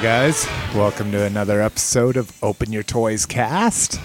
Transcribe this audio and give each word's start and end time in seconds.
Hey 0.00 0.06
guys, 0.06 0.46
welcome 0.74 1.12
to 1.12 1.26
another 1.26 1.60
episode 1.60 2.16
of 2.16 2.32
Open 2.42 2.72
Your 2.72 2.82
Toys 2.82 3.26
Cast. 3.26 4.00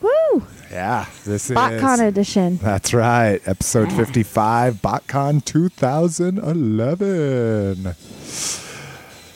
Woo! 0.00 0.46
Yeah, 0.70 1.04
this 1.26 1.50
is 1.50 1.56
BotCon 1.58 2.08
edition. 2.08 2.56
That's 2.56 2.94
right, 2.94 3.46
episode 3.46 3.92
55, 3.92 4.76
BotCon 4.76 5.44
2011. 5.44 7.92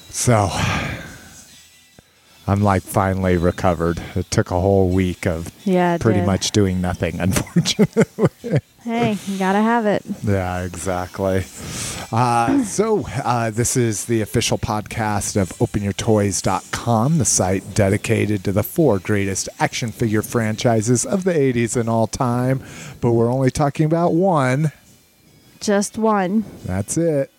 So, 0.08 0.48
I'm 2.50 2.62
like 2.62 2.82
finally 2.82 3.36
recovered. 3.36 4.02
It 4.16 4.28
took 4.30 4.50
a 4.50 4.58
whole 4.60 4.88
week 4.90 5.24
of 5.26 5.52
Yeah, 5.64 5.98
pretty 5.98 6.20
did. 6.20 6.26
much 6.26 6.50
doing 6.50 6.80
nothing, 6.80 7.20
unfortunately. 7.20 8.58
Hey, 8.82 9.16
you 9.28 9.38
gotta 9.38 9.60
have 9.60 9.86
it. 9.86 10.02
Yeah, 10.24 10.62
exactly. 10.64 11.44
Uh, 12.10 12.64
so, 12.64 13.04
uh, 13.24 13.50
this 13.50 13.76
is 13.76 14.06
the 14.06 14.20
official 14.22 14.58
podcast 14.58 15.40
of 15.40 15.50
OpenYourToys.com, 15.58 17.18
the 17.18 17.24
site 17.24 17.74
dedicated 17.74 18.42
to 18.44 18.52
the 18.52 18.62
four 18.64 18.98
greatest 18.98 19.48
action 19.60 19.92
figure 19.92 20.22
franchises 20.22 21.06
of 21.06 21.22
the 21.24 21.32
80s 21.32 21.76
and 21.76 21.88
all 21.88 22.06
time. 22.08 22.64
But 23.00 23.12
we're 23.12 23.30
only 23.30 23.50
talking 23.52 23.86
about 23.86 24.12
one. 24.14 24.72
Just 25.60 25.98
one. 25.98 26.44
That's 26.64 26.96
it. 26.96 27.30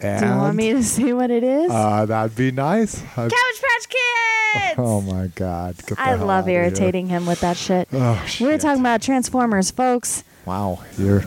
And 0.00 0.20
Do 0.20 0.26
you 0.30 0.36
want 0.36 0.56
me 0.56 0.72
to 0.74 0.82
see 0.84 1.12
what 1.12 1.30
it 1.30 1.42
is? 1.42 1.70
uh, 1.70 2.06
that'd 2.06 2.36
be 2.36 2.50
nice. 2.52 3.02
I'd- 3.02 3.34
Cabbage 3.34 3.62
Patch 3.62 3.88
Kids! 3.88 4.74
oh 4.78 5.00
my 5.02 5.26
God. 5.34 5.74
I 5.98 6.14
love 6.14 6.48
irritating 6.48 7.08
him 7.08 7.26
with 7.26 7.40
that 7.40 7.56
shit. 7.56 7.88
Oh, 7.92 8.12
we 8.40 8.46
were 8.46 8.52
shit. 8.52 8.60
talking 8.60 8.80
about 8.80 9.02
Transformers, 9.02 9.70
folks. 9.70 10.24
Wow, 10.46 10.82
you're 10.96 11.24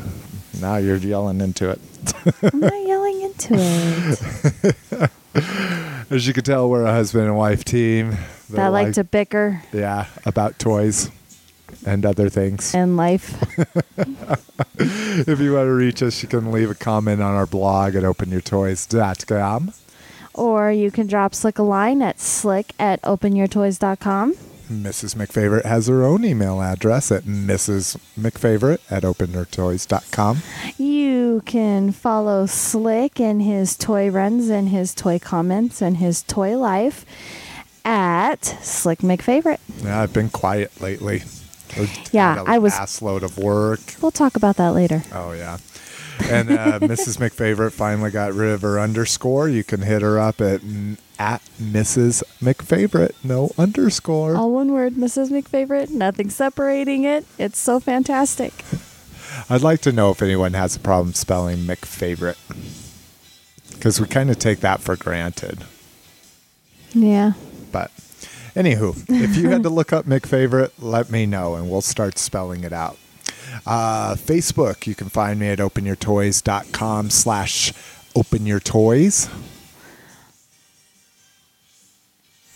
now 0.61 0.77
you're 0.77 0.95
yelling 0.97 1.41
into 1.41 1.69
it. 1.69 1.79
I'm 2.53 2.59
not 2.59 2.73
yelling 2.87 3.21
into 3.21 3.53
it. 4.95 5.11
As 6.09 6.25
you 6.27 6.33
can 6.33 6.43
tell, 6.43 6.69
we're 6.69 6.83
a 6.85 6.91
husband 6.91 7.25
and 7.25 7.37
wife 7.37 7.63
team 7.63 8.17
that 8.49 8.67
like 8.69 8.93
to 8.93 9.03
bicker 9.03 9.61
Yeah, 9.71 10.07
about 10.25 10.57
toys 10.59 11.09
and 11.85 12.05
other 12.05 12.29
things. 12.29 12.73
and 12.75 12.97
life. 12.97 13.41
if 14.77 15.39
you 15.39 15.53
want 15.53 15.67
to 15.67 15.73
reach 15.73 16.01
us, 16.03 16.21
you 16.23 16.29
can 16.29 16.51
leave 16.51 16.69
a 16.69 16.75
comment 16.75 17.21
on 17.21 17.35
our 17.35 17.45
blog 17.45 17.95
at 17.95 18.03
openyourtoys.com. 18.03 19.73
or 20.33 20.71
you 20.71 20.91
can 20.91 21.07
drop 21.07 21.33
Slick 21.35 21.59
a 21.59 21.63
line 21.63 22.01
at 22.01 22.19
slick 22.19 22.73
at 22.79 23.01
openyourtoys.com. 23.03 24.35
Mrs. 24.71 25.15
McFavorite 25.15 25.65
has 25.65 25.87
her 25.87 26.01
own 26.05 26.23
email 26.23 26.61
address 26.61 27.11
at 27.11 27.23
Mrs. 27.23 27.97
McFavorite 28.17 28.79
at 28.89 29.03
openyourtoys.com. 29.03 30.37
You 30.77 31.43
can 31.45 31.91
follow 31.91 32.45
Slick 32.45 33.19
and 33.19 33.41
his 33.41 33.75
toy 33.75 34.09
runs 34.09 34.47
and 34.49 34.69
his 34.69 34.95
toy 34.95 35.19
comments 35.19 35.81
and 35.81 35.97
his 35.97 36.23
toy 36.23 36.57
life 36.57 37.05
at 37.83 38.45
Slick 38.45 38.99
McFavorite. 38.99 39.59
Yeah, 39.83 40.01
I've 40.01 40.13
been 40.13 40.29
quiet 40.29 40.79
lately. 40.79 41.23
Yeah, 42.11 42.43
I 42.45 42.57
was- 42.59 42.73
ass 42.73 43.01
load 43.01 43.23
of 43.23 43.37
work. 43.37 43.79
We'll 44.01 44.11
talk 44.11 44.35
about 44.35 44.57
that 44.57 44.69
later. 44.69 45.03
Oh 45.13 45.31
yeah. 45.31 45.57
And 46.23 46.51
uh, 46.51 46.79
Mrs. 46.81 47.17
McFavorite 47.17 47.71
finally 47.71 48.11
got 48.11 48.33
rid 48.33 48.51
of 48.51 48.61
her 48.61 48.79
underscore. 48.79 49.49
You 49.49 49.63
can 49.63 49.81
hit 49.81 50.01
her 50.01 50.19
up 50.19 50.39
at 50.41 50.61
at 51.17 51.41
Mrs. 51.61 52.23
McFavorite, 52.41 53.13
no 53.23 53.51
underscore. 53.57 54.35
All 54.35 54.51
one 54.51 54.71
word, 54.71 54.93
Mrs. 54.95 55.29
McFavorite. 55.29 55.89
Nothing 55.91 56.29
separating 56.29 57.03
it. 57.03 57.25
It's 57.37 57.59
so 57.59 57.79
fantastic. 57.79 58.65
I'd 59.49 59.61
like 59.61 59.81
to 59.81 59.91
know 59.91 60.11
if 60.11 60.21
anyone 60.21 60.53
has 60.53 60.75
a 60.75 60.79
problem 60.79 61.13
spelling 61.13 61.59
McFavorite. 61.59 62.37
Because 63.73 63.99
we 64.01 64.07
kind 64.07 64.29
of 64.29 64.37
take 64.39 64.59
that 64.59 64.81
for 64.81 64.95
granted. 64.95 65.63
Yeah. 66.93 67.33
Anywho, 68.55 69.05
if 69.09 69.35
you 69.35 69.49
had 69.49 69.63
to 69.63 69.69
look 69.69 69.93
up 69.93 70.05
McFavorite, 70.05 70.71
let 70.79 71.09
me 71.09 71.25
know 71.25 71.55
and 71.55 71.69
we'll 71.69 71.81
start 71.81 72.17
spelling 72.17 72.63
it 72.63 72.73
out. 72.73 72.97
Uh, 73.65 74.15
Facebook, 74.15 74.87
you 74.87 74.95
can 74.95 75.09
find 75.09 75.39
me 75.39 75.47
at 75.47 75.59
openyourtoys.com 75.59 77.09
slash 77.09 77.73
openyourtoys. 78.15 79.29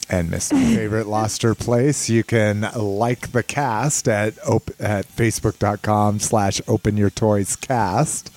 And 0.09 0.29
Miss 0.29 0.49
Favorite 0.51 1.07
lost 1.07 1.41
her 1.41 1.55
place. 1.55 2.09
You 2.09 2.23
can 2.23 2.69
like 2.75 3.31
the 3.31 3.43
cast 3.43 4.07
at 4.07 4.37
op- 4.47 4.69
at 4.79 5.07
facebook.com 5.07 6.19
slash 6.19 6.61
openyourtoyscast. 6.61 8.29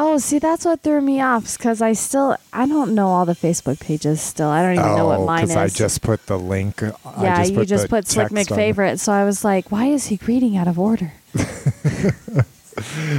Oh, 0.00 0.16
see, 0.18 0.38
that's 0.38 0.64
what 0.64 0.80
threw 0.82 1.00
me 1.00 1.20
off 1.20 1.58
because 1.58 1.82
I 1.82 1.92
still, 1.92 2.36
I 2.52 2.68
don't 2.68 2.94
know 2.94 3.08
all 3.08 3.26
the 3.26 3.34
Facebook 3.34 3.80
pages 3.80 4.20
still. 4.20 4.46
I 4.46 4.62
don't 4.62 4.74
even 4.74 4.94
know 4.94 5.06
what 5.06 5.18
oh, 5.18 5.26
mine 5.26 5.42
is. 5.42 5.56
Oh, 5.56 5.60
I 5.60 5.66
just 5.66 6.02
put 6.02 6.24
the 6.26 6.38
link. 6.38 6.84
Uh, 6.84 6.92
I 7.04 7.24
yeah, 7.24 7.44
you 7.44 7.64
just 7.64 7.88
put 7.88 8.06
Slick 8.06 8.28
text 8.28 8.52
on 8.52 8.60
it. 8.60 8.76
McFavorite. 8.76 9.00
So 9.00 9.10
I 9.10 9.24
was 9.24 9.44
like, 9.44 9.72
why 9.72 9.86
is 9.86 10.06
he 10.06 10.20
reading 10.24 10.56
out 10.56 10.68
of 10.68 10.78
order? 10.78 11.12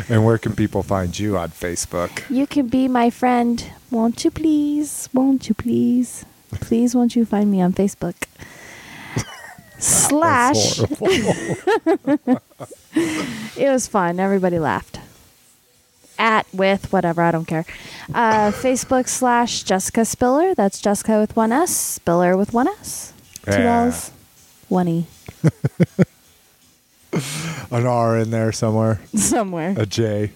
And 0.07 0.23
where 0.23 0.37
can 0.37 0.55
people 0.55 0.83
find 0.83 1.19
you 1.19 1.37
on 1.37 1.49
Facebook? 1.49 2.23
You 2.29 2.47
can 2.47 2.69
be 2.69 2.87
my 2.87 3.09
friend. 3.09 3.61
Won't 3.91 4.23
you 4.23 4.31
please? 4.31 5.09
Won't 5.13 5.49
you 5.49 5.53
please? 5.53 6.23
Please, 6.53 6.95
won't 6.95 7.13
you 7.13 7.25
find 7.25 7.51
me 7.51 7.59
on 7.61 7.73
Facebook? 7.73 8.15
Slash. 9.77 10.79
It 12.95 13.69
was 13.69 13.87
fun. 13.87 14.19
Everybody 14.19 14.57
laughed. 14.57 14.99
At, 16.19 16.45
with, 16.53 16.91
whatever. 16.91 17.21
I 17.23 17.31
don't 17.31 17.45
care. 17.45 17.65
Uh, 18.13 18.51
Facebook 18.51 19.07
slash 19.07 19.63
Jessica 19.63 20.03
Spiller. 20.05 20.53
That's 20.53 20.79
Jessica 20.81 21.17
with 21.19 21.35
one 21.35 21.51
S. 21.51 21.73
Spiller 21.75 22.35
with 22.37 22.53
one 22.53 22.67
S. 22.67 23.13
Two 23.45 23.51
Yeah. 23.53 23.85
L's. 23.85 24.11
One 24.67 24.87
E. 24.89 25.07
An 27.71 27.85
R 27.87 28.17
in 28.19 28.29
there 28.31 28.51
somewhere. 28.51 28.99
Somewhere. 29.15 29.73
A 29.77 29.85
J. 29.85 30.31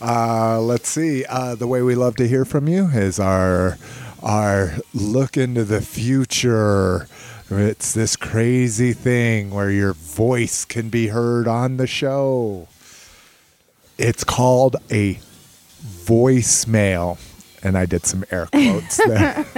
Uh, 0.00 0.60
let's 0.60 0.88
see. 0.88 1.24
Uh, 1.26 1.54
the 1.54 1.66
way 1.66 1.82
we 1.82 1.94
love 1.94 2.16
to 2.16 2.26
hear 2.28 2.44
from 2.44 2.66
you 2.68 2.86
is 2.88 3.18
our 3.20 3.76
our 4.22 4.74
look 4.94 5.36
into 5.36 5.64
the 5.64 5.80
future. 5.82 7.08
It's 7.50 7.92
this 7.92 8.16
crazy 8.16 8.92
thing 8.94 9.50
where 9.50 9.70
your 9.70 9.92
voice 9.92 10.64
can 10.64 10.88
be 10.88 11.08
heard 11.08 11.46
on 11.46 11.76
the 11.76 11.86
show. 11.86 12.68
It's 14.02 14.24
called 14.24 14.76
a 14.90 15.18
voicemail. 15.82 17.18
And 17.64 17.78
I 17.78 17.86
did 17.86 18.04
some 18.04 18.24
air 18.32 18.46
quotes 18.50 18.96
there. 18.96 19.46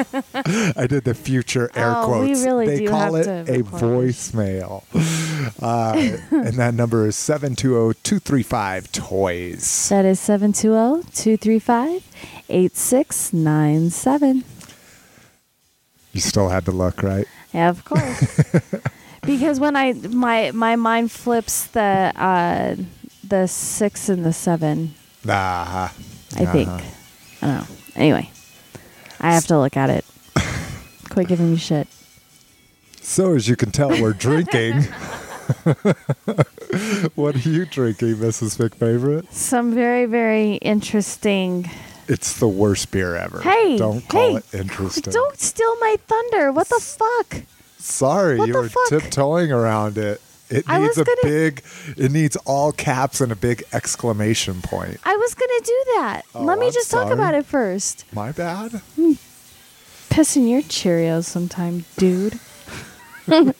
I 0.76 0.86
did 0.86 1.04
the 1.04 1.14
future 1.14 1.70
air 1.74 1.94
Oh, 1.96 2.20
we 2.20 2.26
quotes. 2.26 2.44
really 2.44 2.66
they 2.66 2.78
do 2.80 2.88
call 2.88 3.14
it 3.16 3.24
to 3.24 3.30
a 3.50 3.62
record. 3.62 3.80
voicemail. 3.80 4.82
Uh, 5.62 6.18
and 6.30 6.52
that 6.58 6.74
number 6.74 7.06
is 7.06 7.30
oh, 7.30 7.38
720-235-TOYS. 7.38 9.88
That 9.88 10.04
is 10.04 10.20
720 10.20 11.04
235 11.14 12.02
8697. 12.50 14.44
You 16.12 16.20
still 16.20 16.50
had 16.50 16.66
the 16.66 16.72
luck, 16.72 17.02
right? 17.02 17.26
Yeah, 17.54 17.70
of 17.70 17.86
course. 17.86 18.38
because 19.22 19.58
when 19.58 19.76
I 19.76 19.94
my 19.94 20.50
my 20.52 20.76
mind 20.76 21.10
flips 21.10 21.68
the 21.68 22.12
uh 22.14 22.76
the 23.28 23.46
6 23.46 24.08
and 24.08 24.24
the 24.24 24.32
7, 24.32 24.94
Ah, 25.28 25.92
I 26.36 26.44
think. 26.44 26.68
Uh-huh. 26.68 26.82
I 27.42 27.46
don't 27.46 27.56
know. 27.56 27.66
Anyway, 27.96 28.30
I 29.20 29.32
have 29.32 29.46
to 29.46 29.58
look 29.58 29.76
at 29.76 29.90
it. 29.90 30.04
Quit 31.10 31.28
giving 31.28 31.50
me 31.52 31.56
shit. 31.56 31.88
So 33.00 33.34
as 33.34 33.48
you 33.48 33.56
can 33.56 33.70
tell, 33.70 33.88
we're 33.90 34.12
drinking. 34.12 34.82
what 37.14 37.34
are 37.36 37.48
you 37.48 37.66
drinking, 37.66 38.16
Mrs. 38.16 38.56
McFavorite? 38.58 39.30
Some 39.30 39.74
very 39.74 40.06
very 40.06 40.54
interesting. 40.56 41.70
It's 42.08 42.38
the 42.38 42.48
worst 42.48 42.90
beer 42.90 43.14
ever. 43.16 43.40
Hey, 43.40 43.76
don't 43.78 44.06
call 44.08 44.32
hey, 44.32 44.36
it 44.36 44.54
interesting. 44.54 45.12
Don't 45.12 45.38
steal 45.38 45.74
my 45.80 45.96
thunder. 46.06 46.52
What 46.52 46.68
the 46.68 46.80
fuck? 46.80 47.42
Sorry, 47.78 48.38
What 48.38 48.48
you 48.48 48.54
were 48.54 48.68
fuck? 48.68 48.88
tiptoeing 48.88 49.52
around 49.52 49.98
it. 49.98 50.20
It 50.50 50.64
I 50.68 50.78
needs 50.78 50.98
a 50.98 51.04
gonna- 51.04 51.16
big. 51.22 51.62
It 51.96 52.12
needs 52.12 52.36
all 52.44 52.70
caps 52.72 53.20
and 53.20 53.32
a 53.32 53.36
big 53.36 53.64
exclamation 53.72 54.60
point. 54.62 54.98
I 55.04 55.16
was 55.16 55.34
going 55.34 55.50
to 55.58 55.62
do 55.64 55.84
that. 55.96 56.22
Oh, 56.34 56.42
Let 56.42 56.58
me 56.58 56.66
I'm 56.66 56.72
just 56.72 56.90
talk 56.90 57.10
about 57.10 57.34
it 57.34 57.46
first. 57.46 58.04
My 58.12 58.30
bad. 58.32 58.72
Hmm. 58.96 59.12
Piss 60.10 60.36
in 60.36 60.46
your 60.46 60.62
Cheerios 60.62 61.24
sometime, 61.24 61.84
dude. 61.96 62.38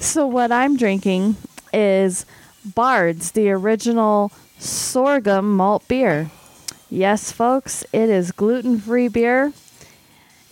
so 0.00 0.26
what 0.26 0.52
I'm 0.52 0.76
drinking 0.76 1.36
is 1.72 2.26
Bard's, 2.74 3.32
the 3.32 3.50
original 3.50 4.32
sorghum 4.58 5.56
malt 5.56 5.86
beer. 5.88 6.30
Yes, 6.90 7.32
folks, 7.32 7.84
it 7.92 8.08
is 8.08 8.30
gluten-free 8.32 9.08
beer. 9.08 9.52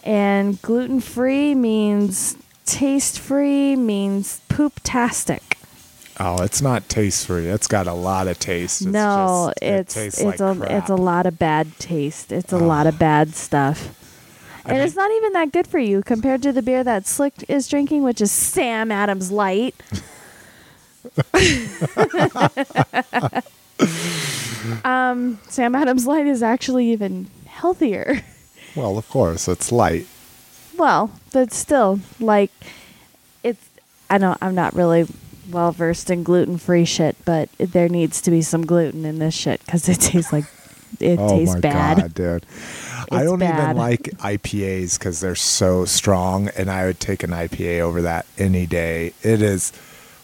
And 0.04 0.60
gluten-free 0.62 1.54
means 1.54 2.36
taste-free 2.66 3.76
means 3.76 4.40
poop-tastic. 4.48 5.58
Oh, 6.20 6.42
it's 6.42 6.60
not 6.60 6.88
taste 6.88 7.26
free. 7.26 7.46
It's 7.46 7.66
got 7.66 7.86
a 7.86 7.94
lot 7.94 8.28
of 8.28 8.38
taste. 8.38 8.82
It's 8.82 8.90
no, 8.90 9.52
just- 9.56 9.62
it 9.62 9.66
it's 9.80 9.94
tastes 9.94 10.20
it's 10.20 10.40
like 10.40 10.56
a 10.56 10.58
crap. 10.58 10.70
it's 10.70 10.90
a 10.90 10.94
lot 10.94 11.26
of 11.26 11.38
bad 11.38 11.78
taste. 11.78 12.30
It's 12.32 12.52
a 12.52 12.58
lot 12.58 12.86
of 12.86 12.98
bad 12.98 13.34
stuff. 13.34 13.98
I 14.64 14.68
and 14.70 14.78
mean- 14.78 14.86
it's 14.86 14.94
not 14.94 15.10
even 15.10 15.32
that 15.32 15.52
good 15.52 15.66
for 15.66 15.78
you 15.78 16.02
compared 16.02 16.42
to 16.42 16.52
the 16.52 16.62
beer 16.62 16.84
that 16.84 17.06
Slick 17.06 17.44
is 17.48 17.66
drinking, 17.66 18.02
which 18.02 18.20
is 18.20 18.30
Sam 18.30 18.92
Adams 18.92 19.30
Light. 19.32 19.74
um, 24.84 25.38
Sam 25.48 25.74
Adams 25.74 26.06
Light 26.06 26.26
is 26.26 26.42
actually 26.42 26.90
even 26.92 27.28
healthier. 27.46 28.22
Well, 28.76 28.96
of 28.98 29.08
course, 29.08 29.48
it's 29.48 29.72
light. 29.72 30.06
Well, 30.76 31.10
but 31.32 31.52
still, 31.52 32.00
like, 32.20 32.50
it's. 33.42 33.68
I 34.10 34.18
don't. 34.18 34.38
I'm 34.42 34.54
not 34.54 34.74
really 34.74 35.06
well 35.50 35.72
versed 35.72 36.10
in 36.10 36.22
gluten 36.22 36.56
free 36.58 36.84
shit, 36.84 37.16
but 37.24 37.50
there 37.58 37.88
needs 37.88 38.20
to 38.22 38.30
be 38.30 38.42
some 38.42 38.64
gluten 38.64 39.04
in 39.04 39.18
this 39.18 39.34
shit 39.34 39.60
because 39.64 39.88
it 39.88 40.00
tastes 40.00 40.32
like 40.32 40.44
it 41.00 41.18
oh 41.18 41.28
tastes 41.28 41.54
my 41.54 41.60
bad. 41.60 41.96
god, 41.98 42.14
dude! 42.14 42.46
I 43.10 43.24
don't 43.24 43.38
bad. 43.38 43.62
even 43.70 43.76
like 43.76 44.02
IPAs 44.18 44.98
because 44.98 45.20
they're 45.20 45.34
so 45.34 45.84
strong, 45.84 46.48
and 46.48 46.70
I 46.70 46.86
would 46.86 47.00
take 47.00 47.22
an 47.22 47.30
IPA 47.30 47.80
over 47.80 48.02
that 48.02 48.26
any 48.38 48.66
day. 48.66 49.12
It 49.22 49.40
is, 49.42 49.72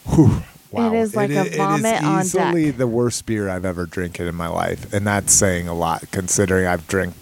whew, 0.07 0.43
wow! 0.71 0.93
is 0.93 1.15
like 1.17 1.31
a 1.31 1.41
i- 1.41 1.57
vomit 1.57 2.03
on 2.03 2.19
It 2.19 2.21
is 2.23 2.35
easily 2.35 2.65
deck. 2.67 2.77
the 2.79 2.87
worst 2.87 3.27
beer 3.27 3.49
I've 3.49 3.65
ever 3.65 3.87
drinking 3.87 4.27
in 4.27 4.35
my 4.35 4.49
life, 4.49 4.93
and 4.93 5.07
that's 5.07 5.33
saying 5.33 5.69
a 5.69 5.75
lot 5.75 6.05
considering 6.11 6.67
I've 6.67 6.87
drink, 6.87 7.15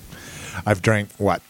I've 0.64 0.82
drank 0.82 1.10
what 1.18 1.42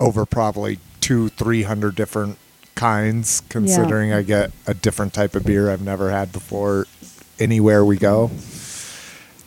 over 0.00 0.24
probably 0.26 0.78
two, 1.10 1.28
three 1.28 1.64
hundred 1.64 1.96
different 1.96 2.38
kinds. 2.76 3.42
Considering 3.48 4.12
I 4.12 4.22
get 4.22 4.52
a 4.68 4.74
different 4.74 5.12
type 5.12 5.34
of 5.34 5.44
beer 5.44 5.68
I've 5.68 5.82
never 5.82 6.08
had 6.12 6.30
before 6.30 6.86
anywhere 7.40 7.84
we 7.84 7.96
go. 7.96 8.30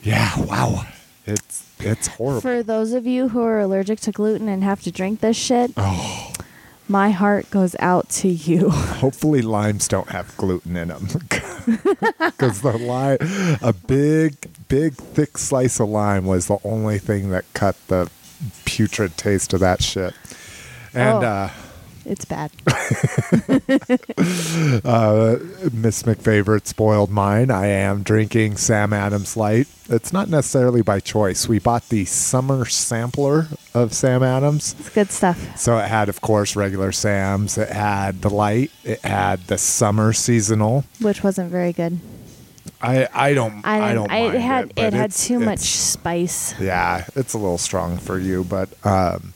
Yeah, 0.02 0.38
wow. 0.42 0.86
It's 1.26 1.66
it's 1.80 2.08
horrible. 2.08 2.42
For 2.42 2.64
those 2.64 2.92
of 2.92 3.08
you 3.08 3.30
who 3.30 3.42
are 3.42 3.62
allergic 3.62 4.02
to 4.02 4.12
gluten 4.12 4.50
and 4.50 4.62
have 4.62 4.82
to 4.82 4.92
drink 4.92 5.22
this 5.22 5.38
shit, 5.38 5.72
oh, 5.78 6.34
my 6.90 7.12
heart 7.12 7.50
goes 7.50 7.78
out 7.80 8.10
to 8.10 8.28
you. 8.28 8.70
hopefully 8.70 9.42
limes 9.42 9.88
don't 9.88 10.10
have 10.10 10.36
gluten 10.36 10.76
in 10.76 10.90
them. 10.90 11.08
Because 12.20 12.60
the 12.62 12.78
lime, 12.78 13.20
a 13.62 13.72
big, 13.72 14.36
big, 14.68 14.96
thick 14.96 15.38
slice 15.38 15.80
of 15.80 15.88
lime 15.88 16.26
was 16.26 16.48
the 16.48 16.58
only 16.66 17.00
thing 17.00 17.30
that 17.30 17.46
cut 17.54 17.78
the 17.88 18.12
putrid 18.66 19.16
taste 19.16 19.54
of 19.54 19.62
that 19.62 19.82
shit. 19.82 20.14
And 20.94 21.24
Oh. 21.24 21.28
uh, 21.28 21.50
It's 22.06 22.26
bad. 22.26 22.52
uh, 24.84 25.38
Miss 25.72 26.04
McFavorite 26.04 26.68
spoiled 26.68 27.10
mine. 27.10 27.50
I 27.50 27.68
am 27.68 28.04
drinking 28.04 28.58
Sam 28.58 28.92
Adams 28.94 29.38
Light. 29.38 29.68
It's 29.90 30.12
not 30.12 30.28
necessarily 30.30 30.82
by 30.82 31.00
choice. 31.00 31.48
We 31.48 31.60
bought 31.60 31.88
the 31.90 32.04
summer 32.06 32.66
sampler 32.66 33.48
of 33.74 33.94
Sam 33.94 34.22
Adams. 34.22 34.76
It's 34.80 34.90
good 34.90 35.12
stuff. 35.12 35.58
So 35.58 35.78
it 35.78 35.88
had, 35.88 36.10
of 36.10 36.20
course, 36.22 36.56
regular 36.58 36.92
Sam's. 36.92 37.58
It 37.58 37.70
had 37.70 38.22
the 38.22 38.30
light. 38.30 38.72
It 38.84 39.00
had 39.02 39.40
the 39.48 39.58
summer 39.58 40.12
seasonal. 40.14 40.84
Which 41.02 41.24
wasn't 41.24 41.52
very 41.52 41.72
good. 41.74 42.00
I 42.82 43.08
I 43.14 43.34
don't 43.34 43.62
I, 43.66 43.92
I, 43.92 43.94
don't 43.94 44.12
I, 44.12 44.20
mind 44.24 44.36
it 44.36 44.42
had 44.42 44.66
it, 44.76 44.78
it, 44.78 44.94
had 44.94 45.12
too 45.14 45.40
much 45.40 45.60
spice. 45.60 46.54
Yeah, 46.60 47.06
it's 47.16 47.34
a 47.34 47.38
little 47.38 47.58
strong 47.58 47.98
for 47.98 48.20
you, 48.20 48.44
but 48.44 48.70
um, 48.86 49.33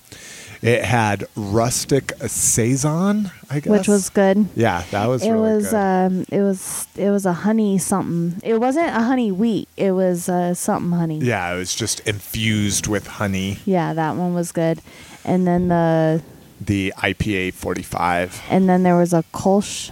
it 0.62 0.84
had 0.84 1.26
rustic 1.36 2.14
saison. 2.26 3.32
I 3.50 3.60
guess, 3.60 3.72
Which 3.72 3.88
was 3.88 4.10
good. 4.10 4.48
yeah, 4.56 4.84
that 4.92 5.08
was 5.08 5.24
it 5.24 5.32
really 5.32 5.56
was 5.58 5.70
good. 5.70 5.76
um 5.76 6.26
it 6.32 6.42
was 6.42 6.88
it 6.98 7.10
was 7.10 7.26
a 7.26 7.34
honey 7.34 7.78
something. 7.78 8.42
It 8.44 8.60
wasn't 8.60 8.88
a 8.90 9.02
honey 9.02 9.32
wheat. 9.32 9.70
It 9.78 9.92
was 9.92 10.28
uh, 10.30 10.54
something 10.54 10.92
honey. 10.92 11.20
yeah, 11.20 11.54
it 11.54 11.58
was 11.58 11.74
just 11.76 12.00
infused 12.08 12.88
with 12.88 13.08
honey. 13.08 13.60
Yeah, 13.66 13.94
that 13.94 14.16
one 14.16 14.34
was 14.34 14.52
good. 14.52 14.80
And 15.24 15.46
then 15.48 15.68
the 15.70 16.22
The 16.62 16.94
IPA 16.98 17.54
forty 17.54 17.84
five. 17.84 18.42
and 18.50 18.68
then 18.68 18.84
there 18.84 18.98
was 18.98 19.14
a 19.14 19.24
Kolsch. 19.34 19.92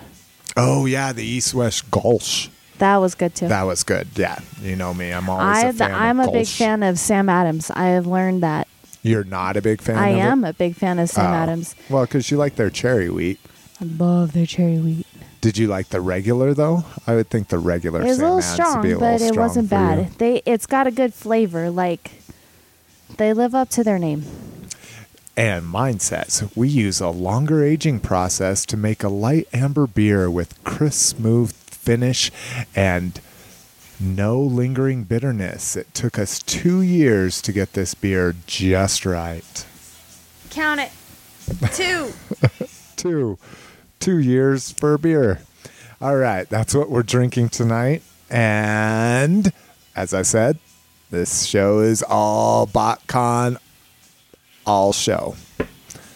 Oh 0.58 0.86
yeah, 0.86 1.12
the 1.14 1.24
East 1.24 1.54
West 1.54 1.90
Kolsch. 1.92 2.50
That 2.80 2.98
was 2.98 3.16
good 3.16 3.34
too. 3.36 3.48
That 3.48 3.64
was 3.64 3.84
good. 3.84 4.08
Yeah, 4.16 4.38
you 4.62 4.76
know 4.76 4.94
me. 4.94 5.12
I'm 5.14 5.30
always 5.30 5.64
a 5.64 5.74
fan. 5.74 5.94
I'm 5.94 6.20
a 6.20 6.30
big 6.30 6.48
fan 6.48 6.84
of 6.84 7.00
Sam 7.00 7.30
Adams. 7.30 7.72
I 7.72 7.86
have 7.96 8.06
learned 8.06 8.44
that. 8.44 8.68
You're 9.06 9.24
not 9.24 9.56
a 9.58 9.62
big 9.62 9.82
fan. 9.82 9.98
I 9.98 10.10
of 10.10 10.18
it? 10.18 10.20
am 10.22 10.44
a 10.44 10.54
big 10.54 10.76
fan 10.76 11.00
of 11.00 11.10
Sam 11.10 11.26
Oh. 11.32 11.36
Adams. 11.36 11.76
Well, 11.90 12.04
because 12.06 12.32
you 12.32 12.38
like 12.38 12.56
their 12.56 12.70
cherry 12.70 13.10
wheat. 13.10 13.40
I 13.82 13.86
love 13.86 14.34
their 14.34 14.46
cherry 14.46 14.80
wheat. 14.80 15.06
Did 15.42 15.58
you 15.58 15.68
like 15.68 15.90
the 15.90 16.02
regular 16.02 16.54
though? 16.56 16.86
I 17.06 17.14
would 17.16 17.30
think 17.30 17.50
the 17.50 17.60
regular. 17.60 18.02
It 18.02 18.06
was 18.06 18.20
a 18.20 18.24
little 18.24 18.42
strong, 18.42 18.80
a 18.80 18.82
but 18.82 18.88
little 19.00 19.14
it 19.16 19.20
strong 19.32 19.38
wasn't 19.38 19.70
bad. 19.70 19.98
you. 20.00 20.08
They 20.18 20.42
it's 20.46 20.66
got 20.66 20.88
a 20.88 20.92
good 20.92 21.14
flavor. 21.14 21.70
Like 21.70 22.12
they 23.18 23.32
live 23.34 23.54
up 23.54 23.70
to 23.72 23.84
their 23.84 24.00
name. 24.00 24.24
And 25.38 25.66
mindsets. 25.66 26.50
we 26.56 26.70
use 26.70 27.02
a 27.02 27.10
longer 27.10 27.62
aging 27.64 28.00
process 28.00 28.66
to 28.68 28.78
make 28.78 29.04
a 29.04 29.10
light 29.10 29.48
amber 29.54 29.86
beer 29.86 30.32
with 30.32 30.62
crisp, 30.64 31.18
smooth 31.18 31.52
finish 31.54 32.32
and 32.76 33.20
no 34.00 34.40
lingering 34.40 35.04
bitterness. 35.04 35.76
It 35.76 35.94
took 35.94 36.20
us 36.20 36.40
two 36.42 36.82
years 36.82 37.42
to 37.42 37.52
get 37.52 37.74
this 37.74 37.94
beer 37.94 38.36
just 38.46 39.06
right. 39.06 39.66
Count 40.50 40.82
it. 40.82 40.92
Two. 41.74 42.12
Two, 42.96 43.38
two 44.00 44.18
years 44.18 44.72
for 44.72 44.98
beer. 44.98 45.42
All 46.02 46.16
right, 46.16 46.48
that's 46.50 46.74
what 46.74 46.90
we're 46.90 47.04
drinking 47.04 47.50
tonight. 47.50 48.02
And 48.30 49.52
as 49.96 50.14
I 50.14 50.24
said, 50.24 50.58
this 51.12 51.46
show 51.46 51.80
is 51.80 52.02
all 52.02 52.66
BotCon, 52.68 53.58
all 54.66 54.92
show. 54.92 55.36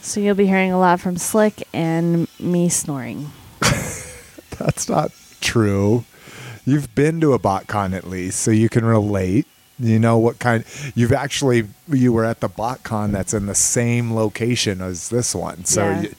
so 0.01 0.19
you'll 0.19 0.35
be 0.35 0.47
hearing 0.47 0.71
a 0.71 0.79
lot 0.79 0.99
from 0.99 1.17
Slick 1.17 1.67
and 1.73 2.27
me 2.39 2.69
snoring. 2.69 3.31
That's 3.59 4.89
not 4.89 5.11
true. 5.41 6.05
You've 6.65 6.93
been 6.95 7.19
to 7.21 7.33
a 7.33 7.39
BotCon 7.39 7.95
at 7.95 8.07
least, 8.07 8.39
so 8.39 8.51
you 8.51 8.69
can 8.69 8.85
relate. 8.85 9.47
You 9.81 9.97
know 9.97 10.17
what 10.17 10.39
kind 10.39 10.65
you've 10.93 11.13
actually 11.13 11.63
you 11.87 12.11
were 12.11 12.25
at 12.25 12.41
the 12.41 12.49
BotCon 12.49 13.11
that's 13.11 13.33
in 13.33 13.45
the 13.45 13.55
same 13.55 14.13
location 14.13 14.81
as 14.81 15.07
this 15.09 15.33
one. 15.33 15.63
So 15.65 15.85
Yeah. 15.89 16.01
you, 16.01 16.15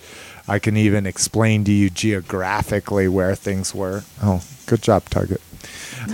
I 0.48 0.58
can 0.58 0.76
even 0.78 1.06
explain 1.06 1.64
to 1.64 1.70
you 1.72 1.90
geographically 1.90 3.06
where 3.06 3.34
things 3.34 3.74
were. 3.74 4.02
Oh, 4.22 4.42
good 4.66 4.80
job, 4.82 5.04
Target. 5.10 5.42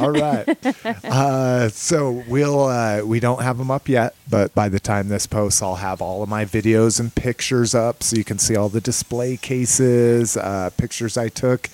All 0.00 0.10
right. 0.10 0.48
uh, 1.04 1.68
so 1.68 2.24
we'll 2.28 2.64
uh, 2.64 3.02
we 3.04 3.20
don't 3.20 3.42
have 3.42 3.58
them 3.58 3.70
up 3.70 3.88
yet, 3.88 4.16
but 4.28 4.52
by 4.52 4.68
the 4.68 4.80
time 4.80 5.06
this 5.08 5.28
posts, 5.28 5.62
I'll 5.62 5.76
have 5.76 6.02
all 6.02 6.24
of 6.24 6.28
my 6.28 6.44
videos 6.44 6.98
and 6.98 7.14
pictures 7.14 7.76
up, 7.76 8.02
so 8.02 8.16
you 8.16 8.24
can 8.24 8.38
see 8.40 8.56
all 8.56 8.68
the 8.68 8.80
display 8.80 9.36
cases, 9.36 10.36
uh, 10.36 10.70
pictures 10.76 11.16
I 11.16 11.28
took. 11.28 11.70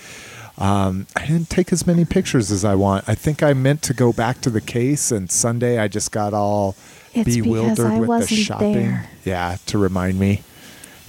Um, 0.59 1.07
I 1.17 1.27
didn't 1.27 1.49
take 1.51 1.73
as 1.73 1.87
many 1.87 2.05
pictures 2.05 2.53
as 2.53 2.65
I 2.65 2.75
want. 2.75 3.09
I 3.09 3.15
think 3.15 3.43
I 3.43 3.53
meant 3.55 3.83
to 3.83 3.95
go 3.95 4.13
back 4.13 4.41
to 4.43 4.51
the 4.51 4.61
case, 4.61 5.11
and 5.11 5.31
Sunday 5.31 5.79
I 5.79 5.89
just 5.89 6.13
got 6.13 6.35
all 6.35 6.77
It's 7.15 7.35
bewildered 7.37 7.99
with 8.07 8.29
the 8.29 8.37
shopping. 8.37 8.75
there. 8.75 9.09
Yeah, 9.25 9.57
to 9.67 9.79
remind 9.79 10.19
me. 10.21 10.43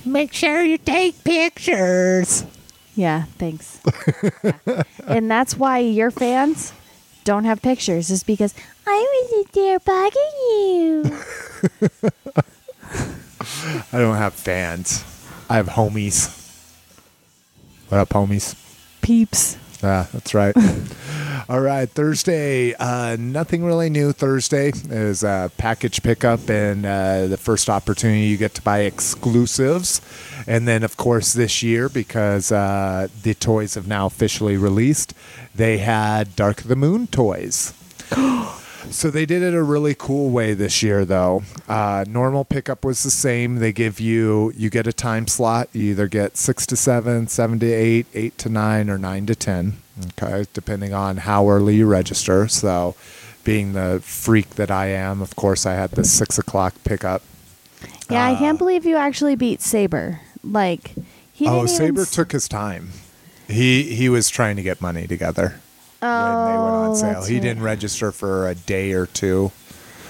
Make 0.06 0.34
sure 0.34 0.64
you 0.64 0.78
take 0.78 1.24
pictures. 1.24 2.46
Yeah, 2.96 3.24
thanks. 3.38 3.80
Yeah. 4.44 4.84
And 5.08 5.30
that's 5.30 5.58
why 5.58 5.80
your 5.80 6.12
fans 6.12 6.72
don't 7.24 7.44
have 7.46 7.62
pictures, 7.62 8.10
is 8.10 8.24
because 8.24 8.54
I 8.88 9.22
wasn't 9.32 9.52
there 9.54 9.80
bugging 9.80 10.36
you. 10.50 11.20
I 13.92 13.98
don't 14.00 14.16
have 14.18 14.34
fans. 14.34 15.04
I 15.50 15.56
have 15.58 15.68
homies. 15.68 16.30
What 17.90 18.00
up, 18.00 18.10
homies? 18.10 18.56
Peeps. 19.04 19.58
Yeah, 19.84 20.08
that's 20.14 20.34
right. 20.34 20.56
All 21.50 21.60
right, 21.60 21.90
Thursday. 21.90 22.74
Uh, 22.74 23.18
nothing 23.20 23.66
really 23.66 23.90
new. 23.90 24.14
Thursday 24.14 24.72
is 24.90 25.26
uh, 25.26 25.50
package 25.58 26.02
pickup 26.02 26.50
and 26.50 26.86
uh, 26.86 27.28
the 27.28 27.38
first 27.38 27.70
opportunity 27.70 28.22
you 28.22 28.38
get 28.38 28.54
to 28.54 28.62
buy 28.62 28.80
exclusives. 28.80 30.00
And 30.48 30.68
then, 30.68 30.84
of 30.84 30.96
course, 30.96 31.34
this 31.34 31.62
year, 31.62 31.90
because 31.90 32.52
uh, 32.52 33.10
the 33.24 33.34
toys 33.34 33.76
have 33.76 33.88
now 33.88 34.06
officially 34.06 34.56
released, 34.56 35.14
they 35.54 35.80
had 35.80 36.34
Dark 36.38 36.62
of 36.62 36.70
the 36.70 36.78
Moon 36.78 37.08
toys. 37.08 37.74
So 38.90 39.10
they 39.10 39.26
did 39.26 39.42
it 39.42 39.54
a 39.54 39.64
really 39.64 39.96
cool 39.96 40.30
way 40.30 40.54
this 40.54 40.84
year, 40.84 41.06
though. 41.06 41.44
Uh, 41.68 42.06
normal 42.08 42.46
pickup 42.46 42.84
was 42.86 43.04
the 43.04 43.12
same. 43.12 43.56
They 43.56 43.72
give 43.72 44.00
you 44.00 44.54
you 44.56 44.70
get 44.70 44.88
a 44.88 44.94
time 44.94 45.28
slot. 45.28 45.70
You 45.74 45.92
either 45.92 46.08
get 46.08 46.38
six 46.38 46.66
to 46.68 46.76
seven, 46.76 47.28
seven 47.28 47.60
to 47.60 47.72
eight, 47.72 48.06
eight 48.14 48.38
to 48.40 48.50
nine, 48.50 48.90
or 48.90 48.98
nine 48.98 49.26
to 49.28 49.36
ten. 49.36 49.78
Okay, 50.22 50.46
depending 50.54 50.94
on 50.94 51.18
how 51.18 51.48
early 51.50 51.76
you 51.76 51.86
register. 51.88 52.48
So, 52.48 52.96
being 53.44 53.74
the 53.74 54.00
freak 54.04 54.52
that 54.52 54.72
I 54.72 54.88
am, 54.88 55.22
of 55.22 55.36
course, 55.36 55.66
I 55.66 55.74
had 55.74 55.92
the 55.92 56.04
six 56.04 56.38
o'clock 56.38 56.74
pickup. 56.84 57.22
Yeah, 58.10 58.26
I 58.26 58.34
Uh, 58.34 58.40
can't 58.40 58.58
believe 58.58 58.86
you 58.86 58.96
actually 58.96 59.36
beat 59.36 59.62
Saber. 59.62 60.20
Like 60.44 60.92
he 61.32 61.48
oh, 61.48 61.66
Saber 61.66 62.02
s- 62.02 62.12
took 62.12 62.32
his 62.32 62.48
time. 62.48 62.90
He 63.48 63.96
he 63.96 64.10
was 64.10 64.30
trying 64.30 64.56
to 64.56 64.64
get 64.64 64.82
money 64.82 65.06
together. 65.08 65.60
When 66.04 66.46
they 66.46 66.58
went 66.60 66.76
on 66.76 66.90
Oh, 66.92 66.96
sale. 66.96 67.14
that's 67.14 67.28
He 67.28 67.36
right. 67.36 67.44
didn't 67.44 67.64
register 67.64 68.12
for 68.12 68.48
a 68.50 68.56
day 68.56 68.92
or 68.94 69.06
two. 69.06 69.52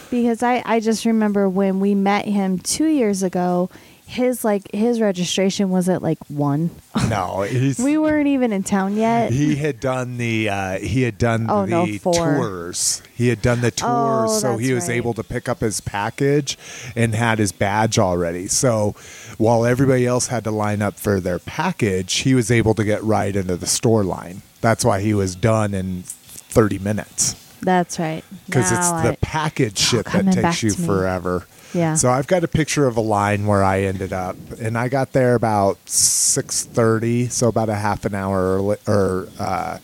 because 0.09 0.43
I, 0.43 0.61
I 0.65 0.79
just 0.79 1.05
remember 1.05 1.47
when 1.49 1.79
we 1.79 1.95
met 1.95 2.25
him 2.25 2.59
two 2.59 2.85
years 2.87 3.23
ago, 3.23 3.69
his 4.05 4.43
like 4.43 4.69
his 4.71 4.99
registration 5.01 5.69
was 5.69 5.89
at 5.89 6.03
like 6.03 6.19
one. 6.27 6.69
No, 7.09 7.41
he's 7.43 7.79
We 7.79 7.97
weren't 7.97 8.27
even 8.27 8.51
in 8.53 8.61
town 8.63 8.95
yet. 8.95 9.31
he 9.31 9.55
had 9.55 9.79
done 9.79 10.17
the 10.17 10.49
uh, 10.49 10.79
he 10.79 11.01
had 11.03 11.17
done 11.17 11.47
Oh, 11.49 11.65
no, 11.65 11.85
the 11.85 11.97
four. 11.99 12.13
tours. 12.13 13.01
He 13.15 13.29
had 13.29 13.41
done 13.41 13.61
the 13.61 13.71
tours, 13.71 14.29
Oh, 14.31 14.39
so 14.39 14.49
that's 14.51 14.61
he 14.67 14.73
was 14.73 14.87
right. 14.89 14.95
able 14.97 15.13
to 15.15 15.23
pick 15.23 15.47
up 15.49 15.59
his 15.61 15.79
package 15.81 16.57
and 16.95 17.15
had 17.15 17.39
his 17.39 17.51
badge 17.51 17.97
already. 17.97 18.47
So 18.47 18.93
while 19.37 19.65
everybody 19.65 20.05
else 20.05 20.27
had 20.27 20.43
to 20.43 20.51
line 20.51 20.81
up 20.81 20.95
for 20.99 21.19
their 21.19 21.39
package, 21.39 22.13
he 22.19 22.35
was 22.35 22.51
able 22.51 22.73
to 22.75 22.83
get 22.83 23.01
right 23.03 23.35
into 23.35 23.55
the 23.55 23.67
store 23.67 24.03
line. 24.03 24.41
That's 24.63 24.85
why 24.85 25.01
he 25.01 25.13
was 25.13 25.35
done 25.35 25.73
in 25.73 26.03
thirty 26.03 26.79
minutes 26.79 27.33
That's 27.59 27.99
right. 27.99 28.23
because 28.45 28.71
it's 28.71 28.89
Now 28.91 29.11
the 29.11 29.17
package 29.17 29.77
shit 29.77 30.05
that 30.05 30.31
takes 30.31 30.63
you 30.63 30.71
forever. 30.71 31.45
Yeah. 31.73 31.95
So 31.95 32.09
I've 32.09 32.27
got 32.27 32.45
a 32.45 32.47
picture 32.47 32.87
of 32.87 32.95
a 32.95 33.01
line 33.01 33.45
where 33.45 33.61
I 33.61 33.81
ended 33.81 34.13
up, 34.13 34.37
and 34.61 34.77
I 34.77 34.87
got 34.87 35.11
there 35.11 35.35
about 35.35 35.77
six 35.89 36.63
thirty, 36.63 37.27
so 37.27 37.49
about 37.49 37.67
a 37.67 37.75
half 37.75 38.05
an 38.05 38.15
hour 38.15 38.55
early, 38.55 38.77
or 38.87 39.27
uh, 39.37 39.79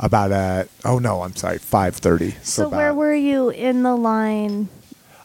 about 0.00 0.32
a 0.32 0.68
oh 0.84 0.98
no, 0.98 1.22
I'm 1.22 1.36
sorry, 1.36 1.58
five 1.58 1.94
thirty. 1.94 2.34
so 2.42 2.68
where 2.68 2.92
were 2.92 3.14
you 3.14 3.50
in 3.50 3.84
the 3.84 3.94
line? 3.94 4.68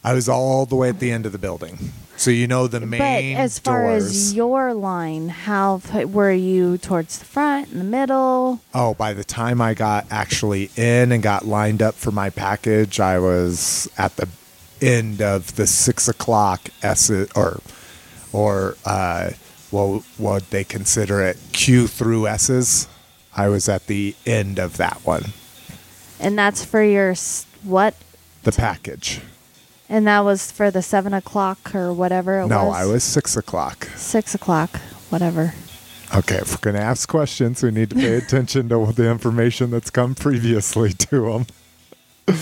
I 0.04 0.14
was 0.14 0.30
all 0.30 0.68
the 0.68 0.76
way 0.76 0.90
at 0.90 1.00
the 1.00 1.12
end 1.12 1.26
of 1.26 1.32
the 1.32 1.40
building. 1.40 1.94
So 2.20 2.32
you 2.32 2.48
know 2.48 2.68
the 2.68 2.82
main 2.82 3.00
but 3.00 3.42
as 3.42 3.60
far 3.60 3.84
doors. 3.84 4.04
as 4.04 4.34
your 4.34 4.74
line, 4.74 5.30
how 5.30 5.82
were 5.94 6.34
you 6.34 6.78
towards 6.78 7.18
the 7.18 7.24
front, 7.24 7.72
in 7.72 7.78
the 7.78 7.86
middle? 7.86 8.60
Oh, 8.74 8.94
by 8.94 9.14
the 9.14 9.24
time 9.24 9.62
I 9.62 9.74
got 9.74 10.06
actually 10.12 10.70
in 10.76 11.14
and 11.14 11.24
got 11.24 11.46
lined 11.46 11.82
up 11.82 11.96
for 11.96 12.12
my 12.12 12.30
package, 12.30 13.00
I 13.00 13.20
was 13.20 13.90
at 13.98 14.18
the 14.18 14.28
end 14.82 15.22
of 15.22 15.56
the 15.56 15.66
six 15.66 16.10
o'clock 16.10 16.68
S 16.84 17.10
or 17.10 17.62
or 18.34 18.76
uh, 18.84 19.30
what 19.72 20.04
what 20.18 20.50
they 20.50 20.66
consider 20.66 21.22
it 21.22 21.38
Q 21.54 21.88
through 21.88 22.28
S's. 22.28 22.90
I 23.34 23.48
was 23.48 23.70
at 23.70 23.88
the 23.88 24.14
end 24.26 24.60
of 24.60 24.76
that 24.76 25.00
one, 25.06 25.28
And 26.20 26.38
that's 26.38 26.66
for 26.66 26.84
your 26.84 27.16
what? 27.64 27.96
the 28.44 28.52
package. 28.52 29.22
And 29.92 30.06
that 30.06 30.20
was 30.24 30.52
for 30.52 30.70
the 30.70 30.82
seven 30.84 31.14
o'clock 31.14 31.74
or 31.74 31.92
whatever 31.92 32.42
it 32.42 32.48
No, 32.48 32.66
was. 32.66 32.76
I 32.76 32.86
was 32.86 33.04
six 33.04 33.36
o'clock. 33.36 33.86
six 33.96 34.36
o'clock, 34.36 34.78
whatever. 35.10 35.54
Okay, 36.16 36.36
if 36.38 36.52
we're 36.52 36.72
gonna 36.72 36.84
ask 36.84 37.10
questions, 37.10 37.64
we 37.64 37.72
need 37.72 37.90
to 37.92 37.96
pay 37.96 38.16
attention 38.24 38.70
to 38.70 38.92
the 38.94 39.10
information 39.10 39.72
that's 39.72 39.90
come 39.90 40.14
previously 40.16 40.92
to 40.94 41.44
them. 42.28 42.36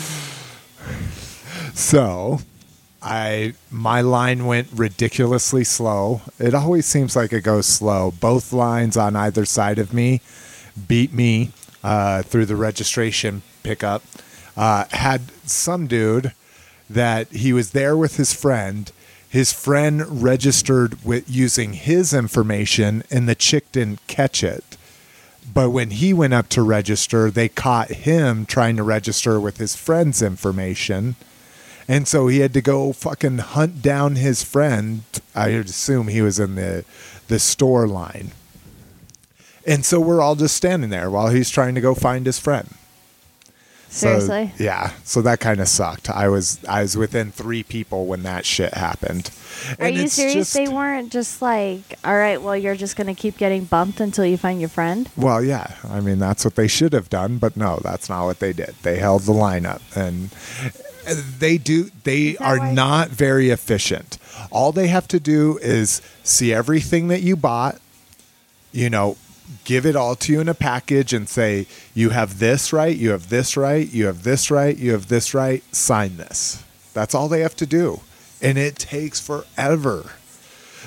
so, 1.73 2.39
I 3.01 3.53
my 3.71 4.01
line 4.01 4.45
went 4.45 4.67
ridiculously 4.73 5.63
slow. 5.63 6.21
It 6.39 6.53
always 6.53 6.85
seems 6.85 7.15
like 7.15 7.31
it 7.33 7.41
goes 7.41 7.65
slow. 7.65 8.11
Both 8.11 8.51
lines 8.51 8.97
on 8.97 9.15
either 9.15 9.45
side 9.45 9.79
of 9.79 9.93
me 9.93 10.21
beat 10.87 11.13
me 11.13 11.51
uh, 11.83 12.23
through 12.23 12.45
the 12.47 12.55
registration 12.55 13.41
pickup. 13.63 14.03
Uh, 14.55 14.85
had 14.91 15.21
some 15.47 15.87
dude 15.87 16.33
that 16.89 17.27
he 17.29 17.53
was 17.53 17.71
there 17.71 17.95
with 17.97 18.17
his 18.17 18.33
friend. 18.33 18.91
His 19.29 19.51
friend 19.51 20.23
registered 20.23 21.03
with 21.03 21.29
using 21.29 21.73
his 21.73 22.13
information, 22.13 23.03
and 23.11 23.27
the 23.27 23.35
chick 23.35 23.71
didn't 23.71 24.05
catch 24.07 24.43
it. 24.43 24.77
But 25.53 25.69
when 25.71 25.91
he 25.91 26.13
went 26.13 26.33
up 26.33 26.49
to 26.49 26.61
register, 26.61 27.29
they 27.31 27.49
caught 27.49 27.89
him 27.89 28.45
trying 28.45 28.75
to 28.77 28.83
register 28.83 29.39
with 29.39 29.57
his 29.57 29.75
friend's 29.75 30.21
information. 30.21 31.15
And 31.87 32.07
so 32.07 32.27
he 32.27 32.39
had 32.39 32.53
to 32.53 32.61
go 32.61 32.91
fucking 32.91 33.37
hunt 33.39 33.81
down 33.81 34.15
his 34.15 34.43
friend. 34.43 35.03
I 35.33 35.49
assume 35.49 36.09
he 36.09 36.21
was 36.21 36.39
in 36.39 36.55
the 36.55 36.83
the 37.27 37.39
store 37.39 37.87
line. 37.87 38.31
And 39.65 39.85
so 39.85 39.99
we're 39.99 40.21
all 40.21 40.35
just 40.35 40.55
standing 40.55 40.89
there 40.89 41.09
while 41.09 41.29
he's 41.29 41.49
trying 41.49 41.75
to 41.75 41.81
go 41.81 41.93
find 41.93 42.25
his 42.25 42.39
friend. 42.39 42.73
So, 43.89 44.19
Seriously? 44.19 44.51
yeah. 44.63 44.91
So 45.05 45.21
that 45.21 45.39
kind 45.39 45.59
of 45.61 45.67
sucked. 45.67 46.09
I 46.09 46.27
was 46.27 46.59
I 46.67 46.81
was 46.81 46.97
within 46.97 47.31
three 47.31 47.63
people 47.63 48.05
when 48.05 48.23
that 48.23 48.45
shit 48.45 48.73
happened. 48.73 49.31
Are 49.79 49.85
And 49.85 49.95
you 49.95 50.07
serious? 50.09 50.33
just- 50.35 50.53
they 50.53 50.67
weren't 50.67 51.11
just 51.11 51.41
like, 51.41 51.97
all 52.03 52.15
right, 52.15 52.41
well, 52.41 52.55
you're 52.55 52.75
just 52.75 52.95
going 52.97 53.07
to 53.07 53.19
keep 53.19 53.37
getting 53.37 53.63
bumped 53.63 53.99
until 53.99 54.25
you 54.25 54.37
find 54.37 54.59
your 54.59 54.69
friend? 54.69 55.09
Well, 55.15 55.41
yeah. 55.43 55.75
I 55.89 55.99
mean, 56.01 56.19
that's 56.19 56.43
what 56.45 56.55
they 56.55 56.67
should 56.67 56.93
have 56.93 57.09
done, 57.09 57.37
but 57.37 57.55
no, 57.57 57.79
that's 57.81 58.09
not 58.09 58.25
what 58.25 58.39
they 58.39 58.53
did. 58.53 58.75
They 58.83 58.97
held 58.97 59.23
the 59.23 59.31
line 59.31 59.65
up 59.65 59.81
and 59.95 60.29
they 61.39 61.57
do 61.57 61.89
they 62.03 62.35
are 62.37 62.59
why- 62.59 62.73
not 62.73 63.09
very 63.09 63.49
efficient. 63.49 64.17
All 64.51 64.71
they 64.73 64.87
have 64.87 65.07
to 65.07 65.19
do 65.19 65.57
is 65.61 66.01
see 66.23 66.53
everything 66.53 67.07
that 67.07 67.21
you 67.21 67.35
bought, 67.37 67.79
you 68.73 68.89
know, 68.89 69.17
give 69.63 69.85
it 69.85 69.95
all 69.95 70.15
to 70.15 70.33
you 70.33 70.41
in 70.41 70.49
a 70.49 70.53
package 70.53 71.13
and 71.13 71.27
say, 71.27 71.67
"You 71.93 72.09
have 72.11 72.39
this 72.39 72.73
right, 72.73 72.95
you 72.95 73.11
have 73.11 73.29
this 73.29 73.57
right, 73.57 73.91
you 73.91 74.05
have 74.07 74.23
this 74.23 74.51
right, 74.51 74.77
you 74.77 74.91
have 74.91 75.07
this 75.07 75.33
right, 75.33 75.63
sign 75.75 76.17
this." 76.17 76.63
That's 76.93 77.13
all 77.13 77.27
they 77.27 77.41
have 77.41 77.55
to 77.57 77.65
do. 77.65 78.01
And 78.41 78.57
it 78.57 78.77
takes 78.77 79.19
forever. 79.19 80.11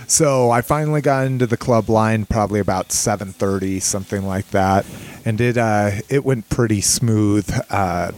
So 0.07 0.51
I 0.51 0.63
finally 0.63 1.01
got 1.01 1.27
into 1.27 1.47
the 1.47 1.57
club 1.57 1.89
line 1.89 2.25
probably 2.25 2.61
about 2.61 2.93
seven 2.93 3.33
thirty, 3.33 3.81
something 3.81 4.27
like 4.27 4.49
that, 4.51 4.87
and 5.25 5.41
it 5.41 5.57
uh, 5.57 5.91
it 6.09 6.25
went 6.25 6.49
pretty 6.49 6.81
smooth. 6.81 7.51
Uh, 7.69 8.13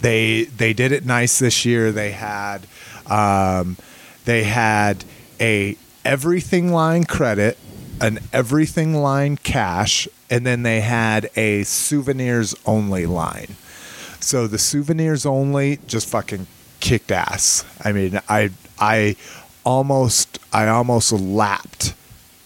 they 0.00 0.44
they 0.44 0.72
did 0.72 0.92
it 0.92 1.04
nice 1.04 1.38
this 1.38 1.64
year. 1.64 1.90
They 1.92 2.12
had 2.12 2.66
um, 3.06 3.76
they 4.24 4.44
had 4.44 5.04
a 5.40 5.76
everything 6.04 6.72
line 6.72 7.04
credit, 7.04 7.58
an 8.00 8.18
everything 8.32 8.94
line 8.94 9.36
cash, 9.36 10.08
and 10.30 10.46
then 10.46 10.62
they 10.62 10.80
had 10.80 11.30
a 11.36 11.62
souvenirs 11.64 12.54
only 12.66 13.06
line. 13.06 13.56
So 14.20 14.46
the 14.46 14.58
souvenirs 14.58 15.26
only 15.26 15.78
just 15.86 16.08
fucking 16.08 16.46
kicked 16.80 17.12
ass. 17.12 17.64
I 17.82 17.92
mean, 17.92 18.20
I 18.28 18.50
I 18.78 19.16
almost 19.64 20.38
I 20.52 20.68
almost 20.68 21.12
lapped 21.12 21.94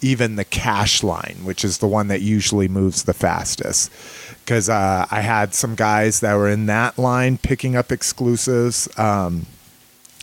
even 0.00 0.37
the 0.37 0.45
cash 0.45 1.02
line, 1.02 1.38
which 1.43 1.64
is 1.64 1.78
the 1.78 1.87
one 1.87 2.09
that 2.09 2.21
usually 2.21 2.69
moves 2.69 3.02
the 3.05 3.14
fastest. 3.14 3.90
Because 4.45 4.69
uh, 4.69 5.07
I 5.11 5.21
had 5.21 5.55
some 5.55 5.75
guys 5.75 6.21
that 6.21 6.35
were 6.35 6.49
in 6.49 6.67
that 6.67 6.99
line 6.99 7.38
picking 7.38 7.76
up 7.76 7.93
exclusives. 7.93 8.88
Um, 8.99 9.47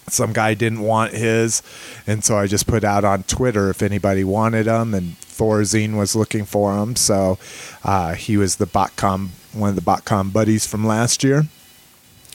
some 0.08 0.34
guy 0.34 0.54
didn't 0.54 0.82
want 0.82 1.14
his, 1.14 1.62
and 2.06 2.24
so 2.24 2.38
I 2.38 2.48
just 2.48 2.68
put 2.68 2.84
out 2.84 3.04
on 3.04 3.24
Twitter 3.24 3.70
if 3.70 3.82
anybody 3.82 4.24
wanted 4.24 4.66
them, 4.66 4.94
and 4.94 5.16
Thorazine 5.20 5.98
was 5.98 6.16
looking 6.16 6.46
for 6.46 6.76
them. 6.76 6.96
So 6.96 7.38
uh, 7.84 8.14
he 8.14 8.38
was 8.38 8.58
the 8.58 8.68
BotCon 8.68 9.30
one 9.56 9.70
of 9.70 9.76
the 9.76 9.82
BotCon 9.82 10.32
buddies 10.34 10.68
from 10.68 10.86
last 10.86 11.24
year. 11.24 11.46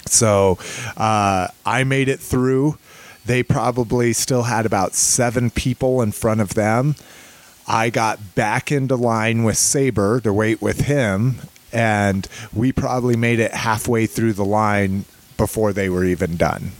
So 0.07 0.59
uh, 0.97 1.49
I 1.65 1.85
made 1.85 2.09
it 2.09 2.21
through. 2.21 2.79
They 3.27 3.43
probably 3.43 4.13
still 4.13 4.45
had 4.45 4.67
about 4.67 4.95
seven 4.95 5.51
people 5.51 6.01
in 6.03 6.13
front 6.13 6.41
of 6.41 6.55
them. 6.55 6.97
I 7.69 7.91
got 7.91 8.35
back 8.35 8.73
into 8.73 8.97
line 8.97 9.45
with 9.45 9.57
Saber 9.57 10.21
to 10.21 10.33
wait 10.33 10.61
with 10.61 10.81
him, 10.87 11.37
and 11.73 12.27
we 12.53 12.73
probably 12.73 13.17
made 13.17 13.39
it 13.39 13.53
halfway 13.53 14.07
through 14.07 14.33
the 14.33 14.45
line 14.45 15.05
before 15.37 15.73
they 15.73 15.89
were 15.89 16.05
even 16.05 16.37
done. 16.37 16.73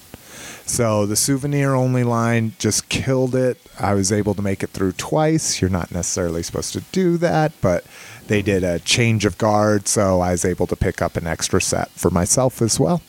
So 0.71 1.05
the 1.05 1.17
souvenir 1.17 1.75
only 1.75 2.05
line 2.05 2.53
just 2.61 2.89
killed 2.89 3.35
it. 3.35 3.59
I 3.79 3.95
was 3.95 4.13
able 4.13 4.35
to 4.35 4.41
make 4.43 4.63
it 4.63 4.71
through 4.71 4.93
twice. 4.93 5.61
You're 5.61 5.69
not 5.69 5.91
necessarily 5.91 6.45
supposed 6.45 6.73
to 6.75 6.81
do 6.93 7.17
that, 7.19 7.51
but 7.61 7.85
they 8.29 8.41
did 8.41 8.63
a 8.63 8.79
change 8.79 9.25
of 9.25 9.37
guard, 9.37 9.89
so 9.89 10.21
I 10.21 10.31
was 10.31 10.45
able 10.45 10.69
to 10.69 10.77
pick 10.77 11.03
up 11.03 11.17
an 11.17 11.27
extra 11.27 11.61
set 11.61 11.91
for 11.91 12.09
myself 12.11 12.63
as 12.63 12.79
well. 12.79 13.03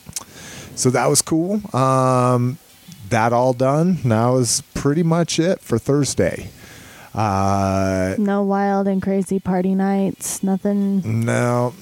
So 0.75 0.89
that 0.89 1.06
was 1.06 1.22
cool. 1.22 1.62
Um, 1.75 2.58
that 3.10 3.32
all 3.32 3.53
done. 3.53 4.00
Now 4.03 4.38
is 4.38 4.63
pretty 4.74 5.03
much 5.03 5.38
it 5.38 5.60
for 5.60 5.77
Thursday. 5.77 6.50
Uh, 7.13 8.15
No 8.18 8.41
wild 8.41 8.88
and 8.88 9.01
crazy 9.03 9.39
party 9.39 9.75
nights. 9.75 10.41
Nothing. 10.41 11.25
no, 11.25 11.75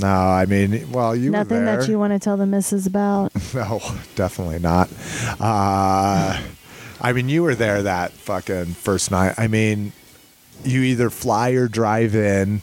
no. 0.00 0.06
I 0.08 0.46
mean, 0.46 0.90
well, 0.92 1.14
you 1.16 1.30
nothing 1.30 1.58
were 1.58 1.64
there. 1.64 1.76
that 1.78 1.88
you 1.88 1.98
want 1.98 2.12
to 2.12 2.18
tell 2.18 2.36
the 2.36 2.46
missus 2.46 2.86
about. 2.86 3.32
No, 3.54 3.80
definitely 4.14 4.58
not. 4.58 4.88
Uh, 5.40 6.40
I 7.00 7.12
mean, 7.12 7.28
you 7.28 7.42
were 7.42 7.54
there 7.54 7.82
that 7.82 8.12
fucking 8.12 8.66
first 8.66 9.10
night. 9.10 9.34
I 9.38 9.46
mean, 9.48 9.92
you 10.64 10.82
either 10.82 11.10
fly 11.10 11.50
or 11.50 11.68
drive 11.68 12.14
in, 12.14 12.60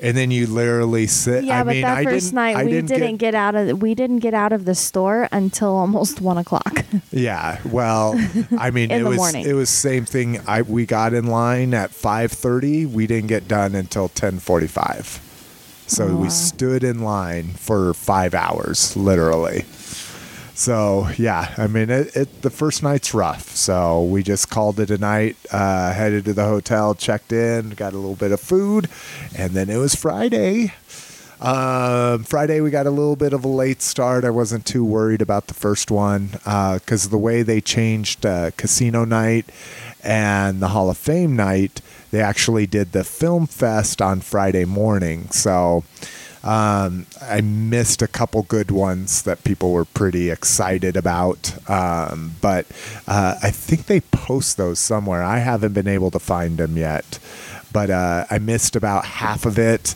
and 0.00 0.16
then 0.16 0.30
you 0.30 0.46
literally 0.46 1.06
sit. 1.06 1.44
Yeah, 1.44 1.60
I 1.60 1.62
but 1.64 1.70
mean, 1.72 1.82
that 1.82 1.98
I 1.98 2.04
first 2.04 2.26
didn't, 2.26 2.34
night 2.34 2.56
I 2.56 2.64
we 2.64 2.70
didn't, 2.70 2.88
didn't, 2.88 3.16
get, 3.16 3.34
out 3.34 3.54
of 3.56 3.82
we 3.82 3.94
didn't 3.94 4.18
get 4.20 4.34
out 4.34 4.52
of 4.52 4.64
the 4.64 4.74
store 4.74 5.28
until 5.32 5.74
almost 5.74 6.20
one 6.30 6.38
o'clock. 6.38 6.84
Yeah, 7.10 7.60
well, 7.64 8.14
I 8.58 8.70
mean, 8.72 8.90
it 8.90 9.02
was 9.04 9.16
morning. 9.16 9.46
it 9.46 9.54
was 9.54 9.70
same 9.70 10.04
thing. 10.04 10.40
I 10.46 10.62
we 10.62 10.86
got 10.86 11.14
in 11.14 11.26
line 11.26 11.74
at 11.74 11.90
five 11.90 12.30
thirty. 12.32 12.86
We 12.86 13.06
didn't 13.08 13.28
get 13.28 13.48
done 13.48 13.74
until 13.74 14.08
ten 14.08 14.38
forty 14.38 14.68
five. 14.68 15.20
So 15.88 16.08
Oh, 16.08 16.16
we 16.16 16.28
stood 16.28 16.84
in 16.84 17.00
line 17.00 17.54
for 17.54 17.94
five 17.94 18.34
hours, 18.34 18.96
literally. 18.96 19.64
So 20.54 21.08
yeah, 21.16 21.54
I 21.56 21.66
mean, 21.66 21.88
it, 21.88 22.14
it 22.14 22.42
the 22.42 22.50
first 22.50 22.82
night's 22.82 23.14
rough. 23.14 23.50
So 23.56 24.02
we 24.04 24.22
just 24.22 24.50
called 24.50 24.80
it 24.80 24.90
a 24.90 24.98
night, 24.98 25.36
uh, 25.50 25.92
headed 25.92 26.24
to 26.26 26.34
the 26.34 26.44
hotel, 26.44 26.94
checked 26.94 27.32
in, 27.32 27.70
got 27.70 27.92
a 27.94 27.96
little 27.96 28.16
bit 28.16 28.32
of 28.32 28.40
food, 28.40 28.88
and 29.36 29.52
then 29.52 29.70
it 29.70 29.76
was 29.76 29.94
Friday. 29.94 30.72
Um, 31.40 32.24
Friday 32.24 32.60
we 32.60 32.70
got 32.70 32.86
a 32.86 32.90
little 32.90 33.14
bit 33.14 33.32
of 33.32 33.44
a 33.44 33.48
late 33.48 33.80
start. 33.80 34.24
I 34.24 34.30
wasn't 34.30 34.66
too 34.66 34.84
worried 34.84 35.22
about 35.22 35.46
the 35.46 35.54
first 35.54 35.90
one 35.90 36.30
because 36.42 37.10
the 37.10 37.18
way 37.18 37.42
they 37.42 37.60
changed 37.60 38.26
uh, 38.26 38.50
Casino 38.56 39.04
Night 39.04 39.46
and 40.02 40.60
the 40.60 40.68
Hall 40.68 40.90
of 40.90 40.98
Fame 40.98 41.36
night, 41.36 41.80
they 42.10 42.20
actually 42.20 42.66
did 42.66 42.92
the 42.92 43.04
film 43.04 43.46
fest 43.46 44.00
on 44.00 44.20
Friday 44.20 44.64
morning. 44.64 45.30
So 45.30 45.84
um, 46.42 47.06
I 47.20 47.40
missed 47.40 48.00
a 48.00 48.06
couple 48.06 48.42
good 48.42 48.70
ones 48.70 49.22
that 49.22 49.44
people 49.44 49.72
were 49.72 49.84
pretty 49.84 50.30
excited 50.30 50.96
about. 50.96 51.68
Um, 51.68 52.34
but 52.40 52.66
uh, 53.06 53.36
I 53.42 53.50
think 53.50 53.86
they 53.86 54.00
post 54.00 54.56
those 54.56 54.78
somewhere. 54.78 55.22
I 55.22 55.38
haven't 55.38 55.72
been 55.72 55.88
able 55.88 56.10
to 56.12 56.18
find 56.18 56.58
them 56.58 56.76
yet. 56.76 57.18
But 57.72 57.90
uh, 57.90 58.24
I 58.30 58.38
missed 58.38 58.76
about 58.76 59.04
half 59.04 59.44
of 59.44 59.58
it. 59.58 59.94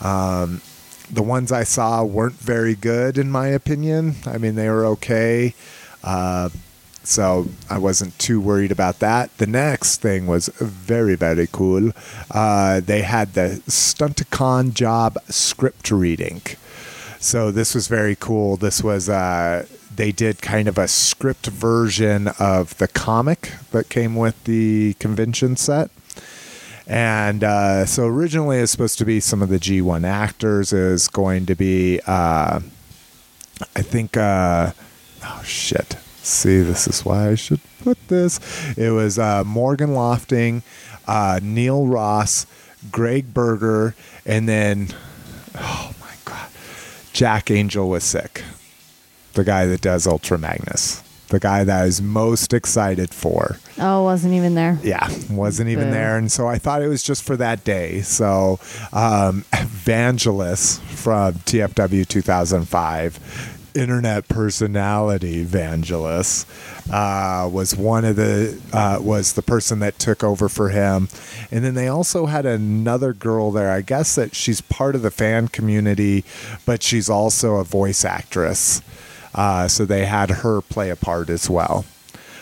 Um, 0.00 0.60
the 1.10 1.22
ones 1.22 1.50
I 1.50 1.64
saw 1.64 2.04
weren't 2.04 2.34
very 2.34 2.74
good, 2.74 3.18
in 3.18 3.30
my 3.30 3.48
opinion. 3.48 4.16
I 4.26 4.38
mean, 4.38 4.54
they 4.54 4.68
were 4.68 4.86
okay. 4.86 5.54
Uh, 6.04 6.50
so 7.08 7.46
I 7.70 7.78
wasn't 7.78 8.18
too 8.18 8.38
worried 8.38 8.70
about 8.70 8.98
that. 8.98 9.34
The 9.38 9.46
next 9.46 10.02
thing 10.02 10.26
was 10.26 10.48
very, 10.58 11.14
very 11.14 11.48
cool. 11.50 11.92
Uh, 12.30 12.80
they 12.80 13.00
had 13.00 13.32
the 13.32 13.62
Stunticon 13.66 14.74
job 14.74 15.16
script 15.26 15.90
reading. 15.90 16.42
So 17.18 17.50
this 17.50 17.74
was 17.74 17.88
very 17.88 18.14
cool. 18.14 18.58
This 18.58 18.84
was 18.84 19.08
uh, 19.08 19.64
they 19.96 20.12
did 20.12 20.42
kind 20.42 20.68
of 20.68 20.76
a 20.76 20.86
script 20.86 21.46
version 21.46 22.28
of 22.38 22.76
the 22.76 22.88
comic 22.88 23.52
that 23.70 23.88
came 23.88 24.14
with 24.14 24.44
the 24.44 24.92
convention 25.00 25.56
set. 25.56 25.90
And 26.86 27.42
uh, 27.42 27.86
so 27.86 28.04
originally 28.04 28.58
it's 28.58 28.70
supposed 28.70 28.98
to 28.98 29.06
be 29.06 29.18
some 29.20 29.40
of 29.40 29.48
the 29.48 29.58
G1 29.58 30.06
actors. 30.06 30.74
Is 30.74 31.08
going 31.08 31.46
to 31.46 31.54
be, 31.54 32.00
uh, 32.06 32.60
I 33.74 33.82
think, 33.82 34.18
uh, 34.18 34.72
oh 35.24 35.42
shit. 35.42 35.96
See, 36.28 36.60
this 36.60 36.86
is 36.86 37.06
why 37.06 37.30
I 37.30 37.34
should 37.36 37.60
put 37.82 37.96
this. 38.08 38.38
It 38.76 38.90
was 38.90 39.18
uh, 39.18 39.44
Morgan 39.44 39.94
Lofting, 39.94 40.62
uh, 41.06 41.40
Neil 41.42 41.86
Ross, 41.86 42.46
Greg 42.92 43.32
Berger, 43.32 43.94
and 44.26 44.46
then, 44.46 44.88
oh 45.54 45.94
my 45.98 46.12
God, 46.26 46.48
Jack 47.14 47.50
Angel 47.50 47.88
was 47.88 48.04
sick. 48.04 48.44
The 49.32 49.42
guy 49.42 49.64
that 49.66 49.80
does 49.80 50.06
Ultra 50.06 50.36
Magnus. 50.36 51.02
The 51.28 51.40
guy 51.40 51.64
that 51.64 51.82
I 51.82 51.84
was 51.86 52.00
most 52.02 52.52
excited 52.52 53.12
for. 53.12 53.56
Oh, 53.78 54.02
wasn't 54.02 54.34
even 54.34 54.54
there. 54.54 54.78
Yeah, 54.82 55.08
wasn't 55.30 55.70
even 55.70 55.86
Boo. 55.86 55.92
there, 55.92 56.18
and 56.18 56.30
so 56.30 56.46
I 56.46 56.58
thought 56.58 56.82
it 56.82 56.88
was 56.88 57.02
just 57.02 57.22
for 57.22 57.36
that 57.38 57.64
day. 57.64 58.02
So, 58.02 58.60
um, 58.92 59.44
Vangelis 59.52 60.78
from 60.80 61.34
TFW 61.34 62.06
2005, 62.06 63.57
internet 63.74 64.28
personality 64.28 65.44
Vangelis, 65.44 66.46
uh, 66.90 67.48
was 67.48 67.76
one 67.76 68.04
of 68.04 68.16
the 68.16 68.60
uh, 68.72 68.98
was 69.00 69.34
the 69.34 69.42
person 69.42 69.78
that 69.80 69.98
took 69.98 70.22
over 70.24 70.48
for 70.48 70.70
him, 70.70 71.08
and 71.50 71.64
then 71.64 71.74
they 71.74 71.88
also 71.88 72.26
had 72.26 72.46
another 72.46 73.12
girl 73.12 73.50
there. 73.50 73.70
I 73.70 73.82
guess 73.82 74.14
that 74.14 74.34
she's 74.34 74.60
part 74.60 74.94
of 74.94 75.02
the 75.02 75.10
fan 75.10 75.48
community, 75.48 76.24
but 76.66 76.82
she's 76.82 77.08
also 77.08 77.56
a 77.56 77.64
voice 77.64 78.04
actress. 78.04 78.82
Uh, 79.34 79.68
so 79.68 79.84
they 79.84 80.06
had 80.06 80.30
her 80.30 80.60
play 80.60 80.90
a 80.90 80.96
part 80.96 81.30
as 81.30 81.48
well. 81.48 81.84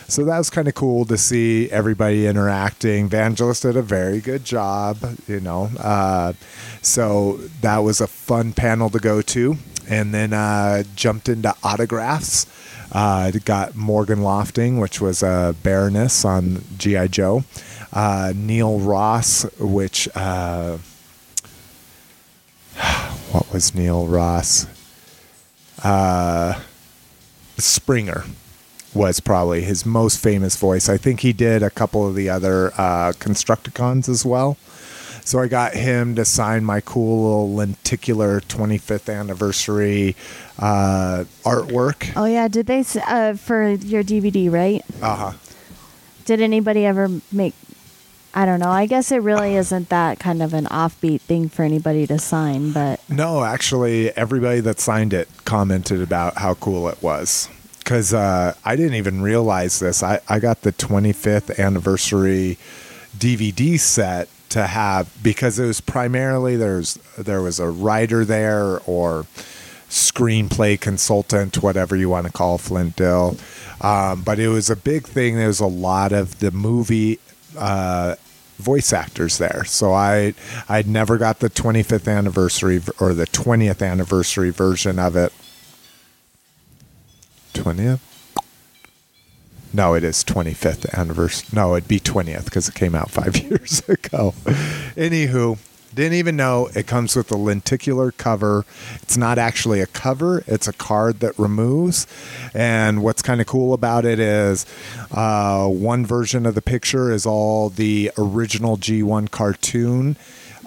So 0.08 0.24
that 0.24 0.38
was 0.38 0.50
kind 0.50 0.68
of 0.68 0.74
cool 0.74 1.04
to 1.06 1.18
see 1.18 1.68
everybody 1.70 2.26
interacting. 2.26 3.08
Vangelis 3.08 3.62
did 3.62 3.76
a 3.76 3.82
very 3.82 4.20
good 4.20 4.44
job, 4.44 4.98
you 5.26 5.40
know. 5.40 5.68
Uh, 5.78 6.34
so 6.80 7.38
that 7.60 7.78
was 7.78 8.00
a 8.00 8.06
fun 8.06 8.52
panel 8.52 8.88
to 8.90 9.00
go 9.00 9.20
to. 9.20 9.56
And 9.88 10.12
then 10.12 10.32
uh, 10.32 10.82
jumped 10.94 11.28
into 11.28 11.54
autographs. 11.62 12.46
Uh, 12.92 13.30
got 13.44 13.74
Morgan 13.76 14.22
Lofting, 14.22 14.78
which 14.78 15.00
was 15.00 15.22
a 15.22 15.54
Baroness 15.62 16.24
on 16.24 16.64
G.I. 16.78 17.08
Joe. 17.08 17.44
Uh, 17.92 18.32
Neil 18.34 18.78
Ross, 18.78 19.44
which. 19.58 20.08
Uh, 20.14 20.78
what 23.32 23.52
was 23.52 23.74
Neil 23.74 24.06
Ross? 24.06 24.66
Uh, 25.82 26.60
Springer 27.58 28.24
was 28.94 29.20
probably 29.20 29.62
his 29.62 29.84
most 29.84 30.18
famous 30.18 30.56
voice. 30.56 30.88
I 30.88 30.96
think 30.96 31.20
he 31.20 31.32
did 31.32 31.62
a 31.62 31.70
couple 31.70 32.06
of 32.06 32.14
the 32.14 32.28
other 32.28 32.72
uh, 32.78 33.12
Constructicons 33.12 34.08
as 34.08 34.24
well. 34.24 34.56
So 35.26 35.40
I 35.40 35.48
got 35.48 35.74
him 35.74 36.14
to 36.14 36.24
sign 36.24 36.64
my 36.64 36.80
cool 36.80 37.24
little 37.24 37.54
lenticular 37.56 38.40
25th 38.42 39.12
anniversary 39.12 40.14
uh, 40.56 41.24
artwork. 41.42 42.12
Oh 42.14 42.26
yeah, 42.26 42.46
did 42.46 42.66
they 42.66 42.84
uh, 43.08 43.34
for 43.34 43.70
your 43.70 44.04
DVD, 44.04 44.48
right? 44.48 44.84
Uh 45.02 45.16
huh. 45.16 45.32
Did 46.26 46.40
anybody 46.40 46.86
ever 46.86 47.08
make? 47.32 47.54
I 48.34 48.46
don't 48.46 48.60
know. 48.60 48.70
I 48.70 48.86
guess 48.86 49.10
it 49.10 49.20
really 49.20 49.56
isn't 49.56 49.88
that 49.88 50.20
kind 50.20 50.44
of 50.44 50.54
an 50.54 50.66
offbeat 50.66 51.22
thing 51.22 51.48
for 51.48 51.64
anybody 51.64 52.06
to 52.06 52.20
sign, 52.20 52.70
but 52.70 53.00
No, 53.10 53.42
actually, 53.42 54.16
everybody 54.16 54.60
that 54.60 54.78
signed 54.78 55.12
it 55.12 55.28
commented 55.44 56.02
about 56.02 56.36
how 56.36 56.54
cool 56.54 56.88
it 56.88 57.02
was. 57.02 57.48
Because 57.78 58.14
uh, 58.14 58.54
I 58.64 58.76
didn't 58.76 58.94
even 58.94 59.22
realize 59.22 59.80
this. 59.80 60.04
I, 60.04 60.20
I 60.28 60.38
got 60.38 60.62
the 60.62 60.72
25th 60.72 61.58
anniversary 61.58 62.58
DVD 63.18 63.80
set 63.80 64.28
to 64.50 64.66
have 64.66 65.12
because 65.22 65.58
it 65.58 65.66
was 65.66 65.80
primarily 65.80 66.56
there's 66.56 66.94
there 67.18 67.42
was 67.42 67.58
a 67.58 67.68
writer 67.68 68.24
there 68.24 68.80
or 68.86 69.26
screenplay 69.88 70.80
consultant, 70.80 71.62
whatever 71.62 71.96
you 71.96 72.08
want 72.08 72.26
to 72.26 72.32
call 72.32 72.58
Flint 72.58 72.96
Dille. 72.96 73.38
Um, 73.82 74.22
but 74.22 74.38
it 74.38 74.48
was 74.48 74.70
a 74.70 74.76
big 74.76 75.06
thing. 75.06 75.36
There 75.36 75.46
was 75.46 75.60
a 75.60 75.66
lot 75.66 76.12
of 76.12 76.38
the 76.40 76.50
movie 76.50 77.18
uh, 77.56 78.16
voice 78.58 78.92
actors 78.92 79.38
there. 79.38 79.64
So 79.64 79.92
I 79.92 80.34
I'd 80.68 80.88
never 80.88 81.18
got 81.18 81.40
the 81.40 81.50
25th 81.50 82.08
anniversary 82.08 82.80
or 83.00 83.14
the 83.14 83.26
20th 83.26 83.86
anniversary 83.86 84.50
version 84.50 84.98
of 84.98 85.16
it. 85.16 85.32
20th? 87.54 88.00
No, 89.76 89.92
it 89.92 90.04
is 90.04 90.24
25th 90.24 90.90
anniversary. 90.98 91.50
No, 91.52 91.74
it'd 91.74 91.86
be 91.86 92.00
20th 92.00 92.46
because 92.46 92.66
it 92.66 92.74
came 92.74 92.94
out 92.94 93.10
five 93.10 93.36
years 93.42 93.86
ago. 93.86 94.32
Anywho, 94.96 95.58
didn't 95.94 96.14
even 96.14 96.34
know 96.34 96.70
it 96.74 96.86
comes 96.86 97.14
with 97.14 97.30
a 97.30 97.36
lenticular 97.36 98.10
cover. 98.10 98.64
It's 99.02 99.18
not 99.18 99.36
actually 99.36 99.82
a 99.82 99.86
cover, 99.86 100.42
it's 100.46 100.66
a 100.66 100.72
card 100.72 101.20
that 101.20 101.38
removes. 101.38 102.06
And 102.54 103.02
what's 103.02 103.20
kind 103.20 103.38
of 103.38 103.46
cool 103.46 103.74
about 103.74 104.06
it 104.06 104.18
is 104.18 104.64
uh, 105.10 105.68
one 105.68 106.06
version 106.06 106.46
of 106.46 106.54
the 106.54 106.62
picture 106.62 107.12
is 107.12 107.26
all 107.26 107.68
the 107.68 108.10
original 108.16 108.78
G1 108.78 109.30
cartoon 109.30 110.16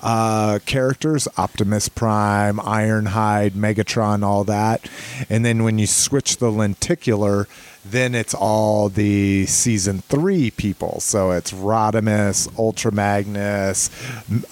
uh, 0.02 0.60
characters 0.66 1.28
Optimus 1.38 1.90
Prime, 1.90 2.58
Ironhide, 2.58 3.52
Megatron, 3.52 4.24
all 4.24 4.44
that. 4.46 4.90
And 5.30 5.44
then 5.44 5.64
when 5.64 5.80
you 5.80 5.88
switch 5.88 6.38
the 6.38 6.52
lenticular, 6.52 7.48
then 7.92 8.16
it's 8.16 8.34
all 8.34 8.90
the 8.90 9.46
season 9.46 10.00
three 10.02 10.52
people. 10.52 11.00
So 11.00 11.32
it's 11.32 11.52
Rodimus, 11.52 12.48
Ultra 12.58 12.92
Magnus, 12.92 13.90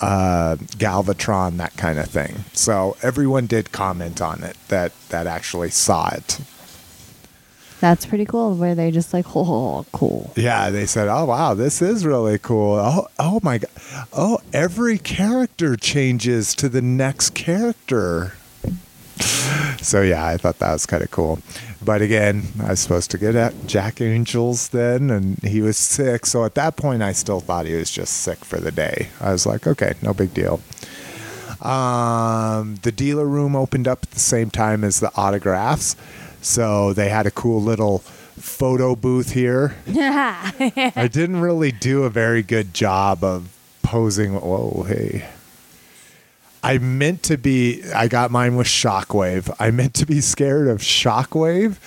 uh, 0.02 0.56
Galvatron, 0.78 1.58
that 1.58 1.76
kind 1.78 2.00
of 2.00 2.08
thing. 2.10 2.46
So 2.54 2.98
everyone 3.02 3.46
did 3.48 3.72
comment 3.72 4.22
on 4.22 4.44
it 4.44 4.58
that, 4.70 4.92
that 5.10 5.28
actually 5.28 5.70
saw 5.72 6.10
it. 6.10 6.40
that's 7.80 8.06
pretty 8.06 8.26
cool. 8.26 8.56
Where 8.56 8.76
they 8.76 8.92
just 8.92 9.14
like, 9.14 9.26
oh, 9.36 9.86
cool. 9.92 10.32
Yeah, 10.36 10.70
they 10.70 10.86
said, 10.86 11.08
"Oh 11.08 11.26
wow, 11.26 11.54
this 11.54 11.82
is 11.82 12.06
really 12.06 12.40
cool." 12.40 12.76
Oh, 12.76 13.08
oh 13.20 13.40
my 13.44 13.60
god. 13.60 13.70
Oh, 14.14 14.40
every 14.52 14.98
character 14.98 15.76
changes 15.76 16.56
to 16.56 16.70
the 16.70 16.82
next 16.82 17.34
character. 17.36 18.34
So 19.82 20.02
yeah, 20.02 20.26
I 20.26 20.38
thought 20.38 20.60
that 20.60 20.74
was 20.74 20.86
kind 20.86 21.04
of 21.04 21.12
cool. 21.12 21.40
But 21.84 22.02
again, 22.02 22.44
I 22.62 22.72
was 22.72 22.80
supposed 22.80 23.12
to 23.12 23.18
get 23.18 23.36
at 23.36 23.68
Jack 23.68 24.02
Angels 24.02 24.70
then, 24.70 25.12
and 25.12 25.38
he 25.40 25.62
was 25.62 25.78
sick. 25.78 26.26
So 26.26 26.44
at 26.44 26.56
that 26.56 26.76
point, 26.76 27.04
I 27.04 27.12
still 27.12 27.40
thought 27.40 27.66
he 27.66 27.76
was 27.76 27.92
just 27.92 28.14
sick 28.14 28.44
for 28.44 28.60
the 28.60 28.72
day. 28.72 29.10
I 29.22 29.32
was 29.32 29.46
like, 29.46 29.68
okay, 29.68 29.94
no 30.02 30.14
big 30.14 30.34
deal. 30.34 30.62
Um, 31.62 32.76
the 32.82 32.92
dealer 32.92 33.26
room 33.26 33.56
opened 33.56 33.88
up 33.88 34.04
at 34.04 34.12
the 34.12 34.20
same 34.20 34.50
time 34.50 34.84
as 34.84 35.00
the 35.00 35.12
autographs, 35.16 35.96
so 36.42 36.94
they 36.94 37.10
had 37.10 37.26
a 37.26 37.32
cool 37.32 37.62
little 37.62 38.00
photo 38.00 38.96
booth 38.96 39.32
here. 39.32 39.76
I 39.88 41.10
didn't 41.12 41.42
really 41.42 41.72
do 41.72 42.04
a 42.04 42.10
very 42.10 42.44
good 42.44 42.74
job 42.74 43.24
of 43.24 43.50
posing. 43.82 44.34
Whoa, 44.34 44.86
hey. 44.88 45.28
I 46.68 46.78
meant 46.80 47.24
to 47.24 47.38
be. 47.38 47.84
I 47.94 48.08
got 48.08 48.32
mine 48.32 48.56
with 48.56 48.68
Shockwave. 48.68 49.54
I 49.60 49.72
meant 49.72 49.94
to 49.96 50.06
be 50.06 50.22
scared 50.22 50.68
of 50.68 50.80
Shockwave, 50.80 51.78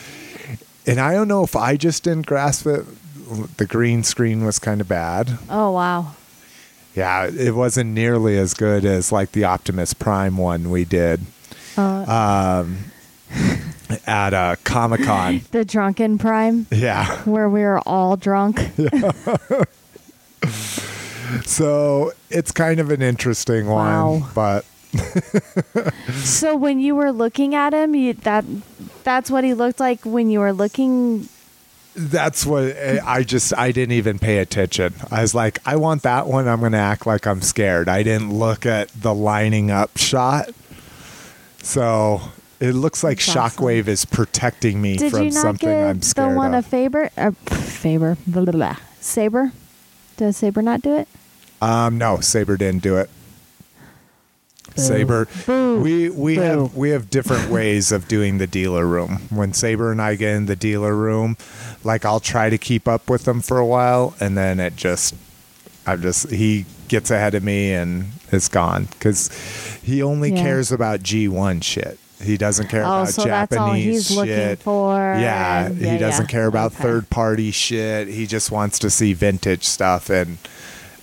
and 0.86 0.98
I 1.00 1.12
don't 1.12 1.28
know 1.28 1.42
if 1.44 1.54
I 1.56 1.76
just 1.76 2.04
didn't 2.04 2.26
grasp 2.26 2.66
it. 2.66 2.84
The 3.58 3.66
green 3.66 4.02
screen 4.02 4.44
was 4.44 4.58
kind 4.58 4.80
of 4.80 4.88
bad. 4.88 5.38
Oh 5.48 5.70
wow. 5.72 6.12
Yeah, 6.96 7.26
it 7.32 7.54
wasn't 7.54 7.90
nearly 7.90 8.36
as 8.36 8.52
good 8.54 8.84
as 8.84 9.12
like 9.12 9.30
the 9.32 9.44
Optimus 9.44 9.94
Prime 9.94 10.36
one 10.36 10.70
we 10.70 10.84
did 10.84 11.20
Uh, 11.76 12.64
at 14.06 14.34
uh, 14.34 14.56
Comic 14.64 15.02
Con. 15.04 15.42
the 15.52 15.64
drunken 15.64 16.18
prime, 16.18 16.66
yeah. 16.72 17.22
where 17.22 17.48
we 17.48 17.60
were 17.62 17.78
all 17.86 18.16
drunk. 18.16 18.60
So 21.44 22.12
it's 22.28 22.50
kind 22.50 22.80
of 22.80 22.90
an 22.90 23.02
interesting 23.02 23.66
one, 23.68 23.86
Wow. 24.20 24.28
but 24.34 24.64
So 26.22 26.56
when 26.56 26.80
you 26.80 26.94
were 26.94 27.12
looking 27.12 27.54
at 27.54 27.72
him, 27.72 27.94
you, 27.94 28.12
that 28.14 28.44
that's 29.04 29.30
what 29.30 29.44
he 29.44 29.54
looked 29.54 29.80
like 29.80 30.04
when 30.04 30.30
you 30.30 30.40
were 30.40 30.52
looking. 30.52 31.28
that's 31.94 32.44
what 32.46 32.76
I 33.04 33.22
just 33.22 33.56
I 33.56 33.72
didn't 33.72 33.92
even 33.92 34.18
pay 34.18 34.38
attention. 34.38 34.94
I 35.10 35.22
was 35.22 35.34
like, 35.34 35.58
I 35.66 35.76
want 35.76 36.02
that 36.02 36.26
one. 36.26 36.48
I'm 36.48 36.60
going 36.60 36.72
to 36.72 36.78
act 36.78 37.06
like 37.06 37.26
I'm 37.26 37.42
scared. 37.42 37.88
I 37.88 38.02
didn't 38.02 38.32
look 38.32 38.66
at 38.66 38.88
the 38.90 39.14
lining 39.14 39.70
up 39.70 39.96
shot. 39.96 40.50
So 41.62 42.20
it 42.60 42.72
looks 42.72 43.02
like 43.04 43.18
That's 43.18 43.36
awesome. 43.36 43.64
Shockwave 43.64 43.88
is 43.88 44.04
protecting 44.04 44.80
me 44.80 44.96
Did 44.96 45.10
from 45.12 45.30
something 45.30 45.68
I'm 45.68 46.00
the 46.00 46.06
scared 46.06 46.36
one 46.36 46.54
of. 46.54 46.64
of 46.64 46.70
Faber? 46.70 47.10
Uh, 47.16 47.30
Faber, 47.32 48.16
blah, 48.26 48.44
blah, 48.44 48.52
blah. 48.52 48.76
Saber. 49.00 49.52
Does 50.16 50.36
Saber 50.36 50.62
not 50.62 50.82
do 50.82 50.96
it? 50.96 51.08
Um, 51.62 51.98
no, 51.98 52.20
Saber 52.20 52.56
didn't 52.56 52.82
do 52.82 52.96
it. 52.96 53.10
Saber, 54.76 55.26
we 55.48 56.10
we 56.10 56.36
Boo. 56.36 56.40
have 56.40 56.76
we 56.76 56.90
have 56.90 57.10
different 57.10 57.50
ways 57.58 57.90
of 57.92 58.06
doing 58.08 58.38
the 58.38 58.46
dealer 58.46 58.86
room. 58.86 59.22
When 59.30 59.52
Saber 59.52 59.90
and 59.90 60.00
I 60.00 60.14
get 60.14 60.34
in 60.36 60.46
the 60.46 60.56
dealer 60.56 60.94
room, 60.94 61.36
like 61.82 62.04
I'll 62.04 62.20
try 62.20 62.50
to 62.50 62.58
keep 62.58 62.86
up 62.86 63.10
with 63.10 63.24
them 63.24 63.40
for 63.40 63.58
a 63.58 63.66
while, 63.66 64.14
and 64.20 64.36
then 64.38 64.60
it 64.60 64.76
just, 64.76 65.14
I'm 65.86 66.00
just 66.02 66.30
he 66.30 66.66
gets 66.88 67.10
ahead 67.10 67.34
of 67.34 67.42
me 67.42 67.72
and 67.72 68.06
it's 68.32 68.48
gone 68.48 68.84
because 68.92 69.28
he 69.82 70.02
only 70.02 70.30
Yeah. 70.32 70.42
cares 70.42 70.70
about 70.72 71.02
G 71.02 71.26
one 71.28 71.60
shit. 71.60 71.98
He 72.22 72.36
doesn't 72.36 72.68
care 72.68 72.82
Oh, 72.84 73.02
about 73.02 73.08
so 73.08 73.24
Japanese 73.24 73.48
that's 73.48 73.60
all 73.60 73.72
he's 73.72 74.06
shit. 74.08 74.16
looking 74.16 74.56
for. 74.56 74.94
Yeah, 75.18 75.66
and- 75.66 75.78
he 75.78 75.96
doesn't 75.98 76.26
yeah. 76.26 76.30
care 76.30 76.46
about 76.46 76.72
Okay. 76.74 76.82
third 76.82 77.10
party 77.10 77.50
shit. 77.50 78.08
He 78.08 78.26
just 78.26 78.50
wants 78.50 78.78
to 78.80 78.90
see 78.90 79.14
vintage 79.14 79.64
stuff 79.64 80.10
and 80.10 80.36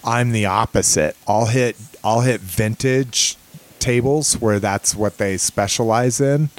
I'm 0.05 0.31
the 0.31 0.45
opposite. 0.45 1.17
I'll 1.27 1.47
hit 1.47 1.75
I'll 2.03 2.21
hit 2.21 2.39
vintage 2.41 3.35
tables 3.79 4.33
where 4.39 4.59
that's 4.59 4.95
what 4.95 5.17
they 5.17 5.37
specialize 5.37 6.19
in 6.21 6.49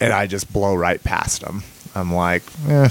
and 0.00 0.12
I 0.12 0.26
just 0.26 0.52
blow 0.52 0.74
right 0.74 1.02
past 1.02 1.42
them. 1.42 1.62
I'm 1.94 2.12
like, 2.14 2.42
eh, 2.68 2.88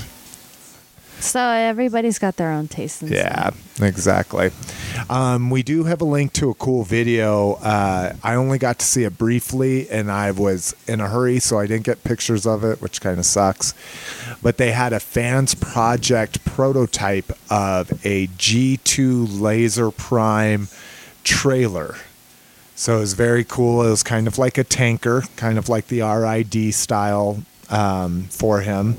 So 1.19 1.39
everybody's 1.39 2.19
got 2.19 2.36
their 2.36 2.51
own 2.51 2.67
taste. 2.67 3.01
In 3.01 3.10
yeah, 3.10 3.51
exactly. 3.81 4.51
Um, 5.10 5.49
we 5.49 5.63
do 5.63 5.86
have 5.86 6.01
a 6.01 6.05
link 6.05 6.33
to 6.33 6.49
a 6.49 6.53
cool 6.53 6.83
video. 6.83 7.53
Uh, 7.53 8.13
I 8.23 8.36
only 8.36 8.57
got 8.57 8.79
to 8.79 8.86
see 8.86 9.03
it 9.03 9.17
briefly, 9.17 9.89
and 9.89 10.12
I 10.12 10.31
was 10.31 10.75
in 10.88 10.99
a 10.99 11.07
hurry, 11.07 11.39
so 11.39 11.60
I 11.60 11.65
didn't 11.65 11.86
get 11.86 12.03
pictures 12.03 12.45
of 12.45 12.63
it, 12.63 12.81
which 12.81 13.01
kind 13.01 13.19
of 13.19 13.25
sucks. 13.25 13.73
But 14.41 14.57
they 14.57 14.71
had 14.71 14.93
a 14.93 14.99
fans 14.99 15.55
project 15.55 16.43
prototype 16.45 17.31
of 17.49 17.91
a 18.05 18.27
G2 18.27 19.39
Laser 19.39 19.91
Prime 19.91 20.67
trailer. 21.23 21.95
So 22.77 22.97
it 22.97 22.99
was 23.01 23.13
very 23.13 23.43
cool. 23.43 23.81
It 23.81 23.89
was 23.89 24.03
kind 24.03 24.25
of 24.25 24.37
like 24.37 24.57
a 24.57 24.63
tanker, 24.63 25.23
kind 25.35 25.57
of 25.57 25.67
like 25.67 25.87
the 25.87 26.01
RID 26.01 26.73
style 26.73 27.43
um, 27.69 28.23
for 28.29 28.61
him 28.61 28.95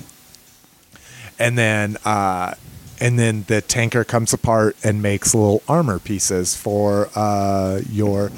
and 1.38 1.56
then 1.56 1.96
uh, 2.04 2.54
and 3.00 3.18
then 3.18 3.44
the 3.46 3.60
tanker 3.60 4.04
comes 4.04 4.32
apart 4.32 4.76
and 4.82 5.00
makes 5.00 5.34
little 5.34 5.62
armor 5.68 5.98
pieces 5.98 6.56
for 6.56 7.08
uh, 7.14 7.80
your 7.90 8.32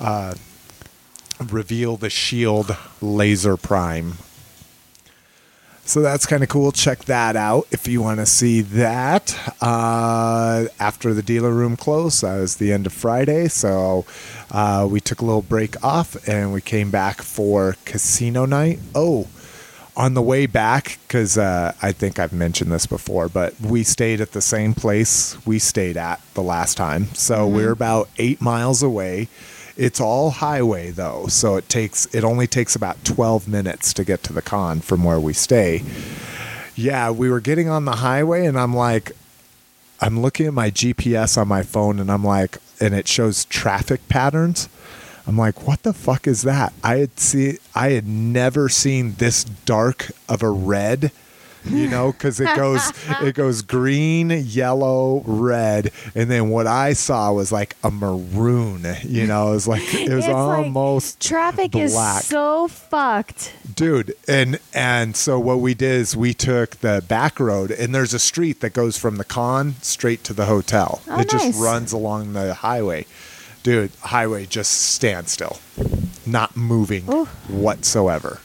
uh, 0.00 0.34
reveal 1.50 1.96
the 1.96 2.10
shield 2.10 2.76
laser 3.00 3.56
prime. 3.56 4.14
So 5.86 6.00
that's 6.00 6.24
kind 6.24 6.42
of 6.42 6.48
cool. 6.48 6.72
Check 6.72 7.04
that 7.04 7.36
out 7.36 7.66
if 7.70 7.86
you 7.86 8.00
want 8.00 8.20
to 8.20 8.26
see 8.26 8.62
that. 8.62 9.38
Uh, 9.60 10.64
after 10.80 11.12
the 11.12 11.22
dealer 11.22 11.52
room 11.52 11.76
closed, 11.76 12.22
that 12.22 12.40
was 12.40 12.56
the 12.56 12.72
end 12.72 12.86
of 12.86 12.92
Friday. 12.92 13.48
So 13.48 14.06
uh, 14.50 14.88
we 14.90 15.00
took 15.00 15.20
a 15.20 15.24
little 15.24 15.42
break 15.42 15.82
off 15.84 16.26
and 16.26 16.52
we 16.54 16.62
came 16.62 16.90
back 16.90 17.20
for 17.20 17.76
casino 17.84 18.46
night. 18.46 18.78
Oh, 18.94 19.28
on 19.96 20.14
the 20.14 20.22
way 20.22 20.46
back, 20.46 20.98
because 21.06 21.38
uh, 21.38 21.72
I 21.80 21.92
think 21.92 22.18
I've 22.18 22.32
mentioned 22.32 22.72
this 22.72 22.86
before, 22.86 23.28
but 23.28 23.60
we 23.60 23.84
stayed 23.84 24.20
at 24.20 24.32
the 24.32 24.40
same 24.40 24.74
place 24.74 25.36
we 25.46 25.58
stayed 25.58 25.96
at 25.96 26.20
the 26.34 26.42
last 26.42 26.76
time. 26.76 27.14
So 27.14 27.46
we're 27.46 27.70
about 27.70 28.08
eight 28.18 28.40
miles 28.40 28.82
away. 28.82 29.28
It's 29.76 30.00
all 30.00 30.30
highway 30.30 30.90
though, 30.90 31.26
so 31.26 31.56
it 31.56 31.68
takes 31.68 32.06
it 32.14 32.22
only 32.22 32.46
takes 32.46 32.76
about 32.76 33.04
twelve 33.04 33.48
minutes 33.48 33.92
to 33.94 34.04
get 34.04 34.22
to 34.24 34.32
the 34.32 34.42
con 34.42 34.80
from 34.80 35.02
where 35.02 35.18
we 35.18 35.32
stay. 35.32 35.82
Yeah, 36.76 37.10
we 37.10 37.28
were 37.30 37.40
getting 37.40 37.68
on 37.68 37.84
the 37.84 37.96
highway, 37.96 38.46
and 38.46 38.58
I'm 38.58 38.74
like, 38.74 39.12
I'm 40.00 40.20
looking 40.20 40.46
at 40.46 40.54
my 40.54 40.70
GPS 40.70 41.36
on 41.36 41.48
my 41.48 41.62
phone, 41.62 41.98
and 41.98 42.10
I'm 42.10 42.24
like, 42.24 42.58
and 42.80 42.94
it 42.94 43.08
shows 43.08 43.44
traffic 43.46 44.08
patterns. 44.08 44.68
I'm 45.26 45.38
like, 45.38 45.66
what 45.66 45.82
the 45.82 45.92
fuck 45.92 46.26
is 46.26 46.42
that? 46.42 46.72
I 46.82 46.96
had 46.98 47.18
see, 47.18 47.58
I 47.74 47.90
had 47.90 48.06
never 48.06 48.68
seen 48.68 49.14
this 49.14 49.44
dark 49.44 50.10
of 50.28 50.42
a 50.42 50.50
red, 50.50 51.12
you 51.64 51.88
know, 51.88 52.12
because 52.12 52.40
it 52.40 52.54
goes, 52.56 52.92
it 53.22 53.34
goes 53.36 53.62
green, 53.62 54.30
yellow, 54.30 55.22
red, 55.26 55.90
and 56.14 56.30
then 56.30 56.48
what 56.50 56.66
I 56.66 56.92
saw 56.92 57.32
was 57.32 57.50
like 57.52 57.76
a 57.82 57.90
maroon. 57.90 58.84
You 59.02 59.26
know, 59.26 59.48
it 59.48 59.54
was 59.54 59.68
like 59.68 59.82
it 59.94 60.08
was 60.12 60.24
It's 60.24 60.26
like 60.28 60.36
almost 60.36 61.20
Traffic 61.20 61.72
black 61.72 62.20
is 62.22 62.26
so 62.28 62.68
fucked. 62.68 63.52
dude 63.74 64.14
and 64.28 64.58
and 64.72 65.16
so 65.16 65.38
what 65.38 65.60
we 65.60 65.74
did 65.74 65.92
is 66.00 66.16
we 66.16 66.34
took 66.34 66.76
the 66.76 67.02
back 67.08 67.38
road 67.40 67.70
and 67.70 67.94
there's 67.94 68.14
a 68.14 68.18
street 68.18 68.60
that 68.60 68.72
goes 68.72 68.96
from 68.98 69.16
the 69.16 69.24
con 69.24 69.74
straight 69.82 70.22
to 70.24 70.32
the 70.32 70.46
hotel 70.46 71.00
Oh, 71.08 71.20
it 71.20 71.28
just 71.30 71.60
runs 71.60 71.92
along 71.92 72.32
the 72.34 72.54
highway 72.54 73.06
dude 73.62 73.90
highway 74.00 74.46
just 74.46 74.70
standstill 74.72 75.58
not 76.26 76.56
moving 76.56 77.04
Ooh. 77.12 77.24
whatsoever 77.48 78.40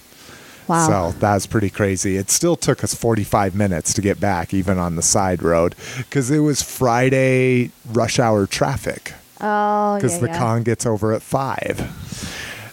Wow. 0.70 1.12
so 1.12 1.20
that 1.20 1.34
was 1.34 1.48
pretty 1.48 1.70
crazy. 1.72 2.16
It 2.16 2.30
still 2.30 2.56
took 2.56 2.84
us 2.84 2.94
45 2.94 3.56
minutes 3.56 3.94
to 3.96 4.02
get 4.02 4.20
back, 4.20 4.54
even 4.54 4.78
on 4.78 4.96
the 4.96 5.02
side 5.02 5.42
road, 5.42 5.76
because 5.98 6.30
it 6.30 6.40
was 6.40 6.62
Friday 6.62 7.72
rush 7.92 8.20
hour 8.20 8.46
traffic 8.46 9.14
oh, 9.42 9.96
because 9.96 10.14
yeah, 10.16 10.20
the 10.22 10.28
yeah. 10.28 10.38
con 10.38 10.64
gets 10.64 10.86
over 10.86 11.12
at 11.14 11.24
five. 11.24 12.06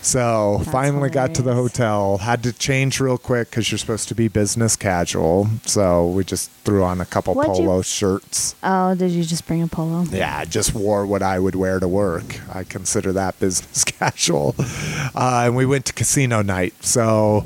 So 0.03 0.59
That's 0.59 0.71
finally 0.71 1.11
got 1.11 1.35
to 1.35 1.43
the 1.43 1.55
hotel. 1.55 2.19
Had 2.19 2.45
to 2.45 2.53
change 2.53 3.01
real 3.01 3.19
quick 3.19 3.51
because 3.51 3.73
you're 3.73 3.79
supposed 3.79 4.07
to 4.09 4.15
be 4.15 4.29
business 4.29 4.77
casual. 4.77 5.49
So 5.65 6.07
we 6.07 6.23
just 6.23 6.49
threw 6.65 6.85
on 6.85 7.01
a 7.01 7.05
couple 7.05 7.35
What'd 7.35 7.57
you- 7.57 7.65
polo 7.65 7.83
shirts. 7.83 8.55
Oh, 8.63 8.95
did 8.95 9.11
you 9.11 9.25
just 9.25 9.49
bring 9.49 9.63
a 9.63 9.67
polo? 9.67 10.03
Yeah, 10.05 10.39
I 10.39 10.45
just 10.45 10.75
wore 10.75 11.05
what 11.07 11.23
I 11.25 11.41
would 11.41 11.57
wear 11.57 11.81
to 11.81 11.89
work. 11.89 12.41
I 12.55 12.63
consider 12.63 13.11
that 13.15 13.41
business 13.41 13.83
casual. 13.85 14.55
Uh, 14.59 15.43
and 15.47 15.57
we 15.57 15.67
went 15.67 15.87
to 15.87 15.93
casino 15.93 16.41
night. 16.41 16.75
So 16.85 17.45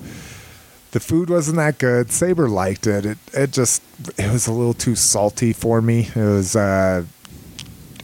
the 0.92 1.00
food 1.00 1.30
wasn't 1.30 1.56
that 1.56 1.78
good. 1.78 2.10
Saber 2.10 2.48
liked 2.48 2.86
it. 2.86 3.06
It 3.06 3.18
it 3.32 3.52
just 3.52 3.82
it 4.18 4.32
was 4.32 4.46
a 4.46 4.52
little 4.52 4.74
too 4.74 4.94
salty 4.94 5.52
for 5.52 5.80
me. 5.80 6.08
It 6.14 6.16
was 6.16 6.56
uh 6.56 7.04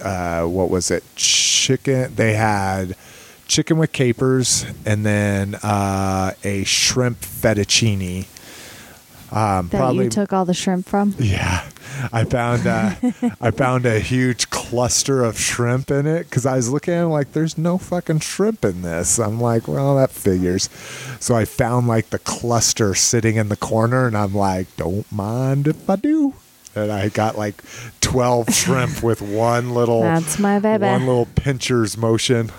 uh 0.03 0.44
what 0.44 0.70
was 0.70 0.90
it? 0.90 1.05
Chicken. 1.16 2.14
They 2.14 2.35
had 2.35 2.96
chicken 3.46 3.79
with 3.79 3.92
capers 3.92 4.64
and 4.85 5.05
then 5.05 5.57
uh 5.62 6.33
a 6.44 6.64
shrimp 6.64 7.20
fettuccine. 7.20 8.27
Um, 9.32 9.68
That 9.68 9.94
you 9.94 10.08
took 10.08 10.32
all 10.32 10.44
the 10.44 10.54
shrimp 10.54 10.86
from? 10.86 11.14
yeah, 11.18 11.68
I 12.12 12.24
found 12.24 12.66
uh, 12.66 12.94
I 13.40 13.50
found 13.50 13.84
a 13.84 13.98
huge 13.98 14.50
cluster 14.50 15.24
of 15.24 15.38
shrimp 15.38 15.90
in 15.90 16.06
it 16.06 16.24
because 16.30 16.46
I 16.46 16.54
was 16.56 16.70
looking 16.70 16.94
at 16.94 17.02
it 17.02 17.08
like 17.08 17.32
there's 17.32 17.58
no 17.58 17.76
fucking 17.76 18.20
shrimp 18.20 18.64
in 18.64 18.82
this. 18.82 19.18
I'm 19.18 19.40
like, 19.40 19.66
well, 19.66 19.96
that 19.96 20.10
figures. 20.12 20.68
So 21.18 21.34
I 21.34 21.44
found 21.44 21.88
like 21.88 22.10
the 22.10 22.20
cluster 22.20 22.94
sitting 22.94 23.34
in 23.36 23.48
the 23.48 23.56
corner, 23.56 24.06
and 24.06 24.16
I'm 24.16 24.34
like, 24.34 24.74
don't 24.76 25.10
mind 25.10 25.66
if 25.66 25.90
I 25.90 25.96
do. 25.96 26.34
And 26.76 26.92
I 26.92 27.08
got 27.08 27.36
like 27.36 27.62
12 28.02 28.50
shrimp 28.54 29.02
with 29.02 29.20
one 29.22 29.74
little 29.74 30.02
That's 30.02 30.38
my 30.38 30.58
baby. 30.60 30.84
one 30.84 31.06
little 31.06 31.26
pincher's 31.26 31.96
motion. 31.96 32.52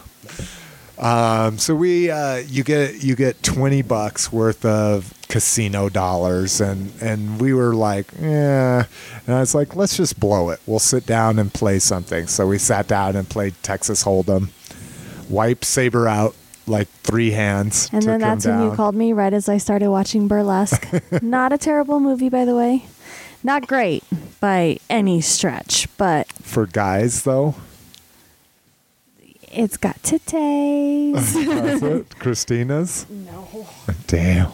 Um, 0.97 1.59
so 1.59 1.75
we 1.75 2.09
uh, 2.09 2.37
you 2.37 2.63
get 2.63 3.03
you 3.03 3.15
get 3.15 3.43
twenty 3.43 3.83
bucks 3.83 4.31
worth 4.33 4.65
of 4.65 5.13
casino 5.29 5.89
dollars, 5.89 6.61
and 6.61 6.91
and 7.01 7.39
we 7.39 7.53
were 7.53 7.75
like, 7.75 8.07
yeah, 8.19 8.85
and 9.25 9.35
I 9.35 9.39
was 9.39 9.55
like, 9.55 9.75
let's 9.75 9.97
just 9.97 10.19
blow 10.19 10.49
it. 10.49 10.59
We'll 10.65 10.79
sit 10.79 11.05
down 11.05 11.39
and 11.39 11.53
play 11.53 11.79
something. 11.79 12.27
So 12.27 12.47
we 12.47 12.57
sat 12.57 12.87
down 12.87 13.15
and 13.15 13.29
played 13.29 13.55
Texas 13.63 14.03
Hold'em. 14.03 14.49
wipe 15.29 15.63
Saber 15.65 16.07
out 16.07 16.35
like 16.65 16.87
three 17.03 17.31
hands. 17.31 17.89
And 17.91 18.03
then 18.03 18.19
that's 18.19 18.45
when 18.45 18.61
you 18.61 18.71
called 18.71 18.95
me 18.95 19.13
right 19.13 19.33
as 19.33 19.49
I 19.49 19.57
started 19.57 19.89
watching 19.89 20.27
Burlesque. 20.27 20.87
Not 21.21 21.53
a 21.53 21.57
terrible 21.57 21.99
movie, 21.99 22.29
by 22.29 22.45
the 22.45 22.55
way. 22.55 22.85
Not 23.43 23.67
great 23.67 24.03
by 24.39 24.79
any 24.89 25.21
stretch, 25.21 25.87
but 25.97 26.27
For 26.41 26.65
guys, 26.65 27.23
though, 27.23 27.55
it's 29.51 29.77
got 29.77 30.01
titties. 30.03 31.23
Christina's. 32.19 33.05
no. 33.09 33.67
Damn. 34.07 34.51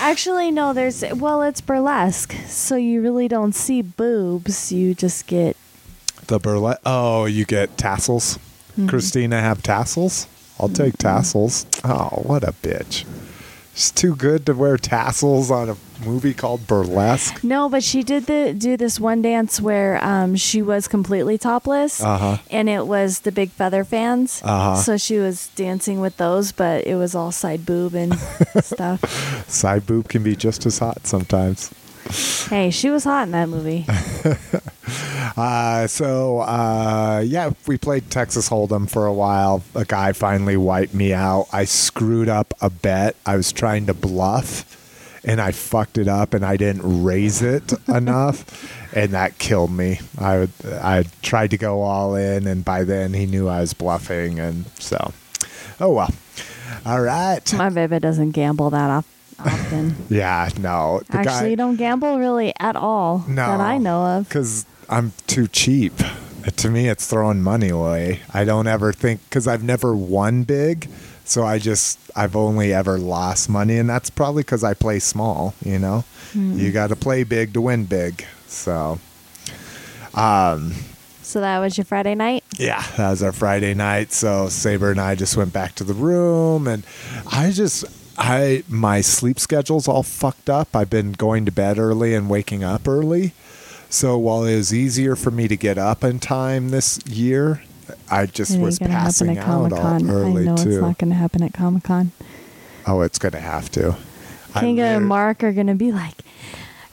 Actually, 0.00 0.50
no, 0.50 0.72
there's, 0.72 1.04
well, 1.14 1.42
it's 1.42 1.60
burlesque. 1.60 2.34
So 2.46 2.74
you 2.76 3.02
really 3.02 3.28
don't 3.28 3.54
see 3.54 3.82
boobs. 3.82 4.72
You 4.72 4.94
just 4.94 5.26
get, 5.26 5.56
The 6.26 6.38
burlesque. 6.38 6.80
Oh, 6.86 7.26
you 7.26 7.44
get 7.44 7.76
tassels. 7.76 8.38
Mm-hmm. 8.72 8.88
Christina 8.88 9.40
have 9.40 9.62
tassels. 9.62 10.26
I'll 10.58 10.68
take 10.68 10.96
tassels. 10.96 11.66
Oh, 11.84 12.22
what 12.24 12.44
a 12.44 12.52
bitch. 12.52 13.04
She's 13.80 13.90
too 13.90 14.14
good 14.14 14.44
to 14.44 14.52
wear 14.52 14.76
tassels 14.76 15.50
on 15.50 15.70
a 15.70 15.76
movie 16.04 16.34
called 16.34 16.66
Burlesque. 16.66 17.42
no, 17.42 17.66
but 17.70 17.82
she 17.82 18.02
did 18.02 18.26
the, 18.26 18.52
do 18.52 18.76
this 18.76 19.00
one 19.00 19.22
dance 19.22 19.58
where 19.58 20.04
um, 20.04 20.36
she 20.36 20.60
was 20.60 20.86
completely 20.86 21.38
topless. 21.38 22.02
Uh-huh. 22.02 22.36
And 22.50 22.68
it 22.68 22.86
was 22.86 23.20
the 23.20 23.32
big 23.32 23.48
feather 23.48 23.84
fans. 23.84 24.42
Uh-huh. 24.44 24.76
So 24.76 24.98
she 24.98 25.16
was 25.16 25.48
dancing 25.56 25.98
with 25.98 26.18
those, 26.18 26.52
but 26.52 26.86
it 26.86 26.96
was 26.96 27.14
all 27.14 27.32
side 27.32 27.64
boob 27.64 27.94
and 27.94 28.18
stuff. 28.60 29.48
Side 29.48 29.86
boob 29.86 30.10
can 30.10 30.22
be 30.22 30.36
just 30.36 30.66
as 30.66 30.78
hot 30.78 31.06
sometimes. 31.06 31.72
Hey, 32.48 32.70
she 32.70 32.90
was 32.90 33.04
hot 33.04 33.24
in 33.24 33.30
that 33.32 33.48
movie. 33.48 33.86
Uh, 35.36 35.86
so 35.86 36.40
uh, 36.40 37.22
yeah, 37.24 37.52
we 37.66 37.78
played 37.78 38.10
Texas 38.10 38.48
Hold'em 38.48 38.90
for 38.90 39.06
a 39.06 39.12
while. 39.12 39.62
A 39.74 39.84
guy 39.84 40.12
finally 40.12 40.56
wiped 40.56 40.92
me 40.92 41.12
out. 41.14 41.46
I 41.52 41.64
screwed 41.64 42.28
up 42.28 42.52
a 42.60 42.68
bet. 42.68 43.14
I 43.24 43.36
was 43.36 43.52
trying 43.52 43.86
to 43.86 43.94
bluff, 43.94 45.20
and 45.24 45.40
I 45.40 45.52
fucked 45.52 45.96
it 45.98 46.08
up, 46.08 46.34
and 46.34 46.44
I 46.44 46.56
didn't 46.56 47.04
raise 47.04 47.40
it 47.42 47.72
enough, 47.88 48.92
and 48.94 49.12
that 49.12 49.38
killed 49.38 49.70
me. 49.70 50.00
I 50.18 50.38
would- 50.40 50.52
I 50.66 51.04
tried 51.22 51.52
to 51.52 51.56
go 51.58 51.82
all 51.82 52.16
in, 52.16 52.46
and 52.48 52.64
by 52.64 52.82
then 52.84 53.14
he 53.14 53.24
knew 53.26 53.48
I 53.48 53.60
was 53.60 53.72
bluffing, 53.72 54.40
and 54.40 54.64
so 54.80 55.12
oh 55.80 55.92
well. 55.92 56.10
All 56.84 57.00
right. 57.00 57.52
My 57.54 57.68
baby 57.70 57.98
doesn't 58.00 58.32
gamble 58.32 58.70
that 58.70 58.90
op- 58.90 59.04
often. 59.44 59.96
Yeah, 60.10 60.48
no. 60.58 61.00
The 61.08 61.16
Actually, 61.18 61.24
guy, 61.40 61.46
you 61.48 61.56
don't 61.56 61.76
gamble 61.76 62.18
really 62.18 62.52
at 62.58 62.76
all 62.76 63.24
No, 63.28 63.34
that 63.46 63.60
I 63.60 63.78
know 63.78 64.04
of. 64.18 64.28
because 64.28 64.66
I'm 64.88 65.12
too 65.26 65.46
cheap. 65.48 65.92
To 66.56 66.70
me, 66.70 66.88
it's 66.88 67.06
throwing 67.06 67.42
money 67.42 67.68
away. 67.68 68.20
I 68.32 68.44
don't 68.44 68.66
ever 68.66 68.92
think 68.92 69.20
because 69.28 69.46
I've 69.46 69.62
never 69.62 69.94
won 69.94 70.42
big, 70.44 70.88
so 71.24 71.44
I 71.44 71.58
just 71.58 71.98
I've 72.16 72.34
only 72.34 72.72
ever 72.72 72.98
lost 72.98 73.48
money, 73.50 73.76
and 73.78 73.88
that's 73.88 74.08
probably 74.10 74.42
because 74.42 74.64
I 74.64 74.72
play 74.74 74.98
small. 75.00 75.54
You 75.64 75.78
know, 75.78 76.04
Hmm. 76.32 76.58
you 76.58 76.72
got 76.72 76.88
to 76.88 76.96
play 76.96 77.24
big 77.24 77.52
to 77.54 77.60
win 77.60 77.84
big. 77.84 78.24
So, 78.48 78.98
um, 80.14 80.74
So 81.22 81.40
that 81.40 81.58
was 81.60 81.76
your 81.78 81.84
Friday 81.84 82.14
night? 82.14 82.42
yeah, 82.58 82.82
that 82.96 83.10
was 83.10 83.22
our 83.22 83.32
Friday 83.32 83.74
night. 83.74 84.12
So 84.12 84.48
Saber 84.48 84.90
and 84.90 85.00
I 85.00 85.14
just 85.14 85.36
went 85.36 85.52
back 85.52 85.74
to 85.76 85.84
the 85.84 85.94
room, 85.94 86.66
and 86.66 86.84
I 87.30 87.50
just 87.52 87.84
I 88.20 88.62
my 88.68 89.00
sleep 89.00 89.40
schedule's 89.40 89.88
all 89.88 90.02
fucked 90.02 90.50
up. 90.50 90.76
I've 90.76 90.90
been 90.90 91.12
going 91.12 91.46
to 91.46 91.52
bed 91.52 91.78
early 91.78 92.14
and 92.14 92.28
waking 92.28 92.62
up 92.62 92.86
early. 92.86 93.32
So 93.88 94.16
while 94.18 94.44
it 94.44 94.54
was 94.56 94.72
easier 94.72 95.16
for 95.16 95.30
me 95.30 95.48
to 95.48 95.56
get 95.56 95.78
up 95.78 96.04
in 96.04 96.20
time 96.20 96.68
this 96.68 97.00
year, 97.06 97.62
I 98.10 98.26
just 98.26 98.54
It 98.54 98.60
was 98.60 98.78
passing 98.78 99.36
out 99.38 99.72
all 99.72 100.10
early 100.10 100.42
I 100.42 100.44
know 100.44 100.56
too. 100.56 100.68
it's 100.70 100.80
not 100.80 100.98
going 100.98 101.10
to 101.10 101.16
happen 101.16 101.42
at 101.42 101.52
Comic 101.54 101.84
Con. 101.84 102.12
oh, 102.86 103.00
it's 103.00 103.18
gonna 103.18 103.40
have 103.40 103.70
to. 103.72 103.96
Kinga 104.52 104.96
and 104.96 105.06
Mark 105.06 105.42
are 105.42 105.52
going 105.52 105.66
to 105.68 105.74
be 105.74 105.90
like, 105.92 106.18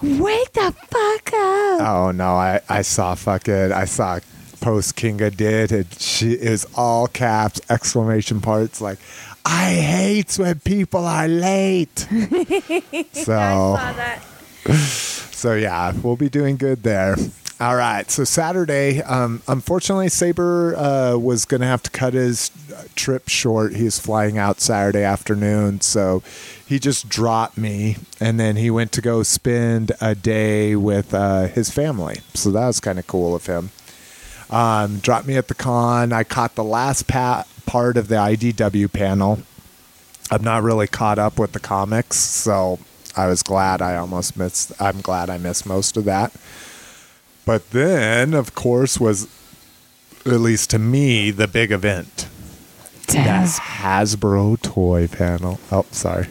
wake 0.01 0.53
the 0.53 0.71
fuck 0.71 1.33
up. 1.33 1.81
Oh 1.81 2.11
no, 2.15 2.35
I 2.35 2.61
I 2.69 2.81
saw 2.83 3.15
fucking 3.15 3.71
I 3.73 3.85
saw 3.85 4.19
post 4.59 4.95
Kinga 4.95 5.35
did 5.35 5.71
and 5.71 5.85
she 5.99 6.31
is 6.31 6.65
all 6.75 7.07
caps 7.07 7.61
exclamation 7.69 8.41
parts 8.41 8.81
like 8.81 8.97
I 9.49 9.75
hate 9.75 10.37
when 10.37 10.59
people 10.59 11.05
are 11.05 11.27
late. 11.27 11.99
so 13.13 13.77
so 14.73 15.53
yeah, 15.53 15.93
we'll 16.03 16.17
be 16.17 16.27
doing 16.27 16.57
good 16.57 16.83
there. 16.83 17.15
All 17.59 17.77
right, 17.77 18.11
so 18.11 18.25
Saturday, 18.25 19.01
um, 19.01 19.41
unfortunately, 19.47 20.09
Saber 20.09 20.75
uh, 20.75 21.17
was 21.17 21.45
going 21.45 21.61
to 21.61 21.67
have 21.67 21.81
to 21.83 21.89
cut 21.89 22.13
his 22.13 22.51
uh, 22.75 22.83
trip 22.95 23.29
short. 23.29 23.73
He's 23.73 23.97
flying 23.97 24.37
out 24.37 24.59
Saturday 24.59 25.03
afternoon, 25.03 25.79
so 25.81 26.21
he 26.67 26.77
just 26.77 27.07
dropped 27.07 27.57
me, 27.57 27.97
and 28.19 28.39
then 28.39 28.57
he 28.57 28.69
went 28.69 28.91
to 28.91 29.01
go 29.01 29.23
spend 29.23 29.93
a 30.01 30.13
day 30.13 30.75
with 30.75 31.13
uh, 31.13 31.47
his 31.47 31.71
family. 31.71 32.17
So 32.35 32.51
that 32.51 32.67
was 32.67 32.79
kind 32.79 32.99
of 32.99 33.07
cool 33.07 33.33
of 33.33 33.45
him. 33.45 33.71
Um, 34.49 34.99
dropped 34.99 35.27
me 35.27 35.35
at 35.35 35.47
the 35.47 35.55
con. 35.55 36.13
I 36.13 36.23
caught 36.23 36.55
the 36.55 36.63
last 36.63 37.07
pa- 37.07 37.45
part 37.65 37.97
of 37.97 38.07
the 38.07 38.15
IDW 38.15 38.91
panel. 38.91 39.39
I'm 40.31 40.43
not 40.43 40.63
really 40.63 40.87
caught 40.87 41.19
up 41.19 41.37
with 41.39 41.51
the 41.53 41.59
comics, 41.59 42.17
so 42.17 42.79
I 43.15 43.27
was 43.27 43.43
glad 43.43 43.81
I 43.81 43.95
almost 43.95 44.37
missed. 44.37 44.71
I'm 44.79 45.01
glad 45.01 45.29
I 45.29 45.37
missed 45.37 45.65
most 45.65 45.97
of 45.97 46.05
that. 46.05 46.33
But 47.45 47.71
then, 47.71 48.33
of 48.33 48.55
course, 48.55 48.99
was 48.99 49.27
at 50.25 50.39
least 50.39 50.69
to 50.71 50.79
me 50.79 51.31
the 51.31 51.47
big 51.47 51.71
event. 51.71 52.27
That 53.07 53.47
Hasbro 53.47 54.61
toy 54.61 55.07
panel. 55.07 55.59
Oh, 55.71 55.85
sorry. 55.91 56.27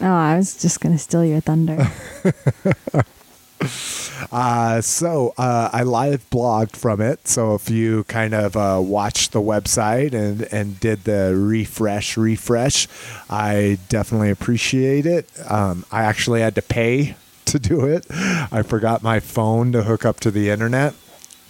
Oh, 0.00 0.06
I 0.06 0.36
was 0.36 0.54
just 0.60 0.80
going 0.80 0.94
to 0.94 0.98
steal 0.98 1.24
your 1.24 1.40
thunder. 1.40 1.90
Uh, 4.32 4.80
so 4.80 5.34
uh, 5.36 5.68
I 5.72 5.82
live 5.82 6.28
blogged 6.30 6.74
from 6.74 7.02
it. 7.02 7.28
So 7.28 7.54
if 7.54 7.68
you 7.68 8.04
kind 8.04 8.32
of 8.32 8.56
uh, 8.56 8.80
watched 8.82 9.32
the 9.32 9.42
website 9.42 10.14
and, 10.14 10.42
and 10.52 10.80
did 10.80 11.04
the 11.04 11.36
refresh, 11.36 12.16
refresh, 12.16 12.88
I 13.28 13.78
definitely 13.90 14.30
appreciate 14.30 15.04
it. 15.04 15.28
Um, 15.50 15.84
I 15.92 16.04
actually 16.04 16.40
had 16.40 16.54
to 16.54 16.62
pay 16.62 17.14
to 17.44 17.58
do 17.58 17.84
it. 17.84 18.06
I 18.10 18.62
forgot 18.62 19.02
my 19.02 19.20
phone 19.20 19.70
to 19.72 19.82
hook 19.82 20.06
up 20.06 20.18
to 20.20 20.30
the 20.30 20.48
internet. 20.48 20.94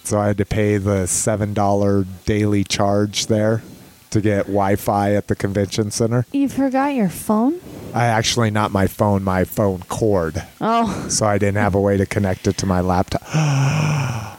So 0.02 0.18
I 0.18 0.26
had 0.26 0.38
to 0.38 0.44
pay 0.44 0.76
the 0.76 1.04
$7 1.04 2.06
daily 2.24 2.64
charge 2.64 3.26
there 3.26 3.62
to 4.10 4.20
get 4.20 4.46
Wi 4.46 4.76
Fi 4.76 5.14
at 5.14 5.28
the 5.28 5.34
convention 5.36 5.90
center. 5.90 6.26
you 6.32 6.48
forgot 6.48 6.94
your 6.94 7.08
phone? 7.08 7.60
I 7.94 8.06
actually, 8.06 8.50
not 8.50 8.72
my 8.72 8.86
phone, 8.86 9.22
my 9.22 9.44
phone 9.44 9.82
cord. 9.88 10.42
Oh, 10.60 11.06
So 11.08 11.26
I 11.26 11.38
didn't 11.38 11.56
have 11.56 11.74
a 11.74 11.80
way 11.80 11.96
to 11.96 12.06
connect 12.06 12.46
it 12.46 12.56
to 12.58 12.66
my 12.66 12.80
laptop. 12.80 13.22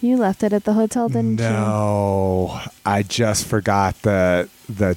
you 0.00 0.16
left 0.16 0.42
it 0.42 0.52
at 0.52 0.64
the 0.64 0.72
hotel, 0.72 1.08
didn't 1.08 1.38
you? 1.40 1.44
no, 1.44 2.60
I 2.84 3.02
just 3.02 3.46
forgot 3.46 4.00
the 4.02 4.48
the 4.68 4.96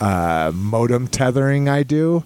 uh, 0.00 0.50
modem 0.54 1.06
tethering 1.08 1.68
I 1.68 1.82
do 1.84 2.24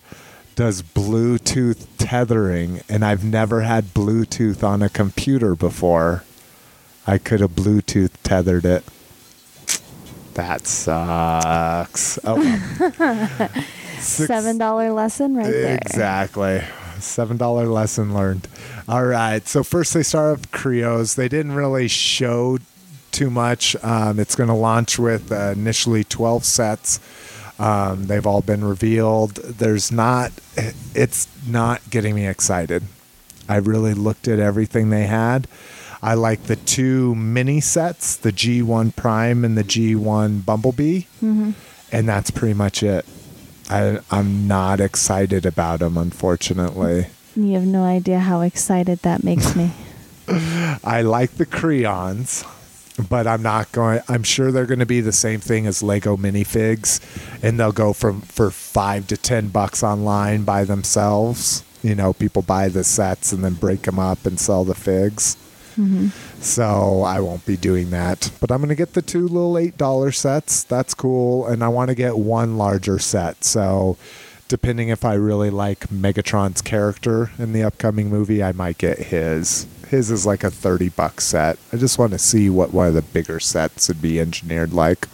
does 0.55 0.83
Bluetooth 0.83 1.87
tethering, 1.99 2.81
and 2.89 3.05
I've 3.05 3.23
never 3.23 3.61
had 3.61 3.93
Bluetooth 3.93 4.65
on 4.65 4.83
a 4.83 4.89
computer 4.89 5.55
before. 5.55 6.25
I 7.07 7.19
could 7.19 7.41
have 7.41 7.51
Bluetooth 7.51 8.13
tethered 8.23 8.65
it. 8.65 8.83
That 10.37 10.67
sucks. 10.67 12.19
Oh, 12.25 12.35
well. 12.37 13.49
Six- 13.99 14.27
Seven 14.29 14.59
dollar 14.59 14.93
lesson 14.93 15.35
right 15.35 15.51
there. 15.51 15.77
Exactly. 15.77 16.63
Seven 17.01 17.37
dollar 17.39 17.67
lesson 17.67 18.13
learned. 18.15 18.47
All 18.89 19.05
right. 19.05 19.47
So 19.49 19.63
first 19.63 19.95
they 19.95 20.03
start 20.03 20.39
with 20.39 20.51
Kre-Os. 20.53 21.15
They 21.15 21.29
didn't 21.29 21.53
really 21.53 21.89
show 21.89 22.59
too 23.13 23.31
much. 23.31 23.75
Um, 23.83 24.21
it's 24.21 24.35
going 24.35 24.49
to 24.49 24.55
launch 24.55 24.99
with 24.99 25.33
uh, 25.33 25.53
initially 25.57 26.05
twelve 26.05 26.45
sets. 26.45 27.01
Um, 27.59 28.07
they've 28.07 28.27
all 28.27 28.43
been 28.43 28.63
revealed. 28.65 29.37
There's 29.37 29.91
not. 29.91 30.33
It's 30.95 31.27
not 31.49 31.89
getting 31.89 32.15
me 32.15 32.27
excited. 32.27 32.83
I 33.49 33.57
really 33.57 33.95
looked 33.95 34.29
at 34.29 34.39
everything 34.39 34.91
they 34.91 35.05
had. 35.07 35.49
I 36.07 36.15
like 36.15 36.45
the 36.45 36.55
two 36.55 37.17
mini 37.17 37.61
sets, 37.61 38.15
the 38.15 38.31
G1 38.31 38.95
Prime 38.95 39.45
and 39.45 39.59
the 39.59 39.65
G1 39.65 40.47
Bumblebee, 40.47 41.01
mm-hmm. 41.21 41.51
and 41.91 42.09
that's 42.09 42.31
pretty 42.31 42.55
much 42.55 42.85
it. 42.85 43.05
I, 43.69 43.99
I'm 44.13 44.47
not 44.47 44.79
excited 44.79 45.45
about 45.45 45.81
them, 45.81 45.97
unfortunately. 45.99 47.09
You 47.35 47.55
have 47.55 47.67
no 47.67 47.83
idea 47.83 48.21
how 48.21 48.43
excited 48.43 49.01
that 49.01 49.25
makes 49.25 49.57
me. 49.57 49.73
I 50.85 51.03
like 51.03 51.33
the 51.33 51.47
Kreons, 51.47 52.47
but 53.09 53.27
I'm 53.27 53.43
not 53.43 53.73
going. 53.73 53.99
I'm 54.09 54.23
sure 54.23 54.53
they're 54.53 54.65
going 54.65 54.79
to 54.79 54.87
be 54.87 55.01
the 55.01 55.11
same 55.11 55.41
thing 55.41 55.67
as 55.67 55.83
Lego 55.83 56.17
minifigs, 56.17 57.01
and 57.43 57.59
they'll 57.59 57.73
go 57.73 57.93
from 57.93 58.21
for 58.21 58.53
five 58.53 59.09
to 59.09 59.17
ten 59.17 59.49
bucks 59.49 59.83
online 59.83 60.45
by 60.45 60.63
themselves. 60.63 61.65
You 61.83 61.97
know, 61.97 62.13
people 62.13 62.43
buy 62.43 62.69
the 62.69 62.85
sets 62.85 63.33
and 63.33 63.43
then 63.43 63.55
break 63.55 63.83
them 63.83 63.99
up 63.99 64.25
and 64.25 64.39
sell 64.39 64.65
the 64.65 64.77
figs. 64.77 65.37
Mm-hmm. 65.77 66.09
So 66.41 67.03
I 67.03 67.21
won't 67.21 67.45
be 67.45 67.57
doing 67.57 67.91
that. 67.91 68.31
But 68.41 68.51
I'm 68.51 68.59
going 68.59 68.71
to 68.71 68.75
get 68.75 68.95
the 68.95 69.03
two 69.03 69.27
little 69.29 69.55
$8 69.55 70.15
sets. 70.15 70.65
That's 70.65 70.95
cool. 70.95 71.47
And 71.47 71.63
I 71.63 71.69
want 71.69 71.89
to 71.89 71.95
get 71.95 72.19
one 72.19 72.57
larger 72.57 72.99
set. 72.99 73.45
So 73.45 73.97
depending 74.49 74.89
if 74.89 75.05
I 75.05 75.15
really 75.15 75.51
like 75.51 75.89
Megatron's 75.89 76.63
character 76.63 77.31
in 77.39 77.53
the 77.53 77.63
upcoming 77.63 78.09
movie, 78.09 78.43
I 78.43 78.53
might 78.53 78.79
get 78.79 78.99
his. 78.99 79.67
His 79.89 80.11
is 80.11 80.27
like 80.27 80.45
a 80.45 80.51
30 80.51 80.91
buck 80.91 81.21
set. 81.21 81.59
I 81.73 81.77
just 81.77 81.99
want 81.99 82.13
to 82.13 82.19
see 82.19 82.51
what 82.51 82.73
one 82.73 82.89
of 82.89 82.95
the 82.95 83.03
bigger 83.03 83.39
sets 83.39 83.89
would 83.89 84.03
be 84.03 84.21
engineered 84.21 84.73
like. 84.73 85.09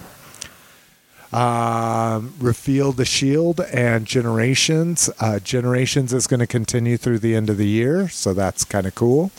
Um, 1.32 2.34
Reveal 2.38 2.92
the 2.92 3.06
Shield 3.06 3.60
and 3.60 4.06
Generations. 4.06 5.08
Uh, 5.18 5.38
Generations 5.38 6.12
is 6.12 6.26
going 6.26 6.40
to 6.40 6.46
continue 6.46 6.98
through 6.98 7.20
the 7.20 7.34
end 7.34 7.48
of 7.48 7.56
the 7.56 7.66
year, 7.66 8.08
so 8.08 8.34
that's 8.34 8.64
kind 8.64 8.86
of 8.86 8.94
cool. 8.94 9.30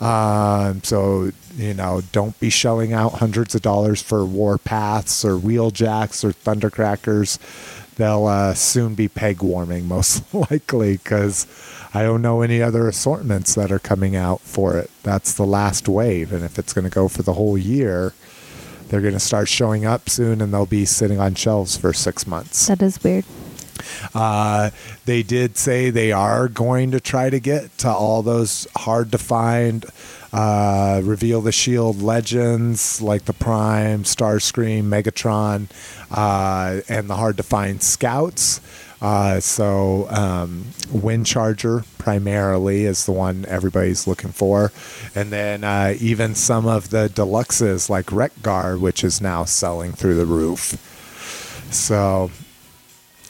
Um, 0.00 0.82
so, 0.84 1.32
you 1.56 1.74
know, 1.74 2.02
don't 2.12 2.38
be 2.38 2.48
shelling 2.48 2.92
out 2.92 3.14
hundreds 3.14 3.56
of 3.56 3.62
dollars 3.62 4.00
for 4.00 4.24
War 4.24 4.56
Paths 4.56 5.24
or 5.24 5.36
Wheeljacks 5.36 6.22
or 6.22 6.32
Thundercrackers. 6.32 7.38
They'll 7.96 8.26
uh, 8.26 8.54
soon 8.54 8.94
be 8.94 9.08
peg 9.08 9.42
warming, 9.42 9.86
most 9.88 10.32
likely, 10.32 10.96
because 10.96 11.46
I 11.92 12.02
don't 12.02 12.22
know 12.22 12.40
any 12.40 12.62
other 12.62 12.88
assortments 12.88 13.54
that 13.56 13.72
are 13.72 13.78
coming 13.78 14.14
out 14.14 14.40
for 14.40 14.78
it. 14.78 14.90
That's 15.02 15.34
the 15.34 15.44
last 15.44 15.88
wave, 15.88 16.32
and 16.32 16.44
if 16.44 16.58
it's 16.58 16.72
going 16.72 16.84
to 16.84 16.90
go 16.90 17.08
for 17.08 17.22
the 17.22 17.34
whole 17.34 17.58
year, 17.58 18.14
they're 18.92 19.00
going 19.00 19.14
to 19.14 19.20
start 19.20 19.48
showing 19.48 19.86
up 19.86 20.10
soon 20.10 20.42
and 20.42 20.52
they'll 20.52 20.66
be 20.66 20.84
sitting 20.84 21.18
on 21.18 21.34
shelves 21.34 21.78
for 21.78 21.94
six 21.94 22.26
months. 22.26 22.66
That 22.66 22.82
is 22.82 23.02
weird. 23.02 23.24
Uh, 24.14 24.68
they 25.06 25.22
did 25.22 25.56
say 25.56 25.88
they 25.88 26.12
are 26.12 26.46
going 26.46 26.90
to 26.90 27.00
try 27.00 27.30
to 27.30 27.40
get 27.40 27.76
to 27.78 27.88
all 27.88 28.22
those 28.22 28.66
hard 28.76 29.10
to 29.12 29.16
find 29.16 29.86
uh, 30.34 31.00
reveal 31.02 31.40
the 31.40 31.52
shield 31.52 32.02
legends 32.02 33.00
like 33.00 33.24
the 33.24 33.32
prime 33.32 34.02
starscream 34.02 34.84
megatron 34.84 35.68
uh, 36.10 36.82
and 36.86 37.08
the 37.08 37.16
hard 37.16 37.38
to 37.38 37.42
find 37.42 37.82
scouts 37.82 38.60
uh, 39.02 39.40
so 39.40 40.08
um, 40.08 40.64
Windcharger 40.88 41.84
primarily 41.98 42.84
is 42.86 43.04
the 43.04 43.12
one 43.12 43.44
everybody's 43.46 44.06
looking 44.06 44.32
for 44.32 44.72
and 45.14 45.30
then 45.30 45.64
uh, 45.64 45.94
even 46.00 46.34
some 46.34 46.66
of 46.66 46.88
the 46.88 47.08
deluxes 47.08 47.90
like 47.90 48.10
Wreck-Gar 48.10 48.78
which 48.78 49.04
is 49.04 49.20
now 49.20 49.44
selling 49.44 49.92
through 49.92 50.14
the 50.14 50.26
roof 50.26 50.88
so 51.70 52.30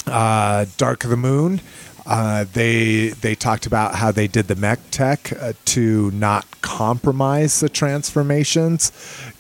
uh, 0.07 0.67
Dark 0.77 1.05
of 1.05 1.11
the 1.11 1.17
Moon. 1.17 1.61
Uh, 2.05 2.45
they 2.53 3.09
they 3.09 3.35
talked 3.35 3.67
about 3.67 3.95
how 3.95 4.11
they 4.11 4.27
did 4.27 4.49
the 4.49 4.57
mech 4.57 4.81
tech 4.91 5.33
uh, 5.41 5.53
to 5.65 6.11
not 6.11 6.47
compromise 6.61 7.61
the 7.61 7.69
transformations, 7.69 8.91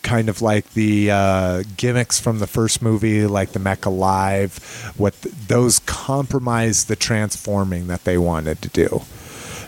kind 0.03 0.29
of 0.29 0.40
like 0.40 0.70
the 0.75 1.11
uh, 1.11 1.62
gimmicks 1.77 2.20
from 2.20 2.38
the 2.38 2.46
first 2.46 2.81
movie, 2.81 3.27
like 3.27 3.51
the 3.53 3.59
mech 3.59 3.85
alive. 3.85 4.92
What 4.96 5.20
th- 5.20 5.35
those 5.48 5.81
compromised 5.81 6.88
the 6.88 6.96
transforming 6.96 7.88
that 7.88 8.05
they 8.05 8.16
wanted 8.18 8.62
to 8.62 8.68
do. 8.68 9.03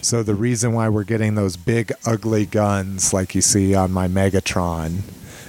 So 0.01 0.23
the 0.23 0.35
reason 0.35 0.75
why 0.75 0.89
we're 0.91 1.05
getting 1.05 1.35
those 1.35 1.57
big 1.57 1.91
ugly 2.05 2.45
guns, 2.47 3.15
like 3.15 3.35
you 3.35 3.41
see 3.41 3.75
on 3.75 3.91
my 3.91 4.07
Megatron, 4.07 5.01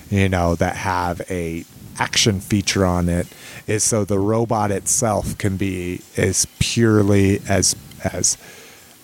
you 0.10 0.30
know, 0.30 0.56
that 0.56 0.78
have 0.78 1.22
a 1.30 1.66
action 1.98 2.40
feature 2.40 2.86
on 2.86 3.10
it 3.10 3.28
is 3.68 3.84
so 3.84 4.06
the 4.06 4.20
robot 4.20 4.72
itself 4.72 5.38
can 5.38 5.58
be 5.58 6.02
as 6.18 6.46
purely 6.60 7.42
as 7.48 7.76
as 8.04 8.38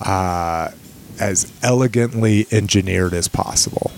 uh, 0.01 0.71
as 1.19 1.51
elegantly 1.63 2.47
engineered 2.51 3.13
as 3.13 3.27
possible. 3.27 3.91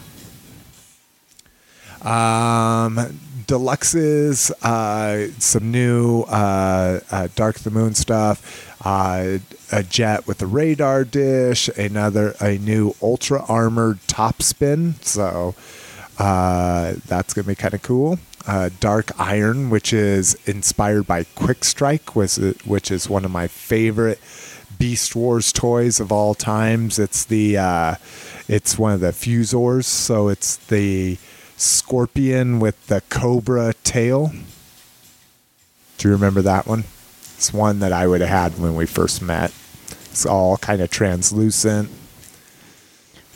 Um, 2.01 3.19
deluxes, 3.47 4.51
uh, 4.62 5.32
some 5.39 5.71
new 5.71 6.21
uh, 6.23 6.99
uh, 7.12 7.27
Dark 7.36 7.60
the 7.60 7.71
Moon 7.71 7.93
stuff, 7.93 8.75
uh, 8.86 9.38
a 9.71 9.84
jet 9.84 10.27
with 10.27 10.41
a 10.41 10.45
radar 10.45 11.06
dish, 11.06 11.69
another 11.69 12.36
a 12.41 12.58
new 12.58 12.93
ultra 13.01 13.43
armored 13.47 13.99
top 14.08 14.41
spin. 14.41 14.95
So 15.01 15.56
uh, 16.19 16.95
that's 17.08 17.34
gonna 17.34 17.47
be 17.47 17.56
kind 17.56 17.73
of 17.73 17.82
cool. 17.82 18.19
Uh, 18.45 18.69
Dark 18.79 19.12
Iron, 19.19 19.69
which 19.69 19.93
is 19.93 20.36
inspired 20.45 21.08
by 21.08 21.23
Quick 21.23 21.63
Strike, 21.63 22.15
was 22.15 22.36
which 22.65 22.91
is 22.91 23.10
one 23.10 23.23
of 23.23 23.32
my 23.32 23.47
favorite 23.47 24.19
Beast 24.77 25.15
Wars 25.15 25.53
toys 25.53 25.99
of 26.01 26.12
all 26.12 26.34
times. 26.34 26.99
It's 26.99 27.23
the 27.23 27.58
uh, 27.58 27.95
it's 28.49 28.77
one 28.77 28.91
of 28.91 28.99
the 28.99 29.13
Fusors, 29.13 29.88
so 29.88 30.27
it's 30.27 30.58
the 30.58 31.17
scorpion 31.56 32.60
with 32.60 32.88
the 32.88 33.01
cobra 33.10 33.73
tail. 33.84 34.34
Do 35.97 36.08
you 36.08 36.13
remember 36.13 36.41
that 36.41 36.67
one? 36.67 36.84
It's 37.38 37.53
one 37.53 37.79
that 37.79 37.93
I 37.93 38.08
would 38.08 38.21
have 38.21 38.29
had 38.29 38.62
when 38.62 38.75
we 38.75 38.86
first 38.86 39.21
met. 39.21 39.53
It's 40.12 40.25
all 40.25 40.58
kind 40.58 40.82
of 40.82 40.91
translucent. 40.91 41.89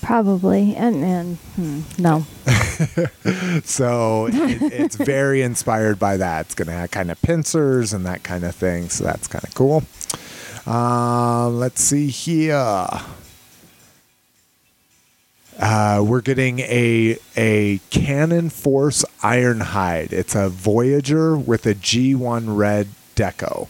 Probably. 0.02 0.76
And, 0.76 1.04
and 1.04 1.38
hmm, 1.56 1.82
no. 1.98 2.26
So 3.64 4.28
it, 4.28 4.62
it's 4.72 4.96
very 4.96 5.42
inspired 5.42 6.00
by 6.00 6.18
that. 6.18 6.46
It's 6.46 6.56
going 6.56 6.68
to 6.68 6.74
have 6.74 6.92
kind 6.92 7.12
of 7.12 7.22
pincers 7.22 7.94
and 7.94 8.06
that 8.06 8.24
kind 8.24 8.44
of 8.44 8.56
thing. 8.56 8.90
So 8.90 9.04
that's 9.04 9.28
kind 9.28 9.44
of 9.44 9.54
cool. 9.56 9.84
Uh, 10.66 11.50
let's 11.50 11.82
see 11.82 12.08
here. 12.08 12.88
Uh, 15.60 16.04
we're 16.06 16.22
getting 16.22 16.60
a 16.60 17.18
a 17.36 17.80
Cannon 17.90 18.50
Force 18.50 19.04
Ironhide. 19.22 20.12
It's 20.12 20.36
a 20.36 20.50
Voyager 20.50 21.36
with 21.36 21.66
a 21.66 21.74
G1 21.74 22.56
red 22.56 22.88
deco. 23.16 23.68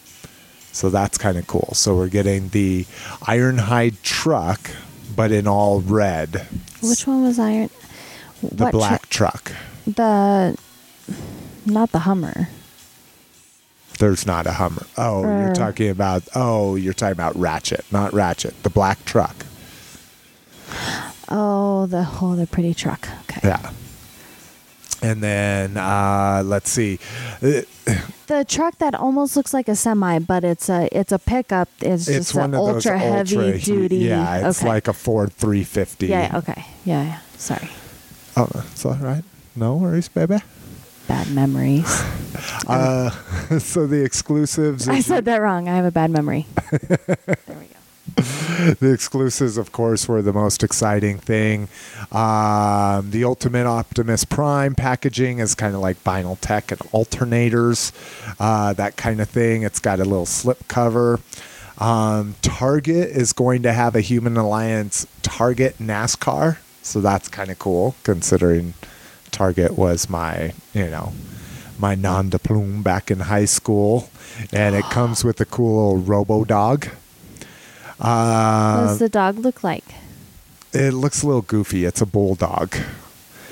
So 0.73 0.89
that's 0.89 1.17
kind 1.17 1.37
of 1.37 1.47
cool. 1.47 1.69
So 1.73 1.95
we're 1.95 2.09
getting 2.09 2.49
the 2.49 2.83
Ironhide 3.21 4.01
truck, 4.03 4.69
but 5.17 5.31
in 5.33 5.47
all 5.47 5.81
red. 5.81 6.47
Which 6.81 7.05
one 7.05 7.23
was 7.23 7.39
iron? 7.39 7.69
The 8.41 8.65
what 8.65 8.71
black 8.71 9.09
truck. 9.09 9.51
The. 9.85 10.57
Not 11.65 11.91
the 11.91 11.99
Hummer. 11.99 12.47
There's 13.99 14.27
not 14.27 14.45
a 14.45 14.53
Hummer. 14.53 14.85
Oh, 14.95 15.23
you're 15.23 15.51
Er. 15.51 15.55
talking 15.55 15.89
about. 15.89 16.23
Oh, 16.35 16.75
you're 16.75 16.93
talking 16.93 17.13
about 17.13 17.35
Ratchet, 17.35 17.83
not 17.91 18.13
Ratchet. 18.13 18.61
The 18.63 18.69
black 18.69 19.03
truck. 19.05 19.35
Oh, 21.29 21.87
the 21.87 22.07
oh, 22.21 22.35
the 22.35 22.45
pretty 22.45 22.73
truck. 22.75 23.09
Okay. 23.23 23.41
Yeah. 23.43 23.71
And 25.01 25.21
then 25.21 25.77
uh, 25.77 26.41
let's 26.45 26.69
see. 26.71 26.99
The 27.39 28.43
truck 28.47 28.77
that 28.79 28.95
almost 28.95 29.35
looks 29.37 29.53
like 29.53 29.67
a 29.69 29.75
semi, 29.75 30.19
but 30.19 30.43
it's 30.43 30.69
a 30.69 30.89
it's 30.91 31.11
a 31.11 31.19
pickup. 31.19 31.69
It's, 31.81 32.07
It's 32.07 32.33
just 32.33 32.35
an 32.35 32.51
those 32.51 32.75
ultra 32.85 32.97
heavy 32.97 33.37
ultra, 33.37 33.59
duty. 33.59 33.97
Yeah, 33.97 34.49
it's 34.49 34.59
okay. 34.59 34.67
like 34.67 34.87
a 34.87 34.93
Ford 34.93 35.31
350. 35.33 36.07
Yeah. 36.07 36.21
yeah, 36.31 36.37
Okay. 36.39 36.65
Yeah. 36.83 37.03
Yeah. 37.03 37.19
Sorry. 37.37 37.69
Oh, 38.35 38.49
it's 38.71 38.85
all 38.85 38.95
right. 38.95 39.23
No 39.55 39.75
worries, 39.77 40.09
baby. 40.09 40.39
Bad 41.07 41.31
memories. 41.31 42.03
Uh, 42.67 43.09
so 43.59 43.87
the 43.87 44.03
exclusives. 44.03 44.87
I 44.87 44.99
said 44.99 45.25
that 45.25 45.41
wrong. 45.41 45.67
I 45.67 45.75
have 45.77 45.85
a 45.85 45.91
bad 45.91 46.11
memory. 46.11 46.45
there 46.71 47.07
we 47.47 47.65
go. 47.65 47.76
the 48.79 48.91
exclusives, 48.93 49.57
of 49.57 49.71
course, 49.71 50.07
were 50.07 50.21
the 50.21 50.33
most 50.33 50.63
exciting 50.63 51.17
thing. 51.19 51.67
Um, 52.11 53.11
the 53.11 53.23
Ultimate 53.23 53.67
Optimus 53.67 54.25
Prime 54.25 54.75
packaging 54.75 55.39
is 55.39 55.53
kind 55.53 55.75
of 55.75 55.81
like 55.81 56.03
Binaltech 56.03 56.71
and 56.71 56.79
alternators, 56.91 57.91
uh, 58.39 58.73
that 58.73 58.97
kind 58.97 59.21
of 59.21 59.29
thing. 59.29 59.63
It's 59.63 59.79
got 59.79 59.99
a 59.99 60.05
little 60.05 60.25
slip 60.25 60.67
cover. 60.67 61.19
Um, 61.77 62.35
Target 62.41 63.09
is 63.09 63.33
going 63.33 63.63
to 63.63 63.73
have 63.73 63.95
a 63.95 64.01
Human 64.01 64.37
Alliance 64.37 65.05
Target 65.21 65.77
NASCAR, 65.77 66.57
so 66.81 67.01
that's 67.01 67.27
kind 67.27 67.51
of 67.51 67.59
cool 67.59 67.95
considering 68.03 68.73
Target 69.31 69.77
was 69.77 70.09
my, 70.09 70.53
you 70.73 70.89
know, 70.89 71.13
my 71.77 71.93
non 71.93 72.29
de 72.29 72.39
plume 72.39 72.81
back 72.81 73.11
in 73.11 73.19
high 73.19 73.45
school, 73.45 74.09
and 74.51 74.75
it 74.75 74.85
comes 74.85 75.23
with 75.25 75.39
a 75.39 75.45
cool 75.45 75.93
little 75.93 75.97
Robo 75.97 76.43
Dog. 76.43 76.87
What 77.97 78.07
Uh, 78.07 78.85
does 78.87 78.99
the 78.99 79.09
dog 79.09 79.39
look 79.39 79.63
like? 79.63 79.85
it 80.73 80.93
looks 80.93 81.23
a 81.23 81.25
little 81.27 81.41
goofy. 81.41 81.85
It's 81.85 82.01
a 82.01 82.05
bulldog. 82.05 82.75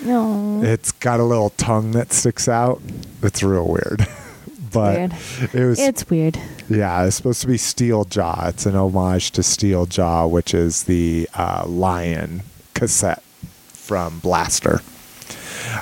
No. 0.04 0.62
It's 0.64 0.92
got 0.92 1.20
a 1.20 1.24
little 1.24 1.50
tongue 1.52 1.92
that 1.92 2.14
sticks 2.14 2.48
out. 2.48 2.82
It's 3.24 3.42
real 3.42 3.68
weird. 3.68 4.08
but 4.72 4.98
weird. 4.98 5.14
it 5.54 5.66
was 5.66 5.80
It's 5.80 6.08
weird. 6.10 6.38
yeah, 6.70 7.06
it's 7.06 7.16
supposed 7.16 7.42
to 7.42 7.48
be 7.48 7.56
Steeljaw. 7.58 8.50
It's 8.50 8.66
an 8.68 8.76
homage 8.76 9.32
to 9.32 9.42
Steeljaw, 9.42 10.30
which 10.30 10.54
is 10.54 10.84
the 10.84 11.28
uh, 11.34 11.64
lion 11.66 12.44
cassette 12.76 13.24
from 13.72 14.20
Blaster. 14.20 14.82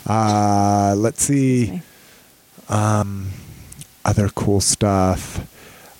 Uh, 0.05 0.93
let's 0.97 1.23
see 1.23 1.81
other 2.69 4.29
cool 4.35 4.61
stuff. 4.61 5.47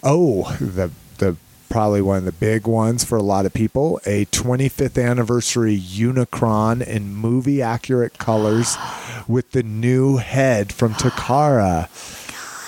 Oh, 0.03 0.55
the 0.59 0.91
the 1.17 1.35
probably 1.73 2.03
one 2.03 2.19
of 2.19 2.25
the 2.25 2.31
big 2.31 2.67
ones 2.67 3.03
for 3.03 3.17
a 3.17 3.23
lot 3.23 3.47
of 3.47 3.51
people. 3.51 3.99
A 4.05 4.25
25th 4.25 5.03
anniversary 5.03 5.75
Unicron 5.75 6.85
in 6.85 7.15
movie 7.15 7.63
accurate 7.63 8.19
colors 8.19 8.77
with 9.27 9.51
the 9.53 9.63
new 9.63 10.17
head 10.17 10.71
from 10.71 10.93
Takara. 10.93 11.89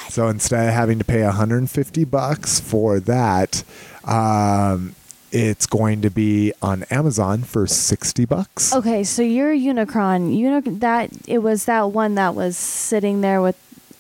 So 0.10 0.28
instead 0.28 0.70
of 0.70 0.74
having 0.74 0.98
to 0.98 1.06
pay 1.06 1.22
150 1.24 2.04
bucks 2.06 2.60
for 2.60 3.00
that, 3.02 3.64
um, 4.06 4.96
it's 5.32 5.68
going 5.68 6.02
to 6.02 6.10
be 6.10 6.52
on 6.64 6.84
Amazon 6.90 7.44
for 7.44 7.68
60 7.68 8.26
bucks. 8.26 8.74
Okay, 8.74 9.04
so 9.04 9.22
your 9.22 9.54
Unicron, 9.54 10.36
Uni- 10.36 10.78
that 10.80 11.12
it 11.28 11.40
was 11.40 11.66
that 11.66 11.92
one 11.92 12.16
that 12.16 12.34
was 12.34 12.58
sitting 12.58 13.22
there 13.22 13.40
with 13.40 13.58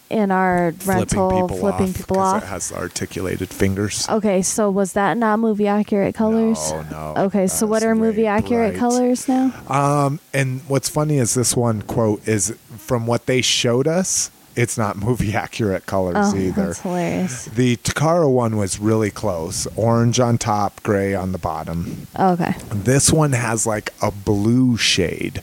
in 0.09 0.29
our 0.31 0.73
rental, 0.85 1.47
flipping 1.47 1.93
people 1.93 2.17
'cause 2.17 2.33
off. 2.35 2.43
It 2.43 2.47
has 2.47 2.71
articulated 2.71 3.49
fingers. 3.49 4.05
Okay, 4.09 4.41
so 4.41 4.69
was 4.69 4.93
that 4.93 5.17
not 5.17 5.39
movie 5.39 5.67
accurate 5.67 6.13
colors? 6.15 6.59
No, 6.71 7.13
no, 7.15 7.21
Okay, 7.25 7.47
so 7.47 7.65
what 7.65 7.83
are 7.83 7.95
movie 7.95 8.27
accurate 8.27 8.73
bright. 8.73 8.79
colors 8.79 9.27
now? 9.27 9.51
Um, 9.67 10.19
and 10.33 10.61
what's 10.67 10.89
funny 10.89 11.17
is 11.17 11.33
this 11.33 11.55
one 11.57 11.81
quote 11.81 12.27
is 12.27 12.53
from 12.77 13.07
what 13.07 13.25
they 13.25 13.41
showed 13.41 13.87
us. 13.87 14.29
It's 14.55 14.77
not 14.77 14.95
movie 15.07 15.33
accurate 15.35 15.85
colors 15.85 16.15
Oh, 16.33 16.37
either. 16.37 16.67
that's 16.67 16.79
hilarious. 16.81 17.45
The 17.45 17.75
Takara 17.77 18.29
one 18.29 18.55
was 18.57 18.79
really 18.79 19.11
close. 19.11 19.67
Orange 19.75 20.19
on 20.19 20.37
top, 20.37 20.81
gray 20.83 21.13
on 21.13 21.31
the 21.33 21.37
bottom. 21.37 22.07
Okay. 22.17 22.53
This 22.73 23.11
one 23.11 23.33
has 23.33 23.65
like 23.65 23.91
a 24.01 24.11
blue 24.11 24.77
shade 24.77 25.41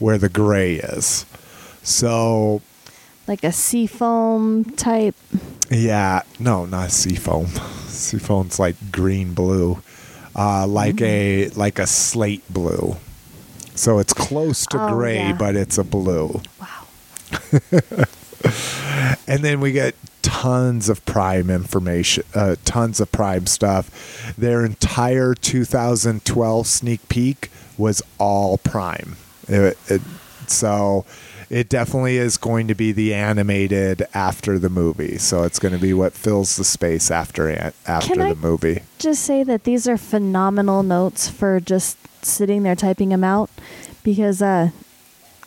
where 0.00 0.18
the 0.18 0.28
gray 0.28 0.74
is. 0.76 1.24
So, 1.84 2.60
Like 3.28 3.44
a 3.44 3.52
seafoam 3.52 4.64
type. 4.64 5.14
yeah, 5.70 6.22
no, 6.40 6.64
not 6.66 6.90
seafoam. 6.90 7.46
Seafoam's 7.88 8.58
like 8.58 8.76
green 8.90 9.34
blue. 9.34 9.82
Uh, 10.34 10.66
like 10.66 11.00
a 11.02 11.48
like 11.50 11.78
a 11.78 11.86
slate 11.86 12.42
blue. 12.48 12.96
So 13.74 13.98
it's 13.98 14.12
close 14.12 14.64
to 14.66 14.80
Oh, 14.82 14.88
gray, 14.94 15.16
yeah. 15.16 15.32
but 15.36 15.56
it's 15.56 15.76
a 15.78 15.84
blue. 15.84 16.40
Wow. 16.60 16.86
And 19.26 19.44
then 19.44 19.60
we 19.60 19.72
get 19.72 19.94
tons 20.22 20.88
of 20.88 21.04
Prime 21.04 21.50
information, 21.50 22.24
uh, 22.34 22.56
tons 22.64 22.98
of 23.00 23.12
Prime 23.12 23.46
stuff. 23.46 24.34
Their 24.38 24.64
entire 24.64 25.34
2012 25.34 26.66
sneak 26.66 27.06
peek 27.08 27.50
was 27.76 28.00
all 28.18 28.56
Prime. 28.58 29.16
It- 29.48 29.76
it- 29.88 30.00
so 30.46 31.04
it 31.50 31.68
definitely 31.68 32.16
is 32.18 32.36
going 32.36 32.68
to 32.68 32.74
be 32.74 32.92
the 32.92 33.14
animated 33.14 34.06
after 34.14 34.58
the 34.58 34.68
movie. 34.68 35.16
So 35.18 35.44
it's 35.44 35.58
going 35.58 35.74
to 35.74 35.80
be 35.80 35.92
what 35.94 36.12
fills 36.12 36.56
the 36.56 36.64
space 36.64 37.10
after 37.10 37.72
after 37.86 38.14
Can 38.14 38.20
I- 38.22 38.28
the 38.34 38.40
movie. 38.40 38.82
Just 38.98 39.22
say 39.24 39.42
that 39.44 39.64
these 39.64 39.86
are 39.88 39.96
phenomenal 39.96 40.82
notes 40.82 41.28
for 41.28 41.60
just 41.60 41.96
sitting 42.24 42.62
there 42.64 42.74
typing 42.76 43.10
them 43.10 43.24
out 43.24 43.48
because 44.02 44.42
uh 44.42 44.70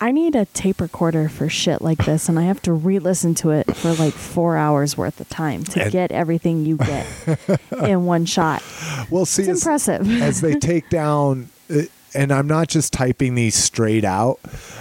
I 0.04 0.10
need 0.12 0.36
a 0.36 0.46
tape 0.46 0.82
recorder 0.82 1.30
for 1.30 1.48
shit 1.48 1.80
like 1.84 2.06
this, 2.06 2.28
and 2.28 2.40
I 2.40 2.44
have 2.44 2.60
to 2.64 2.74
re-listen 2.74 3.36
to 3.36 3.52
it 3.52 3.76
for 3.76 3.94
like 3.94 4.14
four 4.16 4.58
hours 4.58 4.98
worth 4.98 5.22
of 5.22 5.30
time 5.30 5.64
to 5.66 5.84
And- 5.84 5.92
get 5.92 6.12
everything 6.12 6.66
you 6.66 6.78
get 6.78 7.06
in 7.84 8.06
one 8.06 8.26
shot. 8.26 8.64
Well, 9.12 9.26
see, 9.28 9.44
It's 9.44 9.50
as- 9.50 9.62
impressive. 9.62 10.22
as 10.24 10.42
they 10.42 10.56
take 10.56 10.90
down 10.90 11.50
uh, 11.70 11.82
and 12.14 12.32
I'm 12.32 12.48
not 12.48 12.68
just 12.68 12.94
typing 12.94 13.36
these 13.36 13.56
straight 13.56 14.04
out. 14.04 14.40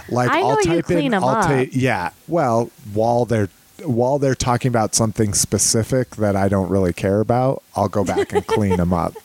Like 0.08 0.30
I 0.30 0.42
will 0.42 0.56
type 0.58 0.90
in, 0.90 1.14
I'll 1.14 1.20
ta- 1.42 1.66
yeah. 1.70 2.10
Well, 2.28 2.70
while 2.92 3.24
they're 3.24 3.48
while 3.84 4.18
they're 4.18 4.34
talking 4.34 4.68
about 4.68 4.94
something 4.94 5.32
specific 5.32 6.16
that 6.16 6.36
I 6.36 6.48
don't 6.48 6.68
really 6.68 6.92
care 6.92 7.20
about, 7.20 7.62
I'll 7.74 7.88
go 7.88 8.04
back 8.04 8.32
and 8.32 8.46
clean 8.46 8.76
them 8.76 8.92
up. 8.92 9.14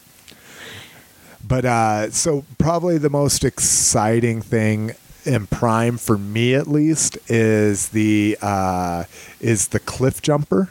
But 1.48 1.64
uh 1.64 2.10
so 2.10 2.44
probably 2.58 2.98
the 2.98 3.12
most 3.12 3.46
exciting 3.46 4.42
thing 4.42 4.94
in 5.26 5.46
Prime 5.46 6.00
for 6.00 6.18
me 6.18 6.56
at 6.56 6.66
least 6.66 7.20
is 7.30 7.90
the 7.90 8.36
uh 8.42 9.04
is 9.40 9.68
the 9.68 9.80
cliff 9.80 10.24
jumper 10.24 10.70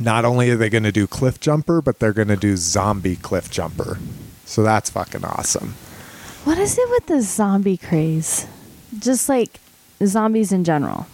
not 0.00 0.24
only 0.24 0.50
are 0.50 0.56
they 0.56 0.68
going 0.70 0.84
to 0.84 0.92
do 0.92 1.06
cliff 1.06 1.40
jumper, 1.40 1.80
but 1.80 1.98
they're 1.98 2.12
going 2.12 2.28
to 2.28 2.36
do 2.36 2.56
zombie 2.56 3.16
cliff 3.16 3.50
jumper. 3.50 3.98
So 4.44 4.62
that's 4.62 4.90
fucking 4.90 5.24
awesome. 5.24 5.74
What 6.44 6.58
is 6.58 6.78
it 6.78 6.90
with 6.90 7.06
the 7.06 7.22
zombie 7.22 7.76
craze? 7.76 8.46
Just 8.98 9.28
like 9.28 9.60
zombies 10.04 10.52
in 10.52 10.64
general. 10.64 11.06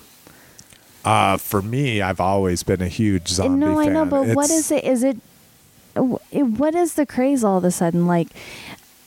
Uh, 1.04 1.36
for 1.36 1.62
me, 1.62 2.02
I've 2.02 2.20
always 2.20 2.62
been 2.62 2.82
a 2.82 2.88
huge 2.88 3.28
zombie 3.28 3.64
no, 3.64 3.80
I 3.80 3.86
know, 3.86 4.04
but 4.04 4.26
what 4.34 4.46
It's- 4.50 4.50
is 4.50 4.70
it? 4.70 4.84
Is 4.84 5.02
it? 5.02 5.16
What 5.94 6.74
is 6.74 6.94
the 6.94 7.06
craze 7.06 7.42
all 7.42 7.58
of 7.58 7.64
a 7.64 7.70
sudden? 7.70 8.06
Like 8.06 8.28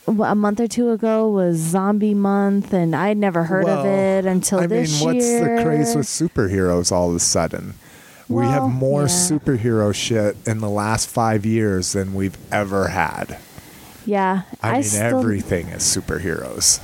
a 0.06 0.34
month 0.34 0.60
or 0.60 0.66
two 0.66 0.90
ago 0.90 1.30
was 1.30 1.56
Zombie 1.56 2.12
Month, 2.14 2.74
and 2.74 2.94
I'd 2.94 3.16
never 3.16 3.44
heard 3.44 3.66
of 3.66 3.86
it 3.86 4.26
until 4.26 4.60
I 4.60 4.66
this 4.66 5.00
mean, 5.00 5.14
what's 5.14 5.26
the 5.26 5.62
craze 5.64 5.96
with 5.96 6.06
superheroes 6.06 6.92
all 6.92 7.10
of 7.10 7.16
a 7.16 7.20
sudden? 7.20 7.74
we 8.28 8.44
have 8.44 8.70
more 8.70 9.02
yeah. 9.02 9.06
superhero 9.08 9.94
shit 9.94 10.36
in 10.46 10.58
the 10.58 10.68
last 10.68 11.08
five 11.08 11.44
years 11.44 11.92
than 11.92 12.14
we've 12.14 12.38
ever 12.52 12.88
had. 12.88 13.38
Yeah, 14.06 14.42
I, 14.62 14.74
mean, 14.74 14.82
still, 14.84 15.18
everything 15.18 15.68
is 15.68 15.82
superheroes. 15.82 16.80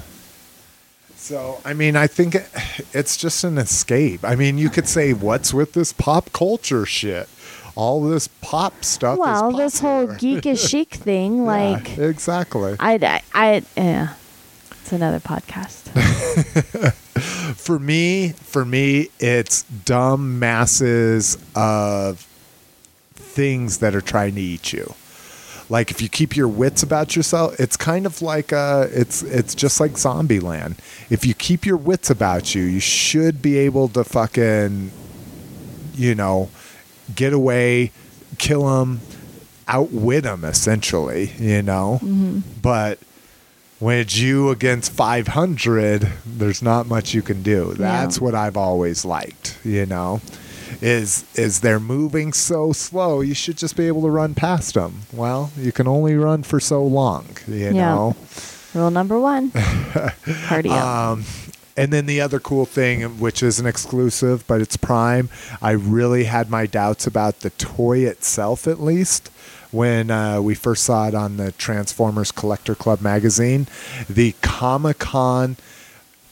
So, 1.16 1.60
I 1.64 1.74
mean, 1.74 1.96
I 1.96 2.06
think 2.06 2.34
it, 2.34 2.48
it's 2.92 3.16
just 3.16 3.44
an 3.44 3.58
escape. 3.58 4.24
I 4.24 4.36
mean, 4.36 4.58
you 4.58 4.70
could 4.70 4.88
say, 4.88 5.12
what's 5.12 5.52
with 5.52 5.74
this 5.74 5.92
pop 5.92 6.32
culture 6.32 6.86
shit? 6.86 7.28
All 7.76 8.02
this 8.02 8.28
pop 8.40 8.84
stuff. 8.84 9.14
is 9.14 9.18
Well, 9.20 9.52
this 9.52 9.80
whole 9.80 10.06
geek 10.06 10.44
is 10.46 10.66
chic 10.66 10.90
thing, 10.90 11.38
Yeah, 11.38 11.42
like 11.42 11.98
exactly. 11.98 12.76
I, 12.80 12.94
I, 12.94 13.22
I, 13.34 13.62
yeah, 13.76 14.14
it's 14.80 14.92
another 14.92 15.20
podcast. 15.20 15.90
for 17.54 17.78
me, 17.78 18.30
for 18.30 18.64
me, 18.64 19.08
it's 19.20 19.62
dumb 19.62 20.38
masses 20.38 21.38
of 21.54 22.26
things 23.14 23.78
that 23.78 23.94
are 23.94 24.00
trying 24.00 24.34
to 24.34 24.40
eat 24.40 24.72
you. 24.72 24.94
Like 25.70 25.90
if 25.92 26.02
you 26.02 26.08
keep 26.08 26.36
your 26.36 26.48
wits 26.48 26.82
about 26.82 27.14
yourself, 27.16 27.58
it's 27.60 27.76
kind 27.76 28.04
of 28.04 28.20
like 28.20 28.52
uh 28.52 28.88
it's 28.90 29.22
it's 29.22 29.54
just 29.54 29.78
like 29.80 29.92
Zombieland. 29.92 30.76
If 31.10 31.24
you 31.24 31.32
keep 31.32 31.64
your 31.64 31.76
wits 31.76 32.10
about 32.10 32.54
you, 32.54 32.62
you 32.64 32.80
should 32.80 33.40
be 33.40 33.56
able 33.58 33.88
to 33.90 34.02
fucking 34.04 34.90
you 35.94 36.14
know, 36.14 36.48
get 37.14 37.32
away, 37.32 37.92
kill 38.38 38.64
them, 38.66 39.00
outwit 39.68 40.24
them 40.24 40.44
essentially, 40.44 41.32
you 41.38 41.62
know. 41.62 42.00
But 42.62 42.98
when 43.78 43.98
it's 43.98 44.16
you 44.18 44.50
against 44.50 44.92
500, 44.92 46.08
there's 46.26 46.62
not 46.62 46.86
much 46.86 47.14
you 47.14 47.22
can 47.22 47.42
do. 47.42 47.74
That's 47.74 48.16
Yeah. 48.18 48.24
what 48.24 48.34
I've 48.34 48.56
always 48.56 49.04
liked, 49.04 49.56
you 49.64 49.86
know. 49.86 50.20
Is 50.80 51.24
is 51.34 51.60
they're 51.60 51.80
moving 51.80 52.32
so 52.32 52.72
slow, 52.72 53.20
you 53.20 53.34
should 53.34 53.56
just 53.58 53.76
be 53.76 53.86
able 53.86 54.02
to 54.02 54.10
run 54.10 54.34
past 54.34 54.74
them. 54.74 55.02
Well, 55.12 55.50
you 55.56 55.72
can 55.72 55.86
only 55.88 56.14
run 56.14 56.42
for 56.42 56.60
so 56.60 56.82
long, 56.84 57.26
you 57.48 57.54
Yeah. 57.56 57.72
know. 57.72 58.16
Rule 58.74 58.90
number 58.90 59.18
one: 59.18 59.50
up. 60.50 60.66
Um, 60.70 61.24
and 61.76 61.92
then 61.92 62.06
the 62.06 62.20
other 62.20 62.38
cool 62.40 62.66
thing, 62.66 63.02
which 63.18 63.42
isn't 63.42 63.66
exclusive, 63.66 64.46
but 64.46 64.60
it's 64.60 64.76
Prime, 64.76 65.28
I 65.62 65.72
really 65.72 66.24
had 66.24 66.50
my 66.50 66.66
doubts 66.66 67.06
about 67.06 67.40
the 67.40 67.50
toy 67.50 68.00
itself, 68.00 68.66
at 68.68 68.80
least, 68.80 69.28
when 69.70 70.10
uh, 70.10 70.40
we 70.42 70.54
first 70.54 70.84
saw 70.84 71.08
it 71.08 71.14
on 71.14 71.36
the 71.36 71.52
Transformers 71.52 72.30
Collector 72.32 72.74
Club 72.74 73.00
magazine. 73.00 73.66
The 74.08 74.34
Comic 74.42 74.98
Con 74.98 75.56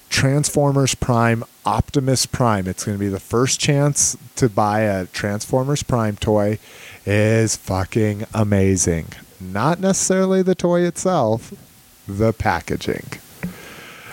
Transformers 0.09 0.95
Prime 0.95 1.45
Optimus 1.65 2.27
Prime. 2.27 2.67
It's 2.67 2.85
going 2.85 2.99
to 2.99 3.05
be 3.05 3.11
the 3.11 3.21
first 3.21 3.61
chance 3.61 4.17
to 4.37 4.49
buy 4.49 4.81
a 4.81 5.07
Transformers 5.07 5.83
Prime 5.83 6.17
toy. 6.17 6.59
Is 7.07 7.57
fucking 7.57 8.27
amazing. 8.35 9.07
Not 9.41 9.81
necessarily 9.81 10.43
the 10.43 10.55
toy 10.55 10.83
itself, 10.83 11.55
the 12.07 12.33
packaging. 12.33 13.07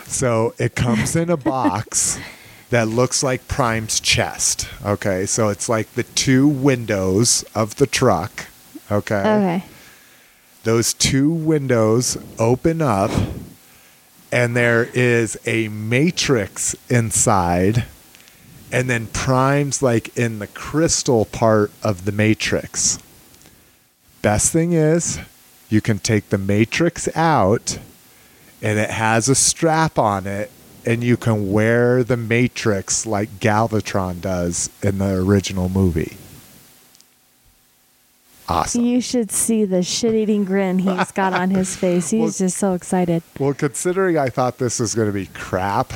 So 0.06 0.54
it 0.58 0.76
comes 0.76 1.16
in 1.16 1.30
a 1.30 1.38
box 1.38 2.20
that 2.70 2.88
looks 2.88 3.24
like 3.24 3.48
Prime's 3.48 4.00
chest. 4.00 4.70
Okay, 4.86 5.26
so 5.26 5.50
it's 5.50 5.68
like 5.68 5.92
the 5.94 6.04
two 6.04 6.48
windows 6.48 7.44
of 7.56 7.76
the 7.76 7.88
truck. 7.88 8.48
Okay. 8.92 9.20
okay. 9.20 9.64
Those 10.64 10.94
two 10.94 11.32
windows 11.32 12.18
open 12.40 12.82
up, 12.82 13.12
and 14.36 14.54
there 14.54 14.84
is 14.94 15.38
a 15.46 15.70
matrix 15.70 16.76
inside, 16.90 17.86
and 18.70 18.90
then 18.90 19.08
Prime's 19.08 19.82
like 19.82 20.16
in 20.18 20.40
the 20.40 20.48
crystal 20.48 21.24
part 21.24 21.72
of 21.82 22.04
the 22.04 22.12
matrix. 22.12 23.00
Best 24.22 24.52
thing 24.52 24.74
is, 24.74 25.20
you 25.70 25.80
can 25.80 26.00
take 26.00 26.32
the 26.32 26.38
matrix 26.38 27.08
out, 27.16 27.80
and 28.62 28.78
it 28.78 28.90
has 28.90 29.30
a 29.30 29.36
strap 29.36 29.98
on 29.98 30.28
it, 30.28 30.52
and 30.86 31.02
you 31.02 31.16
can 31.16 31.50
wear 31.50 32.04
the 32.04 32.18
matrix 32.18 33.06
like 33.06 33.40
Galvatron 33.40 34.20
does 34.20 34.70
in 34.84 34.98
the 34.98 35.16
original 35.16 35.70
movie. 35.70 36.18
Awesome. 38.48 38.84
You 38.86 39.02
should 39.02 39.32
see 39.32 39.66
the 39.66 39.82
shit-eating 39.84 40.46
grin 40.46 40.80
he's 40.80 41.12
got 41.12 41.34
on 41.34 41.50
his 41.50 41.76
face. 41.82 42.10
He's 42.12 42.20
Well- 42.22 42.32
just 42.32 42.58
so 42.58 42.74
excited. 42.74 43.24
Well, 43.40 43.54
considering 43.54 44.18
I 44.18 44.30
thought 44.30 44.58
this 44.58 44.80
was 44.80 44.94
going 44.96 45.08
to 45.08 45.14
be 45.14 45.28
crap, 45.28 45.94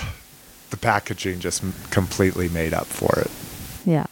the 0.69 0.77
packaging 0.77 1.39
just 1.39 1.63
completely 1.91 2.49
made 2.49 2.73
up 2.73 2.85
for 2.87 3.19
it. 3.19 3.31
Yeah. 3.85 4.05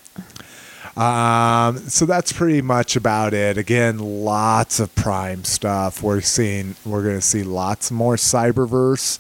Um, 0.96 1.78
so 1.90 2.06
that's 2.08 2.32
pretty 2.34 2.62
much 2.64 2.96
about 2.96 3.34
it. 3.34 3.58
Again, 3.58 4.00
lots 4.00 4.80
of 4.80 4.94
Prime 4.96 5.44
stuff. 5.44 6.02
We're 6.02 6.22
seeing, 6.22 6.76
we're 6.86 7.04
going 7.04 7.16
to 7.16 7.22
see 7.22 7.44
lots 7.44 7.92
more 7.92 8.16
Cyberverse. 8.16 9.20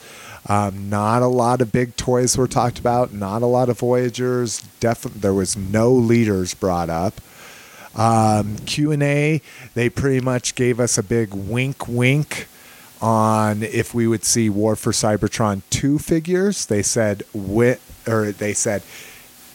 Um, 0.49 0.89
not 0.89 1.21
a 1.21 1.27
lot 1.27 1.61
of 1.61 1.71
big 1.71 1.95
toys 1.95 2.35
were 2.37 2.47
talked 2.47 2.79
about. 2.79 3.13
Not 3.13 3.41
a 3.43 3.45
lot 3.45 3.69
of 3.69 3.77
Voyagers. 3.79 4.61
Definitely, 4.79 5.19
there 5.21 5.33
was 5.33 5.55
no 5.55 5.91
leaders 5.91 6.53
brought 6.55 6.89
up. 6.89 7.21
Um, 7.97 8.57
Q 8.65 8.91
and 8.91 9.01
A, 9.03 9.41
they 9.73 9.89
pretty 9.89 10.21
much 10.21 10.55
gave 10.55 10.79
us 10.79 10.97
a 10.97 11.03
big 11.03 11.33
wink, 11.33 11.87
wink 11.87 12.47
on 13.01 13.63
if 13.63 13.93
we 13.93 14.07
would 14.07 14.23
see 14.23 14.49
War 14.49 14.75
for 14.75 14.91
Cybertron 14.91 15.61
two 15.69 15.97
figures. 15.99 16.65
They 16.67 16.83
said 16.83 17.23
wi- 17.33 17.79
or 18.07 18.31
they 18.31 18.53
said 18.53 18.83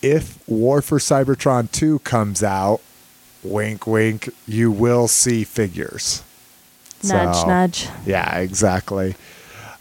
if 0.02 0.38
War 0.48 0.82
for 0.82 0.98
Cybertron 0.98 1.70
2 1.70 2.00
comes 2.00 2.42
out, 2.42 2.80
wink, 3.44 3.86
wink, 3.86 4.28
you 4.46 4.70
will 4.72 5.06
see 5.06 5.44
figures. 5.44 6.24
Nudge, 7.04 7.36
So, 7.36 7.46
nudge. 7.46 7.88
Yeah, 8.04 8.38
exactly. 8.38 9.14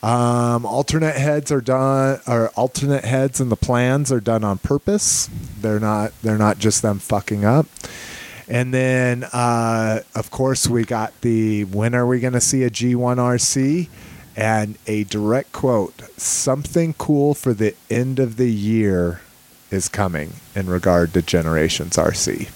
Um, 0.03 0.65
alternate 0.65 1.15
heads 1.15 1.51
are 1.51 1.61
done, 1.61 2.19
or 2.27 2.49
alternate 2.49 3.05
heads 3.05 3.39
and 3.39 3.51
the 3.51 3.55
plans 3.55 4.11
are 4.11 4.19
done 4.19 4.43
on 4.43 4.57
purpose. 4.59 5.29
They're 5.59 5.79
not. 5.79 6.13
They're 6.23 6.39
not 6.39 6.57
just 6.57 6.81
them 6.81 6.97
fucking 6.99 7.45
up. 7.45 7.67
And 8.51 8.73
then, 8.73 9.23
uh, 9.31 10.01
of 10.13 10.29
course, 10.29 10.67
we 10.67 10.83
got 10.83 11.19
the 11.21 11.63
when 11.63 11.95
are 11.95 12.05
we 12.05 12.19
going 12.19 12.33
to 12.33 12.41
see 12.41 12.63
a 12.63 12.69
G1 12.69 13.15
RC? 13.15 13.87
And 14.35 14.77
a 14.87 15.05
direct 15.05 15.53
quote: 15.53 16.01
"Something 16.17 16.93
cool 16.97 17.33
for 17.33 17.53
the 17.53 17.75
end 17.89 18.19
of 18.19 18.35
the 18.35 18.51
year 18.51 19.21
is 19.71 19.87
coming 19.87 20.33
in 20.53 20.69
regard 20.69 21.13
to 21.13 21.21
Generations 21.21 21.95
RC." 21.95 22.49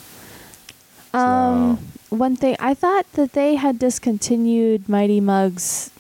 Um, 1.14 1.80
one 2.10 2.36
thing 2.36 2.58
I 2.60 2.74
thought 2.74 3.10
that 3.14 3.32
they 3.32 3.56
had 3.56 3.80
discontinued 3.80 4.90
Mighty 4.90 5.22
Muggs 5.22 5.92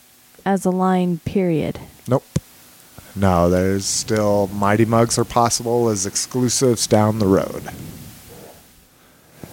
as 0.46 0.66
a 0.66 0.72
line. 0.72 1.20
Period. 1.20 1.80
Nope. 2.06 2.26
No, 3.16 3.50
there's 3.50 3.86
still 3.86 4.48
Mighty 4.48 4.84
Muggs 4.84 5.18
are 5.18 5.24
possible 5.24 5.88
as 5.88 6.06
exclusives 6.06 6.86
down 6.86 7.20
the 7.20 7.28
road. 7.28 7.70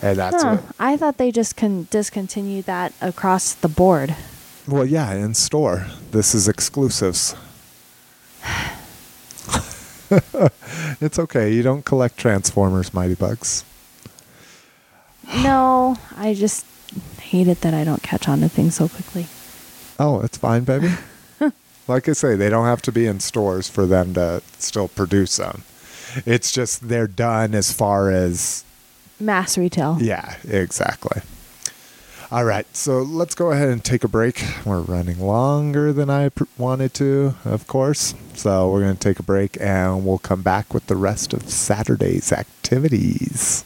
And 0.03 0.19
that's 0.19 0.43
Huh. 0.43 0.55
it. 0.55 0.61
I 0.81 0.97
thought 0.97 1.17
they 1.19 1.31
just 1.31 1.57
con- 1.57 1.87
discontinued 1.91 2.67
that 2.67 2.93
across 3.01 3.53
the 3.55 3.69
board. 3.69 4.17
Well, 4.67 4.85
yeah, 4.85 5.13
in 5.15 5.35
store. 5.35 5.87
This 6.11 6.35
is 6.35 6.49
exclusives. 6.49 7.35
it's 11.01 11.19
okay. 11.19 11.53
You 11.53 11.63
don't 11.63 11.85
collect 11.85 12.17
Transformers 12.17 12.93
Mighty 12.93 13.17
Muggs. 13.19 13.65
No, 15.43 15.97
I 16.17 16.35
just 16.35 16.67
hate 17.21 17.49
it 17.49 17.61
that 17.63 17.73
I 17.75 17.85
don't 17.85 18.03
catch 18.03 18.29
on 18.29 18.41
to 18.41 18.49
things 18.49 18.75
so 18.75 18.89
quickly. 18.89 19.27
Oh, 19.99 20.21
it's 20.21 20.37
fine, 20.37 20.65
baby. 20.65 20.93
like 21.89 22.09
I 22.09 22.13
say, 22.13 22.35
they 22.37 22.51
don't 22.51 22.67
have 22.67 22.83
to 22.83 22.93
be 22.93 23.07
in 23.07 23.21
stores 23.21 23.69
for 23.69 23.87
them 23.87 24.15
to 24.15 24.43
still 24.59 24.89
produce 24.89 25.37
them. 25.37 25.63
It's 26.27 26.53
just 26.53 26.89
they're 26.89 27.07
done 27.07 27.55
as 27.55 27.73
far 27.73 28.11
as 28.11 28.65
Mass 29.23 29.57
retail. 29.57 29.99
Yeah, 30.01 30.37
exactly. 30.49 31.23
All 32.31 32.45
right, 32.45 32.67
so 32.75 33.03
let's 33.03 33.35
go 33.35 33.51
ahead 33.53 33.69
and 33.69 33.85
take 33.85 34.05
a 34.05 34.09
break. 34.09 34.43
We're 34.65 34.81
running 34.81 35.21
longer 35.21 35.93
than 35.93 36.09
I 36.09 36.31
pr- 36.31 36.45
wanted 36.57 36.95
to, 36.95 37.35
of 37.45 37.67
course. 37.67 38.15
So 38.35 38.71
we're 38.71 38.81
going 38.81 38.97
to 38.97 39.01
take 39.01 39.19
a 39.19 39.23
break 39.23 39.59
and 39.61 40.07
we'll 40.07 40.19
come 40.19 40.41
back 40.41 40.73
with 40.73 40.87
the 40.87 40.97
rest 40.97 41.35
of 41.35 41.51
Saturday's 41.51 42.33
activities. 42.33 43.65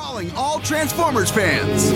Calling 0.00 0.30
all 0.34 0.60
Transformers 0.60 1.30
fans. 1.30 1.90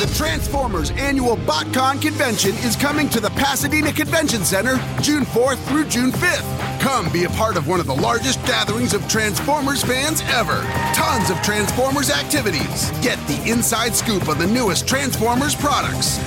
The 0.00 0.08
Transformers 0.14 0.92
annual 0.92 1.36
BotCon 1.38 2.00
convention 2.00 2.52
is 2.58 2.76
coming 2.76 3.08
to 3.08 3.18
the 3.18 3.30
Pasadena 3.30 3.92
Convention 3.92 4.44
Center 4.44 4.76
June 5.02 5.24
4th 5.24 5.58
through 5.66 5.88
June 5.88 6.12
5th. 6.12 6.80
Come 6.80 7.12
be 7.12 7.24
a 7.24 7.28
part 7.30 7.56
of 7.56 7.66
one 7.66 7.80
of 7.80 7.86
the 7.86 7.96
largest 7.96 8.40
gatherings 8.46 8.94
of 8.94 9.06
Transformers 9.08 9.82
fans 9.82 10.22
ever. 10.28 10.62
Tons 10.94 11.30
of 11.30 11.42
Transformers 11.42 12.10
activities. 12.10 12.92
Get 13.02 13.18
the 13.26 13.42
inside 13.50 13.92
scoop 13.92 14.28
on 14.28 14.38
the 14.38 14.46
newest 14.46 14.86
Transformers 14.86 15.56
products. 15.56 16.20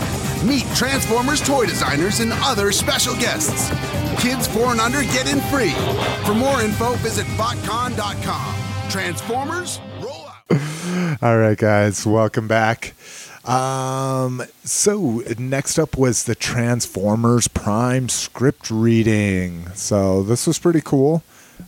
Meet 0.44 0.66
Transformers 0.76 1.40
toy 1.40 1.66
designers 1.66 2.20
and 2.20 2.34
other 2.44 2.74
special 2.74 3.16
guests. 3.16 3.70
Kids 4.22 4.50
4 4.50 4.74
and 4.74 4.82
under 4.82 5.02
get 5.04 5.32
in 5.32 5.40
free. 5.44 5.72
For 6.26 6.34
more 6.34 6.62
info, 6.62 6.96
visit 6.96 7.26
botcon.com. 7.38 8.90
Transformers. 8.90 9.80
All 11.24 11.38
right, 11.38 11.56
guys, 11.56 12.04
welcome 12.04 12.48
back. 12.48 12.96
Um, 13.46 14.42
so 14.64 15.22
next 15.38 15.78
up 15.78 15.96
was 15.96 16.24
the 16.24 16.34
Transformers 16.34 17.48
Prime 17.48 18.10
script 18.10 18.72
reading. 18.72 19.70
So 19.76 20.24
this 20.24 20.48
was 20.48 20.58
pretty 20.58 20.82
cool. 20.82 21.22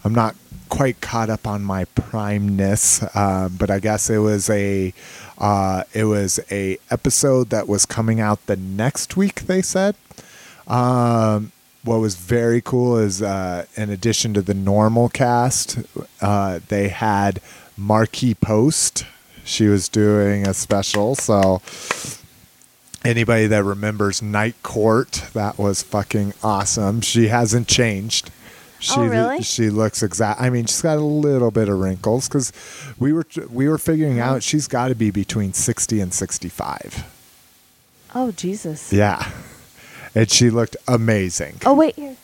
I'm 0.03 0.15
not 0.15 0.35
quite 0.69 1.01
caught 1.01 1.29
up 1.29 1.45
on 1.45 1.63
my 1.63 1.85
primeness, 1.85 3.03
um, 3.15 3.57
but 3.59 3.69
I 3.69 3.77
guess 3.77 4.09
it 4.09 4.17
was 4.17 4.49
a 4.49 4.91
uh, 5.37 5.83
it 5.93 6.05
was 6.05 6.39
a 6.49 6.79
episode 6.89 7.51
that 7.51 7.67
was 7.67 7.85
coming 7.85 8.19
out 8.19 8.43
the 8.47 8.55
next 8.55 9.15
week. 9.15 9.41
They 9.41 9.61
said. 9.61 9.95
Um, 10.65 11.51
what 11.83 11.97
was 11.97 12.15
very 12.15 12.61
cool 12.61 12.97
is, 12.97 13.21
uh, 13.21 13.65
in 13.75 13.91
addition 13.91 14.33
to 14.33 14.41
the 14.41 14.55
normal 14.55 15.09
cast, 15.09 15.77
uh, 16.21 16.59
they 16.69 16.87
had 16.87 17.39
Markie 17.77 18.33
Post. 18.33 19.05
She 19.45 19.67
was 19.67 19.89
doing 19.89 20.47
a 20.47 20.53
special, 20.53 21.15
so 21.15 21.61
anybody 23.03 23.47
that 23.47 23.63
remembers 23.63 24.21
Night 24.21 24.55
Court, 24.63 25.23
that 25.33 25.57
was 25.57 25.83
fucking 25.83 26.33
awesome. 26.43 27.01
She 27.01 27.27
hasn't 27.27 27.67
changed. 27.67 28.31
She, 28.79 28.99
Oh, 28.99 29.05
really? 29.05 29.41
She 29.41 29.69
looks 29.69 30.03
exact. 30.03 30.41
I 30.41 30.49
mean, 30.49 30.65
she's 30.65 30.81
got 30.81 30.97
a 30.97 31.01
little 31.01 31.51
bit 31.51 31.69
of 31.69 31.79
wrinkles 31.79 32.27
because 32.27 32.51
we 32.99 33.13
were 33.13 33.25
we 33.49 33.69
were 33.69 33.77
figuring 33.77 34.19
uh-huh. 34.19 34.35
out 34.35 34.43
she's 34.43 34.67
got 34.67 34.89
to 34.89 34.95
be 34.95 35.09
between 35.09 35.53
sixty 35.53 36.01
and 36.01 36.13
sixty 36.13 36.49
five. 36.49 37.05
Oh 38.13 38.31
Jesus. 38.31 38.91
Yeah, 38.91 39.31
and 40.13 40.29
she 40.29 40.49
looked 40.49 40.75
amazing. 40.85 41.59
Oh 41.65 41.73
wait 41.73 41.95
here. 41.95 42.17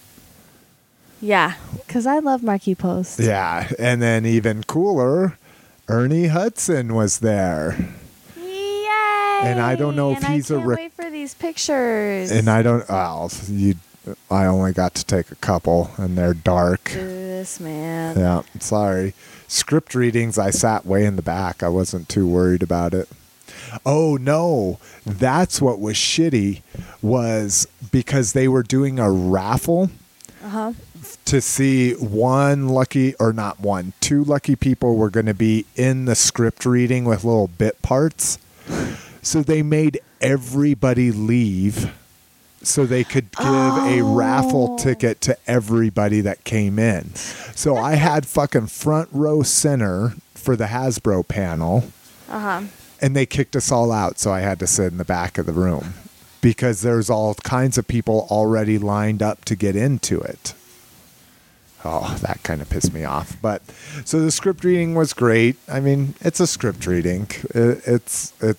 Yeah, 1.22 1.56
because 1.76 2.06
I 2.06 2.20
love 2.20 2.44
Markie 2.44 2.76
Post. 2.76 3.22
Yeah, 3.22 3.72
and 3.80 4.02
then 4.02 4.26
even 4.26 4.64
cooler, 4.64 5.38
Ernie 5.90 6.28
Hudson 6.28 6.94
was 6.94 7.20
there. 7.20 7.76
Yay! 8.38 9.40
And 9.42 9.60
I 9.60 9.76
don't 9.76 9.96
know 9.96 10.12
if 10.12 10.24
And 10.24 10.34
he's 10.36 10.52
a 10.52 10.56
I 10.56 10.58
can't 10.58 10.68
rec- 10.68 10.78
wait 10.78 10.94
for 10.94 11.10
these 11.10 11.34
pictures. 11.34 12.30
And 12.32 12.50
I 12.50 12.62
don't. 12.62 12.88
Well, 12.88 13.32
you. 13.50 13.76
I 14.32 14.46
only 14.46 14.72
got 14.72 14.96
to 14.96 15.06
take 15.06 15.30
a 15.32 15.36
couple, 15.36 15.92
and 15.98 16.18
they're 16.18 16.34
dark. 16.34 16.86
this 16.92 17.60
man. 17.60 18.18
Yeah, 18.18 18.42
sorry. 18.60 19.14
Script 19.48 19.94
readings, 19.94 20.38
I 20.40 20.52
sat 20.52 20.86
way 20.86 21.06
in 21.06 21.16
the 21.16 21.22
back. 21.22 21.62
I 21.64 21.70
wasn't 21.70 22.08
too 22.10 22.28
worried 22.28 22.64
about 22.64 22.94
it. 22.94 23.10
Oh 23.86 24.18
no, 24.20 24.80
that's 25.06 25.62
what 25.62 25.80
was 25.80 25.96
shitty 25.96 26.62
was 27.02 27.68
because 27.92 28.34
they 28.34 28.48
were 28.48 28.64
doing 28.64 29.00
a 29.00 29.12
raffle 29.12 29.90
Uh 30.44 30.50
huh. 30.50 30.74
To 31.30 31.42
see 31.42 31.94
one 31.94 32.68
lucky 32.70 33.14
or 33.16 33.32
not 33.34 33.60
one, 33.60 33.94
two 34.00 34.24
lucky 34.24 34.56
people 34.56 34.96
were 34.96 35.10
going 35.10 35.26
to 35.28 35.34
be 35.34 35.66
in 35.76 36.06
the 36.06 36.16
script 36.16 36.66
reading 36.66 37.06
with 37.06 37.24
little 37.24 37.48
bit 37.48 37.82
parts. 37.82 38.38
So 39.22 39.42
they 39.44 39.62
made 39.62 40.00
everybody 40.22 41.12
leave 41.12 41.94
so 42.62 42.86
they 42.86 43.04
could 43.04 43.32
give 43.32 43.48
a 43.48 44.02
raffle 44.02 44.72
Oh. 44.74 44.78
ticket 44.84 45.22
to 45.22 45.38
everybody 45.48 46.22
that 46.22 46.44
came 46.44 46.78
in. 46.80 47.14
So 47.16 47.78
I 47.78 47.94
had 47.96 48.26
fucking 48.26 48.68
front 48.68 49.10
row 49.12 49.44
center 49.44 50.14
for 50.34 50.56
the 50.56 50.66
Hasbro 50.66 51.28
panel 51.28 51.86
Uh 52.28 52.40
huh. 52.40 52.62
and 53.02 53.16
they 53.16 53.26
kicked 53.26 53.56
us 53.56 53.72
all 53.72 53.92
out 53.92 54.20
so 54.20 54.32
i 54.32 54.40
had 54.42 54.58
to 54.60 54.68
sit 54.68 54.92
in 54.92 54.98
the 54.98 55.06
back 55.06 55.38
of 55.38 55.46
the 55.46 55.52
room 55.54 55.94
because 56.42 56.82
there's 56.82 57.10
all 57.10 57.34
kinds 57.36 57.78
of 57.78 57.88
people 57.88 58.26
already 58.32 58.78
lined 58.78 59.22
up 59.22 59.44
to 59.46 59.56
get 59.56 59.76
into 59.76 60.20
it 60.20 60.54
oh 61.86 62.18
that 62.22 62.42
kind 62.44 62.62
of 62.62 62.70
pissed 62.70 62.94
me 62.94 63.04
off 63.04 63.38
but 63.42 63.62
so 64.06 64.20
the 64.20 64.32
script 64.32 64.64
reading 64.64 64.96
was 64.96 65.14
great 65.14 65.56
i 65.68 65.80
mean 65.80 66.14
it's 66.22 66.40
a 66.40 66.48
script 66.48 66.86
reading 66.86 67.28
It- 67.56 67.82
it's 67.86 68.34
it, 68.42 68.58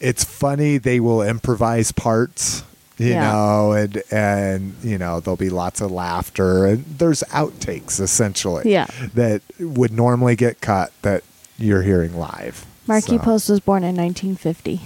it's 0.00 0.24
funny 0.24 0.76
they 0.78 1.00
will 1.00 1.22
improvise 1.22 1.92
parts 1.92 2.62
you 2.98 3.08
Yeah. 3.10 3.32
know 3.32 3.72
and 3.72 4.02
and 4.10 4.74
you 4.82 4.98
know 4.98 5.20
there'll 5.20 5.36
be 5.36 5.50
lots 5.50 5.80
of 5.80 5.90
laughter 5.90 6.66
and 6.66 6.84
there's 6.98 7.22
outtakes 7.30 8.00
essentially 8.00 8.70
Yeah. 8.70 8.86
that 9.14 9.42
would 9.58 9.92
normally 9.92 10.36
get 10.36 10.60
cut 10.60 10.92
that 11.02 11.22
you're 11.58 11.82
hearing 11.82 12.16
live 12.18 12.66
Markie 12.86 13.16
So, 13.16 13.18
Post 13.18 13.48
was 13.50 13.58
born 13.58 13.82
in 13.82 13.96
1950. 13.96 14.76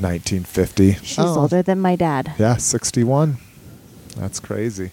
1950. 0.00 0.94
She's 1.04 1.18
Oh, 1.18 1.40
older 1.40 1.60
than 1.62 1.80
my 1.80 1.96
dad. 1.96 2.32
Yeah, 2.38 2.56
61. 2.56 3.36
That's 4.16 4.40
crazy. 4.40 4.90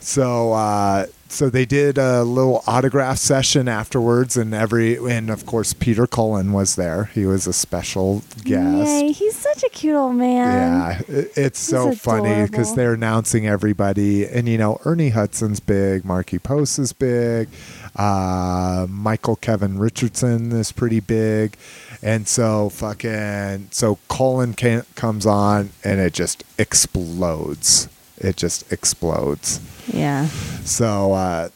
So, 0.00 0.52
uh, 0.54 1.06
so 1.28 1.48
they 1.50 1.64
did 1.64 1.96
a 1.98 2.24
little 2.24 2.64
autograph 2.66 3.18
session 3.18 3.68
afterwards, 3.68 4.36
and 4.36 4.52
every, 4.54 4.96
and 4.96 5.30
of 5.30 5.46
course, 5.46 5.72
Peter 5.74 6.06
Cullen 6.06 6.52
was 6.52 6.74
there. 6.74 7.04
He 7.14 7.24
was 7.26 7.46
a 7.46 7.52
special 7.52 8.22
guest. 8.42 8.88
Yay, 8.88 9.12
he's 9.12 9.36
such 9.36 9.62
a 9.62 9.68
cute 9.68 9.94
old 9.94 10.16
man. 10.16 10.98
Yeah, 11.08 11.16
it- 11.16 11.32
it's 11.36 11.60
so 11.60 11.92
funny 11.92 12.46
because 12.46 12.74
they're 12.74 12.94
announcing 12.94 13.46
everybody, 13.46 14.26
and 14.26 14.48
you 14.48 14.58
know 14.58 14.80
Ernie 14.84 15.10
Hudson's 15.10 15.60
big, 15.60 16.04
Markie 16.04 16.38
Post 16.40 16.78
is 16.80 16.92
big, 16.92 17.48
uh, 17.94 18.86
Michael 18.88 19.36
Kevin 19.36 19.78
Richardson 19.78 20.50
is 20.52 20.72
pretty 20.72 21.00
big, 21.00 21.56
and 22.02 22.26
so 22.26 22.70
fucking 22.70 23.68
so 23.70 23.98
Cullen 24.08 24.54
can, 24.54 24.84
comes 24.96 25.26
on 25.26 25.70
and 25.84 26.00
it 26.00 26.12
just 26.14 26.42
explodes. 26.58 27.88
It 28.20 28.36
just 28.36 28.70
explodes. 28.72 29.60
Yeah. 29.92 30.26
So, 30.26 31.12
uh, 31.14 31.48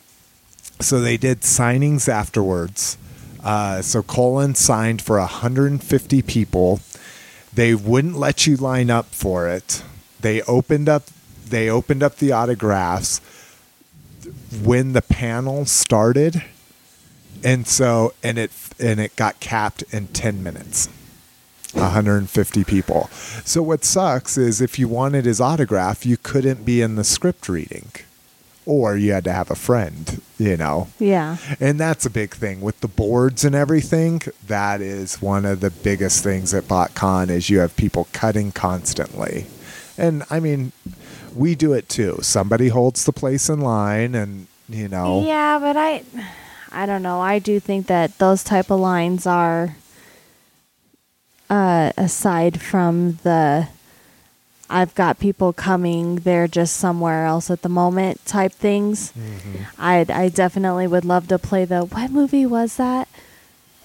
so 0.80 1.00
they 1.00 1.16
did 1.16 1.42
signings 1.42 2.08
afterwards. 2.08 2.98
Uh, 3.42 3.82
so 3.82 4.02
Cullen 4.02 4.54
signed 4.54 5.02
for 5.02 5.18
150 5.18 6.22
people. 6.22 6.80
They 7.52 7.74
wouldn't 7.74 8.16
let 8.16 8.46
you 8.46 8.56
line 8.56 8.90
up 8.90 9.06
for 9.06 9.48
it. 9.48 9.82
They 10.20 10.40
opened 10.42 10.88
up. 10.88 11.04
They 11.46 11.68
opened 11.68 12.02
up 12.02 12.16
the 12.16 12.32
autographs 12.32 13.20
when 14.62 14.94
the 14.94 15.02
panel 15.02 15.66
started, 15.66 16.42
and 17.44 17.66
so 17.66 18.14
and 18.22 18.38
it 18.38 18.50
and 18.80 18.98
it 18.98 19.14
got 19.16 19.38
capped 19.40 19.82
in 19.92 20.08
10 20.08 20.42
minutes. 20.42 20.88
150 21.74 22.64
people. 22.64 23.08
So 23.44 23.62
what 23.62 23.84
sucks 23.84 24.36
is 24.36 24.60
if 24.60 24.78
you 24.78 24.88
wanted 24.88 25.24
his 25.24 25.40
autograph, 25.40 26.06
you 26.06 26.16
couldn't 26.16 26.64
be 26.64 26.80
in 26.80 26.96
the 26.96 27.04
script 27.04 27.48
reading, 27.48 27.90
or 28.66 28.96
you 28.96 29.12
had 29.12 29.24
to 29.24 29.32
have 29.32 29.50
a 29.50 29.56
friend. 29.56 30.20
You 30.38 30.56
know. 30.56 30.88
Yeah. 30.98 31.36
And 31.60 31.78
that's 31.78 32.06
a 32.06 32.10
big 32.10 32.34
thing 32.34 32.60
with 32.60 32.80
the 32.80 32.88
boards 32.88 33.44
and 33.44 33.54
everything. 33.54 34.22
That 34.46 34.80
is 34.80 35.22
one 35.22 35.44
of 35.44 35.60
the 35.60 35.70
biggest 35.70 36.22
things 36.24 36.52
at 36.54 36.64
BotCon 36.64 37.30
is 37.30 37.50
you 37.50 37.58
have 37.60 37.76
people 37.76 38.08
cutting 38.12 38.52
constantly. 38.52 39.46
And 39.96 40.24
I 40.28 40.40
mean, 40.40 40.72
we 41.34 41.54
do 41.54 41.72
it 41.72 41.88
too. 41.88 42.18
Somebody 42.22 42.68
holds 42.68 43.04
the 43.04 43.12
place 43.12 43.48
in 43.48 43.60
line 43.60 44.14
and 44.14 44.46
you 44.68 44.88
know 44.88 45.22
Yeah, 45.26 45.58
but 45.58 45.76
I 45.76 46.02
I 46.72 46.86
don't 46.86 47.02
know. 47.02 47.20
I 47.20 47.38
do 47.38 47.60
think 47.60 47.86
that 47.86 48.18
those 48.18 48.42
type 48.42 48.70
of 48.70 48.80
lines 48.80 49.26
are 49.26 49.76
uh 51.50 51.92
aside 51.96 52.60
from 52.60 53.18
the 53.22 53.68
I've 54.70 54.94
got 54.94 55.18
people 55.18 55.52
coming, 55.52 56.16
they're 56.16 56.48
just 56.48 56.76
somewhere 56.78 57.26
else 57.26 57.50
at 57.50 57.60
the 57.62 57.68
moment 57.68 58.24
type 58.24 58.52
things. 58.52 59.12
I 59.78 60.06
I 60.08 60.28
definitely 60.30 60.86
would 60.86 61.04
love 61.04 61.28
to 61.28 61.38
play 61.38 61.64
the 61.64 61.84
what 61.84 62.10
movie 62.10 62.46
was 62.46 62.76
that? 62.76 63.08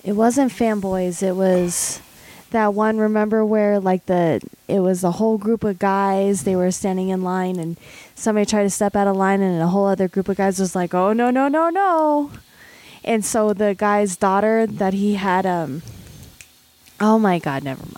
It 0.03 0.13
wasn't 0.13 0.53
Fanboys, 0.53 1.21
it 1.21 1.35
was 1.35 1.99
that 2.51 2.73
one 2.73 2.97
remember 2.97 3.45
where 3.45 3.79
like 3.79 4.05
the 4.07 4.41
it 4.67 4.79
was 4.79 5.03
a 5.03 5.11
whole 5.11 5.37
group 5.37 5.63
of 5.63 5.77
guys 5.77 6.43
they 6.43 6.55
were 6.55 6.71
standing 6.71 7.09
in 7.09 7.23
line 7.23 7.59
and 7.59 7.77
somebody 8.15 8.45
tried 8.45 8.63
to 8.63 8.69
step 8.69 8.95
out 8.95 9.07
of 9.07 9.15
line 9.15 9.41
and 9.41 9.61
a 9.61 9.67
whole 9.67 9.85
other 9.85 10.07
group 10.07 10.27
of 10.29 10.37
guys 10.37 10.59
was 10.59 10.75
like 10.75 10.93
oh 10.95 11.13
no 11.13 11.29
no 11.29 11.47
no 11.47 11.69
no 11.69 12.31
and 13.03 13.23
so 13.23 13.53
the 13.53 13.75
guy's 13.75 14.15
daughter 14.15 14.65
that 14.65 14.93
he 14.93 15.13
had 15.13 15.45
um 15.45 15.83
oh 17.01 17.17
my 17.19 17.39
god 17.39 17.63
never 17.63 17.83
mind 17.83 17.95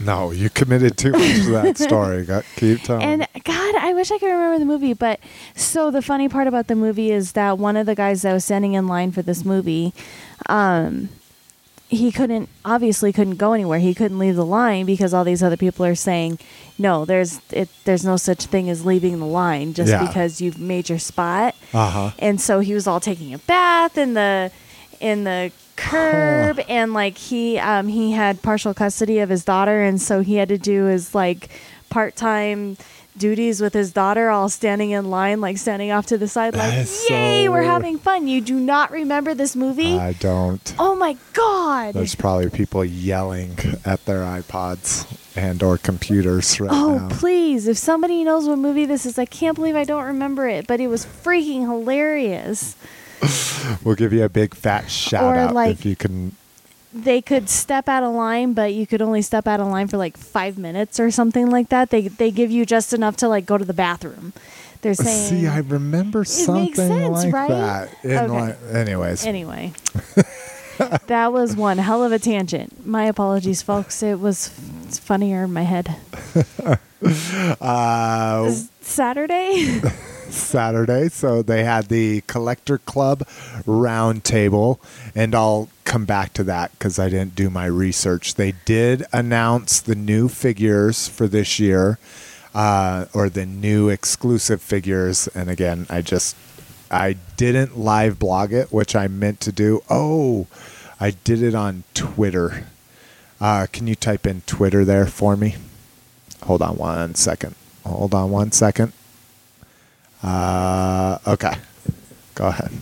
no, 0.00 0.32
you 0.32 0.50
committed 0.50 0.98
too 0.98 1.12
much 1.12 1.36
to 1.44 1.50
that 1.52 1.78
story. 1.88 2.24
Got 2.24 2.44
keep 2.56 2.82
telling. 2.82 3.02
and 3.04 3.28
god 3.44 3.74
i 3.76 3.92
wish 3.94 4.10
i 4.10 4.18
could 4.18 4.26
remember 4.26 4.58
the 4.58 4.64
movie 4.64 4.92
but 4.92 5.20
so 5.54 5.92
the 5.92 6.02
funny 6.02 6.28
part 6.28 6.48
about 6.48 6.66
the 6.66 6.74
movie 6.74 7.12
is 7.12 7.32
that 7.32 7.58
one 7.58 7.76
of 7.76 7.86
the 7.86 7.94
guys 7.94 8.22
that 8.22 8.32
was 8.32 8.44
standing 8.44 8.72
in 8.74 8.88
line 8.88 9.12
for 9.12 9.22
this 9.22 9.44
movie 9.44 9.92
um 10.48 11.08
he 11.88 12.10
couldn't 12.10 12.48
obviously 12.64 13.12
couldn't 13.12 13.36
go 13.36 13.52
anywhere. 13.52 13.78
He 13.78 13.94
couldn't 13.94 14.18
leave 14.18 14.34
the 14.34 14.44
line 14.44 14.84
because 14.84 15.14
all 15.14 15.22
these 15.22 15.44
other 15.44 15.56
people 15.56 15.84
are 15.86 15.94
saying, 15.94 16.40
"No, 16.76 17.04
there's 17.04 17.38
it. 17.52 17.68
There's 17.84 18.04
no 18.04 18.16
such 18.16 18.46
thing 18.46 18.68
as 18.68 18.84
leaving 18.84 19.20
the 19.20 19.26
line 19.26 19.74
just 19.74 19.90
Yeah. 19.90 20.04
because 20.04 20.40
you've 20.40 20.58
made 20.58 20.88
your 20.88 20.98
spot." 20.98 21.54
Uh-huh. 21.72 22.10
And 22.18 22.40
so 22.40 22.60
he 22.60 22.74
was 22.74 22.88
all 22.88 22.98
taking 23.00 23.32
a 23.32 23.38
bath 23.38 23.96
in 23.96 24.14
the 24.14 24.50
in 24.98 25.22
the 25.24 25.52
curb, 25.76 26.60
and 26.68 26.94
like 26.94 27.16
he 27.16 27.58
um 27.58 27.88
he 27.88 28.12
had 28.12 28.42
partial 28.42 28.74
custody 28.74 29.18
of 29.18 29.28
his 29.28 29.44
daughter, 29.44 29.82
and 29.82 30.00
so 30.00 30.20
he 30.20 30.36
had 30.36 30.48
to 30.48 30.58
do 30.58 30.84
his 30.84 31.14
like 31.14 31.48
part 31.90 32.16
time 32.16 32.76
duties 33.16 33.60
with 33.60 33.72
his 33.72 33.92
daughter 33.92 34.28
all 34.28 34.48
standing 34.48 34.90
in 34.90 35.08
line 35.08 35.40
like 35.40 35.56
standing 35.56 35.92
off 35.92 36.04
to 36.06 36.18
the 36.18 36.26
side 36.26 36.52
like 36.56 36.74
yay 37.08 37.44
so 37.44 37.52
we're 37.52 37.62
having 37.62 37.96
fun 37.96 38.26
you 38.26 38.40
do 38.40 38.58
not 38.58 38.90
remember 38.90 39.34
this 39.34 39.54
movie 39.54 39.96
I 39.96 40.14
don't. 40.14 40.74
Oh 40.80 40.96
my 40.96 41.16
god! 41.32 41.94
There's 41.94 42.16
probably 42.16 42.50
people 42.50 42.84
yelling 42.84 43.56
at 43.84 44.04
their 44.04 44.22
iPods 44.22 45.06
and 45.36 45.62
or 45.62 45.78
computers 45.78 46.58
right 46.60 46.70
oh 46.72 46.98
now. 46.98 47.08
please! 47.10 47.68
If 47.68 47.78
somebody 47.78 48.24
knows 48.24 48.48
what 48.48 48.58
movie 48.58 48.86
this 48.86 49.06
is, 49.06 49.18
I 49.18 49.26
can't 49.26 49.54
believe 49.54 49.76
I 49.76 49.84
don't 49.84 50.04
remember 50.04 50.48
it. 50.48 50.66
But 50.66 50.80
it 50.80 50.88
was 50.88 51.06
freaking 51.06 51.62
hilarious. 51.62 52.74
We'll 53.82 53.94
give 53.94 54.12
you 54.12 54.24
a 54.24 54.28
big 54.28 54.54
fat 54.54 54.90
shout 54.90 55.24
Or, 55.24 55.36
out 55.36 55.54
like- 55.54 55.70
if 55.72 55.84
you 55.86 55.96
can. 55.96 56.36
They 56.96 57.20
could 57.20 57.48
step 57.50 57.88
out 57.88 58.04
of 58.04 58.12
line, 58.14 58.52
but 58.52 58.72
you 58.72 58.86
could 58.86 59.02
only 59.02 59.20
step 59.20 59.48
out 59.48 59.58
of 59.58 59.66
line 59.66 59.88
for 59.88 59.96
like 59.96 60.16
five 60.16 60.56
minutes 60.56 61.00
or 61.00 61.10
something 61.10 61.50
like 61.50 61.70
that. 61.70 61.90
They 61.90 62.06
they 62.06 62.30
give 62.30 62.52
you 62.52 62.64
just 62.64 62.92
enough 62.92 63.16
to 63.16 63.26
like 63.28 63.46
go 63.46 63.58
to 63.58 63.64
the 63.64 63.72
bathroom. 63.74 64.32
They're 64.82 64.94
saying. 64.94 65.28
See, 65.40 65.46
I 65.48 65.58
remember 65.58 66.24
something 66.24 66.74
sense, 66.74 67.24
like 67.24 67.32
right? 67.34 67.48
that. 67.48 67.88
In 68.04 68.12
Okay. 68.12 68.28
like- 68.28 68.58
anyways, 68.72 69.26
Anyway, 69.26 69.72
that 71.08 71.32
was 71.32 71.56
one 71.56 71.78
hell 71.78 72.04
of 72.04 72.12
a 72.12 72.18
tangent. 72.20 72.86
My 72.86 73.06
apologies, 73.06 73.60
folks. 73.60 74.00
It 74.02 74.20
was 74.20 74.50
it's 74.86 74.98
funnier 75.00 75.42
in 75.44 75.52
my 75.52 75.62
head. 75.64 75.96
uh, 77.60 78.50
Saturday. 78.82 79.80
Saturday. 80.34 81.08
So 81.08 81.42
they 81.42 81.64
had 81.64 81.86
the 81.86 82.22
Collector 82.22 82.78
Club 82.78 83.20
roundtable, 83.66 84.78
and 85.14 85.34
I'll 85.34 85.68
come 85.84 86.04
back 86.04 86.32
to 86.34 86.44
that 86.44 86.72
because 86.72 86.98
I 86.98 87.08
didn't 87.08 87.34
do 87.34 87.50
my 87.50 87.66
research. 87.66 88.34
They 88.34 88.54
did 88.64 89.04
announce 89.12 89.80
the 89.80 89.94
new 89.94 90.28
figures 90.28 91.08
for 91.08 91.28
this 91.28 91.58
year, 91.58 91.98
uh, 92.54 93.06
or 93.14 93.28
the 93.28 93.46
new 93.46 93.88
exclusive 93.88 94.62
figures. 94.62 95.28
And 95.28 95.50
again, 95.50 95.86
I 95.90 96.02
just 96.02 96.36
I 96.90 97.16
didn't 97.36 97.78
live 97.78 98.18
blog 98.18 98.52
it, 98.52 98.72
which 98.72 98.94
I 98.94 99.08
meant 99.08 99.40
to 99.40 99.52
do. 99.52 99.82
Oh, 99.90 100.46
I 101.00 101.10
did 101.10 101.42
it 101.42 101.54
on 101.54 101.84
Twitter. 101.94 102.66
Uh, 103.40 103.66
can 103.72 103.86
you 103.86 103.94
type 103.94 104.26
in 104.26 104.42
Twitter 104.42 104.84
there 104.84 105.06
for 105.06 105.36
me? 105.36 105.56
Hold 106.44 106.62
on 106.62 106.76
one 106.76 107.14
second. 107.14 107.54
Hold 107.84 108.14
on 108.14 108.30
one 108.30 108.52
second. 108.52 108.92
Uh, 110.24 111.18
okay. 111.26 111.52
Go 112.34 112.46
ahead. 112.46 112.72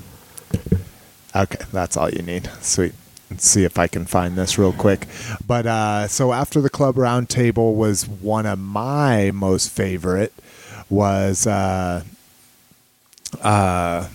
Okay, 1.35 1.65
that's 1.73 1.97
all 1.97 2.09
you 2.09 2.23
need. 2.23 2.49
Sweet. 2.61 2.93
Let's 3.31 3.49
see 3.49 3.65
if 3.65 3.79
I 3.79 3.87
can 3.87 4.05
find 4.05 4.37
this 4.37 4.59
real 4.59 4.73
quick. 4.73 5.07
But 5.47 5.67
uh, 5.67 6.07
so 6.07 6.33
after 6.33 6.61
the 6.61 6.71
club 6.71 6.97
roundtable 6.97 7.75
was 7.75 8.07
one 8.07 8.47
of 8.47 8.59
my 8.59 9.31
most 9.33 9.71
favorite 9.71 10.33
was 10.91 11.47
uh, 11.47 12.05
uh, 13.41 14.09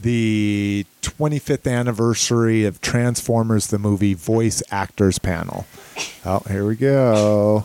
the 0.00 0.84
25th 1.02 1.70
anniversary 1.70 2.64
of 2.64 2.80
Transformers 2.80 3.68
the 3.68 3.78
movie 3.78 4.14
voice 4.14 4.62
actors 4.70 5.18
panel. 5.18 5.66
Oh, 6.24 6.42
here 6.48 6.66
we 6.66 6.76
go. 6.76 7.64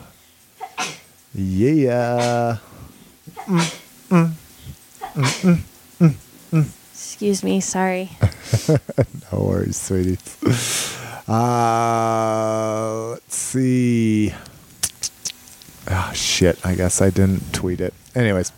Yeah. 1.36 2.58
Excuse 6.92 7.44
me. 7.44 7.60
Sorry. 7.62 8.10
No 9.32 9.40
worries, 9.46 9.78
sweetie. 9.78 10.20
Uh, 11.28 13.10
let's 13.12 13.36
see. 13.36 14.32
Ah, 15.88 16.12
shit. 16.14 16.64
I 16.64 16.76
guess 16.76 17.02
I 17.02 17.10
didn't 17.10 17.52
tweet 17.52 17.82
it. 17.82 17.96
Anyways, 18.14 18.52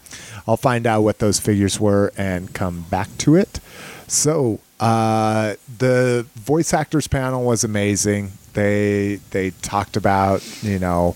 I'll 0.47 0.57
find 0.57 0.85
out 0.85 1.01
what 1.03 1.19
those 1.19 1.39
figures 1.39 1.79
were 1.79 2.11
and 2.17 2.53
come 2.53 2.85
back 2.89 3.07
to 3.19 3.35
it. 3.35 3.61
So, 4.07 4.59
uh, 4.81 5.55
the 5.77 6.25
voice 6.35 6.73
actors 6.73 7.07
panel 7.07 7.45
was 7.45 7.63
amazing. 7.63 8.33
They 8.53 9.19
they 9.31 9.51
talked 9.61 9.95
about 9.95 10.43
you 10.61 10.79
know 10.79 11.15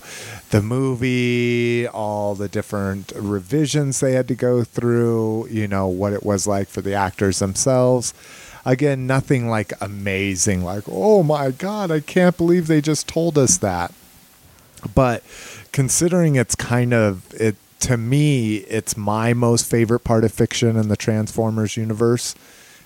the 0.50 0.62
movie, 0.62 1.86
all 1.88 2.34
the 2.34 2.48
different 2.48 3.12
revisions 3.14 4.00
they 4.00 4.12
had 4.12 4.28
to 4.28 4.34
go 4.34 4.64
through. 4.64 5.48
You 5.48 5.68
know 5.68 5.88
what 5.88 6.12
it 6.12 6.24
was 6.24 6.46
like 6.46 6.68
for 6.68 6.80
the 6.80 6.94
actors 6.94 7.38
themselves. 7.38 8.12
Again, 8.64 9.06
nothing 9.06 9.48
like 9.48 9.72
amazing, 9.80 10.62
like, 10.62 10.84
oh 10.86 11.22
my 11.22 11.50
God, 11.50 11.90
I 11.90 12.00
can't 12.00 12.36
believe 12.36 12.66
they 12.66 12.82
just 12.82 13.08
told 13.08 13.38
us 13.38 13.56
that. 13.58 13.94
But 14.94 15.22
considering 15.72 16.36
it's 16.36 16.54
kind 16.54 16.92
of, 16.92 17.32
it 17.34 17.56
to 17.80 17.96
me, 17.96 18.56
it's 18.56 18.96
my 18.96 19.32
most 19.32 19.64
favorite 19.68 20.00
part 20.00 20.24
of 20.24 20.32
fiction 20.32 20.76
in 20.76 20.88
the 20.88 20.96
Transformers 20.96 21.78
universe. 21.78 22.34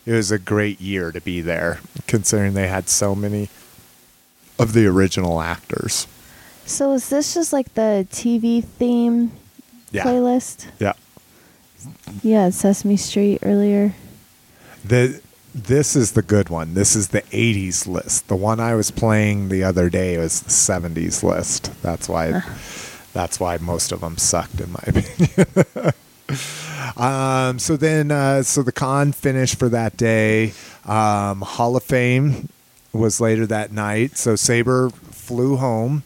It 0.06 0.12
was 0.12 0.30
a 0.30 0.38
great 0.38 0.80
year 0.80 1.10
to 1.10 1.20
be 1.20 1.40
there, 1.40 1.80
considering 2.06 2.54
they 2.54 2.68
had 2.68 2.88
so 2.88 3.14
many 3.14 3.48
of 4.58 4.72
the 4.74 4.86
original 4.86 5.40
actors. 5.40 6.06
So 6.66 6.92
is 6.92 7.08
this 7.08 7.34
just 7.34 7.52
like 7.52 7.72
the 7.74 8.06
TV 8.10 8.62
theme 8.64 9.32
Yeah. 9.90 10.04
playlist? 10.04 10.66
Yeah. 10.78 10.94
Yeah, 12.22 12.50
Sesame 12.50 12.96
Street 12.96 13.40
earlier. 13.42 13.94
The 14.84 15.20
this 15.54 15.94
is 15.94 16.12
the 16.12 16.22
good 16.22 16.48
one. 16.48 16.74
This 16.74 16.96
is 16.96 17.08
the 17.08 17.22
80s 17.30 17.86
list. 17.86 18.26
The 18.26 18.34
one 18.34 18.58
I 18.58 18.74
was 18.74 18.90
playing 18.90 19.50
the 19.50 19.62
other 19.62 19.88
day 19.88 20.18
was 20.18 20.40
the 20.40 20.50
70s 20.50 21.22
list. 21.22 21.70
That's 21.82 22.08
why 22.08 22.42
that's 23.12 23.38
why 23.38 23.58
most 23.58 23.92
of 23.92 24.00
them 24.00 24.16
sucked 24.18 24.60
in 24.60 24.72
my 24.72 24.82
opinion. 24.86 25.92
um, 26.96 27.58
so 27.58 27.76
then 27.76 28.10
uh, 28.10 28.42
so 28.42 28.62
the 28.62 28.72
con 28.72 29.12
finished 29.12 29.58
for 29.58 29.68
that 29.68 29.96
day. 29.96 30.52
Um, 30.86 31.42
Hall 31.42 31.76
of 31.76 31.82
Fame 31.84 32.48
was 32.92 33.20
later 33.20 33.46
that 33.46 33.70
night. 33.72 34.16
So 34.16 34.36
Saber 34.36 34.90
flew 34.90 35.56
home. 35.56 36.02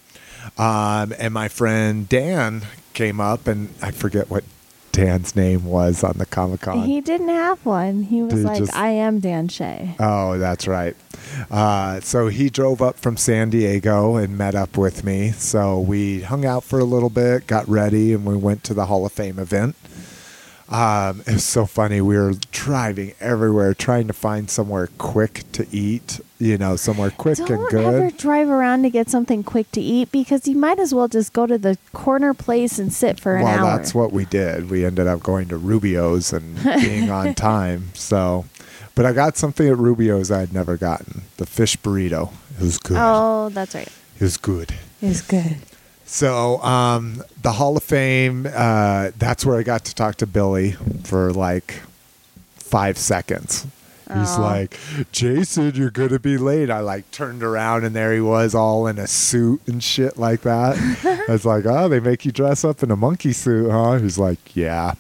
Um, 0.59 1.15
and 1.19 1.33
my 1.33 1.49
friend 1.49 2.09
Dan 2.09 2.63
came 2.93 3.21
up 3.21 3.47
and 3.47 3.73
I 3.81 3.93
forget 3.93 4.29
what 4.29 4.45
Dan's 4.91 5.37
name 5.37 5.65
was 5.65 6.03
on 6.03 6.15
the 6.19 6.27
Comic 6.27 6.63
Con. 6.63 6.81
He 6.83 7.01
didn't 7.01 7.29
have 7.29 7.65
one. 7.65 8.03
He 8.03 8.23
was 8.23 8.33
he 8.35 8.41
like, 8.41 8.59
just- 8.59 8.75
I 8.75 8.89
am 8.89 9.21
Dan 9.21 9.47
Shay. 9.47 9.95
Oh, 10.01 10.39
that's 10.39 10.67
right. 10.67 10.97
Uh, 11.51 12.01
so 12.01 12.27
he 12.27 12.51
drove 12.51 12.83
up 12.83 12.97
from 12.97 13.17
San 13.17 13.51
Diego 13.51 14.17
and 14.17 14.37
met 14.37 14.57
up 14.57 14.77
with 14.77 15.05
me. 15.05 15.31
So 15.31 15.79
we 15.79 16.23
hung 16.23 16.45
out 16.45 16.65
for 16.65 16.81
a 16.81 16.85
little 16.85 17.11
bit, 17.11 17.47
got 17.47 17.69
ready, 17.69 18.13
and 18.13 18.25
we 18.25 18.37
went 18.37 18.65
to 18.65 18.75
the 18.75 18.87
Hall 18.87 19.07
of 19.07 19.13
Fame 19.13 19.39
event. 19.39 19.77
Um, 20.71 21.21
it 21.21 21.33
was 21.33 21.45
so 21.45 21.65
funny. 21.65 22.01
We 22.01 22.19
were 22.19 22.35
driving 22.51 23.15
everywhere, 23.21 23.73
trying 23.73 24.07
to 24.09 24.13
find 24.13 24.51
somewhere 24.51 24.89
quick 24.99 25.45
to 25.53 25.67
eat. 25.73 26.21
You 26.39 26.57
know, 26.57 26.77
somewhere 26.77 27.11
quick 27.11 27.39
and 27.39 27.49
Don't 27.49 27.71
good. 27.71 27.85
ever 27.85 28.11
drive 28.11 28.49
around 28.49 28.83
to 28.83 28.91
get 28.91 29.11
something 29.11 29.43
quick 29.43 29.73
to 29.73 29.81
eat 29.81 30.13
because 30.13 30.47
you 30.47 30.57
might 30.57 30.79
as 30.79 30.95
well 30.95 31.09
just 31.09 31.33
go 31.33 31.47
to 31.47 31.59
the 31.59 31.77
corner 31.93 32.33
place 32.33 32.79
and 32.79 32.93
sit 32.93 33.19
for 33.19 33.37
an 33.37 33.43
well, 33.43 33.59
hour. 33.59 33.65
Well, 33.65 33.77
that's 33.77 33.93
what 33.95 34.13
we 34.13 34.25
did. 34.25 34.71
We 34.71 34.85
ended 34.85 35.09
up 35.09 35.21
going 35.21 35.49
to 35.49 35.57
Rubio's 35.57 36.33
and 36.33 36.63
being 36.81 37.11
on 37.11 37.35
time. 37.35 37.91
So, 37.95 38.45
but 38.95 39.05
I 39.05 39.13
got 39.13 39.37
something 39.37 39.67
at 39.67 39.79
Rubio's 39.79 40.31
I'd 40.31 40.53
never 40.53 40.77
gotten 40.77 41.23
the 41.39 41.47
fish 41.47 41.77
burrito. 41.77 42.33
It 42.57 42.63
was 42.63 42.79
good. 42.79 42.99
oh, 43.01 43.49
that's 43.49 43.75
right. 43.75 43.89
It 44.17 44.23
was 44.23 44.37
good. 44.37 44.75
It's 45.03 45.23
good. 45.23 45.57
So, 46.09 46.61
um, 46.63 47.23
the 47.43 47.53
Hall 47.53 47.77
of 47.77 47.83
Fame, 47.83 48.47
uh, 48.47 49.11
that's 49.19 49.45
where 49.45 49.59
I 49.59 49.63
got 49.63 49.85
to 49.85 49.95
talk 49.95 50.17
to 50.17 50.27
Billy 50.27 50.73
for 51.05 51.35
like 51.35 51.83
five 52.55 52.97
seconds. 52.97 53.67
He's 54.09 54.39
Aw. 54.39 54.41
like, 54.41 54.79
Jason, 55.13 55.75
you're 55.75 55.91
going 55.91 56.09
to 56.09 56.19
be 56.19 56.39
late. 56.39 56.71
I 56.71 56.81
like 56.81 57.11
turned 57.11 57.43
around 57.43 57.85
and 57.85 57.95
there 57.95 58.15
he 58.15 58.23
was 58.23 58.55
all 58.55 58.87
in 58.87 58.99
a 58.99 59.07
suit 59.07 59.61
and 59.67 59.85
shit 59.85 60.17
like 60.17 60.41
that. 60.43 60.79
I 61.29 61.31
was 61.31 61.45
like, 61.45 61.67
oh, 61.67 61.91
they 61.91 62.01
make 62.01 62.25
you 62.25 62.33
dress 62.33 62.65
up 62.65 62.83
in 62.83 62.91
a 62.91 62.97
monkey 62.97 63.35
suit, 63.35 63.71
huh? 63.71 63.99
He's 63.99 64.19
like, 64.19 64.57
yeah. 64.57 64.95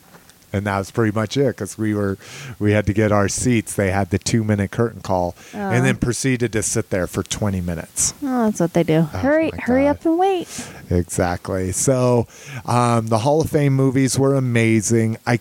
And 0.52 0.66
that 0.66 0.78
was 0.78 0.90
pretty 0.90 1.14
much 1.14 1.36
it 1.36 1.48
because 1.48 1.76
we 1.76 1.92
were, 1.94 2.16
we 2.58 2.72
had 2.72 2.86
to 2.86 2.92
get 2.94 3.12
our 3.12 3.28
seats. 3.28 3.74
They 3.74 3.90
had 3.90 4.10
the 4.10 4.18
two 4.18 4.42
minute 4.44 4.70
curtain 4.70 5.00
call 5.02 5.34
Oh. 5.54 5.58
and 5.58 5.84
then 5.84 5.96
proceeded 5.96 6.52
to 6.52 6.62
sit 6.62 6.90
there 6.90 7.06
for 7.06 7.22
20 7.22 7.60
minutes. 7.60 8.14
Oh, 8.22 8.44
that's 8.46 8.60
what 8.60 8.72
they 8.72 8.82
do. 8.82 9.02
hurry, 9.02 9.50
Oh 9.52 9.56
hurry 9.60 9.82
God. 9.84 9.90
up 9.90 10.04
and 10.06 10.18
wait. 10.18 10.68
Exactly. 10.90 11.72
So, 11.72 12.26
um, 12.64 13.08
the 13.08 13.18
Hall 13.18 13.40
of 13.42 13.50
Fame 13.50 13.74
movies 13.74 14.18
were 14.18 14.34
amazing. 14.34 15.18
I, 15.26 15.40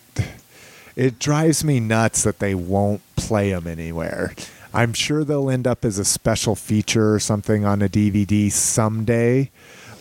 it 0.95 1.19
drives 1.19 1.63
me 1.63 1.79
nuts 1.79 2.23
that 2.23 2.39
they 2.39 2.53
won't 2.55 3.01
play 3.15 3.51
them 3.51 3.65
anywhere. 3.67 4.33
I'm 4.73 4.93
sure 4.93 5.23
they'll 5.23 5.49
end 5.49 5.65
up 5.67 5.85
as 5.85 5.97
a 5.97 6.05
special 6.05 6.55
feature 6.55 7.13
or 7.13 7.19
something 7.19 7.63
on 7.65 7.81
a 7.81 7.87
DVD 7.89 8.51
someday, 8.51 9.49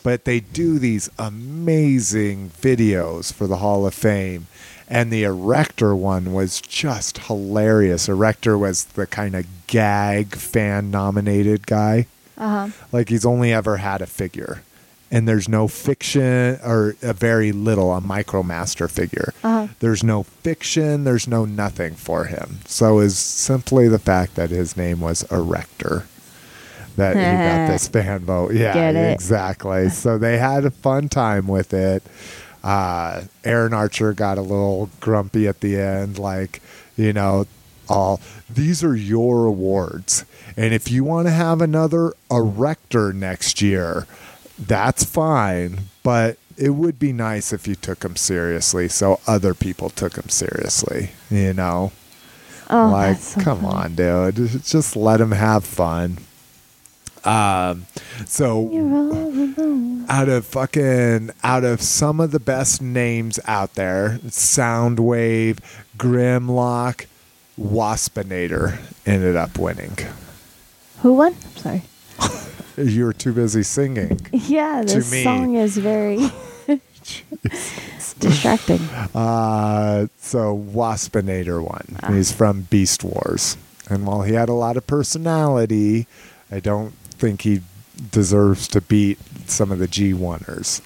but 0.03 0.25
they 0.25 0.41
do 0.41 0.79
these 0.79 1.09
amazing 1.19 2.51
videos 2.51 3.33
for 3.33 3.47
the 3.47 3.59
Hall 3.59 3.87
of 3.87 3.95
Fame. 3.95 4.47
And 4.89 5.13
the 5.13 5.25
Erector 5.25 5.97
one 5.97 6.33
was 6.33 6.61
just 6.61 7.19
hilarious. 7.19 8.09
Erector 8.09 8.57
was 8.57 8.85
the 8.85 9.07
kind 9.07 9.35
of 9.35 9.45
gag 9.67 10.37
fan 10.37 10.91
nominated 10.91 11.67
guy. 11.67 12.07
Uh 12.39 12.69
huh. 12.69 12.85
like 12.93 13.09
he's 13.09 13.25
only 13.25 13.51
ever 13.53 13.79
had 13.79 14.03
a 14.03 14.07
figure. 14.07 14.63
And 15.11 15.27
there's 15.27 15.49
no 15.49 15.69
fiction 15.69 16.59
or 16.63 16.95
a 17.01 17.15
very 17.15 17.51
little 17.51 17.95
a 17.95 18.01
micromaster 18.03 18.91
figure. 18.91 19.33
Uh-huh. 19.43 19.69
there's 19.81 20.05
no 20.05 20.23
fiction. 20.25 21.05
There's 21.05 21.27
no 21.27 21.45
nothing 21.47 21.95
for 21.95 22.25
him. 22.25 22.59
So 22.67 22.99
is 22.99 23.17
simply 23.19 23.89
the 23.89 23.99
fact 23.99 24.35
that 24.35 24.51
his 24.51 24.77
name 24.77 25.01
was 25.01 25.23
erector 25.33 26.05
that 26.97 27.17
he 27.17 27.23
got 27.23 27.67
this 27.73 27.89
fan 27.89 28.21
vote. 28.21 28.53
Yeah 28.53 28.75
exactly. 29.15 29.89
So 29.89 30.19
they 30.19 30.37
had 30.39 30.67
a 30.67 30.71
fun 30.71 31.09
time 31.09 31.47
with 31.47 31.73
it 31.73 32.03
uh, 32.67 33.23
Aaron 33.45 33.73
Archer 33.73 34.13
got 34.13 34.39
a 34.39 34.43
little 34.43 34.91
grumpy 34.99 35.47
at 35.47 35.61
the 35.61 35.79
end, 35.79 36.19
like, 36.19 36.61
you 36.97 37.13
know, 37.13 37.47
all 37.89 38.21
these 38.51 38.83
are 38.83 38.97
your 38.97 39.47
awards. 39.47 40.25
And 40.57 40.75
if 40.75 40.91
you 40.91 41.05
want 41.05 41.29
to 41.29 41.33
have 41.33 41.61
another 41.61 42.13
erector 42.29 43.13
next 43.13 43.63
year, 43.63 44.09
that's 44.59 45.05
fine. 45.05 45.79
But 46.03 46.39
it 46.57 46.71
would 46.71 46.99
be 46.99 47.13
nice 47.13 47.53
if 47.53 47.69
you 47.69 47.77
took 47.77 48.01
them 48.01 48.17
seriously 48.17 48.89
so 48.89 49.21
other 49.29 49.55
people 49.55 49.89
took 49.89 50.15
them 50.15 50.29
seriously, 50.29 51.11
you 51.31 51.53
know? 51.53 51.93
Oh, 52.69 52.89
like, 52.91 53.19
so 53.19 53.41
come 53.43 53.61
funny. 53.61 53.75
on, 53.75 53.95
dude. 53.95 54.65
Just 54.65 54.97
let 54.97 55.19
them 55.19 55.31
have 55.31 55.65
fun. 55.65 56.19
Um, 57.27 57.87
so 58.25 58.71
You're 58.71 58.85
all 58.95 59.13
alone. 59.13 60.07
out 60.09 60.29
of 60.29 60.47
fucking 60.47 61.31
out 61.43 61.65
of 61.65 61.83
some 61.83 62.21
of 62.21 62.31
the 62.31 62.39
best 62.41 62.81
names 62.81 63.41
out 63.47 63.75
there 63.75 64.21
soundwave 64.27 65.59
grimlock 65.99 67.07
waspinator 67.61 68.79
ended 69.05 69.35
up 69.35 69.59
winning 69.59 69.97
Who 71.03 71.15
won? 71.15 71.35
Sorry. 71.57 71.83
you 72.77 73.05
were 73.07 73.13
too 73.13 73.33
busy 73.33 73.63
singing 73.65 74.21
Yeah, 74.33 74.83
this 74.87 75.11
me. 75.11 75.25
song 75.25 75.57
is 75.57 75.77
very 75.79 76.31
distracting. 78.19 78.81
uh, 79.15 80.07
so 80.19 80.57
waspinator 80.75 81.63
won 81.63 82.15
he's 82.15 82.31
from 82.33 82.63
beast 82.63 83.05
wars 83.05 83.57
and 83.89 84.07
while 84.07 84.23
he 84.23 84.33
had 84.35 84.49
a 84.49 84.53
lot 84.55 84.77
of 84.77 84.87
personality 84.87 86.07
i 86.51 86.59
don't 86.61 86.93
think 87.19 87.43
he 87.43 87.63
deserves 88.11 88.69
to 88.69 88.81
beat 88.81 89.19
some 89.47 89.73
of 89.73 89.79
the 89.79 89.89
G1ers. 89.89 90.83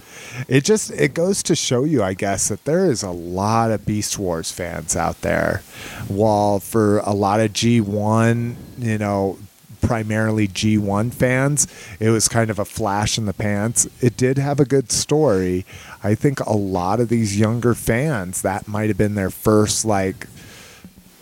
It 0.49 0.65
just 0.65 0.91
it 0.93 1.15
goes 1.15 1.43
to 1.45 1.57
show 1.57 1.85
you, 1.85 2.03
I 2.03 2.15
guess, 2.15 2.49
that 2.49 2.65
there 2.65 2.91
is 2.91 3.03
a 3.03 3.11
lot 3.11 3.71
of 3.71 3.85
Beast 3.85 4.19
Wars 4.19 4.53
fans 4.53 4.97
out 4.97 5.21
there. 5.23 5.63
While 6.09 6.61
for 6.61 6.99
a 6.99 7.13
lot 7.13 7.41
of 7.41 7.53
G1, 7.53 8.55
you 8.79 8.99
know, 8.99 9.39
primarily 9.81 10.47
G1 10.47 11.13
fans, 11.13 11.67
it 11.99 12.11
was 12.11 12.29
kind 12.29 12.51
of 12.51 12.59
a 12.59 12.65
flash 12.65 13.19
in 13.19 13.27
the 13.27 13.33
pants. 13.33 13.89
It 14.01 14.17
did 14.17 14.39
have 14.39 14.61
a 14.61 14.65
good 14.65 14.93
story. 14.93 15.65
I 16.03 16.15
think 16.15 16.41
a 16.41 16.57
lot 16.57 17.01
of 17.01 17.09
these 17.09 17.39
younger 17.39 17.75
fans 17.75 18.43
that 18.43 18.69
might 18.69 18.89
have 18.89 18.99
been 18.99 19.15
their 19.15 19.31
first 19.31 19.85
like 19.85 20.27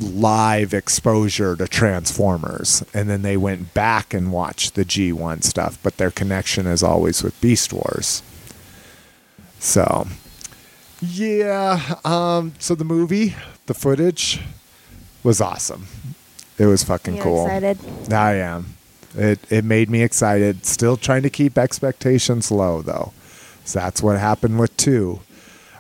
live 0.01 0.72
exposure 0.72 1.57
to 1.57 1.66
Transformers, 1.66 2.84
and 2.94 3.09
then 3.11 3.22
they 3.22 3.36
went 3.36 3.74
back 3.74 4.14
and 4.14 4.32
watched 4.32 4.74
the 4.74 4.84
G1 4.84 5.42
stuff, 5.42 5.78
but 5.82 5.96
their 5.96 6.11
connection 6.11 6.66
is 6.66 6.82
always 6.82 7.22
with 7.22 7.38
Beast 7.40 7.72
Wars. 7.72 8.22
So, 9.59 10.07
yeah. 11.01 11.96
Um, 12.05 12.55
so 12.59 12.74
the 12.74 12.84
movie, 12.84 13.34
the 13.66 13.74
footage 13.74 14.40
was 15.24 15.40
awesome. 15.40 15.86
It 16.59 16.66
was 16.66 16.84
fucking 16.84 17.16
You 17.16 17.22
cool. 17.22 17.46
excited? 17.46 17.78
I 18.12 18.34
am. 18.34 18.74
It 19.16 19.40
it 19.51 19.64
made 19.64 19.90
me 19.90 20.03
excited. 20.03 20.64
Still 20.66 20.96
trying 20.96 21.22
to 21.22 21.30
keep 21.30 21.57
expectations 21.59 22.51
low 22.51 22.82
though. 22.82 23.12
So 23.64 23.80
that's 23.80 24.03
what 24.03 24.18
happened 24.18 24.59
with 24.59 24.76
two. 24.76 25.20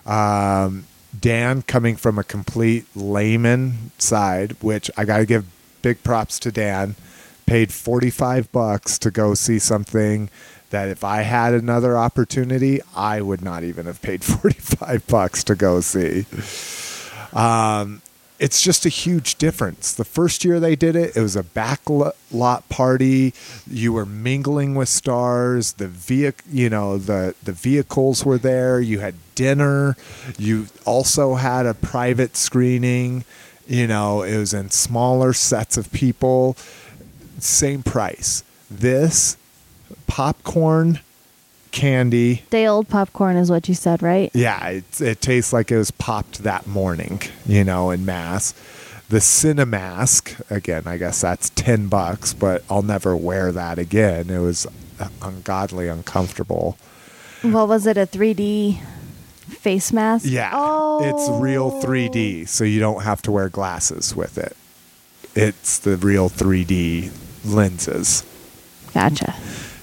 Um, 0.06 0.84
Dan 1.18 1.62
coming 1.62 1.96
from 1.96 2.18
a 2.18 2.24
complete 2.24 2.86
layman 2.94 3.90
side, 3.98 4.56
which 4.60 4.90
I 4.96 5.04
got 5.04 5.18
to 5.18 5.26
give 5.26 5.46
big 5.82 6.02
props 6.02 6.38
to 6.40 6.52
Dan. 6.52 6.96
Paid 7.46 7.72
45 7.72 8.52
bucks 8.52 8.98
to 8.98 9.10
go 9.10 9.34
see 9.34 9.58
something 9.58 10.28
that 10.70 10.88
if 10.88 11.02
I 11.02 11.22
had 11.22 11.54
another 11.54 11.96
opportunity, 11.96 12.80
I 12.94 13.22
would 13.22 13.40
not 13.40 13.64
even 13.64 13.86
have 13.86 14.02
paid 14.02 14.22
45 14.24 15.06
bucks 15.06 15.44
to 15.44 15.54
go 15.54 15.80
see. 15.80 16.26
Um, 17.32 18.02
it's 18.38 18.60
just 18.60 18.86
a 18.86 18.88
huge 18.88 19.34
difference. 19.36 19.92
The 19.92 20.04
first 20.04 20.44
year 20.44 20.60
they 20.60 20.76
did 20.76 20.94
it, 20.94 21.16
it 21.16 21.20
was 21.20 21.36
a 21.36 21.42
backlot 21.42 22.68
party. 22.68 23.34
You 23.68 23.92
were 23.92 24.06
mingling 24.06 24.74
with 24.74 24.88
stars. 24.88 25.72
The 25.74 25.88
vehicle, 25.88 26.50
you 26.50 26.70
know, 26.70 26.98
the 26.98 27.34
the 27.42 27.52
vehicles 27.52 28.24
were 28.24 28.38
there. 28.38 28.80
You 28.80 29.00
had 29.00 29.14
dinner. 29.34 29.96
You 30.38 30.66
also 30.84 31.34
had 31.34 31.66
a 31.66 31.74
private 31.74 32.36
screening. 32.36 33.24
You 33.66 33.86
know, 33.86 34.22
it 34.22 34.38
was 34.38 34.54
in 34.54 34.70
smaller 34.70 35.32
sets 35.32 35.76
of 35.76 35.92
people. 35.92 36.56
Same 37.38 37.82
price. 37.82 38.44
This 38.70 39.36
popcorn, 40.06 41.00
candy. 41.72 42.42
Day 42.50 42.66
old 42.66 42.88
popcorn 42.88 43.36
is 43.36 43.50
what 43.50 43.68
you 43.68 43.74
said, 43.74 44.02
right? 44.02 44.30
Yeah, 44.34 44.66
it, 44.68 45.00
it 45.00 45.20
tastes 45.20 45.52
like 45.52 45.70
it 45.70 45.76
was 45.78 45.90
popped 45.90 46.42
that 46.42 46.66
morning, 46.66 47.20
you 47.46 47.64
know, 47.64 47.90
in 47.90 48.04
mass. 48.04 48.52
The 49.08 49.18
Cinemask, 49.18 50.50
again, 50.50 50.82
I 50.86 50.98
guess 50.98 51.20
that's 51.22 51.50
10 51.50 51.86
bucks, 51.88 52.34
but 52.34 52.62
I'll 52.68 52.82
never 52.82 53.16
wear 53.16 53.52
that 53.52 53.78
again. 53.78 54.28
It 54.28 54.38
was 54.40 54.66
ungodly 55.22 55.88
uncomfortable. 55.88 56.76
What 57.42 57.68
was 57.68 57.86
it? 57.86 57.96
A 57.96 58.06
3D 58.06 58.78
face 59.48 59.92
mask? 59.94 60.26
Yeah, 60.28 60.50
Oh. 60.52 61.00
it's 61.02 61.40
real 61.40 61.80
3D, 61.80 62.46
so 62.48 62.64
you 62.64 62.80
don't 62.80 63.02
have 63.02 63.22
to 63.22 63.30
wear 63.32 63.48
glasses 63.48 64.14
with 64.14 64.36
it. 64.36 64.54
It's 65.34 65.78
the 65.78 65.96
real 65.96 66.28
3D 66.28 67.10
lenses. 67.46 68.24
Gotcha. 68.92 69.34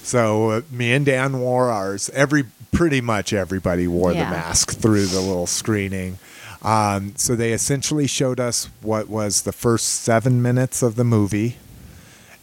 So 0.06 0.50
uh, 0.50 0.60
me 0.70 0.92
and 0.92 1.04
Dan 1.04 1.40
wore 1.40 1.68
ours. 1.68 2.10
Every 2.14 2.44
pretty 2.70 3.00
much 3.00 3.32
everybody 3.32 3.88
wore 3.88 4.12
Yeah. 4.12 4.24
the 4.24 4.30
mask 4.30 4.70
through 4.78 5.06
the 5.06 5.20
little 5.20 5.46
screening. 5.48 6.18
Um, 6.62 7.12
so 7.16 7.34
they 7.34 7.52
essentially 7.52 8.06
showed 8.06 8.38
us 8.38 8.68
what 8.82 9.08
was 9.08 9.42
the 9.42 9.52
first 9.52 9.86
seven 9.86 10.40
minutes 10.40 10.82
of 10.82 10.94
the 10.96 11.04
movie, 11.04 11.56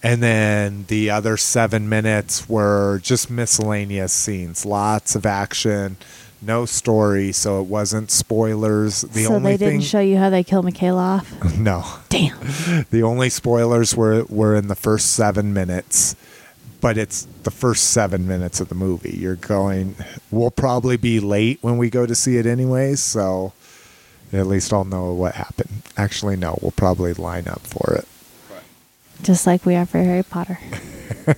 and 0.02 0.22
then 0.22 0.86
the 0.88 1.10
other 1.10 1.36
seven 1.38 1.88
minutes 1.90 2.48
were 2.50 3.00
just 3.02 3.30
miscellaneous 3.30 4.12
scenes, 4.14 4.66
lots 4.66 5.16
of 5.16 5.26
action, 5.26 5.98
no 6.42 6.66
story, 6.66 7.32
so 7.32 7.60
it 7.62 7.68
wasn't 7.68 8.12
spoilers. 8.12 9.02
The 9.02 9.24
so 9.26 9.36
only 9.36 9.54
they 9.56 9.58
didn't 9.66 9.80
thing, 9.80 9.82
show 9.82 10.00
you 10.02 10.18
how 10.18 10.30
they 10.30 10.44
kill 10.44 10.64
Mikaela 10.64 11.20
off? 11.20 11.58
no, 11.58 11.84
Damn. 12.10 12.38
the 12.92 13.04
only 13.04 13.30
spoilers 13.30 13.96
were 13.96 14.26
were 14.30 14.56
in 14.56 14.68
the 14.68 14.76
first 14.76 15.12
seven 15.12 15.54
minutes, 15.54 16.16
but 16.84 16.98
it's 16.98 17.26
the 17.44 17.50
first 17.50 17.92
seven 17.92 18.28
minutes 18.28 18.60
of 18.60 18.68
the 18.68 18.76
movie. 18.76 19.16
You're 19.18 19.38
going. 19.38 19.96
We'll 20.32 20.52
probably 20.52 20.98
be 20.98 21.22
late 21.22 21.60
when 21.62 21.78
we 21.78 21.90
go 21.90 22.06
to 22.06 22.14
see 22.14 22.36
it 22.36 22.46
anyways, 22.46 23.00
so 23.02 23.54
at 24.34 24.48
least 24.48 24.74
I'll 24.74 24.84
know 24.84 25.14
what 25.14 25.36
happened. 25.36 25.84
Actually, 25.96 26.36
no, 26.36 26.60
we'll 26.62 26.72
probably 26.72 27.14
line 27.14 27.48
up 27.48 27.62
for 27.62 27.96
it. 27.96 28.06
Just 29.22 29.48
like 29.48 29.66
we 29.66 29.76
are 29.76 29.86
for 29.86 30.00
Harry 30.00 30.24
Potter. 30.24 30.60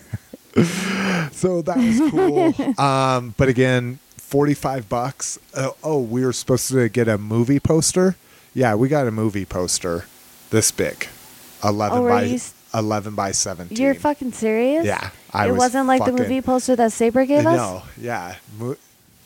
So 1.32 1.62
that 1.64 1.76
was 1.76 2.12
cool. 2.12 2.80
um, 2.84 3.36
but 3.38 3.50
again, 3.50 4.00
forty 4.18 4.54
five 4.54 4.88
bucks. 4.88 5.38
Uh, 5.54 5.72
oh, 5.84 6.00
we 6.02 6.24
were 6.24 6.32
supposed 6.32 6.70
to 6.70 6.88
get 6.88 7.10
a 7.10 7.18
movie 7.18 7.60
poster. 7.60 8.16
Yeah, 8.54 8.76
we 8.76 8.88
got 8.88 9.06
a 9.06 9.12
movie 9.12 9.44
poster 9.44 10.06
this 10.50 10.72
big, 10.72 11.08
eleven 11.62 11.98
Oh, 11.98 12.02
were 12.04 12.10
by 12.10 12.24
you 12.76 12.80
s- 12.80 12.84
eleven 12.86 13.16
by 13.16 13.32
seventeen. 13.32 13.78
You're 13.78 13.94
fucking 13.96 14.34
serious? 14.34 14.86
Yeah, 14.86 15.10
I 15.34 15.48
it 15.48 15.52
was 15.52 15.60
wasn't 15.60 15.88
like 15.88 16.00
fucking- 16.00 16.16
the 16.16 16.22
movie 16.24 16.42
poster 16.42 16.76
that 16.76 16.92
Saber 16.92 17.26
gave 17.26 17.46
us? 17.46 17.58
No, 17.58 17.84
yeah. 18.00 18.36
Mo- 18.58 18.78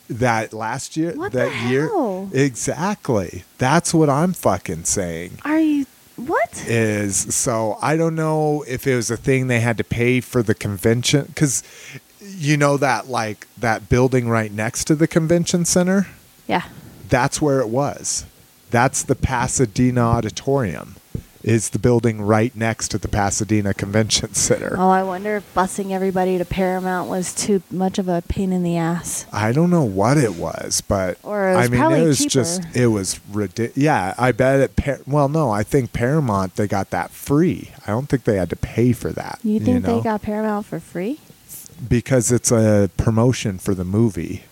That 0.08 0.52
last 0.52 0.96
year, 0.96 1.12
What 1.14 1.30
that 1.32 1.50
the 1.52 1.68
year, 1.68 1.86
hell? 1.88 2.28
exactly. 2.32 3.44
That's 3.58 3.94
what 3.94 4.08
I'm 4.10 4.32
fucking 4.32 4.84
saying. 4.84 5.38
Are 5.44 5.58
you. 5.60 5.86
What? 6.16 6.64
Is 6.66 7.34
so 7.34 7.78
I 7.80 7.96
don't 7.96 8.14
know 8.14 8.62
if 8.68 8.86
it 8.86 8.94
was 8.94 9.10
a 9.10 9.16
thing 9.16 9.46
they 9.46 9.60
had 9.60 9.78
to 9.78 9.84
pay 9.84 10.20
for 10.20 10.42
the 10.42 10.54
convention 10.54 11.26
because 11.28 11.62
you 12.20 12.56
know 12.58 12.76
that 12.76 13.08
like 13.08 13.46
that 13.56 13.88
building 13.88 14.28
right 14.28 14.52
next 14.52 14.84
to 14.86 14.94
the 14.94 15.06
convention 15.06 15.64
center. 15.64 16.08
Yeah. 16.46 16.64
That's 17.08 17.40
where 17.40 17.60
it 17.60 17.68
was. 17.68 18.26
That's 18.70 19.02
the 19.02 19.14
Pasadena 19.14 20.02
Auditorium. 20.02 20.96
Is 21.42 21.70
the 21.70 21.78
building 21.78 22.20
right 22.20 22.54
next 22.54 22.88
to 22.88 22.98
the 22.98 23.08
Pasadena 23.08 23.72
Convention 23.72 24.34
Center? 24.34 24.74
Oh, 24.78 24.90
I 24.90 25.02
wonder 25.02 25.36
if 25.36 25.54
busing 25.54 25.90
everybody 25.90 26.36
to 26.36 26.44
Paramount 26.44 27.08
was 27.08 27.34
too 27.34 27.62
much 27.70 27.98
of 27.98 28.08
a 28.08 28.22
pain 28.28 28.52
in 28.52 28.62
the 28.62 28.76
ass. 28.76 29.24
I 29.32 29.52
don't 29.52 29.70
know 29.70 29.84
what 29.84 30.18
it 30.18 30.34
was, 30.34 30.82
but 30.82 31.16
Or 31.22 31.48
it 31.50 31.56
was 31.56 31.66
I 31.66 31.68
mean, 31.70 31.80
it 31.98 32.06
was 32.06 32.18
cheaper. 32.18 32.30
just 32.30 32.62
it 32.76 32.88
was 32.88 33.20
ridiculous. 33.30 33.76
Yeah, 33.78 34.14
I 34.18 34.32
bet 34.32 34.60
it. 34.60 34.76
Par- 34.76 35.00
well, 35.06 35.28
no, 35.30 35.50
I 35.50 35.62
think 35.62 35.94
Paramount 35.94 36.56
they 36.56 36.66
got 36.66 36.90
that 36.90 37.10
free. 37.10 37.70
I 37.86 37.90
don't 37.92 38.08
think 38.08 38.24
they 38.24 38.36
had 38.36 38.50
to 38.50 38.56
pay 38.56 38.92
for 38.92 39.10
that. 39.12 39.38
You 39.42 39.60
think 39.60 39.84
know? 39.84 39.96
they 39.96 40.02
got 40.04 40.22
Paramount 40.22 40.66
for 40.66 40.78
free? 40.80 41.20
because 41.88 42.30
it's 42.30 42.52
a 42.52 42.90
promotion 42.98 43.56
for 43.58 43.74
the 43.74 43.84
movie. 43.84 44.44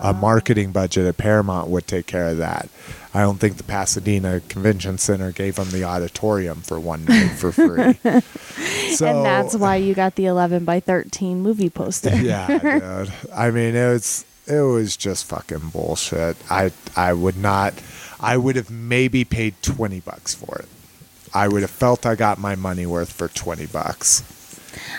A 0.00 0.12
marketing 0.12 0.72
budget 0.72 1.06
at 1.06 1.16
Paramount 1.16 1.68
would 1.68 1.86
take 1.86 2.06
care 2.06 2.28
of 2.28 2.38
that. 2.38 2.68
I 3.14 3.22
don't 3.22 3.38
think 3.38 3.56
the 3.58 3.64
Pasadena 3.64 4.40
Convention 4.48 4.98
Center 4.98 5.30
gave 5.30 5.54
them 5.54 5.70
the 5.70 5.84
auditorium 5.84 6.62
for 6.62 6.80
one 6.80 7.04
night 7.08 7.28
for 7.30 7.52
free. 7.52 7.94
so, 8.94 9.06
and 9.06 9.24
that's 9.24 9.54
why 9.54 9.76
you 9.76 9.94
got 9.94 10.16
the 10.16 10.26
11 10.26 10.64
by 10.64 10.80
13 10.80 11.40
movie 11.40 11.70
poster. 11.70 12.14
yeah, 12.16 12.46
dude. 12.58 13.12
I 13.32 13.50
mean, 13.52 13.76
it 13.76 13.88
was 13.88 14.24
it 14.46 14.60
was 14.60 14.96
just 14.96 15.26
fucking 15.26 15.70
bullshit. 15.70 16.36
I 16.50 16.72
I 16.96 17.12
would 17.12 17.36
not. 17.36 17.74
I 18.20 18.36
would 18.36 18.56
have 18.56 18.70
maybe 18.70 19.24
paid 19.24 19.54
twenty 19.62 20.00
bucks 20.00 20.34
for 20.34 20.58
it. 20.58 20.68
I 21.32 21.48
would 21.48 21.62
have 21.62 21.70
felt 21.70 22.04
I 22.06 22.14
got 22.14 22.38
my 22.38 22.54
money 22.54 22.84
worth 22.86 23.12
for 23.12 23.28
twenty 23.28 23.66
bucks. 23.66 24.22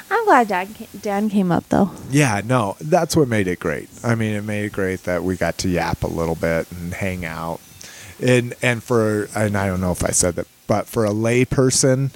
I'm 0.09 0.26
glad 0.26 0.47
Dan, 0.47 0.76
Dan 1.01 1.30
came 1.30 1.51
up, 1.51 1.67
though. 1.69 1.91
Yeah, 2.09 2.41
no, 2.43 2.76
that's 2.80 3.15
what 3.15 3.28
made 3.28 3.47
it 3.47 3.59
great. 3.59 3.89
I 4.03 4.15
mean, 4.15 4.36
it 4.36 4.43
made 4.43 4.65
it 4.65 4.71
great 4.73 5.03
that 5.03 5.23
we 5.23 5.36
got 5.36 5.57
to 5.59 5.69
yap 5.69 6.03
a 6.03 6.07
little 6.07 6.36
bit 6.36 6.71
and 6.71 6.93
hang 6.93 7.26
out. 7.26 7.59
And 8.21 8.53
and 8.61 8.82
for 8.82 9.28
and 9.36 9.57
I 9.57 9.67
don't 9.67 9.82
know 9.82 9.91
if 9.91 10.03
I 10.03 10.11
said 10.11 10.36
that, 10.36 10.47
but 10.67 10.88
for 10.88 11.03
a 11.03 11.11
lay 11.11 11.43
person, 11.43 12.11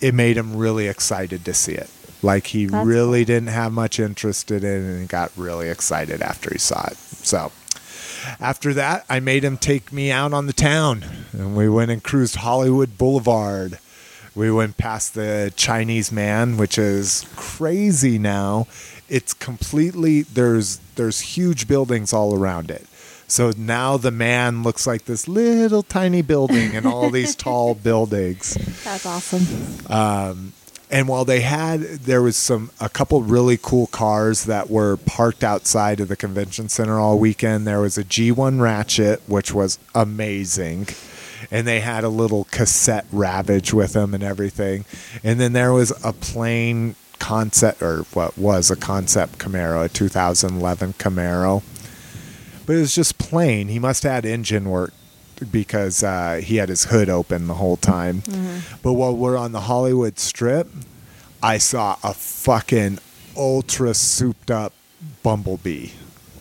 it 0.00 0.12
made 0.14 0.36
him 0.36 0.56
really 0.56 0.88
excited 0.88 1.44
to 1.44 1.54
see 1.54 1.74
it. 1.74 1.88
Like 2.22 2.48
he 2.48 2.66
That's 2.66 2.84
really 2.84 3.20
cool. 3.20 3.26
didn't 3.26 3.48
have 3.50 3.72
much 3.72 4.00
interest 4.00 4.50
in 4.50 4.64
it 4.64 4.64
and 4.64 5.00
he 5.02 5.06
got 5.06 5.30
really 5.36 5.68
excited 5.68 6.20
after 6.22 6.50
he 6.50 6.58
saw 6.58 6.86
it. 6.88 6.96
So 6.96 7.52
after 8.40 8.74
that, 8.74 9.04
I 9.08 9.20
made 9.20 9.44
him 9.44 9.56
take 9.56 9.92
me 9.92 10.10
out 10.10 10.32
on 10.32 10.46
the 10.46 10.52
town 10.52 11.04
and 11.32 11.56
we 11.56 11.68
went 11.68 11.92
and 11.92 12.02
cruised 12.02 12.36
Hollywood 12.36 12.98
Boulevard. 12.98 13.78
We 14.38 14.52
went 14.52 14.76
past 14.76 15.14
the 15.14 15.52
Chinese 15.56 16.12
Mann, 16.12 16.58
which 16.58 16.78
is 16.78 17.26
crazy 17.34 18.20
now. 18.20 18.68
It's 19.08 19.34
completely 19.34 20.22
there's 20.22 20.78
there's 20.94 21.18
huge 21.18 21.66
buildings 21.66 22.12
all 22.12 22.32
around 22.32 22.70
it. 22.70 22.86
So 23.26 23.52
now 23.58 23.96
the 23.96 24.12
Mann 24.12 24.62
looks 24.62 24.86
like 24.86 25.06
this 25.06 25.26
little 25.26 25.82
tiny 25.82 26.22
building 26.22 26.76
and 26.76 26.86
all 26.86 27.10
these 27.10 27.34
tall 27.44 27.74
buildings. 27.74 28.54
That's 28.84 29.06
awesome. 29.06 29.92
Um, 29.92 30.52
and 30.88 31.08
while 31.08 31.24
they 31.24 31.40
had, 31.40 31.80
there 31.80 32.22
was 32.22 32.36
some 32.36 32.70
a 32.80 32.88
couple 32.88 33.20
really 33.22 33.58
cool 33.60 33.88
cars 33.88 34.44
that 34.44 34.70
were 34.70 34.98
parked 34.98 35.42
outside 35.42 35.98
of 35.98 36.06
the 36.06 36.16
convention 36.16 36.68
center 36.68 37.00
all 37.00 37.18
weekend. 37.18 37.66
There 37.66 37.80
was 37.80 37.98
a 37.98 38.04
G1 38.04 38.60
Ratchet, 38.60 39.20
which 39.28 39.52
was 39.52 39.80
amazing, 39.96 40.86
and 41.50 41.66
they 41.66 41.80
had 41.80 42.04
a 42.04 42.08
little 42.08 42.44
cassette 42.50 43.06
Ravage 43.12 43.72
with 43.72 43.92
them 43.94 44.14
and 44.14 44.22
everything. 44.22 44.84
And 45.24 45.40
then 45.40 45.52
there 45.52 45.72
was 45.72 45.92
a 46.04 46.12
plain 46.12 46.94
concept, 47.18 47.82
or 47.82 48.00
what 48.12 48.36
was 48.38 48.70
a 48.70 48.76
concept 48.76 49.38
Camaro, 49.38 49.84
a 49.84 49.88
2011 49.88 50.92
Camaro, 50.94 51.62
but 52.66 52.76
it 52.76 52.80
was 52.80 52.94
just 52.94 53.18
plain. 53.18 53.68
He 53.68 53.78
must 53.78 54.02
have 54.02 54.12
had 54.12 54.24
engine 54.26 54.68
work 54.68 54.92
because 55.50 56.02
uh, 56.02 56.40
he 56.42 56.56
had 56.56 56.68
his 56.68 56.84
hood 56.86 57.08
open 57.08 57.46
the 57.46 57.54
whole 57.54 57.76
time. 57.76 58.22
But 58.82 58.92
while 58.94 59.16
we're 59.16 59.36
on 59.36 59.52
the 59.52 59.62
Hollywood 59.62 60.18
Strip, 60.18 60.68
I 61.42 61.58
saw 61.58 61.96
a 62.02 62.12
fucking 62.12 62.98
ultra 63.36 63.94
souped 63.94 64.50
up 64.50 64.72
Bumblebee. 65.22 65.90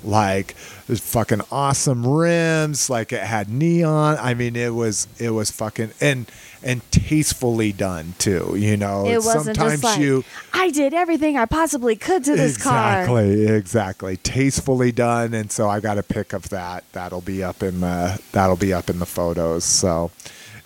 Like 0.07 0.55
there's 0.87 1.01
fucking 1.01 1.41
awesome 1.51 2.07
rims, 2.07 2.89
like 2.89 3.11
it 3.11 3.21
had 3.21 3.49
neon. 3.49 4.17
I 4.19 4.33
mean, 4.33 4.55
it 4.55 4.73
was 4.73 5.07
it 5.19 5.31
was 5.31 5.51
fucking 5.51 5.91
and 5.99 6.31
and 6.63 6.81
tastefully 6.91 7.73
done 7.73 8.15
too. 8.17 8.55
You 8.57 8.77
know, 8.77 9.05
it 9.05 9.17
wasn't 9.17 9.57
sometimes 9.57 9.81
just 9.81 9.83
like, 9.83 9.99
you 9.99 10.23
I 10.53 10.71
did 10.71 10.93
everything 10.93 11.37
I 11.37 11.45
possibly 11.45 11.95
could 11.97 12.23
to 12.23 12.35
this 12.35 12.61
car. 12.61 13.01
exactly, 13.01 13.47
exactly. 13.47 14.17
Tastefully 14.17 14.93
done, 14.93 15.33
and 15.33 15.51
so 15.51 15.69
I 15.69 15.81
got 15.81 15.97
a 15.97 16.03
pic 16.03 16.31
of 16.31 16.49
that. 16.49 16.85
That'll 16.93 17.21
be 17.21 17.43
up 17.43 17.61
in 17.61 17.81
the 17.81 18.19
that'll 18.31 18.55
be 18.55 18.73
up 18.73 18.89
in 18.89 18.99
the 18.99 19.05
photos. 19.05 19.65
So 19.65 20.11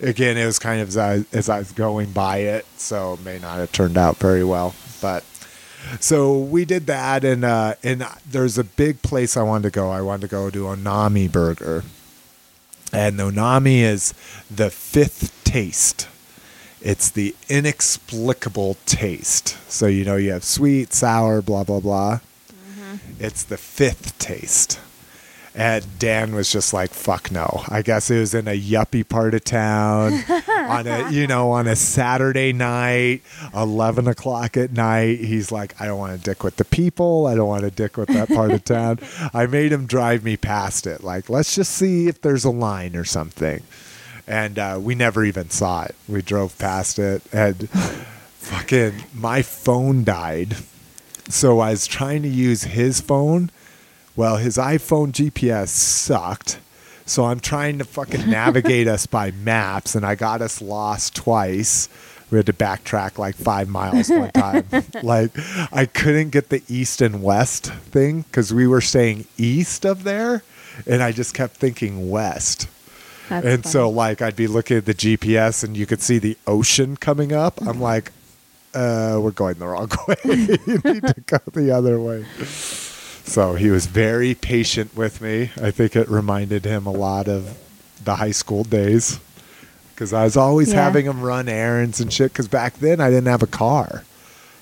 again, 0.00 0.36
it 0.36 0.46
was 0.46 0.58
kind 0.60 0.80
of 0.80 0.88
as 0.88 0.96
I, 0.96 1.24
as 1.32 1.48
I 1.48 1.58
was 1.58 1.72
going 1.72 2.12
by 2.12 2.38
it, 2.38 2.64
so 2.76 3.14
it 3.14 3.24
may 3.24 3.38
not 3.40 3.58
have 3.58 3.72
turned 3.72 3.98
out 3.98 4.18
very 4.18 4.44
well, 4.44 4.74
but. 5.00 5.24
So 6.00 6.38
we 6.38 6.64
did 6.64 6.86
that, 6.86 7.24
and 7.24 7.44
uh, 7.44 7.74
and 7.82 8.06
there's 8.28 8.58
a 8.58 8.64
big 8.64 9.02
place 9.02 9.36
I 9.36 9.42
wanted 9.42 9.64
to 9.64 9.70
go. 9.70 9.90
I 9.90 10.00
wanted 10.00 10.22
to 10.22 10.28
go 10.28 10.50
to 10.50 10.64
Umami 10.64 11.30
Burger, 11.30 11.84
and 12.92 13.18
Umami 13.18 13.80
is 13.82 14.14
the 14.50 14.70
fifth 14.70 15.32
taste. 15.44 16.08
It's 16.80 17.10
the 17.10 17.34
inexplicable 17.48 18.76
taste. 18.86 19.56
So, 19.70 19.86
you 19.86 20.04
know, 20.04 20.16
you 20.16 20.32
have 20.32 20.42
sweet, 20.42 20.92
sour, 20.92 21.40
blah, 21.40 21.62
blah, 21.62 21.78
blah. 21.78 22.20
It's 23.20 23.44
the 23.44 23.56
fifth 23.56 24.18
taste. 24.18 24.80
And 25.54 25.84
Dan 25.98 26.34
was 26.34 26.50
just 26.50 26.72
like, 26.72 26.90
fuck 26.90 27.30
no. 27.30 27.62
I 27.68 27.82
guess 27.82 28.10
it 28.10 28.18
was 28.18 28.32
in 28.34 28.48
a 28.48 28.58
yuppie 28.58 29.06
part 29.06 29.34
of 29.34 29.44
town 29.44 30.14
on 30.48 30.86
a, 30.86 31.10
you 31.10 31.26
know, 31.26 31.50
on 31.50 31.66
a 31.66 31.76
Saturday 31.76 32.54
night, 32.54 33.20
11 33.54 34.08
o'clock 34.08 34.56
at 34.56 34.72
night. 34.72 35.20
He's 35.20 35.52
like, 35.52 35.78
I 35.78 35.86
don't 35.86 35.98
want 35.98 36.16
to 36.16 36.22
dick 36.22 36.42
with 36.42 36.56
the 36.56 36.64
people. 36.64 37.26
I 37.26 37.34
don't 37.34 37.48
want 37.48 37.64
to 37.64 37.70
dick 37.70 37.98
with 37.98 38.08
that 38.08 38.28
part 38.28 38.50
of 38.50 38.64
town. 38.64 39.00
I 39.34 39.44
made 39.46 39.72
him 39.72 39.84
drive 39.84 40.24
me 40.24 40.38
past 40.38 40.86
it. 40.86 41.04
Like, 41.04 41.28
let's 41.28 41.54
just 41.54 41.72
see 41.72 42.08
if 42.08 42.22
there's 42.22 42.44
a 42.44 42.50
line 42.50 42.96
or 42.96 43.04
something. 43.04 43.62
And 44.26 44.58
uh, 44.58 44.78
we 44.80 44.94
never 44.94 45.22
even 45.22 45.50
saw 45.50 45.82
it. 45.84 45.94
We 46.08 46.22
drove 46.22 46.56
past 46.58 46.98
it 46.98 47.22
and 47.30 47.68
fucking 48.38 49.04
my 49.12 49.42
phone 49.42 50.04
died. 50.04 50.56
So 51.28 51.60
I 51.60 51.70
was 51.70 51.86
trying 51.86 52.22
to 52.22 52.28
use 52.28 52.62
his 52.64 53.00
phone. 53.02 53.50
Well, 54.14 54.36
his 54.36 54.56
iPhone 54.56 55.12
GPS 55.12 55.68
sucked. 55.68 56.58
So 57.06 57.24
I'm 57.24 57.40
trying 57.40 57.78
to 57.78 57.84
fucking 57.84 58.28
navigate 58.30 58.86
us 58.86 59.06
by 59.06 59.30
maps, 59.42 59.94
and 59.94 60.04
I 60.06 60.14
got 60.14 60.42
us 60.42 60.62
lost 60.62 61.16
twice. 61.16 61.88
We 62.30 62.38
had 62.38 62.46
to 62.46 62.52
backtrack 62.52 63.18
like 63.18 63.34
five 63.34 63.68
miles 63.68 64.08
one 64.08 64.30
time. 64.30 64.66
like, 65.02 65.32
I 65.72 65.86
couldn't 65.86 66.30
get 66.30 66.48
the 66.48 66.62
east 66.68 67.02
and 67.02 67.22
west 67.22 67.66
thing 67.66 68.22
because 68.22 68.54
we 68.54 68.66
were 68.66 68.80
staying 68.80 69.26
east 69.36 69.84
of 69.84 70.04
there, 70.04 70.42
and 70.86 71.02
I 71.02 71.12
just 71.12 71.34
kept 71.34 71.56
thinking 71.56 72.10
west. 72.10 72.68
That's 73.28 73.46
and 73.46 73.66
so, 73.66 73.88
like, 73.90 74.22
I'd 74.22 74.36
be 74.36 74.46
looking 74.46 74.78
at 74.78 74.86
the 74.86 74.94
GPS, 74.94 75.62
and 75.64 75.76
you 75.76 75.86
could 75.86 76.00
see 76.00 76.18
the 76.18 76.36
ocean 76.46 76.96
coming 76.96 77.32
up. 77.32 77.60
I'm 77.60 77.80
like, 77.80 78.12
uh, 78.74 79.18
we're 79.20 79.30
going 79.32 79.54
the 79.54 79.66
wrong 79.66 79.90
way. 80.08 80.16
you 80.24 80.78
need 80.84 81.02
to 81.02 81.22
go 81.26 81.38
the 81.52 81.70
other 81.70 82.00
way. 82.00 82.24
So 83.24 83.54
he 83.54 83.70
was 83.70 83.86
very 83.86 84.34
patient 84.34 84.94
with 84.96 85.20
me. 85.20 85.50
I 85.60 85.70
think 85.70 85.96
it 85.96 86.08
reminded 86.08 86.64
him 86.64 86.86
a 86.86 86.92
lot 86.92 87.28
of 87.28 87.56
the 88.04 88.16
high 88.16 88.32
school 88.32 88.64
days 88.64 89.20
because 89.94 90.12
I 90.12 90.24
was 90.24 90.36
always 90.36 90.72
Yeah. 90.72 90.82
having 90.84 91.06
him 91.06 91.22
run 91.22 91.48
errands 91.48 92.00
and 92.00 92.12
shit. 92.12 92.32
Because 92.32 92.48
back 92.48 92.78
then 92.78 93.00
I 93.00 93.08
didn't 93.10 93.28
have 93.28 93.42
a 93.42 93.46
car, 93.46 94.04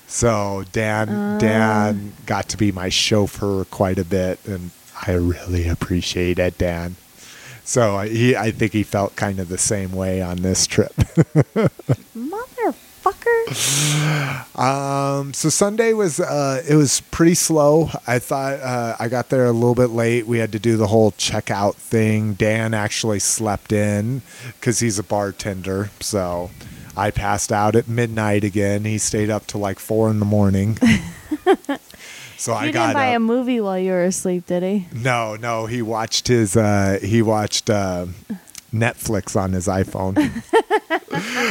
so 0.07 0.65
Dan. 0.73 1.39
Dan 1.39 2.13
oh. 2.13 2.23
got 2.27 2.49
to 2.51 2.57
be 2.57 2.71
my 2.71 2.89
chauffeur 2.91 3.65
quite 3.65 3.99
a 3.99 4.05
bit, 4.05 4.39
and 4.47 4.71
I 5.07 5.13
really 5.13 5.67
appreciate 5.69 6.39
it, 6.39 6.59
Dan. 6.59 6.97
So 7.65 7.97
I- 7.97 8.09
he, 8.09 8.37
I 8.37 8.51
think 8.51 8.73
he 8.73 8.83
felt 8.83 9.17
kind 9.17 9.39
of 9.39 9.49
the 9.49 9.59
same 9.59 9.93
way 9.93 10.21
on 10.21 10.39
this 10.43 10.67
trip. 10.67 10.93
Motherfucker. 13.13 14.47
Um, 14.61 15.33
so 15.33 15.49
Sunday 15.49 15.95
was 15.95 16.21
uh, 16.21 16.63
it 16.69 16.75
was 16.75 17.01
pretty 17.11 17.35
slow. 17.35 17.89
I 18.07 18.19
thought 18.19 18.61
uh, 18.61 18.95
I 18.99 19.09
got 19.09 19.31
there 19.31 19.47
a 19.47 19.53
little 19.53 19.75
bit 19.75 19.87
late. 19.89 20.27
We 20.27 20.37
had 20.39 20.53
to 20.53 20.59
do 20.59 20.77
the 20.77 20.89
whole 20.89 21.13
checkout 21.13 21.77
thing. 21.77 22.35
Dan 22.35 22.75
actually 22.75 23.21
slept 23.21 23.73
in 23.73 24.21
because 24.59 24.81
he's 24.81 24.99
a 24.99 25.03
bartender. 25.03 25.89
So 26.01 26.51
I 26.95 27.11
passed 27.11 27.51
out 27.53 27.75
at 27.75 27.89
midnight 27.89 28.45
again. 28.45 28.85
He 28.85 28.99
stayed 28.99 29.31
up 29.31 29.47
till 29.47 29.61
like 29.63 29.79
four 29.79 30.11
in 30.11 30.19
the 30.19 30.27
morning. 30.27 30.77
so 32.37 32.53
I 32.53 32.67
you 32.67 32.73
got 32.73 32.89
didn't 32.89 32.95
buy 32.95 33.11
up. 33.13 33.17
a 33.17 33.21
movie 33.21 33.61
while 33.61 33.79
you 33.79 33.93
were 33.93 34.05
asleep, 34.05 34.45
did 34.47 34.63
he? 34.63 34.89
No, 34.93 35.37
no, 35.37 35.65
he 35.65 35.81
watched 35.81 36.29
his 36.29 36.55
uh 36.55 36.99
he 37.03 37.23
watched 37.23 37.71
uh 37.71 38.07
Netflix 38.73 39.41
on 39.41 39.53
his 39.53 39.67
iPhone. 39.67 40.17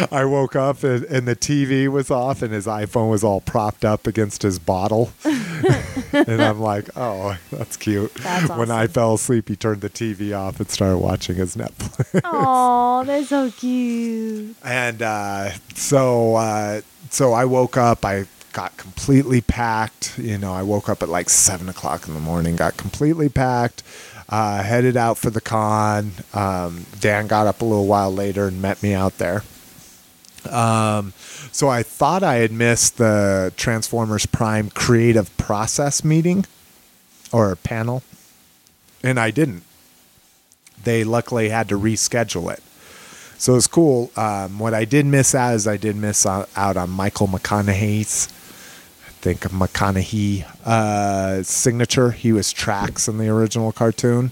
I 0.11 0.25
woke 0.25 0.55
up 0.55 0.83
and, 0.83 1.03
and 1.05 1.27
the 1.27 1.35
TV 1.35 1.87
was 1.87 2.09
off 2.09 2.41
and 2.41 2.53
his 2.53 2.65
iPhone 2.65 3.09
was 3.09 3.23
all 3.23 3.41
propped 3.41 3.83
up 3.83 4.07
against 4.07 4.41
his 4.41 4.57
bottle. 4.57 5.11
and 5.23 6.41
I'm 6.41 6.59
like, 6.59 6.89
"Oh, 6.95 7.37
that's 7.51 7.77
cute." 7.77 8.13
That's 8.15 8.49
When 8.49 8.71
I 8.71 8.87
fell 8.87 9.15
asleep, 9.15 9.49
he 9.49 9.55
turned 9.55 9.81
the 9.81 9.89
TV 9.89 10.37
off 10.37 10.59
and 10.59 10.69
started 10.69 10.97
watching 10.97 11.35
his 11.35 11.55
Netflix. 11.55 12.21
Oh, 12.23 13.03
they're 13.05 13.25
so 13.25 13.51
cute. 13.51 14.55
and 14.63 15.01
uh, 15.01 15.51
so 15.75 16.35
uh, 16.35 16.81
so 17.09 17.33
I 17.33 17.45
woke 17.45 17.77
up. 17.77 18.05
I 18.05 18.25
got 18.53 18.77
completely 18.77 19.41
packed. 19.41 20.17
You 20.17 20.37
know, 20.37 20.53
I 20.53 20.63
woke 20.63 20.89
up 20.89 21.03
at 21.03 21.09
like 21.09 21.29
seven 21.29 21.69
o'clock 21.69 22.07
in 22.07 22.13
the 22.13 22.19
morning. 22.19 22.55
Got 22.55 22.77
completely 22.77 23.29
packed. 23.29 23.83
Uh, 24.29 24.61
headed 24.61 24.95
out 24.95 25.17
for 25.17 25.31
the 25.31 25.41
con. 25.41 26.11
Um, 26.35 26.85
Dan 26.99 27.25
got 27.25 27.47
up 27.47 27.61
a 27.61 27.65
little 27.65 27.87
while 27.87 28.13
later 28.13 28.47
and 28.47 28.61
met 28.61 28.83
me 28.83 28.93
out 28.93 29.17
there. 29.17 29.43
Um, 30.47 31.13
so 31.51 31.67
I 31.67 31.81
thought 31.83 32.21
I 32.21 32.35
had 32.35 32.51
missed 32.51 32.97
the 32.97 33.51
Transformers 33.57 34.27
Prime 34.27 34.69
creative 34.69 35.35
process 35.37 36.03
meeting 36.03 36.45
or 37.31 37.55
panel, 37.55 38.03
and 39.03 39.19
I 39.19 39.31
didn't. 39.31 39.63
They 40.83 41.03
luckily 41.03 41.49
had 41.49 41.67
to 41.69 41.79
reschedule 41.79 42.53
it. 42.53 42.63
So 43.37 43.55
it's 43.55 43.67
cool. 43.67 44.11
Um, 44.15 44.59
what 44.59 44.73
I 44.73 44.85
did 44.85 45.05
miss 45.05 45.33
out 45.33 45.55
is 45.55 45.67
I 45.67 45.77
did 45.77 45.95
miss 45.95 46.25
out, 46.25 46.49
out 46.55 46.77
on 46.77 46.89
Michael 46.89 47.27
McConnohie's, 47.27 48.27
think 49.21 49.45
of 49.45 49.51
McConnohie 49.51 50.45
uh, 50.65 51.43
signature. 51.43 52.11
He 52.11 52.31
was 52.31 52.51
Tracks 52.51 53.07
in 53.07 53.17
the 53.17 53.29
original 53.29 53.71
cartoon. 53.71 54.31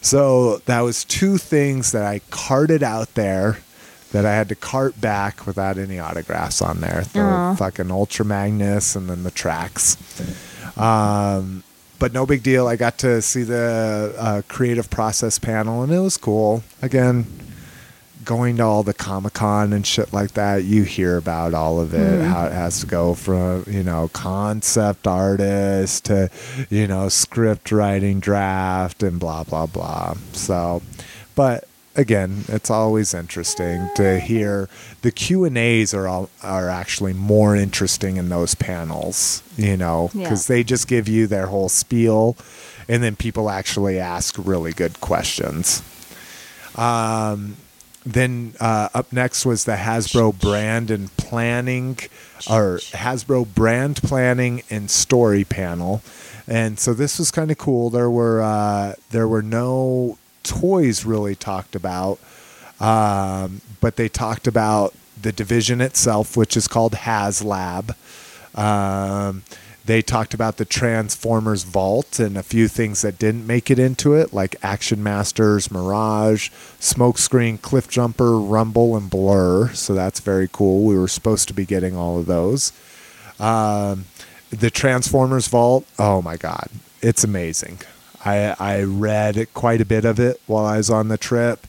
So 0.00 0.58
that 0.66 0.80
was 0.80 1.04
two 1.04 1.38
things 1.38 1.92
that 1.92 2.04
I 2.04 2.20
carted 2.30 2.82
out 2.82 3.14
there 3.14 3.58
that 4.12 4.24
I 4.24 4.32
had 4.34 4.48
to 4.50 4.54
cart 4.54 5.00
back 5.00 5.46
without 5.46 5.76
any 5.78 5.98
autographs 5.98 6.62
on 6.62 6.80
there. 6.80 7.04
The 7.12 7.20
Aw. 7.20 7.54
fucking 7.56 7.90
Ultra 7.90 8.24
Magnus 8.24 8.94
and 8.94 9.08
then 9.08 9.24
the 9.24 9.30
tracks. 9.30 9.96
Um, 10.78 11.64
but 11.98 12.12
no 12.12 12.26
big 12.26 12.42
deal. 12.42 12.68
I 12.68 12.76
got 12.76 12.98
to 12.98 13.22
see 13.22 13.42
the 13.42 14.14
uh, 14.18 14.42
creative 14.46 14.90
process 14.90 15.38
panel 15.38 15.82
and 15.82 15.92
it 15.92 15.98
was 15.98 16.16
cool. 16.16 16.62
Again, 16.82 17.26
going 18.24 18.56
to 18.56 18.62
all 18.64 18.82
the 18.82 18.94
Comic 18.94 19.34
Con 19.34 19.72
and 19.72 19.86
shit 19.86 20.12
like 20.12 20.32
that, 20.32 20.64
you 20.64 20.82
hear 20.84 21.16
about 21.16 21.54
all 21.54 21.80
of 21.80 21.94
it, 21.94 22.22
how 22.24 22.46
it 22.46 22.52
has 22.52 22.80
to 22.80 22.86
go 22.86 23.14
from, 23.14 23.64
you 23.68 23.82
know, 23.82 24.08
concept 24.12 25.06
artist 25.06 26.06
to, 26.06 26.30
you 26.70 26.86
know, 26.86 27.08
script 27.08 27.70
writing 27.70 28.20
draft 28.20 29.02
and 29.02 29.20
blah, 29.20 29.44
blah, 29.44 29.66
blah. 29.66 30.14
So, 30.32 30.82
but 31.34 31.68
again, 31.96 32.44
it's 32.48 32.70
always 32.70 33.14
interesting 33.14 33.88
to 33.94 34.18
hear 34.18 34.68
the 35.02 35.12
Q 35.12 35.44
and 35.44 35.56
A's 35.56 35.94
are 35.94 36.08
all, 36.08 36.28
are 36.42 36.68
actually 36.68 37.12
more 37.12 37.54
interesting 37.54 38.16
in 38.16 38.28
those 38.30 38.54
panels, 38.54 39.42
you 39.56 39.76
know, 39.76 40.10
Yeah. 40.12 40.24
because 40.24 40.46
they 40.48 40.64
just 40.64 40.88
give 40.88 41.08
you 41.08 41.26
their 41.26 41.46
whole 41.46 41.68
spiel, 41.68 42.36
and 42.88 43.02
then 43.02 43.14
people 43.16 43.48
actually 43.48 43.98
ask 44.00 44.34
really 44.38 44.72
good 44.72 45.00
questions. 45.00 45.82
Um, 46.76 47.56
then 48.04 48.54
uh, 48.60 48.88
up 48.94 49.12
next 49.12 49.46
was 49.46 49.64
the 49.64 49.76
Hasbro 49.76 50.38
brand 50.38 50.90
and 50.90 51.14
planning, 51.16 51.98
or 52.48 52.78
Hasbro 52.92 53.54
brand 53.54 53.96
planning 54.02 54.62
and 54.70 54.90
story 54.90 55.44
panel, 55.44 56.02
and 56.46 56.78
so 56.78 56.92
this 56.92 57.18
was 57.18 57.30
kind 57.30 57.50
of 57.50 57.58
cool. 57.58 57.90
There 57.90 58.10
were 58.10 58.42
uh, 58.42 58.94
there 59.10 59.26
were 59.26 59.42
no 59.42 60.18
toys 60.42 61.04
really 61.04 61.34
talked 61.34 61.74
about, 61.74 62.18
um, 62.80 63.62
but 63.80 63.96
they 63.96 64.08
talked 64.08 64.46
about 64.46 64.94
the 65.20 65.32
division 65.32 65.80
itself, 65.80 66.36
which 66.36 66.56
is 66.56 66.68
called 66.68 66.92
HasLab. 66.92 67.94
Um, 68.54 69.42
they 69.86 70.00
talked 70.00 70.32
about 70.32 70.56
the 70.56 70.64
Transformers 70.64 71.64
Vault 71.64 72.18
and 72.18 72.38
a 72.38 72.42
few 72.42 72.68
things 72.68 73.02
that 73.02 73.18
didn't 73.18 73.46
make 73.46 73.70
it 73.70 73.78
into 73.78 74.14
it, 74.14 74.32
like 74.32 74.56
Action 74.62 75.02
Masters, 75.02 75.70
Mirage, 75.70 76.48
Smokescreen, 76.80 77.58
Cliffjumper, 77.60 78.50
Rumble, 78.50 78.96
and 78.96 79.10
Blur. 79.10 79.68
So 79.74 79.94
that's 79.94 80.20
very 80.20 80.48
cool. 80.50 80.84
We 80.84 80.98
were 80.98 81.08
supposed 81.08 81.48
to 81.48 81.54
be 81.54 81.66
getting 81.66 81.96
all 81.96 82.18
of 82.18 82.26
those. 82.26 82.72
Um, 83.38 84.06
the 84.50 84.70
Transformers 84.70 85.48
Vault, 85.48 85.86
oh 85.98 86.22
my 86.22 86.36
God, 86.36 86.68
it's 87.02 87.24
amazing. 87.24 87.80
I, 88.24 88.56
I 88.58 88.82
read 88.82 89.48
quite 89.52 89.82
a 89.82 89.84
bit 89.84 90.06
of 90.06 90.18
it 90.18 90.40
while 90.46 90.64
I 90.64 90.78
was 90.78 90.88
on 90.88 91.08
the 91.08 91.18
trip. 91.18 91.66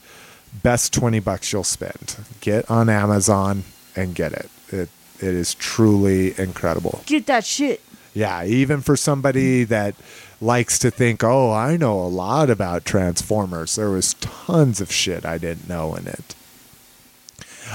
Best 0.64 0.94
20 0.94 1.20
bucks 1.20 1.52
you'll 1.52 1.66
spend. 1.66 2.16
Get 2.40 2.70
on 2.72 2.88
Amazon 2.88 3.66
and 3.94 4.16
get 4.16 4.32
it. 4.32 4.50
It 4.70 4.90
it 5.18 5.34
is 5.34 5.54
truly 5.56 6.38
incredible. 6.38 7.02
Get 7.06 7.26
that 7.28 7.46
shit. 7.46 7.82
Yeah, 8.16 8.44
even 8.46 8.82
for 8.82 8.96
somebody 8.98 9.64
that 9.66 9.94
likes 10.42 10.80
to 10.80 10.90
think, 10.90 11.24
"Oh, 11.24 11.52
I 11.52 11.78
know 11.78 12.00
a 12.00 12.08
lot 12.08 12.50
about 12.50 12.86
Transformers." 12.86 13.76
There 13.76 13.92
was 13.92 14.16
tons 14.16 14.82
of 14.82 14.92
shit 14.92 15.26
I 15.26 15.38
didn't 15.38 15.68
know 15.70 15.94
in 15.96 16.08
it. 16.08 16.34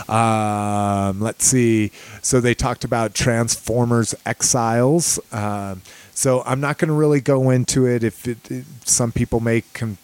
Um, 0.09 1.21
let's 1.21 1.45
see. 1.45 1.91
So 2.23 2.41
they 2.41 2.55
talked 2.55 2.85
about 2.85 3.13
Transformers 3.15 4.15
Exiles. 4.25 5.19
Um, 5.33 5.83
so 6.15 6.43
I'm 6.47 6.61
not 6.61 6.79
going 6.79 6.89
to 6.89 6.95
really 6.95 7.21
go 7.21 7.51
into 7.51 7.87
it. 7.87 8.03
If 8.03 8.27
it, 8.27 8.51
it- 8.51 8.65
some 8.85 9.13
people 9.13 9.41
may 9.41 9.63
con- 9.75 9.99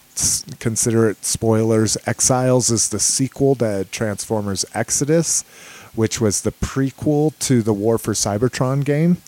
consider 0.61 1.09
it 1.09 1.24
spoilers. 1.24 1.97
Exiles 2.07 2.70
is 2.70 2.89
the 2.89 2.99
sequel 2.99 3.55
to 3.57 3.87
Transformers 3.91 4.64
Exodus, 4.74 5.43
which 5.95 6.20
was 6.20 6.43
the 6.43 6.53
prequel 6.53 7.32
to 7.41 7.62
the 7.62 7.72
War 7.72 7.97
for 7.99 8.12
Cybertron 8.12 8.84
game. 8.84 9.18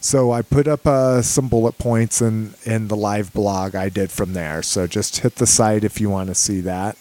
So 0.00 0.32
I 0.32 0.42
put 0.42 0.66
up 0.66 0.86
uh, 0.86 1.22
some 1.22 1.48
bullet 1.48 1.78
points 1.78 2.20
in, 2.20 2.54
in 2.64 2.88
the 2.88 2.96
live 2.96 3.32
blog 3.32 3.74
I 3.74 3.88
did 3.88 4.10
from 4.10 4.32
there. 4.32 4.62
So 4.62 4.86
just 4.86 5.18
hit 5.18 5.36
the 5.36 5.46
site 5.46 5.84
if 5.84 6.00
you 6.00 6.10
want 6.10 6.28
to 6.28 6.34
see 6.34 6.60
that. 6.62 6.96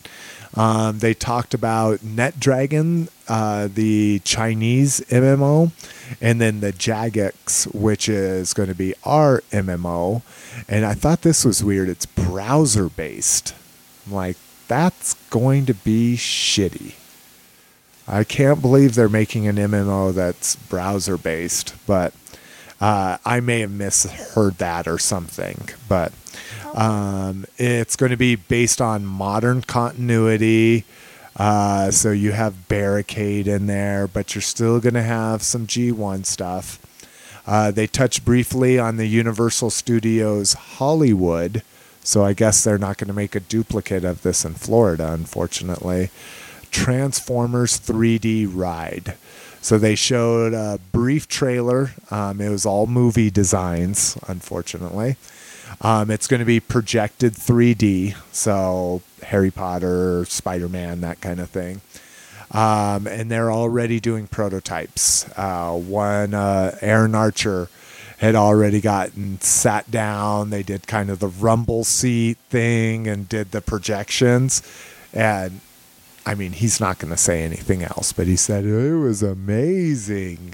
Um, 0.53 0.99
they 0.99 1.13
talked 1.13 1.53
about 1.53 1.99
NetDragon, 1.99 3.09
uh, 3.27 3.69
the 3.73 4.19
Chinese 4.25 4.99
MMO, 5.09 5.71
and 6.19 6.41
then 6.41 6.59
the 6.59 6.73
Jagex, 6.73 7.73
which 7.73 8.09
is 8.09 8.53
going 8.53 8.67
to 8.67 8.75
be 8.75 8.93
our 9.05 9.41
MMO. 9.51 10.21
And 10.67 10.85
I 10.85 10.93
thought 10.93 11.21
this 11.21 11.45
was 11.45 11.63
weird. 11.63 11.87
It's 11.87 12.05
browser 12.05 12.89
based. 12.89 13.55
I'm 14.05 14.13
like, 14.13 14.37
that's 14.67 15.13
going 15.29 15.65
to 15.67 15.73
be 15.73 16.15
shitty. 16.17 16.95
I 18.07 18.23
can't 18.25 18.61
believe 18.61 18.95
they're 18.95 19.07
making 19.07 19.47
an 19.47 19.55
MMO 19.55 20.13
that's 20.13 20.57
browser 20.57 21.17
based, 21.17 21.75
but 21.87 22.13
uh, 22.81 23.17
I 23.23 23.39
may 23.39 23.61
have 23.61 23.71
misheard 23.71 24.57
that 24.57 24.87
or 24.87 24.97
something. 24.97 25.69
But 25.87 26.11
um, 26.73 27.45
it's 27.57 27.95
going 27.95 28.09
to 28.09 28.17
be 28.17 28.35
based 28.35 28.81
on 28.81 29.05
modern 29.05 29.61
continuity. 29.61 30.85
Uh, 31.35 31.91
so 31.91 32.11
you 32.11 32.31
have 32.31 32.67
Barricade 32.67 33.47
in 33.47 33.67
there, 33.67 34.07
but 34.07 34.35
you're 34.35 34.41
still 34.41 34.79
going 34.79 34.95
to 34.95 35.03
have 35.03 35.41
some 35.41 35.67
G1 35.67 36.25
stuff. 36.25 36.79
Uh, 37.47 37.71
they 37.71 37.87
touched 37.87 38.25
briefly 38.25 38.77
on 38.77 38.97
the 38.97 39.07
Universal 39.07 39.69
Studios 39.69 40.53
Hollywood. 40.53 41.63
So 42.03 42.25
I 42.25 42.33
guess 42.33 42.63
they're 42.63 42.77
not 42.77 42.97
going 42.97 43.07
to 43.07 43.13
make 43.13 43.35
a 43.35 43.39
duplicate 43.39 44.03
of 44.03 44.23
this 44.23 44.43
in 44.43 44.55
Florida, 44.55 45.13
unfortunately. 45.13 46.09
Transformers 46.71 47.79
3D 47.79 48.49
Ride. 48.51 49.15
So 49.61 49.77
they 49.77 49.95
showed 49.95 50.53
a 50.53 50.79
brief 50.91 51.27
trailer. 51.27 51.91
Um, 52.09 52.41
it 52.41 52.49
was 52.49 52.65
all 52.65 52.87
movie 52.87 53.29
designs, 53.29 54.17
unfortunately. 54.27 55.17
Um, 55.79 56.11
it's 56.11 56.27
going 56.27 56.39
to 56.39 56.45
be 56.45 56.59
projected 56.59 57.33
3D, 57.33 58.15
so 58.33 59.01
Harry 59.23 59.51
Potter, 59.51 60.25
Spider 60.25 60.67
Man, 60.67 61.01
that 61.01 61.21
kind 61.21 61.39
of 61.39 61.49
thing. 61.49 61.81
Um, 62.51 63.07
and 63.07 63.31
they're 63.31 63.51
already 63.51 63.99
doing 63.99 64.27
prototypes. 64.27 65.29
Uh, 65.37 65.71
one, 65.73 66.33
uh, 66.33 66.77
Aaron 66.81 67.15
Archer 67.15 67.69
had 68.17 68.35
already 68.35 68.81
gotten 68.81 69.39
sat 69.39 69.89
down. 69.89 70.49
They 70.49 70.61
did 70.61 70.85
kind 70.85 71.09
of 71.09 71.19
the 71.19 71.29
rumble 71.29 71.83
seat 71.83 72.37
thing 72.49 73.07
and 73.07 73.29
did 73.29 73.51
the 73.51 73.61
projections. 73.61 74.61
And 75.13 75.61
I 76.25 76.35
mean, 76.35 76.51
he's 76.51 76.79
not 76.79 76.99
going 76.99 77.11
to 77.11 77.17
say 77.17 77.43
anything 77.43 77.83
else, 77.83 78.13
but 78.13 78.27
he 78.27 78.35
said 78.35 78.63
it 78.65 78.95
was 78.95 79.23
amazing. 79.23 80.53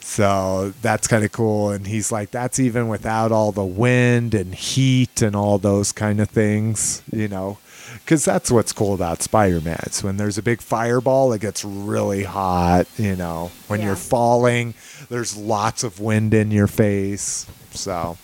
So 0.00 0.72
that's 0.82 1.06
kind 1.08 1.24
of 1.24 1.32
cool. 1.32 1.70
And 1.70 1.86
he's 1.86 2.12
like, 2.12 2.30
that's 2.30 2.58
even 2.60 2.88
without 2.88 3.32
all 3.32 3.52
the 3.52 3.64
wind 3.64 4.34
and 4.34 4.54
heat 4.54 5.22
and 5.22 5.34
all 5.34 5.58
those 5.58 5.92
kind 5.92 6.20
of 6.20 6.28
things, 6.28 7.02
you 7.12 7.26
know, 7.28 7.58
because 7.94 8.24
that's 8.24 8.50
what's 8.50 8.72
cool 8.72 8.94
about 8.94 9.22
Spider 9.22 9.60
Man. 9.60 9.80
It's 9.84 10.02
when 10.04 10.16
there's 10.16 10.36
a 10.38 10.42
big 10.42 10.60
fireball, 10.60 11.32
it 11.32 11.40
gets 11.40 11.64
really 11.64 12.24
hot, 12.24 12.86
you 12.98 13.16
know, 13.16 13.50
when 13.68 13.80
Yeah. 13.80 13.86
you're 13.86 13.96
falling, 13.96 14.74
there's 15.08 15.36
lots 15.36 15.84
of 15.84 16.00
wind 16.00 16.34
in 16.34 16.50
your 16.50 16.66
face. 16.66 17.46
So, 17.72 18.18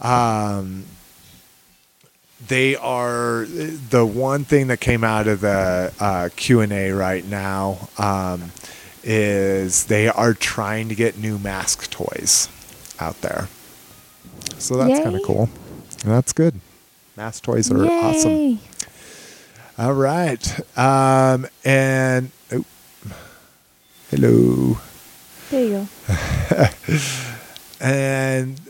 um, 0.00 0.84
they 2.48 2.76
are 2.76 3.44
the 3.46 4.04
one 4.04 4.44
thing 4.44 4.66
that 4.68 4.80
came 4.80 5.04
out 5.04 5.28
of 5.28 5.40
the 5.40 5.92
uh, 6.00 6.28
q&a 6.34 6.90
right 6.90 7.24
now 7.24 7.88
um, 7.98 8.50
is 9.02 9.86
they 9.86 10.08
are 10.08 10.34
trying 10.34 10.88
to 10.88 10.94
get 10.94 11.18
new 11.18 11.38
mask 11.38 11.90
toys 11.90 12.48
out 13.00 13.20
there. 13.20 13.48
So 14.58 14.76
that's 14.76 15.00
kind 15.00 15.14
of 15.14 15.20
Yay. 15.20 15.26
cool. 15.26 15.48
That's 16.04 16.32
good. 16.32 16.60
Mask 17.16 17.42
toys 17.42 17.70
are 17.70 17.84
awesome. 17.84 18.60
All 19.78 19.94
right. 19.94 20.78
Um, 20.78 21.46
and 21.64 22.30
oh, 22.52 22.64
hello. 24.10 24.78
There 25.50 25.64
you 25.64 25.88
go. 26.08 26.68
and 27.80 28.60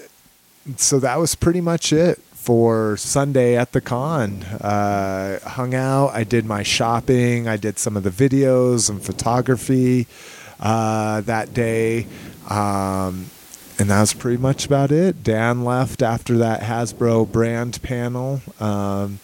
so 0.76 0.98
that 1.00 1.18
was 1.18 1.34
pretty 1.34 1.60
much 1.60 1.92
it 1.92 2.20
for 2.43 2.97
Sunday 2.97 3.57
at 3.57 3.70
the 3.72 3.80
con. 3.80 4.43
Uh, 4.43 5.38
hung 5.49 5.74
out. 5.74 6.09
I 6.09 6.24
did 6.24 6.45
my 6.45 6.62
shopping. 6.64 7.47
I 7.47 7.57
did 7.57 7.78
some 7.78 7.97
of 7.97 8.03
the 8.03 8.11
videos 8.11 8.90
and 8.90 9.01
photography 9.03 10.07
uh, 10.59 11.20
that 11.22 11.55
day. 11.55 12.07
Um, 12.49 13.26
and 13.78 13.88
that 13.90 14.01
was 14.01 14.12
pretty 14.12 14.36
much 14.43 14.66
about 14.66 14.90
it. 14.93 15.22
Dan 15.22 15.64
left 15.64 16.03
after 16.03 16.36
that 16.38 16.61
Hasbro 16.62 17.30
brand 17.30 17.80
panel. 17.82 18.40
Um, 18.61 19.20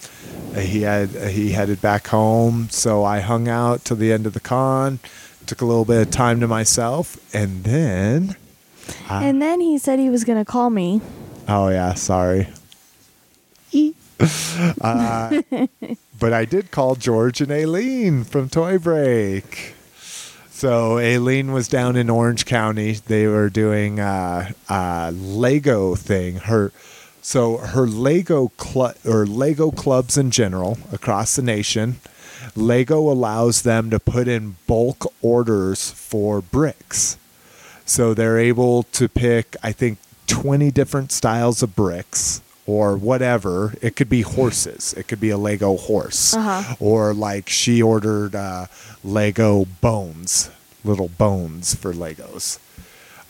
he 0.57 0.83
had 0.83 1.11
he 1.11 1.53
headed 1.53 1.81
back 1.83 2.07
home, 2.09 2.69
so 2.71 3.05
I 3.05 3.21
hung 3.21 3.49
out 3.49 3.85
till 3.85 3.97
the 3.97 4.12
end 4.12 4.27
of 4.27 4.33
the 4.33 4.41
con. 4.41 5.01
Took 5.47 5.61
a 5.61 5.64
little 5.66 5.85
bit 5.85 6.01
of 6.03 6.11
time 6.11 6.41
to 6.41 6.47
myself, 6.49 7.16
and 7.35 7.64
then. 7.64 8.37
I- 9.09 9.25
And 9.25 9.41
then 9.43 9.61
he 9.61 9.77
said 9.79 9.99
he 9.99 10.09
was 10.11 10.25
going 10.25 10.39
to 10.39 10.45
call 10.51 10.71
me. 10.71 11.01
Oh 11.49 11.69
yeah, 11.69 11.95
sorry. 11.95 12.49
uh, 14.81 15.43
but 16.19 16.33
I 16.33 16.45
did 16.45 16.71
call 16.71 16.97
George 16.97 17.41
and 17.41 17.53
Aileen 17.53 18.25
from 18.25 18.49
Toy 18.49 18.79
Break. 18.79 19.75
So 20.51 20.99
Aileen 20.99 21.53
was 21.53 21.69
down 21.69 21.95
in 21.95 22.11
Orange 22.11 22.45
County. 22.45 22.93
They 22.93 23.29
were 23.29 23.49
doing 23.49 24.01
a, 24.01 24.53
a 24.69 25.12
Lego 25.12 25.95
thing. 25.95 26.37
Her 26.37 26.73
so 27.23 27.59
her 27.59 27.87
Lego 27.87 28.49
club 28.57 28.97
or 29.05 29.25
Lego 29.25 29.71
clubs 29.71 30.19
in 30.19 30.33
general 30.33 30.79
across 30.91 31.37
the 31.37 31.43
nation. 31.43 32.01
Lego 32.57 32.99
allows 32.99 33.62
them 33.62 33.91
to 33.91 34.01
put 34.01 34.27
in 34.27 34.57
bulk 34.66 35.12
orders 35.23 35.93
for 35.93 36.41
bricks. 36.41 37.16
So 37.85 38.12
they're 38.12 38.39
able 38.39 38.82
to 38.82 39.09
pick, 39.09 39.57
I 39.62 39.73
think, 39.73 39.99
20 40.27 40.70
different 40.70 41.12
styles 41.12 41.62
of 41.62 41.77
bricks 41.77 42.43
or 42.69 42.99
whatever. 42.99 43.73
It 43.81 43.97
could 43.97 44.11
be 44.11 44.20
horses, 44.20 44.93
it 44.93 45.09
could 45.09 45.20
be 45.20 45.31
a 45.31 45.39
Lego 45.39 45.78
horse. 45.78 46.35
Uh-huh. 46.35 46.77
Or 46.78 47.15
like 47.15 47.49
she 47.49 47.82
ordered 47.82 48.36
uh, 48.36 48.66
Lego 49.03 49.65
bones, 49.81 50.51
little 50.85 51.09
bones 51.09 51.74
for 51.74 51.95
Legos. 51.95 52.59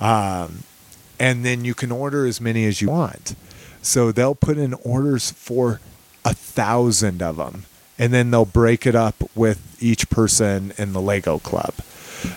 Um, 0.00 0.64
and 1.20 1.44
then 1.44 1.64
you 1.64 1.74
can 1.74 1.92
order 1.92 2.26
as 2.26 2.40
many 2.40 2.64
as 2.66 2.82
you 2.82 2.88
want. 2.88 3.36
So 3.80 4.10
they'll 4.10 4.34
put 4.34 4.58
in 4.58 4.74
orders 4.74 5.30
for 5.30 5.80
a 6.24 6.34
thousand 6.34 7.22
of 7.22 7.36
them, 7.36 7.64
and 7.96 8.12
then 8.12 8.32
they'll 8.32 8.44
break 8.44 8.86
it 8.86 8.96
up 8.96 9.14
with 9.36 9.80
each 9.80 10.10
person 10.10 10.72
in 10.76 10.92
the 10.92 11.00
Lego 11.00 11.38
club. 11.38 11.74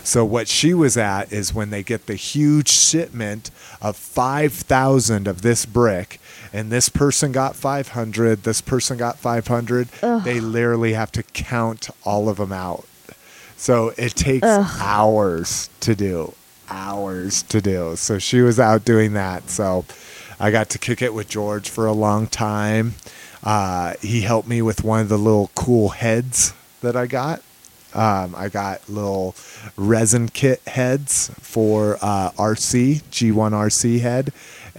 So 0.03 0.23
what 0.23 0.48
she 0.48 0.76
was 0.76 0.98
at 0.98 1.34
is 1.34 1.53
when 1.53 1.72
they 1.72 1.82
get 1.82 2.06
the 2.06 2.15
huge 2.15 2.69
shipment 2.69 3.49
of 3.82 3.95
5,000 3.95 5.28
of 5.28 5.41
this 5.41 5.65
brick 5.65 6.20
and 6.53 6.72
this 6.72 6.90
person 6.90 7.32
got 7.32 7.56
500, 7.56 8.44
this 8.44 8.61
person 8.61 8.98
got 8.98 9.18
500, 9.18 9.88
they 10.23 10.40
literally 10.40 10.94
have 10.94 11.11
to 11.14 11.23
count 11.23 11.90
all 12.03 12.28
of 12.30 12.38
them 12.38 12.52
out. 12.52 12.86
So 13.57 13.94
it 13.98 14.15
takes 14.15 14.45
hours 14.82 15.69
to 15.82 15.95
do, 15.95 16.34
hours 16.69 17.44
to 17.44 17.61
do. 17.61 17.95
So 17.95 18.18
she 18.18 18.41
was 18.41 18.60
out 18.60 18.84
doing 18.86 19.14
that. 19.14 19.49
So 19.49 19.86
I 20.40 20.49
got 20.52 20.69
to 20.72 20.80
kick 20.80 21.02
it 21.02 21.14
with 21.14 21.30
George 21.30 21.69
for 21.69 21.86
a 21.86 21.94
long 21.94 22.26
time. 22.28 22.95
Uh, 23.44 23.94
he 24.02 24.22
helped 24.22 24.48
me 24.48 24.61
with 24.61 24.84
one 24.84 24.99
of 24.99 25.10
the 25.10 25.18
little 25.18 25.52
cool 25.56 25.90
heads 25.90 26.53
that 26.82 26.95
I 26.95 27.06
got. 27.07 27.41
Um, 27.94 28.34
I 28.36 28.48
got 28.49 28.88
little 28.90 29.36
resin 29.76 30.30
kit 30.30 30.61
heads 30.65 31.30
for 31.40 31.98
uh, 32.02 32.32
RC, 32.32 33.02
G1 33.11 33.52
RC 33.52 33.99
head, 33.99 34.32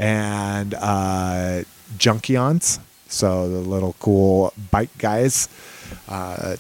and 0.03 0.75
uh, 0.75 1.63
Junkions. 1.97 2.81
So 3.09 3.49
the 3.49 3.59
little 3.59 3.95
cool 4.01 4.53
bike 4.71 4.97
guys. 4.99 5.49
Uh, 6.09 6.57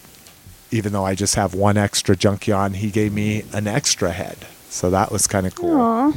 even 0.70 0.92
though 0.92 1.04
I 1.04 1.14
just 1.14 1.34
have 1.34 1.54
one 1.54 1.76
extra 1.76 2.14
Junkion, 2.16 2.76
he 2.76 2.90
gave 2.90 3.12
me 3.12 3.44
an 3.52 3.66
extra 3.66 4.12
head. 4.12 4.38
So 4.68 4.90
that 4.90 5.10
was 5.10 5.26
kind 5.26 5.46
of 5.46 5.54
cool. 5.54 5.78
Aw, 5.78 6.12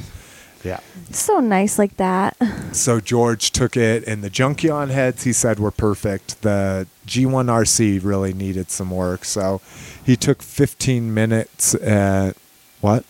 Yeah. 0.64 0.80
so 1.12 1.40
nice 1.40 1.78
like 1.78 1.98
that. 1.98 2.38
So 2.72 3.00
George 3.02 3.52
took 3.52 3.76
it, 3.76 4.06
and 4.08 4.24
the 4.24 4.30
Junkion 4.30 4.90
heads 4.92 5.24
he 5.24 5.34
said 5.34 5.60
were 5.60 5.72
perfect. 5.72 6.42
The 6.42 6.88
G1 7.08 7.48
RC 7.50 8.04
really 8.04 8.34
needed 8.34 8.70
some 8.72 8.92
work, 8.92 9.26
so 9.26 9.62
he 10.06 10.16
took 10.16 10.42
15 10.42 11.14
minutes. 11.14 11.76
At, 11.76 12.38
what? 12.82 13.04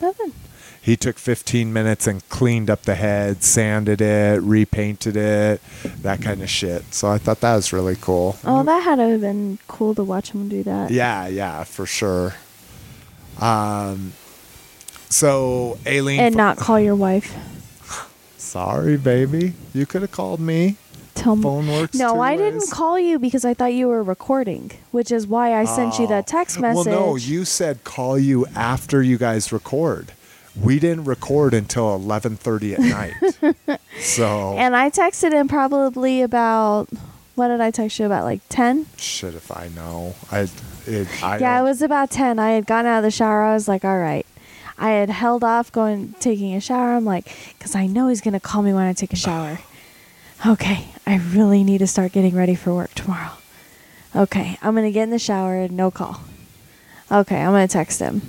Nothing. 0.00 0.32
He 0.86 0.96
took 0.96 1.18
15 1.18 1.72
minutes 1.72 2.06
and 2.06 2.26
cleaned 2.28 2.70
up 2.70 2.82
the 2.82 2.94
head, 2.94 3.42
sanded 3.42 4.00
it, 4.00 4.40
repainted 4.40 5.16
it, 5.16 5.60
that 6.02 6.22
kind 6.22 6.40
of 6.40 6.48
shit. 6.48 6.94
So 6.94 7.10
I 7.10 7.18
thought 7.18 7.40
that 7.40 7.56
was 7.56 7.72
really 7.72 7.96
cool. 7.96 8.36
Oh, 8.44 8.62
that 8.62 8.84
had 8.84 8.94
to 8.94 9.08
have 9.08 9.20
been 9.20 9.58
cool 9.66 9.96
to 9.96 10.04
watch 10.04 10.30
him 10.30 10.48
do 10.48 10.62
that. 10.62 10.92
Yeah, 10.92 11.26
yeah, 11.26 11.64
for 11.64 11.86
sure. 11.86 12.36
Um, 13.40 14.12
so 15.08 15.76
Aileen, 15.84 16.20
And 16.20 16.36
not 16.36 16.56
call 16.56 16.78
your 16.78 16.94
wife. 16.94 17.34
sorry, 18.38 18.96
baby, 18.96 19.54
you 19.74 19.86
could 19.86 20.02
have 20.02 20.12
called 20.12 20.38
me. 20.38 20.76
Tell 21.16 21.34
me. 21.34 21.42
Phone 21.42 21.66
works. 21.66 21.96
No, 21.96 22.20
I 22.20 22.36
ways. 22.36 22.52
didn't 22.52 22.70
call 22.70 22.96
you 22.96 23.18
because 23.18 23.44
I 23.44 23.54
thought 23.54 23.72
you 23.74 23.88
were 23.88 24.04
recording, 24.04 24.70
which 24.92 25.10
is 25.10 25.26
why 25.26 25.52
I 25.52 25.64
sent 25.64 25.98
you 25.98 26.06
that 26.06 26.28
text 26.28 26.60
message. 26.60 26.86
Well, 26.86 27.08
no, 27.08 27.16
you 27.16 27.44
said 27.44 27.82
call 27.82 28.16
you 28.16 28.46
after 28.54 29.02
you 29.02 29.18
guys 29.18 29.50
record. 29.50 30.12
We 30.60 30.78
didn't 30.78 31.04
record 31.04 31.54
until 31.54 31.98
11:30 31.98 32.74
at 32.74 32.80
night. 32.80 33.78
so 34.00 34.54
and 34.56 34.74
I 34.74 34.90
texted 34.90 35.32
him 35.32 35.48
probably 35.48 36.22
about 36.22 36.88
what 37.34 37.48
did 37.48 37.60
I 37.60 37.70
text 37.70 37.98
you 37.98 38.06
about 38.06 38.24
like 38.24 38.40
10? 38.48 38.86
shit 38.96 39.34
if 39.34 39.54
I 39.54 39.68
know. 39.74 40.14
I 40.30 40.48
it 40.86 41.08
I 41.22 41.38
yeah, 41.38 41.60
it 41.60 41.62
was 41.62 41.82
about 41.82 42.10
10. 42.10 42.38
I 42.38 42.52
had 42.52 42.66
gotten 42.66 42.90
out 42.90 42.98
of 42.98 43.04
the 43.04 43.10
shower. 43.10 43.42
I 43.42 43.54
was 43.54 43.68
like, 43.68 43.84
"All 43.84 43.98
right." 43.98 44.26
I 44.78 44.90
had 44.90 45.08
held 45.08 45.42
off 45.42 45.72
going 45.72 46.14
taking 46.20 46.54
a 46.54 46.60
shower. 46.60 46.94
I'm 46.94 47.04
like, 47.04 47.34
cuz 47.58 47.74
I 47.74 47.86
know 47.86 48.08
he's 48.08 48.20
going 48.20 48.34
to 48.34 48.40
call 48.40 48.60
me 48.62 48.74
when 48.74 48.84
I 48.84 48.92
take 48.92 49.12
a 49.12 49.16
shower. 49.16 49.58
Okay, 50.44 50.88
I 51.06 51.16
really 51.16 51.64
need 51.64 51.78
to 51.78 51.86
start 51.86 52.12
getting 52.12 52.36
ready 52.36 52.54
for 52.54 52.74
work 52.74 52.92
tomorrow. 52.92 53.30
Okay, 54.14 54.58
I'm 54.60 54.74
going 54.74 54.84
to 54.84 54.92
get 54.92 55.04
in 55.04 55.10
the 55.10 55.18
shower, 55.18 55.66
no 55.66 55.90
call. 55.90 56.20
Okay, 57.10 57.40
I'm 57.40 57.52
going 57.52 57.66
to 57.66 57.72
text 57.72 58.00
him. 58.00 58.20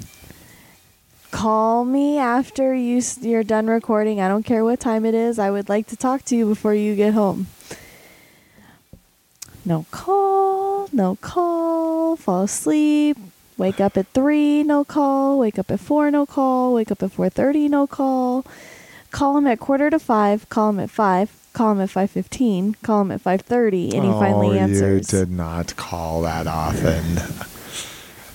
Call 1.31 1.83
me 1.83 2.17
after 2.17 2.73
you 2.73 3.01
you're 3.21 3.43
done 3.43 3.67
recording. 3.67 4.21
I 4.21 4.27
don't 4.27 4.43
care 4.43 4.63
what 4.63 4.79
time 4.79 5.05
it 5.05 5.13
is. 5.13 5.37
I 5.37 5.51
would 5.51 5.69
like 5.69 5.87
to 5.87 5.95
talk 5.95 6.23
to 6.25 6.35
you 6.35 6.47
before 6.47 6.73
you 6.73 6.95
get 6.95 7.13
home. 7.13 7.47
No 9.65 9.85
call, 9.91 10.87
no 10.93 11.17
call. 11.17 12.15
Fall 12.15 12.43
asleep. 12.43 13.17
Wake 13.57 13.81
up 13.81 13.97
at 13.97 14.07
3, 14.07 14.63
no 14.63 14.85
call. 14.85 15.39
Wake 15.39 15.59
up 15.59 15.69
at 15.71 15.79
4, 15.79 16.11
no 16.11 16.25
call. 16.25 16.73
Wake 16.75 16.91
up 16.91 17.03
at 17.03 17.11
4:30, 17.11 17.69
no 17.69 17.87
call. 17.87 18.45
Call 19.11 19.37
him 19.37 19.47
at 19.47 19.59
quarter 19.59 19.89
to 19.89 19.99
5, 19.99 20.47
call 20.47 20.69
him 20.69 20.79
at 20.79 20.89
5, 20.89 21.31
call 21.53 21.71
him 21.73 21.81
at 21.81 21.89
5:15, 21.89 22.75
call 22.81 23.01
him 23.01 23.11
at 23.11 23.23
5:30 23.23 23.93
and 23.93 24.03
he 24.03 24.09
oh, 24.09 24.19
finally 24.19 24.59
answers. 24.59 25.11
You 25.11 25.19
did 25.19 25.31
not 25.31 25.75
call 25.75 26.21
that 26.21 26.47
often. 26.47 27.19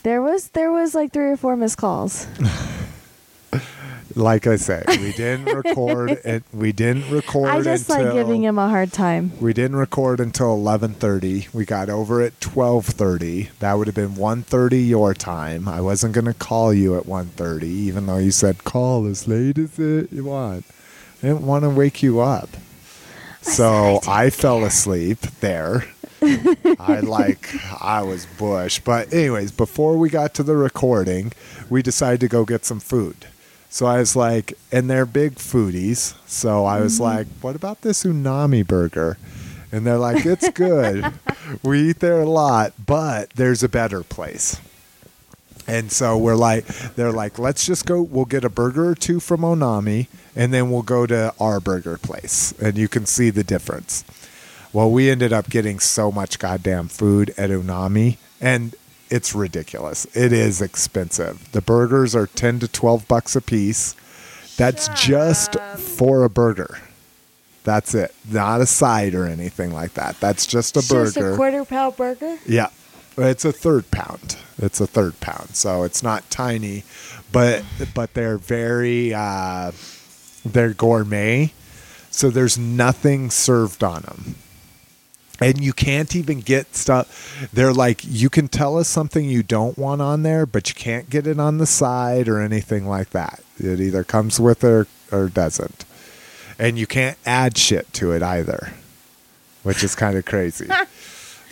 There 0.02 0.20
was 0.20 0.48
there 0.48 0.72
was 0.72 0.94
like 0.94 1.12
3 1.12 1.30
or 1.30 1.36
4 1.36 1.56
missed 1.56 1.78
calls. 1.78 2.26
like 4.16 4.46
I 4.46 4.56
said, 4.56 4.84
we 4.88 5.12
didn't 5.12 5.46
record 5.54 6.10
it. 6.24 6.42
We 6.52 6.72
didn't 6.72 7.10
record 7.10 7.48
I 7.48 7.62
just 7.62 7.88
until 7.88 8.04
like 8.06 8.14
giving 8.14 8.42
him 8.42 8.58
a 8.58 8.68
hard 8.68 8.92
time. 8.92 9.32
We 9.40 9.52
didn't 9.52 9.76
record 9.76 10.20
until 10.20 10.56
11:30. 10.56 11.52
We 11.54 11.64
got 11.64 11.88
over 11.88 12.20
at 12.20 12.38
12:30. 12.40 13.50
That 13.60 13.74
would 13.74 13.86
have 13.86 13.94
been 13.94 14.16
1:30 14.16 14.88
your 14.88 15.14
time. 15.14 15.68
I 15.68 15.80
wasn't 15.80 16.14
going 16.14 16.26
to 16.26 16.34
call 16.34 16.74
you 16.74 16.96
at 16.96 17.04
1:30 17.04 17.62
even 17.62 18.06
though 18.06 18.18
you 18.18 18.30
said 18.30 18.64
call 18.64 19.06
as 19.06 19.28
late 19.28 19.58
as 19.58 19.78
it 19.78 20.12
you 20.12 20.24
want. 20.24 20.64
I 21.22 21.28
didn't 21.28 21.46
want 21.46 21.62
to 21.62 21.70
wake 21.70 22.02
you 22.02 22.20
up. 22.20 22.48
So 23.40 24.00
I 24.06 24.30
fell 24.30 24.64
asleep 24.64 25.20
there. 25.40 25.84
I 26.22 27.00
like 27.02 27.48
I 27.80 28.02
was 28.02 28.26
bush. 28.26 28.80
But 28.80 29.12
anyways, 29.12 29.52
before 29.52 29.96
we 29.96 30.08
got 30.10 30.34
to 30.34 30.42
the 30.42 30.56
recording, 30.56 31.32
we 31.68 31.82
decided 31.82 32.20
to 32.20 32.28
go 32.28 32.44
get 32.44 32.64
some 32.64 32.80
food. 32.80 33.26
So 33.68 33.86
I 33.86 33.98
was 33.98 34.14
like, 34.14 34.52
and 34.70 34.90
they're 34.90 35.06
big 35.06 35.36
foodies. 35.36 36.14
So 36.28 36.64
I 36.64 36.80
was 36.80 36.94
mm-hmm. 36.94 37.04
like, 37.04 37.26
what 37.40 37.56
about 37.56 37.80
this 37.80 38.04
Umami 38.04 38.66
burger? 38.66 39.16
And 39.72 39.86
they're 39.86 39.98
like, 39.98 40.26
it's 40.26 40.50
good. 40.50 41.12
we 41.62 41.90
eat 41.90 42.00
there 42.00 42.20
a 42.20 42.28
lot, 42.28 42.74
but 42.84 43.30
there's 43.30 43.62
a 43.62 43.68
better 43.70 44.02
place. 44.02 44.60
And 45.66 45.90
so 45.90 46.18
we're 46.18 46.36
like, 46.36 46.66
they're 46.96 47.12
like, 47.12 47.38
let's 47.38 47.64
just 47.64 47.86
go. 47.86 48.02
We'll 48.02 48.24
get 48.24 48.44
a 48.44 48.50
burger 48.50 48.90
or 48.90 48.94
two 48.94 49.20
from 49.20 49.40
Umami, 49.40 50.08
and 50.36 50.52
then 50.52 50.70
we'll 50.70 50.82
go 50.82 51.06
to 51.06 51.32
our 51.40 51.60
burger 51.60 51.96
place, 51.96 52.52
and 52.60 52.76
you 52.76 52.88
can 52.88 53.06
see 53.06 53.30
the 53.30 53.44
difference. 53.44 54.04
Well, 54.72 54.90
we 54.90 55.10
ended 55.10 55.32
up 55.32 55.50
getting 55.50 55.80
so 55.80 56.10
much 56.10 56.38
goddamn 56.38 56.88
food 56.88 57.34
at 57.36 57.50
Umami, 57.50 58.16
and 58.40 58.74
it's 59.10 59.34
ridiculous. 59.34 60.06
It 60.16 60.32
is 60.32 60.62
expensive. 60.62 61.52
The 61.52 61.60
burgers 61.60 62.14
are 62.14 62.26
ten 62.26 62.58
to 62.60 62.68
twelve 62.68 63.06
bucks 63.06 63.36
a 63.36 63.42
piece. 63.42 63.94
That's 64.56 64.88
just 65.00 65.56
for 65.76 66.24
a 66.24 66.30
burger. 66.30 66.78
That's 67.64 67.94
it. 67.94 68.14
Not 68.30 68.60
a 68.60 68.66
side 68.66 69.14
or 69.14 69.26
anything 69.26 69.72
like 69.72 69.94
that. 69.94 70.18
That's 70.20 70.46
just 70.46 70.76
a 70.76 70.80
Just 70.80 71.14
burger. 71.16 71.32
a 71.32 71.36
quarter 71.36 71.64
pound 71.64 71.96
burger? 71.96 72.38
Yeah. 72.46 72.68
It's 73.16 73.44
a 73.44 73.52
third 73.52 73.90
pound. 73.90 74.36
It's 74.58 74.80
a 74.80 74.86
third 74.86 75.20
pound. 75.20 75.54
So 75.54 75.82
it's 75.82 76.02
not 76.02 76.28
tiny, 76.30 76.82
but 77.30 77.62
but 77.94 78.14
they're 78.14 78.38
very 78.38 79.12
uh 79.14 79.72
they're 80.44 80.72
gourmet. 80.74 81.52
So 82.10 82.30
there's 82.30 82.58
nothing 82.58 83.30
served 83.30 83.84
on 83.84 84.02
them. 84.02 84.34
And 85.42 85.62
you 85.62 85.72
can't 85.72 86.14
even 86.14 86.40
get 86.40 86.74
stuff. 86.74 87.48
They're 87.52 87.72
like, 87.72 88.00
you 88.04 88.30
can 88.30 88.48
tell 88.48 88.78
us 88.78 88.88
something 88.88 89.28
you 89.28 89.42
don't 89.42 89.76
want 89.76 90.00
on 90.00 90.22
there, 90.22 90.46
but 90.46 90.68
you 90.68 90.74
can't 90.74 91.10
get 91.10 91.26
it 91.26 91.38
on 91.38 91.58
the 91.58 91.66
side 91.66 92.28
or 92.28 92.40
anything 92.40 92.86
like 92.86 93.10
that. 93.10 93.42
It 93.58 93.80
either 93.80 94.04
comes 94.04 94.40
with 94.40 94.64
it 94.64 94.68
or, 94.68 94.86
or 95.10 95.28
doesn't. 95.28 95.84
And 96.58 96.78
you 96.78 96.86
can't 96.86 97.18
add 97.26 97.58
shit 97.58 97.92
to 97.94 98.12
it 98.12 98.22
either, 98.22 98.72
which 99.62 99.82
is 99.82 99.94
kind 99.94 100.16
of 100.16 100.24
crazy. 100.24 100.68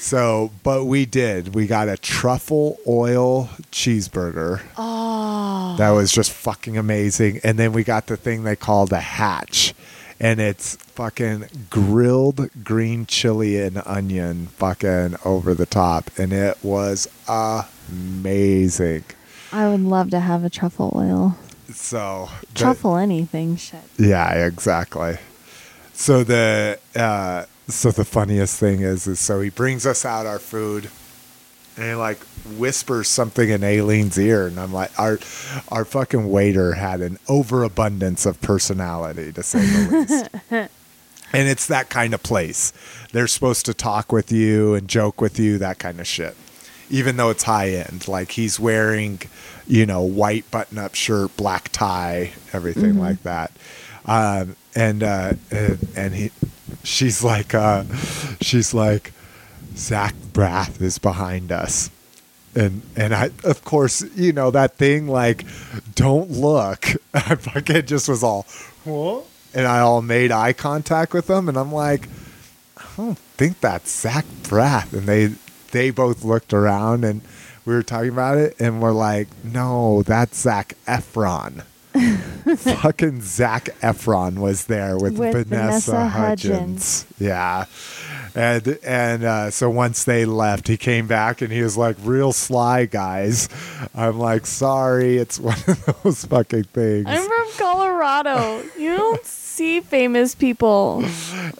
So, 0.00 0.50
but 0.62 0.86
we 0.86 1.04
did. 1.04 1.54
We 1.54 1.66
got 1.66 1.90
a 1.90 1.96
truffle 1.98 2.78
oil 2.88 3.50
cheeseburger. 3.70 4.62
Oh. 4.78 5.76
That 5.76 5.90
was 5.90 6.10
just 6.10 6.32
fucking 6.32 6.78
amazing. 6.78 7.40
And 7.44 7.58
then 7.58 7.74
we 7.74 7.84
got 7.84 8.06
the 8.06 8.16
thing 8.16 8.42
they 8.42 8.56
called 8.56 8.94
a 8.94 9.00
hatch. 9.00 9.74
And 10.22 10.38
it's 10.38 10.76
fucking 10.76 11.46
grilled 11.70 12.50
green 12.62 13.06
chili 13.06 13.58
and 13.60 13.82
onion 13.86 14.48
fucking 14.48 15.16
over 15.24 15.54
the 15.54 15.64
top. 15.66 16.10
And 16.18 16.30
it 16.32 16.58
was 16.62 17.08
amazing. 17.90 19.04
I 19.52 19.68
would 19.68 19.80
love 19.80 20.10
to 20.10 20.20
have 20.20 20.44
a 20.44 20.50
truffle 20.50 20.92
oil. 20.94 21.36
So, 21.72 22.28
the- 22.52 22.58
Truffle 22.58 22.96
anything, 22.96 23.56
shit. 23.56 23.80
Yeah, 23.98 24.32
exactly. 24.46 25.16
So 25.94 26.24
the 26.24 26.78
uh, 26.96 27.44
so 27.68 27.90
the 27.90 28.04
funniest 28.06 28.58
thing 28.58 28.80
is 28.80 29.06
is 29.06 29.20
so 29.20 29.40
he 29.40 29.50
brings 29.50 29.84
us 29.86 30.04
out 30.06 30.24
our 30.24 30.38
food 30.38 30.88
and 31.76 31.84
he 31.84 31.94
like 31.94 32.18
whispers 32.58 33.08
something 33.08 33.48
in 33.48 33.62
Aileen's 33.62 34.18
ear 34.18 34.46
and 34.46 34.58
I'm 34.58 34.72
like 34.72 34.98
our 34.98 35.18
our 35.68 35.84
fucking 35.84 36.30
waiter 36.30 36.74
had 36.74 37.00
an 37.00 37.18
overabundance 37.28 38.26
of 38.26 38.40
personality 38.40 39.32
to 39.32 39.42
say 39.42 39.60
the 39.60 40.30
least. 40.50 40.70
and 41.32 41.48
it's 41.48 41.66
that 41.66 41.88
kind 41.88 42.14
of 42.14 42.22
place. 42.22 42.72
They're 43.12 43.26
supposed 43.26 43.66
to 43.66 43.74
talk 43.74 44.12
with 44.12 44.32
you 44.32 44.74
and 44.74 44.88
joke 44.88 45.20
with 45.20 45.38
you, 45.38 45.58
that 45.58 45.78
kind 45.78 46.00
of 46.00 46.06
shit. 46.06 46.36
Even 46.88 47.16
though 47.16 47.30
it's 47.30 47.44
high 47.44 47.70
end. 47.70 48.08
Like 48.08 48.32
he's 48.32 48.58
wearing, 48.58 49.20
you 49.66 49.86
know, 49.86 50.02
white 50.02 50.50
button 50.50 50.78
up 50.78 50.94
shirt, 50.94 51.36
black 51.36 51.68
tie, 51.70 52.32
everything 52.52 52.98
like 52.98 53.22
that. 53.22 53.52
Um, 54.06 54.56
and, 54.74 55.02
uh, 55.02 55.34
and 55.50 55.88
and 55.96 56.14
he 56.14 56.30
she's 56.82 57.22
like 57.22 57.54
uh 57.54 57.84
she's 58.40 58.72
like 58.72 59.12
Zach 59.76 60.14
Braff 60.32 60.80
is 60.80 60.98
behind 60.98 61.52
us. 61.52 61.90
And 62.54 62.82
and 62.96 63.14
I 63.14 63.30
of 63.44 63.64
course, 63.64 64.02
you 64.16 64.32
know, 64.32 64.50
that 64.50 64.76
thing 64.76 65.06
like 65.06 65.44
don't 65.94 66.30
look. 66.30 66.86
I 67.14 67.34
fucking 67.36 67.86
just 67.86 68.08
was 68.08 68.22
all 68.22 68.46
what? 68.84 69.24
And 69.54 69.66
I 69.66 69.80
all 69.80 70.02
made 70.02 70.32
eye 70.32 70.52
contact 70.52 71.12
with 71.12 71.26
them 71.26 71.48
and 71.48 71.56
I'm 71.56 71.72
like, 71.72 72.08
I 72.76 72.84
don't 72.96 73.18
think 73.18 73.60
that's 73.60 73.90
Zach 73.90 74.24
Braff. 74.42 74.92
And 74.92 75.06
they 75.06 75.34
they 75.70 75.90
both 75.90 76.24
looked 76.24 76.52
around 76.52 77.04
and 77.04 77.20
we 77.64 77.74
were 77.74 77.82
talking 77.82 78.10
about 78.10 78.38
it 78.38 78.56
and 78.60 78.80
we're 78.82 78.92
like, 78.92 79.28
no, 79.44 80.02
that's 80.02 80.40
Zac 80.40 80.74
Efron. 80.86 81.62
Fucking 82.56 83.20
Zac 83.20 83.66
Efron 83.80 84.38
was 84.38 84.66
there 84.66 84.96
with, 84.96 85.18
With 85.18 85.48
Vanessa, 85.48 85.90
Vanessa 85.92 86.08
Hudgens. 86.08 87.06
Yeah. 87.18 87.66
And 88.34 88.78
and 88.84 89.24
uh, 89.24 89.50
so 89.50 89.68
once 89.70 90.04
they 90.04 90.24
left, 90.24 90.68
he 90.68 90.76
came 90.76 91.06
back 91.06 91.42
and 91.42 91.52
he 91.52 91.62
was 91.62 91.76
like, 91.76 91.96
real 92.02 92.32
sly 92.32 92.86
guys. 92.86 93.48
I'm 93.94 94.18
like, 94.18 94.46
sorry, 94.46 95.16
it's 95.18 95.38
one 95.40 95.58
of 95.66 96.02
those 96.02 96.24
fucking 96.24 96.64
things. 96.64 97.06
I'm 97.08 97.22
from 97.26 97.48
Colorado. 97.58 98.62
You 98.78 98.96
don't 98.96 99.24
see 99.24 99.80
famous 99.80 100.34
people. 100.34 101.04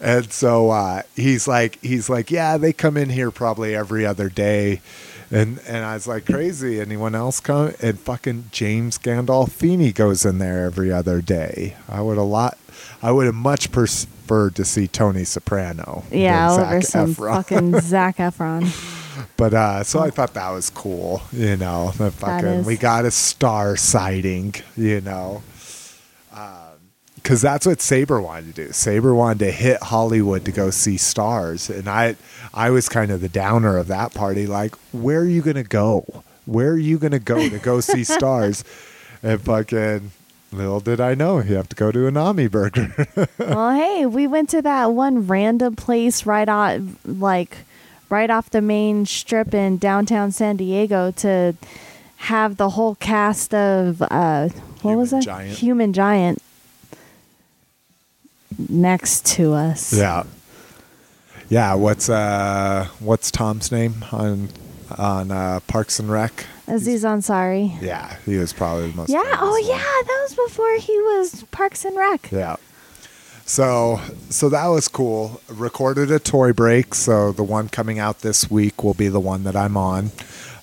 And 0.01 0.31
so 0.31 0.69
uh, 0.71 1.03
he's 1.15 1.47
like, 1.47 1.79
he's 1.81 2.09
like, 2.09 2.31
yeah, 2.31 2.57
they 2.57 2.73
come 2.73 2.97
in 2.97 3.09
here 3.09 3.31
probably 3.31 3.75
every 3.75 4.05
other 4.05 4.29
day, 4.29 4.81
And 5.29 5.59
and 5.67 5.85
I 5.85 5.93
was 5.95 6.07
like, 6.07 6.25
crazy. 6.25 6.79
Anyone 6.79 7.15
else 7.15 7.39
come? 7.39 7.73
And 7.81 7.99
fucking 7.99 8.45
James 8.51 8.97
Gandolfini 8.97 9.93
goes 9.93 10.25
in 10.25 10.37
there 10.39 10.65
every 10.65 10.91
other 10.91 11.21
day. 11.21 11.75
I 11.89 12.01
would 12.01 12.17
a 12.17 12.23
lot. 12.23 12.57
I 13.03 13.11
would 13.11 13.25
have 13.25 13.35
much 13.35 13.71
to 14.51 14.63
see 14.65 14.87
Tony 14.87 15.23
Soprano. 15.25 16.03
Yeah, 16.11 16.51
over 16.51 16.81
some 16.81 17.13
Efron. 17.13 17.35
fucking 17.35 17.79
Zac 17.81 18.17
Efron. 18.17 18.65
But 19.37 19.53
uh, 19.53 19.83
so 19.83 19.99
I 19.99 20.09
thought 20.09 20.33
that 20.35 20.49
was 20.51 20.69
cool. 20.69 21.21
You 21.31 21.57
know, 21.57 21.91
the 21.97 22.11
fucking 22.11 22.63
we 22.63 22.77
got 22.77 23.05
a 23.05 23.11
star 23.11 23.75
sighting. 23.75 24.55
You 24.77 25.01
know. 25.01 25.43
Because 27.15 27.39
that's 27.41 27.67
what 27.67 27.81
Saber 27.81 28.19
wanted 28.19 28.55
to 28.55 28.65
do. 28.65 28.71
Saber 28.73 29.13
wanted 29.13 29.45
to 29.45 29.51
hit 29.51 29.83
Hollywood 29.83 30.43
to 30.45 30.51
go 30.51 30.71
see 30.71 30.97
stars, 30.97 31.69
and 31.69 31.87
I, 31.87 32.15
I 32.51 32.71
was 32.71 32.89
kind 32.89 33.11
of 33.11 33.21
the 33.21 33.29
downer 33.29 33.77
of 33.77 33.87
that 33.87 34.15
party. 34.15 34.47
Like, 34.47 34.73
where 34.91 35.19
are 35.19 35.25
you 35.25 35.43
gonna 35.43 35.63
go? 35.63 36.23
Where 36.47 36.71
are 36.71 36.77
you 36.79 36.97
gonna 36.97 37.19
go 37.19 37.47
to 37.47 37.59
go 37.59 37.79
see 37.79 38.03
stars? 38.17 38.63
And 39.21 39.39
fucking, 39.39 40.11
little 40.51 40.79
did 40.79 40.99
I 40.99 41.15
know, 41.15 41.39
you 41.39 41.55
have 41.55 41.69
to 41.69 41.75
go 41.75 41.91
to 41.91 41.99
Umami 41.99 42.49
Burger. 42.49 42.93
well, 43.37 43.71
hey, 43.71 44.05
we 44.05 44.27
went 44.27 44.49
to 44.49 44.61
that 44.61 44.91
one 44.93 45.27
random 45.27 45.75
place 45.75 46.25
right 46.25 46.47
off, 46.47 46.81
like, 47.05 47.59
right 48.09 48.29
off 48.29 48.49
the 48.49 48.61
main 48.61 49.05
strip 49.05 49.53
in 49.53 49.77
downtown 49.77 50.31
San 50.31 50.57
Diego 50.57 51.11
to 51.11 51.55
have 52.17 52.57
the 52.57 52.71
whole 52.71 52.95
cast 52.95 53.53
of 53.53 54.01
uh, 54.03 54.49
what 54.81 54.97
was 54.97 55.11
Human 55.11 55.21
it? 55.21 55.25
Giant. 55.25 55.57
Human 55.57 55.93
Giant 55.93 56.43
next 58.69 59.25
to 59.27 59.53
us. 59.53 59.93
yeah, 59.93 60.23
yeah. 61.49 61.73
What's 61.73 62.09
uh, 62.09 62.87
what's 62.99 63.31
Tom's 63.31 63.71
name 63.71 64.05
on 64.11 64.49
on 64.97 65.31
uh, 65.31 65.59
Parks 65.67 65.99
and 65.99 66.09
Rec? 66.09 66.45
Aziz 66.67 67.03
Ansari. 67.03 67.79
Yeah, 67.81 68.15
he 68.25 68.37
was 68.37 68.53
probably 68.53 68.91
the 68.91 68.97
most. 68.97 69.09
Yeah. 69.09 69.37
Oh, 69.39 69.51
one. 69.51 69.65
yeah. 69.65 69.77
That 69.77 70.27
was 70.29 70.35
before 70.47 70.77
he 70.77 70.97
was 70.99 71.43
Parks 71.51 71.83
and 71.85 71.97
Rec. 71.97 72.31
Yeah. 72.31 72.55
So 73.45 73.99
so 74.29 74.47
that 74.49 74.67
was 74.67 74.87
cool. 74.87 75.41
Recorded 75.49 76.11
a 76.11 76.19
toy 76.19 76.53
break, 76.53 76.95
so 76.95 77.31
the 77.33 77.43
one 77.43 77.67
coming 77.67 77.99
out 77.99 78.19
this 78.19 78.49
week 78.49 78.83
will 78.83 78.93
be 78.93 79.09
the 79.09 79.19
one 79.19 79.43
that 79.43 79.55
I'm 79.55 79.75
on. 79.75 80.11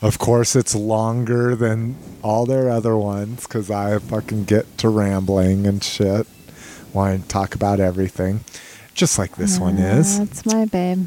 Of 0.00 0.18
course, 0.18 0.54
it's 0.56 0.74
longer 0.74 1.56
than 1.56 1.96
all 2.22 2.46
their 2.46 2.70
other 2.70 2.96
ones 2.96 3.42
because 3.42 3.70
I 3.70 3.98
fucking 3.98 4.44
get 4.44 4.78
to 4.78 4.88
rambling 4.88 5.66
and 5.66 5.82
shit. 5.82 6.26
Want 6.94 7.22
to 7.22 7.28
talk 7.28 7.54
about 7.54 7.80
everything, 7.80 8.40
just 8.94 9.18
like 9.18 9.36
this 9.36 9.58
one 9.58 9.76
is. 9.76 10.18
That's 10.18 10.46
my 10.46 10.64
babe. 10.64 11.06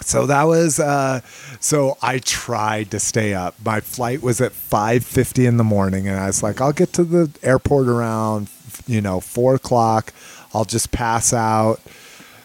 So 0.00 0.26
that 0.26 0.44
was 0.44 0.78
uh 0.78 1.20
so 1.60 1.96
I 2.02 2.18
tried 2.18 2.90
to 2.90 3.00
stay 3.00 3.34
up. 3.34 3.54
My 3.64 3.80
flight 3.80 4.22
was 4.22 4.40
at 4.40 4.52
5:50 4.52 5.46
in 5.46 5.56
the 5.56 5.64
morning 5.64 6.06
and 6.06 6.18
I 6.18 6.26
was 6.26 6.42
like 6.42 6.60
I'll 6.60 6.72
get 6.72 6.92
to 6.94 7.04
the 7.04 7.30
airport 7.42 7.88
around 7.88 8.48
you 8.86 9.00
know 9.00 9.20
4 9.20 9.54
o'clock. 9.54 10.12
I'll 10.54 10.64
just 10.64 10.92
pass 10.92 11.32
out. 11.32 11.80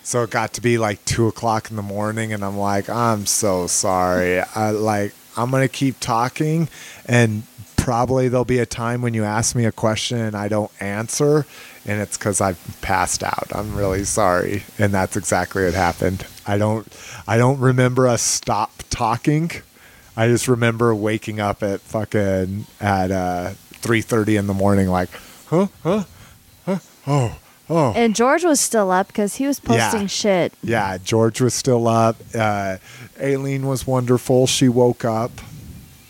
So 0.03 0.23
it 0.23 0.31
got 0.31 0.53
to 0.53 0.61
be 0.61 0.77
like 0.77 1.03
2 1.05 1.27
o'clock 1.27 1.69
in 1.69 1.75
the 1.75 1.83
morning 1.83 2.33
and 2.33 2.43
I'm 2.43 2.57
like 2.57 2.89
I'm 2.89 3.25
so 3.25 3.67
sorry. 3.67 4.39
I 4.39 4.71
like 4.71 5.13
I'm 5.37 5.51
to 5.51 5.67
keep 5.67 5.99
talking 5.99 6.69
and 7.05 7.43
probably 7.75 8.27
there'll 8.27 8.45
be 8.45 8.59
a 8.59 8.65
time 8.65 9.01
when 9.01 9.13
you 9.13 9.23
ask 9.23 9.55
me 9.55 9.65
a 9.65 9.71
question 9.71 10.19
and 10.19 10.35
I 10.35 10.47
don't 10.47 10.71
answer 10.79 11.45
and 11.85 11.99
it's 11.99 12.15
cuz 12.15 12.39
I've 12.39 12.59
passed 12.81 13.23
out. 13.23 13.47
I'm 13.53 13.75
really 13.75 14.05
sorry. 14.05 14.63
And 14.79 14.93
that's 14.93 15.17
exactly 15.17 15.65
what 15.65 15.73
happened. 15.73 16.25
I 16.51 16.57
don't 16.57 16.85
I 17.27 17.37
don't 17.37 17.59
remember 17.59 18.07
us 18.07 18.21
stop 18.21 18.71
talking. 18.89 19.49
I 20.17 20.27
just 20.27 20.47
remember 20.49 20.93
waking 20.93 21.39
up 21.39 21.63
at 21.63 21.79
fucking 21.81 22.65
at 22.81 23.11
uh 23.11 23.51
3:30 23.81 24.37
in 24.37 24.47
the 24.47 24.53
morning 24.53 24.89
like, 24.89 25.09
"Huh? 25.47 25.67
Huh? 25.83 26.03
Huh? 26.65 26.77
Oh. 27.07 27.35
Oh." 27.69 27.93
And 27.95 28.13
George 28.15 28.43
was 28.43 28.59
still 28.59 28.91
up 28.91 29.07
because 29.07 29.35
he 29.35 29.47
was 29.47 29.59
posting 29.61 30.01
Yeah. 30.01 30.07
shit. 30.07 30.53
Yeah, 30.61 30.97
George 30.97 31.39
was 31.39 31.53
still 31.53 31.87
up. 31.87 32.17
Uh, 32.35 32.77
Aileen 33.19 33.65
was 33.65 33.87
wonderful. 33.87 34.45
She 34.45 34.67
woke 34.67 35.05
up. 35.05 35.31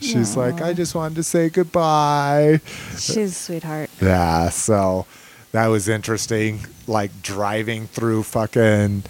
She's 0.02 0.36
like, 0.36 0.62
I 0.62 0.74
just 0.74 0.96
wanted 0.96 1.14
to 1.16 1.24
say 1.24 1.50
goodbye. 1.50 2.60
She's 2.98 3.18
a 3.18 3.30
sweetheart. 3.36 3.92
Yeah, 4.02 4.50
so 4.50 5.06
that 5.52 5.68
was 5.68 5.88
interesting. 5.88 6.66
Like 6.88 7.12
driving 7.22 7.86
through 7.86 8.24
fucking, 8.24 9.04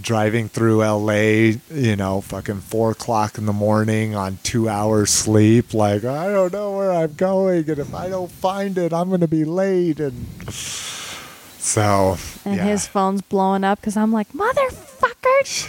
driving 0.00 0.48
through 0.48 0.78
LA, 0.78 1.56
you 1.70 1.96
know, 1.96 2.20
fucking 2.20 2.60
four 2.60 2.92
o'clock 2.92 3.38
in 3.38 3.46
the 3.46 3.52
morning 3.52 4.14
on 4.14 4.38
two 4.42 4.68
hours 4.68 5.10
sleep. 5.10 5.74
Like, 5.74 6.04
I 6.04 6.28
don't 6.28 6.52
know 6.52 6.76
where 6.76 6.92
I'm 6.92 7.14
going. 7.14 7.68
And 7.68 7.78
if 7.78 7.94
I 7.94 8.08
don't 8.08 8.30
find 8.30 8.78
it, 8.78 8.92
I'm 8.92 9.08
going 9.08 9.20
to 9.20 9.28
be 9.28 9.44
late. 9.44 10.00
And 10.00 10.26
so, 10.52 12.16
And 12.44 12.56
yeah. 12.56 12.64
his 12.64 12.86
phone's 12.86 13.22
blowing 13.22 13.64
up 13.64 13.80
because 13.80 13.96
I'm 13.96 14.12
like, 14.12 14.32
motherfucker. 14.32 15.68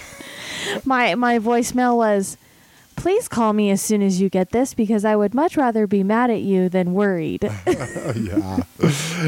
my 0.86 1.16
my 1.16 1.40
voicemail 1.40 1.98
was, 1.98 2.38
please 2.96 3.28
call 3.28 3.54
me 3.54 3.70
as 3.72 3.82
soon 3.82 4.02
as 4.02 4.22
you 4.22 4.30
get 4.30 4.52
this 4.52 4.74
because 4.74 5.06
I 5.06 5.16
would 5.16 5.34
much 5.34 5.58
rather 5.58 5.88
be 5.88 6.04
mad 6.04 6.30
at 6.30 6.42
you 6.42 6.70
than 6.70 6.94
worried. 6.94 7.44
yeah. 8.16 8.60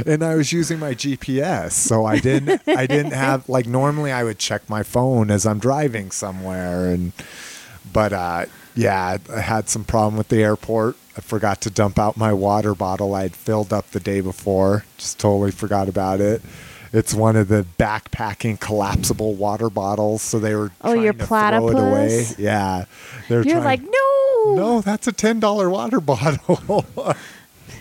And 0.05 0.23
i 0.23 0.35
was 0.35 0.51
using 0.51 0.79
my 0.79 0.93
gps 0.93 1.71
so 1.71 2.05
i 2.05 2.19
didn't 2.19 2.61
i 2.67 2.85
didn't 2.85 3.13
have 3.13 3.47
like 3.47 3.65
normally 3.65 4.11
i 4.11 4.23
would 4.23 4.39
check 4.39 4.69
my 4.69 4.83
phone 4.83 5.31
as 5.31 5.45
i'm 5.45 5.59
driving 5.59 6.11
somewhere 6.11 6.89
and 6.89 7.13
but 7.91 8.11
uh 8.11 8.45
yeah 8.75 9.17
i 9.33 9.39
had 9.39 9.69
some 9.69 9.83
problem 9.83 10.17
with 10.17 10.27
the 10.29 10.43
airport. 10.43 10.97
I 11.17 11.21
forgot 11.21 11.61
to 11.61 11.69
dump 11.69 11.97
out 11.97 12.17
my 12.17 12.33
water 12.33 12.75
bottle 12.75 13.15
i'd 13.15 13.35
filled 13.35 13.71
up 13.71 13.91
the 13.91 13.99
day 13.99 14.21
before. 14.21 14.85
Just 14.97 15.19
totally 15.19 15.51
forgot 15.51 15.87
about 15.87 16.19
it 16.19 16.41
it's 16.95 17.13
one 17.13 17.35
of 17.35 17.47
the 17.47 17.65
backpacking 17.77 18.59
collapsible 18.59 19.33
water 19.35 19.69
bottles 19.69 20.21
so 20.21 20.39
they 20.39 20.55
were 20.55 20.71
Oh, 20.81 20.93
your 20.93 21.13
to 21.13 21.25
throw 21.25 21.37
it 21.47 21.53
away 21.53 21.71
platypus? 21.71 22.39
yeah 22.39 22.85
they're 23.27 23.41
You're 23.43 23.61
trying- 23.61 23.63
like, 23.63 23.81
no. 23.83 24.55
no 24.55 24.81
that's 24.81 25.07
a 25.07 25.11
$10 25.11 25.69
water 25.71 25.99
bottle 26.11 26.85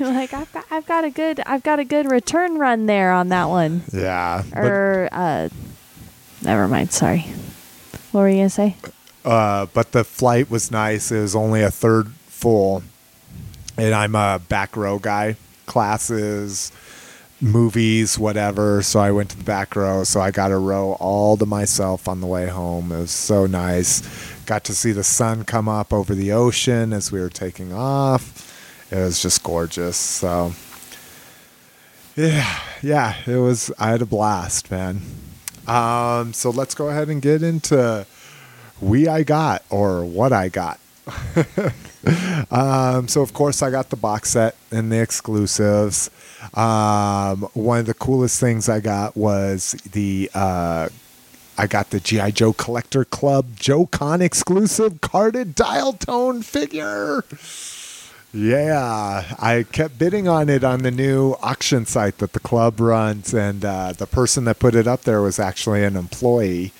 like 0.01 0.35
I've 0.35 0.53
got 0.53 0.65
I've 0.70 0.86
got 0.86 1.05
a 1.05 1.11
good 1.11 1.41
I've 1.47 1.62
got 1.62 1.78
a 1.78 1.85
good 1.85 2.11
return 2.11 2.59
run 2.59 2.86
there 2.86 3.12
on 3.12 3.28
that 3.28 3.49
one. 3.49 3.82
yeah 3.93 4.43
but- 4.53 4.65
Or 4.65 5.09
uh 5.12 5.49
never 6.43 6.66
mind, 6.69 6.91
sorry. 6.93 7.20
What 8.12 8.20
were 8.23 8.28
you 8.28 8.36
gonna 8.39 8.51
say? 8.51 8.77
uh, 9.24 9.66
but 9.73 9.93
the 9.93 10.05
flight 10.05 10.51
was 10.51 10.70
nice. 10.70 11.11
It 11.11 11.20
was 11.20 11.35
only 11.35 11.62
a 11.62 11.70
third 11.70 12.09
full, 12.27 12.82
and 13.78 13.95
I'm 13.95 14.15
a 14.15 14.41
back 14.49 14.77
row 14.77 14.99
guy. 14.99 15.36
Classes, 15.66 16.70
movies, 17.40 18.19
whatever. 18.19 18.82
So 18.82 19.01
I 19.01 19.11
went 19.11 19.31
to 19.31 19.36
the 19.36 19.44
back 19.44 19.77
row. 19.77 20.05
So 20.05 20.20
I 20.20 20.31
got 20.31 20.51
a 20.51 20.59
row 20.59 20.93
all 21.01 21.36
to 21.36 21.47
myself 21.47 22.09
on 22.09 22.20
the 22.20 22.27
way 22.27 22.48
home. 22.48 22.93
It 22.93 23.01
was 23.01 23.11
so 23.11 23.47
nice. 23.47 24.02
Got 24.47 24.65
to 24.65 24.74
see 24.74 24.93
the 24.93 25.05
sun 25.05 25.44
come 25.44 25.69
up 25.69 25.93
over 25.93 26.15
the 26.15 26.32
ocean 26.32 26.93
as 26.93 27.11
we 27.11 27.20
were 27.20 27.31
taking 27.31 27.73
off. 27.73 28.51
It 28.90 28.97
was 28.97 29.20
just 29.20 29.43
gorgeous. 29.43 29.97
So. 29.97 30.52
Yeah, 32.16 32.61
yeah, 32.81 33.16
it 33.27 33.36
was. 33.36 33.73
I 33.78 33.90
had 33.90 34.02
a 34.02 34.06
blast, 34.06 34.70
man. 34.70 35.01
Um, 35.66 36.32
so 36.32 36.51
let's 36.51 36.74
go 36.74 36.89
ahead 36.89 37.09
and 37.09 37.20
get 37.20 37.43
into 37.43 38.06
we 38.81 39.09
I 39.09 39.23
got 39.23 39.62
or 39.70 40.05
what 40.05 40.32
I 40.32 40.48
got. 40.48 40.78
um, 42.51 43.09
so 43.09 43.23
of 43.23 43.32
course 43.32 43.62
I 43.62 43.70
got 43.70 43.90
the 43.90 43.97
box 43.97 44.31
set 44.31 44.56
and 44.70 44.93
the 44.93 45.01
exclusives. 45.01 46.11
Um, 46.53 47.49
one 47.55 47.81
of 47.81 47.87
the 47.87 47.95
coolest 47.95 48.39
things 48.39 48.69
I 48.69 48.81
got 48.81 49.16
was 49.16 49.73
the 49.93 50.31
uh, 50.35 50.89
I 51.57 51.66
got 51.66 51.91
the 51.91 52.01
GI 52.01 52.33
Joe 52.33 52.53
Collector 52.53 53.05
Club 53.05 53.57
Joe 53.57 53.87
Con 53.87 54.21
exclusive 54.21 55.01
carded 55.01 55.55
dial 55.55 55.93
tone 55.95 56.43
figure. 56.43 57.25
Yeah, 58.33 59.37
I 59.39 59.65
kept 59.71 59.97
bidding 59.97 60.27
on 60.27 60.49
it 60.49 60.65
on 60.65 60.83
the 60.83 60.91
new 60.91 61.37
auction 61.41 61.87
site 61.87 62.19
that 62.19 62.33
the 62.33 62.41
club 62.41 62.81
runs, 62.81 63.33
and 63.33 63.65
uh, 63.65 63.93
the 63.93 64.09
person 64.09 64.45
that 64.47 64.59
put 64.59 64.75
it 64.75 64.89
up 64.89 65.03
there 65.03 65.23
was 65.23 65.39
actually 65.39 65.85
an 65.85 65.95
employee. 65.97 66.73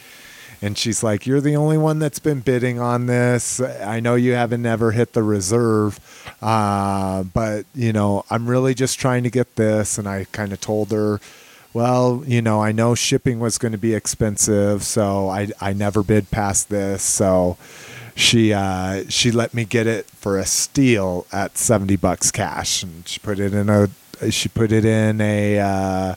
And 0.65 0.79
she's 0.79 1.03
like, 1.03 1.27
"You're 1.27 1.43
the 1.43 1.57
only 1.57 1.77
one 1.77 1.99
that's 1.99 2.19
been 2.19 2.41
bidding 2.41 2.81
on 2.81 3.05
this. 3.05 3.61
I 3.61 4.01
know 4.01 4.15
you 4.15 4.33
haven't 4.33 4.63
never 4.63 4.93
hit 4.93 5.13
the 5.13 5.23
reserve, 5.23 6.01
uh, 6.41 7.25
but 7.25 7.67
you 7.75 7.93
know, 7.93 8.25
I'm 8.31 8.47
really 8.49 8.73
just 8.73 8.99
trying 8.99 9.25
to 9.25 9.31
get 9.31 9.57
this." 9.57 9.99
And 9.99 10.09
I 10.09 10.27
kind 10.33 10.55
of 10.55 10.63
told 10.63 10.91
her, 10.91 11.21
"Well, 11.75 12.25
you 12.27 12.41
know, 12.41 12.63
I 12.63 12.73
know 12.73 12.95
shipping 12.95 13.41
was 13.41 13.59
going 13.59 13.73
to 13.73 13.79
be 13.79 13.93
expensive, 13.93 14.85
so 14.85 15.29
I 15.29 15.49
I 15.61 15.75
never 15.75 16.03
bid 16.03 16.31
past 16.31 16.71
this, 16.71 17.03
so." 17.03 17.59
she 18.17 18.53
uh, 18.53 19.03
she 19.09 19.33
let 19.33 19.55
me 19.55 19.65
get 19.65 19.89
it 19.89 20.07
for 20.07 20.39
a 20.39 20.47
steal 20.47 21.27
at 21.33 21.59
70 21.59 21.97
bucks 21.97 22.31
cash 22.31 22.85
and 22.85 23.07
she 23.09 23.19
put 23.19 23.41
it 23.41 23.53
in 23.53 23.69
a 23.69 23.89
she 24.31 24.49
put 24.49 24.71
it 24.71 24.85
in 24.85 25.21
a 25.21 25.59
uh, 25.59 26.15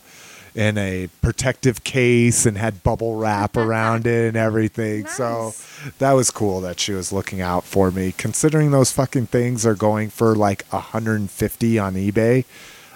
in 0.57 0.75
a 0.75 1.07
protective 1.21 1.83
case 1.83 2.47
and 2.47 2.57
had 2.57 2.81
bubble 2.81 3.15
wrap 3.15 3.55
around 3.57 4.07
it 4.07 4.27
and 4.27 4.35
everything. 4.35 5.05
So 5.05 5.53
that 5.99 6.13
was 6.13 6.31
cool 6.31 6.59
that 6.61 6.79
she 6.79 6.93
was 6.93 7.13
looking 7.13 7.39
out 7.39 7.63
for 7.63 7.91
me. 7.91 8.11
Considering 8.17 8.71
those 8.71 8.91
fucking 8.91 9.27
things 9.27 9.65
are 9.65 9.75
going 9.75 10.09
for 10.09 10.35
like 10.35 10.65
150 10.71 11.79
on 11.79 11.93
eBay, 11.93 12.43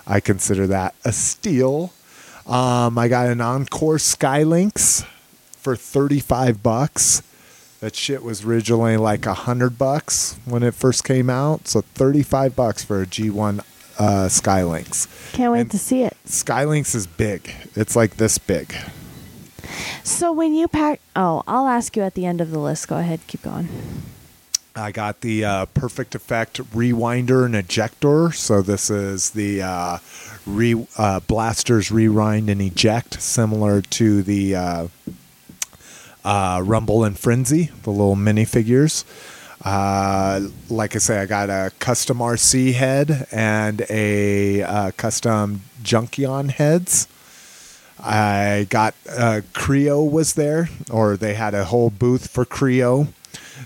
I 0.08 0.20
consider 0.20 0.66
that 0.68 0.96
a 1.06 1.12
steal. 1.12 1.94
Um, 2.48 2.98
I 2.98 3.08
got 3.08 3.28
an 3.28 3.40
Encore 3.40 3.98
Skylynx 3.98 5.06
for 5.52 5.76
35 5.76 6.64
bucks. 6.64 7.22
That 7.80 7.96
shit 7.96 8.24
was 8.24 8.44
originally 8.44 8.98
like 8.98 9.28
a 9.28 9.34
hundred 9.34 9.78
bucks 9.78 10.40
when 10.46 10.64
it 10.64 10.74
first 10.74 11.04
came 11.04 11.30
out, 11.30 11.68
so 11.68 11.82
35 11.82 12.56
bucks 12.56 12.84
for 12.84 13.02
a 13.02 13.06
G1 13.06 13.64
uh, 14.00 14.28
Skylynx. 14.28 15.08
Can't 15.34 15.52
wait 15.54 15.62
And- 15.62 15.72
to 15.72 15.78
see 15.80 16.04
it. 16.04 16.16
Skylynx 16.26 16.96
is 16.96 17.08
big. 17.08 17.54
It's 17.76 17.96
like 17.96 18.18
this 18.18 18.38
big. 18.38 18.74
So 20.04 20.32
when 20.32 20.54
you 20.54 20.68
pack, 20.68 21.00
oh, 21.16 21.44
I'll 21.48 21.68
ask 21.68 21.96
you 21.96 22.04
at 22.04 22.14
the 22.16 22.26
end 22.26 22.42
of 22.42 22.52
the 22.52 22.60
list. 22.60 22.88
Go 22.88 22.98
ahead, 22.98 23.20
keep 23.28 23.42
going. 23.44 23.70
I 24.76 24.92
got 24.92 25.22
the 25.22 25.44
uh, 25.46 25.66
Perfect 25.68 26.16
Effect 26.16 26.58
Rewinder 26.74 27.46
and 27.46 27.56
Ejector. 27.56 28.32
So 28.32 28.62
this 28.62 28.90
is 28.90 29.32
the 29.32 29.62
uh, 29.62 29.98
re, 30.46 30.86
uh, 30.98 31.20
Blasters 31.22 31.92
Rewind 31.92 32.50
and 32.50 32.62
Eject, 32.62 33.22
similar 33.22 33.82
to 33.82 34.24
the 34.24 34.56
uh, 34.56 34.88
uh, 36.24 36.62
Rumble 36.64 37.04
and 37.04 37.18
Frenzy, 37.18 37.70
the 37.84 37.90
little 37.92 38.16
minifigures. 38.16 39.04
Uh, 39.64 40.48
like 40.70 40.96
I 40.96 41.00
say, 41.00 41.20
I 41.20 41.26
got 41.26 41.50
a 41.50 41.72
custom 41.80 42.18
RC 42.18 42.74
head 42.74 43.28
and 43.32 43.86
a 43.90 44.64
uh, 44.64 44.92
custom 44.98 45.62
Junkion 45.84 46.50
heads. 46.50 47.08
I 48.00 48.66
got 48.70 48.96
uh, 49.08 49.42
Kre-O 49.54 50.04
was 50.04 50.34
there, 50.34 50.70
or 50.90 51.16
they 51.16 51.36
had 51.36 51.54
a 51.54 51.66
whole 51.66 51.92
booth 51.92 52.32
for 52.32 52.46
Kre-O. 52.46 53.08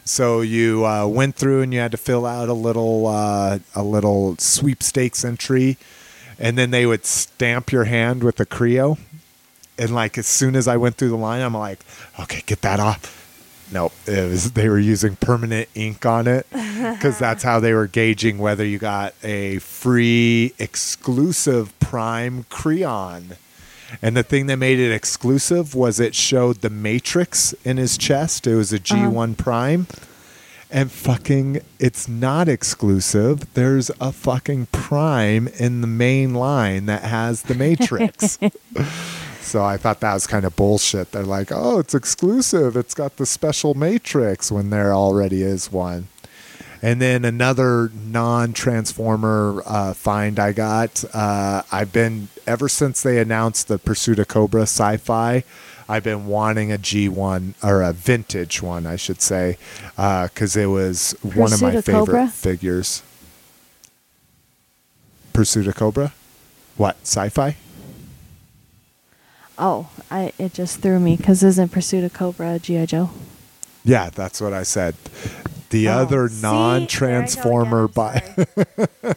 So 0.04 0.42
you 0.42 0.86
uh, 0.86 1.08
went 1.08 1.36
through 1.36 1.62
and 1.62 1.74
you 1.74 1.80
had 1.80 1.92
to 1.92 1.98
fill 1.98 2.26
out 2.26 2.50
a 2.50 2.54
little 2.54 3.08
uh, 3.08 3.60
a 3.74 3.84
little 3.84 4.36
sweepstakes 4.38 5.24
entry, 5.24 5.78
and 6.38 6.58
then 6.58 6.72
they 6.72 6.86
would 6.86 7.06
stamp 7.06 7.72
your 7.72 7.86
hand 7.86 8.24
with 8.24 8.36
the 8.36 8.46
Kre-O. 8.46 8.98
And 9.78 9.96
like 9.96 10.18
as 10.18 10.28
soon 10.28 10.56
as 10.56 10.68
I 10.68 10.76
went 10.76 10.98
through 10.98 11.10
the 11.10 11.16
line, 11.16 11.42
I'm 11.42 11.56
like, 11.56 11.80
okay, 12.20 12.44
get 12.46 12.62
that 12.62 12.82
off. 12.82 13.25
Nope, 13.72 13.94
it 14.06 14.30
was 14.30 14.52
they 14.52 14.70
were 14.70 14.80
using 14.80 15.16
permanent 15.16 15.70
ink 15.74 16.06
on 16.06 16.28
it 16.28 16.46
because 16.52 17.18
that's 17.18 17.44
how 17.44 17.60
they 17.60 17.74
were 17.74 17.88
gauging 17.88 18.38
whether 18.38 18.66
you 18.66 18.78
got 18.78 19.14
a 19.24 19.58
free 19.60 20.54
exclusive 20.60 21.78
Prime 21.80 22.44
Kreon. 22.46 23.38
And 24.02 24.18
the 24.18 24.24
thing 24.24 24.48
that 24.48 24.58
made 24.58 24.80
it 24.80 24.92
exclusive 24.92 25.74
was 25.76 26.00
it 26.00 26.16
showed 26.16 26.58
the 26.58 26.70
Matrix 26.70 27.54
in 27.64 27.78
his 27.78 27.98
chest. 27.98 28.46
It 28.48 28.56
was 28.56 28.74
a 28.74 28.78
uh-huh. 28.78 28.96
G1 28.96 29.38
Prime. 29.38 29.88
And 30.72 30.92
fucking, 30.92 31.62
it's 31.80 32.08
not 32.08 32.50
exclusive. 32.50 33.54
There's 33.54 33.92
a 34.02 34.12
fucking 34.12 34.68
Prime 34.72 35.48
in 35.48 35.82
the 35.82 35.88
main 35.88 36.34
line 36.34 36.88
that 36.88 37.04
has 37.04 37.44
the 37.44 37.56
Matrix. 37.56 38.38
so 39.46 39.64
I 39.64 39.78
thought 39.78 40.00
that 40.00 40.14
was 40.14 40.28
kind 40.28 40.46
of 40.46 40.56
bullshit. 40.56 41.12
They're 41.12 41.24
like, 41.24 41.52
oh, 41.52 41.80
it's 41.80 41.94
exclusive. 41.94 42.76
It's 42.76 42.94
got 42.94 43.18
the 43.18 43.26
special 43.26 43.74
Matrix 43.74 44.52
when 44.52 44.70
there 44.72 44.94
already 44.94 45.44
is 45.44 45.72
one. 45.72 46.08
And 46.82 47.02
then 47.02 47.26
another 47.26 47.90
non 47.96 48.54
Transformer 48.54 49.64
uh, 49.66 49.94
find 49.94 50.40
I 50.40 50.52
got. 50.52 51.04
Uh, 51.14 51.64
I've 51.72 51.92
been, 51.94 52.28
ever 52.46 52.68
since 52.70 53.02
they 53.02 53.20
announced 53.20 53.68
the 53.68 53.78
Pursuit 53.80 54.20
of 54.20 54.28
Cobra 54.28 54.64
sci 54.64 54.98
fi, 54.98 55.44
I've 55.88 56.04
been 56.04 56.26
wanting 56.28 56.72
a 56.72 56.78
G1 56.78 57.54
or 57.64 57.82
a 57.82 57.94
vintage 57.94 58.62
one, 58.62 58.86
I 58.86 58.96
should 58.96 59.22
say, 59.22 59.58
because 59.96 60.56
it 60.56 60.68
was 60.68 61.16
one 61.22 61.54
of 61.54 61.62
my 61.62 61.72
of 61.72 61.86
favorite 61.86 62.06
Cobra? 62.06 62.28
figures. 62.28 63.04
Pursuit 65.34 65.68
of 65.68 65.76
Cobra? 65.76 66.14
What? 66.78 66.98
Sci 67.04 67.30
fi? 67.30 67.56
Oh, 69.58 69.90
I 70.12 70.34
it 70.38 70.54
just 70.54 70.80
threw 70.82 71.00
me 71.00 71.16
because 71.16 71.44
isn't 71.44 71.70
Pursuit 71.72 72.04
of 72.04 72.14
Cobra 72.14 72.60
GI 72.60 72.88
Joe? 72.88 73.10
Yeah, 73.84 74.10
that's 74.10 74.42
what 74.42 74.54
I 74.54 74.64
said. 74.64 74.96
The 75.70 75.88
Oh. 75.90 75.94
other 76.00 76.30
See? 76.30 76.42
non 76.42 76.88
Transformer 76.88 77.88
There 77.88 77.88
by. 77.88 78.24
go 78.36 78.44
again, 78.44 78.76
I'm 78.76 78.88
sorry. 79.04 79.16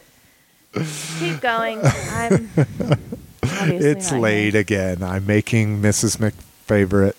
Keep 1.19 1.41
going. 1.41 1.81
I'm. 1.83 2.51
it's 3.43 4.13
late 4.13 4.53
here. 4.53 4.61
again. 4.61 5.03
I'm 5.03 5.27
making 5.27 5.81
Mrs. 5.83 6.19
McFavorite, 6.19 7.15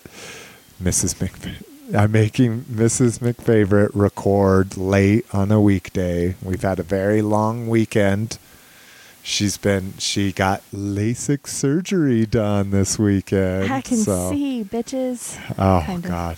Mrs. 0.82 1.20
Mc. 1.20 1.32
I'm 1.94 2.12
making 2.12 2.62
Mrs. 2.62 3.18
McFavorite 3.18 3.90
record 3.94 4.76
late 4.76 5.26
on 5.34 5.50
a 5.50 5.60
weekday. 5.60 6.36
We've 6.42 6.62
had 6.62 6.78
a 6.78 6.84
very 6.84 7.20
long 7.20 7.68
weekend. 7.68 8.38
She's 9.22 9.56
been. 9.56 9.94
She 9.98 10.32
got 10.32 10.62
LASIK 10.72 11.46
surgery 11.46 12.26
done 12.26 12.70
this 12.70 12.98
weekend. 12.98 13.70
I 13.72 13.80
can 13.80 13.98
so- 13.98 14.30
see, 14.30 14.64
bitches. 14.64 15.38
Oh 15.58 15.82
Kind 15.86 16.04
of. 16.04 16.10
God, 16.10 16.36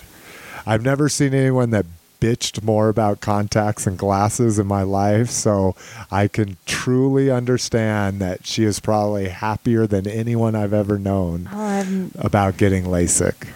I've 0.67 0.83
never 0.85 1.09
seen 1.09 1.33
anyone 1.35 1.71
that 1.71 1.87
bitched 2.21 2.63
more 2.63 2.89
about 2.89 3.21
contacts 3.21 3.85
and 3.87 3.99
glasses 3.99 4.57
in 4.59 4.67
my 4.67 4.83
life. 4.83 5.29
So 5.31 5.75
I 6.11 6.29
can 6.29 6.57
truly 6.67 7.31
understand 7.31 8.21
that 8.21 8.47
she 8.47 8.63
is 8.65 8.79
probably 8.79 9.29
happier 9.29 9.87
than 9.89 10.07
anyone 10.07 10.55
I've 10.55 10.73
ever 10.73 10.99
known 10.99 11.49
Oh, 11.53 12.11
about 12.19 12.57
getting 12.59 12.85
LASIK. 12.85 13.49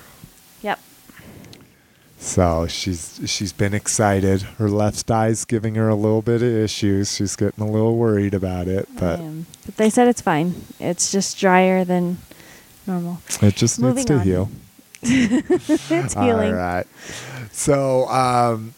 So 2.19 2.67
she's 2.67 3.21
she's 3.27 3.53
been 3.53 3.75
excited. 3.75 4.43
Her 4.43 4.71
left 4.71 5.11
eye's 5.11 5.45
giving 5.45 5.75
her 5.75 5.89
a 5.89 5.95
little 5.95 6.23
bit 6.23 6.43
of 6.43 6.49
issues. 6.49 7.15
She's 7.15 7.37
getting 7.37 7.63
a 7.63 7.71
little 7.71 7.97
worried 7.97 8.35
about 8.35 8.69
it, 8.69 8.89
but 8.99 9.21
but 9.65 9.77
they 9.77 9.91
said 9.91 10.09
it's 10.09 10.23
fine. 10.23 10.55
It's 10.81 11.13
just 11.13 11.39
drier 11.39 11.85
than 11.85 12.19
normal. 12.87 13.21
it 13.43 13.55
just 13.55 13.81
needs 13.81 14.05
to 14.07 14.15
on. 14.15 14.21
heal. 14.21 14.51
it's 15.03 16.15
healing. 16.15 16.53
All 16.53 16.59
right. 16.59 16.87
So, 17.53 18.09
um, 18.09 18.75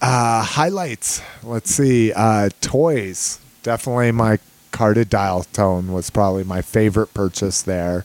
uh, 0.00 0.42
highlights. 0.42 1.22
Let's 1.42 1.70
see. 1.70 2.12
Uh, 2.12 2.50
toys. 2.60 3.40
Definitely 3.62 4.12
my 4.12 4.38
carded 4.70 5.08
dial 5.08 5.44
tone 5.44 5.92
was 5.92 6.10
probably 6.10 6.44
my 6.44 6.62
favorite 6.62 7.14
purchase 7.14 7.62
there. 7.62 8.04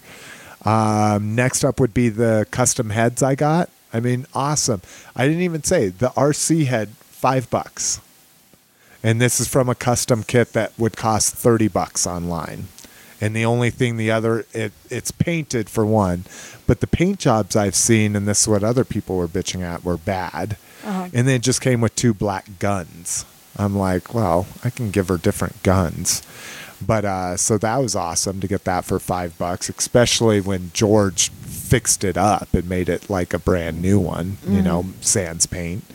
Um, 0.63 1.35
next 1.35 1.63
up 1.63 1.79
would 1.79 1.93
be 1.93 2.09
the 2.09 2.47
custom 2.51 2.91
heads 2.91 3.21
I 3.21 3.35
got. 3.35 3.69
I 3.93 3.99
mean, 3.99 4.25
awesome. 4.33 4.81
I 5.15 5.27
didn't 5.27 5.43
even 5.43 5.63
say 5.63 5.89
the 5.89 6.09
RC 6.09 6.65
head, 6.65 6.89
five 6.89 7.49
bucks. 7.49 7.99
And 9.03 9.19
this 9.19 9.39
is 9.39 9.47
from 9.47 9.67
a 9.67 9.75
custom 9.75 10.23
kit 10.23 10.53
that 10.53 10.77
would 10.77 10.95
cost 10.95 11.33
30 11.35 11.67
bucks 11.67 12.05
online. 12.05 12.67
And 13.19 13.35
the 13.35 13.45
only 13.45 13.69
thing 13.69 13.97
the 13.97 14.11
other 14.11 14.45
it 14.51 14.71
it's 14.89 15.11
painted 15.11 15.69
for 15.69 15.85
one, 15.85 16.25
but 16.65 16.79
the 16.79 16.87
paint 16.87 17.19
jobs 17.19 17.55
I've 17.55 17.75
seen 17.75 18.15
and 18.15 18.27
this 18.27 18.41
is 18.41 18.47
what 18.47 18.63
other 18.63 18.83
people 18.83 19.15
were 19.17 19.27
bitching 19.27 19.61
at 19.61 19.83
were 19.83 19.97
bad. 19.97 20.57
Uh-huh. 20.83 21.09
And 21.13 21.27
then 21.27 21.35
it 21.35 21.43
just 21.43 21.61
came 21.61 21.81
with 21.81 21.95
two 21.95 22.13
black 22.13 22.59
guns. 22.59 23.25
I'm 23.57 23.77
like, 23.77 24.13
well, 24.13 24.47
I 24.63 24.69
can 24.71 24.89
give 24.89 25.07
her 25.09 25.17
different 25.17 25.61
guns. 25.61 26.23
But 26.85 27.05
uh, 27.05 27.37
so 27.37 27.59
that 27.59 27.77
was 27.77 27.95
awesome 27.95 28.39
to 28.39 28.47
get 28.47 28.63
that 28.63 28.85
for 28.85 28.97
five 28.97 29.37
bucks, 29.37 29.69
especially 29.69 30.41
when 30.41 30.71
George 30.73 31.31
fixed 31.71 32.03
it 32.03 32.17
up 32.17 32.53
and 32.53 32.67
made 32.67 32.89
it 32.89 33.09
like 33.09 33.33
a 33.33 33.39
brand 33.39 33.81
new 33.81 33.97
one, 33.97 34.37
you 34.45 34.61
know, 34.61 34.85
sans 34.99 35.45
paint. 35.45 35.85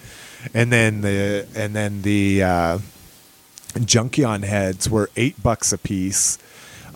And 0.55 0.73
then 0.73 1.03
the 1.03 1.47
and 1.55 1.77
then 1.77 2.01
the 2.01 2.43
uh, 2.43 2.79
Junkion 3.75 4.45
heads 4.45 4.89
were 4.89 5.11
eight 5.17 5.43
bucks 5.43 5.75
a 5.75 5.79
piece. 5.79 6.39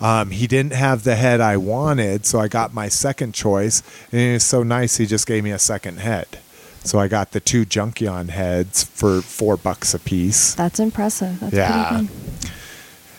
Um, 0.01 0.31
he 0.31 0.47
didn't 0.47 0.73
have 0.73 1.05
the 1.05 1.15
head 1.15 1.43
I 1.43 1.59
wanted, 1.59 2.25
so 2.25 2.41
I 2.41 2.49
got 2.49 2.73
my 2.73 2.89
second 2.89 3.35
choice. 3.35 3.83
And 4.11 4.21
it 4.21 4.33
was 4.33 4.45
so 4.45 4.63
nice, 4.63 4.97
he 4.97 5.05
just 5.05 5.27
gave 5.27 5.45
me 5.45 5.51
a 5.51 5.59
second 5.59 5.99
head. 5.99 6.39
So 6.83 6.99
I 6.99 7.07
got 7.09 7.33
the 7.33 7.41
two 7.41 7.67
Junkion 7.67 8.31
heads 8.31 8.83
for 8.83 9.21
four 9.21 9.59
bucks 9.59 9.93
a 9.93 9.99
piece. 9.99 10.55
That's 10.55 10.81
impressive. 10.81 11.39
That's 11.41 11.53
Yeah. 11.55 12.05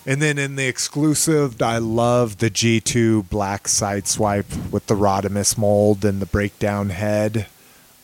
And 0.06 0.22
then 0.22 0.38
in 0.40 0.56
the 0.56 0.68
exclusive, 0.68 1.62
I 1.62 1.78
love 1.78 2.38
the 2.38 2.50
G2 2.50 3.30
black 3.30 3.66
sideswipe 3.66 4.72
with 4.72 4.88
the 4.88 4.96
Rodimus 4.96 5.58
mold 5.58 6.04
and 6.04 6.20
the 6.20 6.26
breakdown 6.26 6.90
head. 6.90 7.46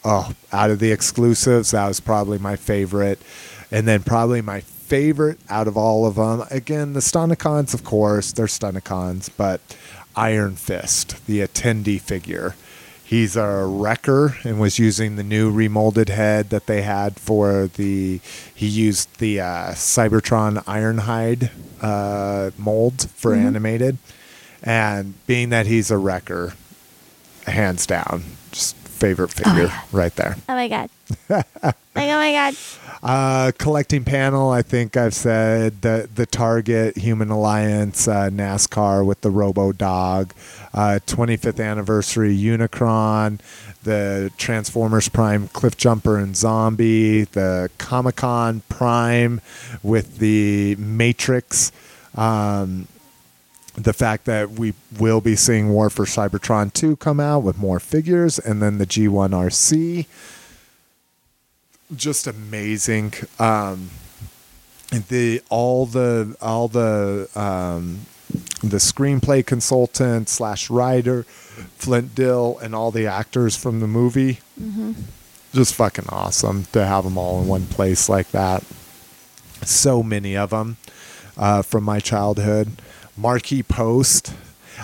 Oh, 0.06 0.34
out 0.54 0.70
of 0.70 0.80
the 0.80 0.92
exclusives, 0.92 1.72
that 1.72 1.88
was 1.88 2.00
probably 2.00 2.38
my 2.38 2.56
favorite. 2.56 3.20
And 3.72 3.88
then 3.88 4.04
probably 4.04 4.42
my 4.42 4.62
favorite 4.62 5.40
out 5.50 5.68
of 5.68 5.76
all 5.76 6.06
of 6.06 6.16
them, 6.16 6.44
again, 6.50 6.94
the 6.94 7.02
Stunticons, 7.02 7.74
of 7.74 7.84
course, 7.84 8.32
they're 8.32 8.46
Stunticons, 8.46 9.30
but 9.36 9.60
Iron 10.16 10.56
Fist, 10.56 11.26
the 11.26 11.42
attendee 11.42 12.00
figure. 12.00 12.56
He's 13.08 13.38
a 13.38 13.66
wrecker 13.66 14.36
and 14.44 14.60
was 14.60 14.80
using 14.80 15.16
the 15.16 15.24
new 15.24 15.50
remolded 15.50 16.10
head 16.10 16.50
that 16.50 16.66
they 16.66 16.82
had 16.82 17.18
for 17.18 17.68
the. 17.68 18.20
He 18.54 18.68
used 18.68 19.20
the 19.20 19.40
uh, 19.40 19.72
Cybertron 19.72 20.62
Ironhide 20.66 21.50
uh, 21.82 22.52
mold 22.58 23.10
for 23.12 23.34
animated, 23.34 23.98
And 24.62 25.14
being 25.26 25.52
that 25.52 25.68
he's 25.68 25.90
a 25.90 25.98
wrecker, 25.98 26.56
hands 27.46 27.86
down, 27.86 28.24
favorite 28.98 29.32
figure 29.32 29.64
yeah. 29.64 29.82
right 29.92 30.16
there. 30.16 30.36
Oh 30.50 30.56
my 30.56 30.68
god. 30.68 30.90
like 31.30 31.46
oh 31.62 31.74
my 31.96 32.32
god. 32.32 32.56
Uh, 33.04 33.52
collecting 33.58 34.04
panel, 34.04 34.50
I 34.50 34.62
think 34.62 34.98
I've 34.98 35.14
said 35.14 35.82
the 35.82 36.10
the 36.14 36.26
Target 36.26 36.98
Human 36.98 37.30
Alliance 37.30 38.08
uh, 38.08 38.30
NASCAR 38.30 39.06
with 39.06 39.22
the 39.22 39.30
Robo 39.30 39.72
Dog, 39.72 40.34
uh, 40.74 41.00
25th 41.06 41.64
anniversary 41.64 42.36
Unicron, 42.36 43.40
the 43.84 44.32
Transformers 44.38 45.10
Prime 45.10 45.48
Cliffjumper 45.50 46.22
and 46.22 46.36
Zombie, 46.36 47.26
the 47.26 47.70
Comic 47.78 48.18
Con 48.18 48.62
Prime 48.68 49.40
with 49.84 50.18
the 50.18 50.76
Matrix. 50.78 51.72
Um, 52.16 52.88
the 53.78 53.94
fact 53.94 54.26
that 54.26 54.52
we 54.52 54.74
will 55.00 55.22
be 55.22 55.36
seeing 55.36 55.70
War 55.70 55.90
for 55.90 56.06
Cybertron 56.06 56.74
2 56.74 56.98
come 56.98 57.20
out 57.20 57.44
with 57.44 57.58
more 57.58 57.80
figures, 57.80 58.40
and 58.40 58.62
then 58.62 58.80
the 58.80 58.88
G1 58.88 59.30
RC 59.30 60.06
just 61.96 62.28
amazing. 62.28 63.14
Um, 63.40 63.90
the 64.90 65.42
all 65.50 65.86
the 65.86 66.36
all 66.42 66.68
the 66.68 67.30
um, 67.36 68.02
the 68.62 68.78
screenplay 68.78 69.46
consultant 69.46 70.30
slash 70.30 70.70
writer, 70.70 71.24
Flint 71.24 72.16
Dille, 72.16 72.62
and 72.62 72.76
all 72.76 72.92
the 72.92 73.08
actors 73.08 73.56
from 73.56 73.80
the 73.80 73.88
movie. 73.88 74.40
Just 75.54 75.76
fucking 75.76 76.06
awesome 76.10 76.66
to 76.74 76.86
have 76.86 77.04
them 77.06 77.18
all 77.18 77.42
in 77.42 77.48
one 77.48 77.68
place 77.68 78.10
like 78.10 78.30
that. 78.32 78.64
So 79.64 80.04
many 80.04 80.36
of 80.36 80.50
them 80.52 80.78
uh, 81.38 81.62
from 81.62 81.84
my 81.84 82.00
childhood. 82.00 82.82
Markie 83.18 83.64
Post. 83.64 84.34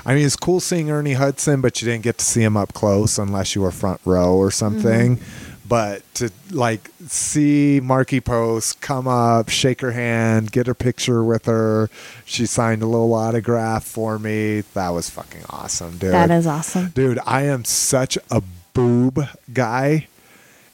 I 0.05 0.15
mean, 0.15 0.25
it's 0.25 0.35
cool 0.35 0.59
seeing 0.59 0.89
Ernie 0.89 1.13
Hudson, 1.13 1.61
but 1.61 1.81
you 1.81 1.85
didn't 1.85 2.03
get 2.03 2.17
to 2.17 2.25
see 2.25 2.41
him 2.41 2.57
up 2.57 2.73
close 2.73 3.17
unless 3.17 3.55
you 3.55 3.61
were 3.61 3.71
front 3.71 4.01
row 4.05 4.35
or 4.35 4.51
something. 4.51 5.17
Mm-hmm. 5.17 5.49
But 5.65 6.01
to 6.15 6.29
like 6.51 6.89
see 7.07 7.79
Markie 7.81 8.19
Post 8.19 8.81
come 8.81 9.07
up, 9.07 9.49
shake 9.49 9.81
her 9.81 9.91
hand, 9.91 10.51
get 10.51 10.67
a 10.67 10.75
picture 10.75 11.23
with 11.23 11.45
her, 11.45 11.89
she 12.25 12.45
signed 12.45 12.81
a 12.83 12.85
little 12.85 13.13
autograph 13.13 13.83
for 13.85 14.19
me. 14.19 14.61
That 14.73 14.89
was 14.89 15.09
fucking 15.09 15.43
awesome, 15.49 15.97
dude. 15.97 16.11
That 16.11 16.31
is 16.31 16.45
awesome. 16.45 16.89
Dude, 16.89 17.19
I 17.25 17.43
am 17.43 17.63
such 17.63 18.17
a 18.29 18.43
boob 18.73 19.19
guy. 19.53 20.07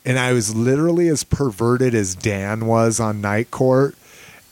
And 0.05 0.17
I 0.17 0.33
was 0.33 0.55
literally 0.55 1.07
as 1.09 1.23
perverted 1.23 1.93
as 1.93 2.15
Dan 2.15 2.65
was 2.65 2.99
on 2.99 3.21
Night 3.21 3.51
Court. 3.51 3.95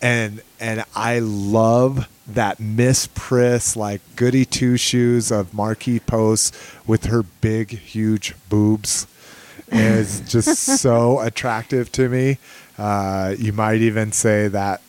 And 0.01 0.41
and 0.59 0.85
I 0.95 1.19
love 1.19 2.07
that 2.27 2.59
Miss 2.59 3.07
Priss 3.07 3.75
like 3.75 4.01
goody 4.15 4.45
two 4.45 4.77
shoes 4.77 5.31
of 5.31 5.53
Markie 5.53 5.99
Post 5.99 6.55
with 6.85 7.05
her 7.05 7.23
big, 7.23 7.71
huge 7.71 8.35
boobs 8.49 9.07
is 9.69 10.21
just 10.27 10.57
so 10.57 11.19
attractive 11.19 11.91
to 11.93 12.09
me. 12.09 12.37
Uh, 12.77 13.35
you 13.37 13.53
might 13.53 13.81
even 13.81 14.11
say 14.11 14.47
that 14.47 14.81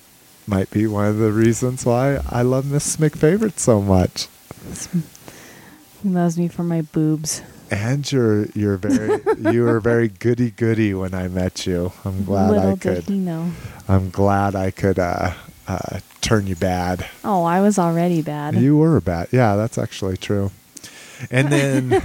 might 0.47 0.70
be 0.70 0.86
one 0.86 1.06
of 1.06 1.18
the 1.18 1.32
reasons 1.32 1.85
why 1.86 2.20
I 2.28 2.43
love 2.43 2.70
Miss 2.70 2.97
McFavorite 2.97 3.59
so 3.59 3.80
much. 3.80 4.28
He 6.02 6.09
loves 6.09 6.39
me 6.39 6.48
for 6.48 6.62
my 6.62 6.82
boobs. 6.82 7.43
And 7.70 8.11
you're 8.11 8.47
you're 8.55 8.77
very 8.77 9.20
you 9.53 9.65
were 9.65 9.81
very 9.81 10.09
goody 10.09 10.51
goody 10.51 10.95
when 10.95 11.15
I 11.15 11.28
met 11.28 11.66
you. 11.66 11.93
I'm 12.05 12.24
glad 12.24 12.51
Little 12.51 12.69
I 12.70 12.74
did 12.74 12.81
could. 12.81 13.05
he 13.05 13.19
know. 13.19 13.53
I'm 13.89 14.11
glad 14.11 14.55
I 14.55 14.70
could 14.70 14.99
uh, 14.99 15.32
uh, 15.66 16.01
turn 16.20 16.47
you 16.47 16.57
bad. 16.57 17.07
Oh, 17.24 17.45
I 17.45 17.61
was 17.61 17.78
already 17.78 18.23
bad. 18.23 18.55
You 18.55 18.77
were 18.77 19.01
bad. 19.01 19.28
Yeah, 19.32 19.57
that's 19.57 19.77
actually 19.78 20.16
true. 20.16 20.51
And 21.31 21.49
then 21.53 21.89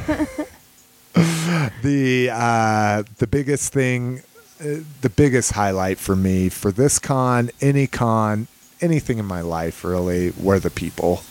the 1.84 2.30
uh, 2.32 3.04
the 3.18 3.28
biggest 3.28 3.72
thing, 3.72 4.22
uh, 4.60 4.78
the 5.02 5.12
biggest 5.16 5.52
highlight 5.54 5.98
for 6.00 6.16
me 6.16 6.50
for 6.50 6.72
this 6.72 7.00
con, 7.00 7.52
any 7.62 7.88
con, 7.88 8.48
anything 8.82 9.18
in 9.20 9.26
my 9.26 9.42
life 9.42 9.84
really, 9.84 10.32
were 10.32 10.60
the 10.60 10.70
people. 10.72 11.22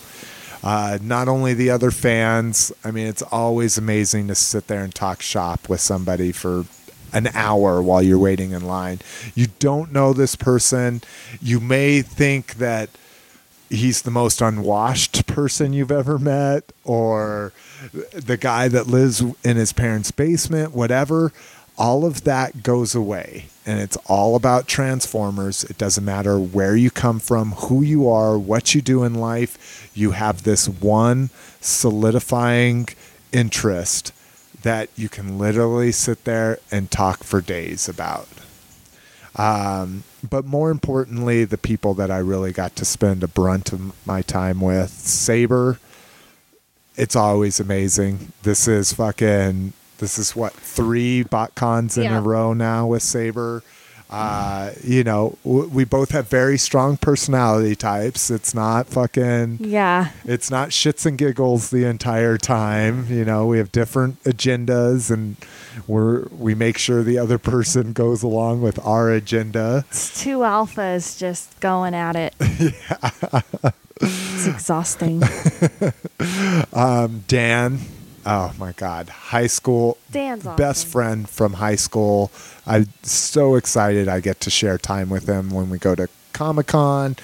Uh, 0.62 0.98
not 1.02 1.28
only 1.28 1.54
the 1.54 1.70
other 1.70 1.90
fans. 1.90 2.72
I 2.84 2.90
mean, 2.90 3.06
it's 3.06 3.22
always 3.22 3.76
amazing 3.76 4.28
to 4.28 4.34
sit 4.34 4.68
there 4.68 4.84
and 4.84 4.94
talk 4.94 5.20
shop 5.22 5.68
with 5.68 5.80
somebody 5.80 6.32
for 6.32 6.64
an 7.12 7.28
hour 7.34 7.82
while 7.82 8.02
you're 8.02 8.18
waiting 8.18 8.52
in 8.52 8.64
line. 8.64 9.00
You 9.34 9.48
don't 9.58 9.92
know 9.92 10.12
this 10.12 10.36
person. 10.36 11.02
You 11.40 11.60
may 11.60 12.00
think 12.00 12.54
that 12.54 12.90
he's 13.68 14.02
the 14.02 14.10
most 14.10 14.40
unwashed 14.40 15.26
person 15.26 15.72
you've 15.72 15.90
ever 15.90 16.18
met 16.18 16.72
or 16.84 17.52
the 18.12 18.36
guy 18.36 18.68
that 18.68 18.86
lives 18.86 19.20
in 19.20 19.56
his 19.56 19.72
parents' 19.72 20.10
basement, 20.10 20.72
whatever. 20.72 21.32
All 21.82 22.04
of 22.04 22.22
that 22.22 22.62
goes 22.62 22.94
away. 22.94 23.46
And 23.66 23.80
it's 23.80 23.96
all 24.06 24.36
about 24.36 24.68
Transformers. 24.68 25.64
It 25.64 25.78
doesn't 25.78 26.04
matter 26.04 26.38
where 26.38 26.76
you 26.76 26.92
come 26.92 27.18
from, 27.18 27.52
who 27.52 27.82
you 27.82 28.08
are, 28.08 28.38
what 28.38 28.72
you 28.72 28.80
do 28.80 29.02
in 29.02 29.14
life. 29.14 29.90
You 29.92 30.12
have 30.12 30.44
this 30.44 30.68
one 30.68 31.30
solidifying 31.60 32.88
interest 33.32 34.12
that 34.62 34.90
you 34.94 35.08
can 35.08 35.38
literally 35.38 35.90
sit 35.90 36.22
there 36.22 36.60
and 36.70 36.88
talk 36.88 37.24
for 37.24 37.40
days 37.40 37.88
about. 37.88 38.28
Um, 39.34 40.04
but 40.22 40.44
more 40.44 40.70
importantly, 40.70 41.44
the 41.44 41.58
people 41.58 41.94
that 41.94 42.12
I 42.12 42.18
really 42.18 42.52
got 42.52 42.76
to 42.76 42.84
spend 42.84 43.24
a 43.24 43.28
brunt 43.28 43.72
of 43.72 44.06
my 44.06 44.22
time 44.22 44.60
with. 44.60 44.90
Saber, 44.90 45.80
it's 46.94 47.16
always 47.16 47.58
amazing. 47.58 48.32
This 48.44 48.68
is 48.68 48.92
fucking. 48.92 49.72
This 50.02 50.18
is 50.18 50.34
what 50.34 50.52
three 50.52 51.22
BotCons 51.22 51.96
in 51.96 52.02
Yeah. 52.02 52.18
a 52.18 52.20
row 52.20 52.52
now 52.52 52.88
with 52.88 53.04
Saber. 53.04 53.62
Uh, 54.10 54.72
you 54.84 55.04
know, 55.04 55.38
w- 55.44 55.68
we 55.72 55.84
both 55.84 56.10
have 56.10 56.28
very 56.28 56.58
strong 56.58 56.96
personality 56.98 57.74
types. 57.76 58.30
It's 58.30 58.52
not 58.52 58.88
fucking. 58.88 59.58
Yeah. 59.60 60.08
It's 60.26 60.50
not 60.50 60.70
shits 60.70 61.06
and 61.06 61.16
giggles 61.16 61.70
the 61.70 61.84
entire 61.84 62.36
time. 62.36 63.06
You 63.08 63.24
know, 63.24 63.46
we 63.46 63.56
have 63.58 63.70
different 63.72 64.22
agendas, 64.24 65.08
and 65.10 65.36
we're 65.86 66.24
we 66.36 66.54
make 66.54 66.76
sure 66.78 67.02
the 67.04 67.16
other 67.16 67.38
person 67.38 67.92
goes 67.94 68.22
along 68.24 68.60
with 68.60 68.78
our 68.84 69.10
agenda. 69.10 69.84
It's 69.88 70.20
two 70.20 70.38
alphas 70.40 71.16
just 71.16 71.58
going 71.60 71.94
at 71.94 72.16
it. 72.16 72.34
yeah, 72.40 73.40
It's 74.02 74.46
exhausting. 74.48 75.22
Um, 76.74 77.24
Dan, 77.28 77.78
oh 78.26 78.52
my 78.58 78.72
God, 78.72 79.08
high 79.08 79.46
school 79.46 79.98
Dan's 80.10 80.46
awesome. 80.46 80.56
best 80.56 80.86
friend 80.86 81.28
from 81.28 81.54
high 81.54 81.76
school. 81.76 82.30
I'm 82.66 82.88
so 83.02 83.54
excited 83.56 84.08
I 84.08 84.20
get 84.20 84.40
to 84.40 84.50
share 84.50 84.78
time 84.78 85.08
with 85.10 85.28
him 85.28 85.50
when 85.50 85.70
we 85.70 85.78
go 85.78 85.94
to 85.94 86.08
Comic 86.32 86.68
Con. 86.68 87.16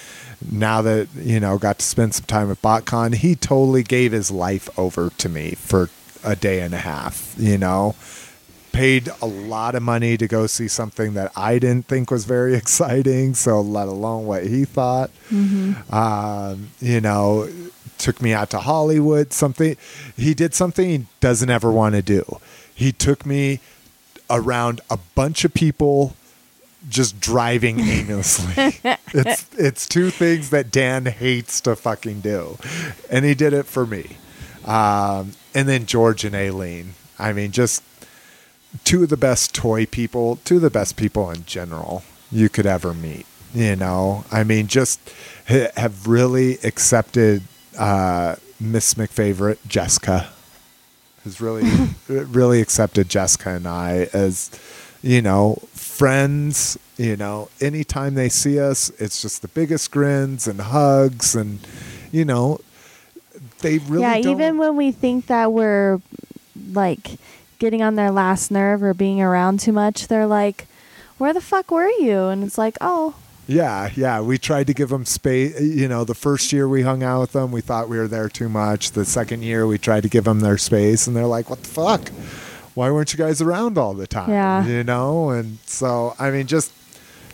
Now 0.50 0.82
that 0.82 1.08
you 1.16 1.40
know, 1.40 1.58
got 1.58 1.80
to 1.80 1.84
spend 1.84 2.14
some 2.14 2.26
time 2.26 2.48
with 2.48 2.62
BotCon, 2.62 3.14
he 3.14 3.34
totally 3.34 3.82
gave 3.82 4.12
his 4.12 4.30
life 4.30 4.68
over 4.78 5.10
to 5.18 5.28
me 5.28 5.52
for 5.52 5.90
a 6.24 6.36
day 6.36 6.60
and 6.60 6.74
a 6.74 6.78
half. 6.78 7.34
You 7.36 7.58
know, 7.58 7.96
paid 8.72 9.08
a 9.20 9.26
lot 9.26 9.74
of 9.74 9.82
money 9.82 10.16
to 10.16 10.28
go 10.28 10.46
see 10.46 10.68
something 10.68 11.14
that 11.14 11.32
I 11.34 11.58
didn't 11.58 11.86
think 11.88 12.10
was 12.12 12.24
very 12.24 12.54
exciting. 12.62 13.34
So 13.34 13.60
let 13.60 13.88
alone 13.88 14.26
what 14.26 14.46
he 14.46 14.64
thought. 14.64 15.10
Um, 15.90 16.68
you 16.80 17.00
know, 17.00 17.48
took 17.98 18.22
me 18.22 18.32
out 18.32 18.50
to 18.50 18.58
Hollywood. 18.60 19.32
Something 19.32 19.76
he 20.16 20.34
did 20.34 20.54
something 20.54 20.88
he 20.88 21.06
doesn't 21.20 21.50
ever 21.50 21.70
want 21.70 21.94
to 21.94 22.02
do. 22.02 22.40
He 22.74 22.92
took 22.92 23.26
me 23.26 23.60
around 24.30 24.80
a 24.90 24.98
bunch 25.14 25.44
of 25.44 25.54
people 25.54 26.14
just 26.88 27.20
driving 27.20 27.80
aimlessly. 27.80 28.80
it's 29.12 29.46
it's 29.58 29.86
two 29.86 30.10
things 30.10 30.50
that 30.50 30.70
Dan 30.70 31.06
hates 31.06 31.60
to 31.62 31.76
fucking 31.76 32.20
do, 32.20 32.58
and 33.10 33.24
he 33.24 33.34
did 33.34 33.52
it 33.52 33.66
for 33.66 33.86
me. 33.86 34.16
Um, 34.64 35.32
and 35.54 35.68
then 35.68 35.86
George 35.86 36.24
and 36.24 36.34
Aileen. 36.34 36.94
I 37.18 37.32
mean, 37.32 37.50
just 37.50 37.82
two 38.84 39.02
of 39.02 39.08
the 39.08 39.16
best 39.16 39.54
toy 39.54 39.86
people, 39.86 40.36
two 40.44 40.56
of 40.56 40.62
the 40.62 40.70
best 40.70 40.96
people 40.96 41.30
in 41.30 41.44
general 41.46 42.04
you 42.30 42.48
could 42.48 42.66
ever 42.66 42.94
meet. 42.94 43.26
You 43.54 43.76
know, 43.76 44.24
I 44.30 44.44
mean, 44.44 44.66
just 44.66 45.00
ha- 45.48 45.72
have 45.76 46.06
really 46.06 46.58
accepted 46.62 47.42
uh, 47.78 48.36
Miss 48.60 48.94
McFavorite 48.94 49.58
Jessica 49.66 50.28
has 51.24 51.40
really 51.40 51.68
really 52.08 52.60
accepted 52.60 53.08
Jessica 53.08 53.50
and 53.50 53.66
I 53.66 54.08
as 54.12 54.50
you 55.02 55.22
know 55.22 55.56
friends. 55.72 56.78
You 56.96 57.16
know, 57.16 57.48
anytime 57.60 58.14
they 58.14 58.28
see 58.28 58.58
us, 58.58 58.90
it's 58.98 59.22
just 59.22 59.40
the 59.42 59.48
biggest 59.48 59.92
grins 59.92 60.48
and 60.48 60.60
hugs, 60.60 61.36
and 61.36 61.60
you 62.10 62.24
know, 62.24 62.60
they 63.60 63.78
really 63.78 64.02
yeah, 64.02 64.20
don't- 64.20 64.32
even 64.32 64.58
when 64.58 64.76
we 64.76 64.90
think 64.90 65.26
that 65.26 65.52
we're 65.52 66.00
like 66.72 67.12
getting 67.60 67.82
on 67.82 67.94
their 67.94 68.10
last 68.10 68.50
nerve 68.50 68.82
or 68.82 68.94
being 68.94 69.20
around 69.22 69.60
too 69.60 69.70
much, 69.72 70.08
they're 70.08 70.26
like, 70.26 70.66
"Where 71.18 71.32
the 71.32 71.40
fuck 71.40 71.70
were 71.70 71.88
you?" 71.88 72.26
And 72.26 72.42
it's 72.42 72.58
like, 72.58 72.76
"Oh, 72.80 73.14
Yeah, 73.48 73.90
yeah. 73.96 74.20
We 74.20 74.38
tried 74.38 74.66
to 74.68 74.74
give 74.74 74.90
them 74.90 75.06
space. 75.06 75.58
You 75.60 75.88
know, 75.88 76.04
the 76.04 76.14
first 76.14 76.52
year 76.52 76.68
we 76.68 76.82
hung 76.82 77.02
out 77.02 77.20
with 77.20 77.32
them, 77.32 77.50
we 77.50 77.62
thought 77.62 77.88
we 77.88 77.96
were 77.96 78.06
there 78.06 78.28
too 78.28 78.48
much. 78.48 78.92
The 78.92 79.04
second 79.04 79.42
year, 79.42 79.66
we 79.66 79.78
tried 79.78 80.02
to 80.02 80.08
give 80.08 80.24
them 80.24 80.40
their 80.40 80.58
space, 80.58 81.06
and 81.06 81.16
they're 81.16 81.26
like, 81.26 81.48
"What 81.50 81.62
the 81.62 81.68
fuck? 81.68 82.10
Why 82.74 82.90
weren't 82.90 83.12
you 83.12 83.18
guys 83.18 83.40
around 83.40 83.78
all 83.78 83.94
the 83.94 84.06
time?" 84.06 84.30
Yeah. 84.30 84.66
You 84.66 84.84
know, 84.84 85.30
and 85.30 85.58
so 85.64 86.14
I 86.18 86.30
mean, 86.30 86.46
just 86.46 86.72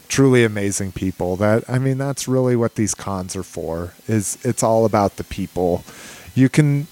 truly 0.08 0.44
amazing 0.44 0.92
people. 0.92 1.34
That 1.36 1.64
I 1.68 1.78
mean, 1.80 1.98
that's 1.98 2.28
really 2.28 2.54
what 2.54 2.76
these 2.76 2.94
cons 2.94 3.34
are 3.34 3.42
for. 3.42 3.94
Is 4.06 4.38
it's 4.44 4.62
all 4.62 4.84
about 4.84 5.16
the 5.16 5.24
people. 5.24 5.84
You 6.36 6.48
can, 6.48 6.86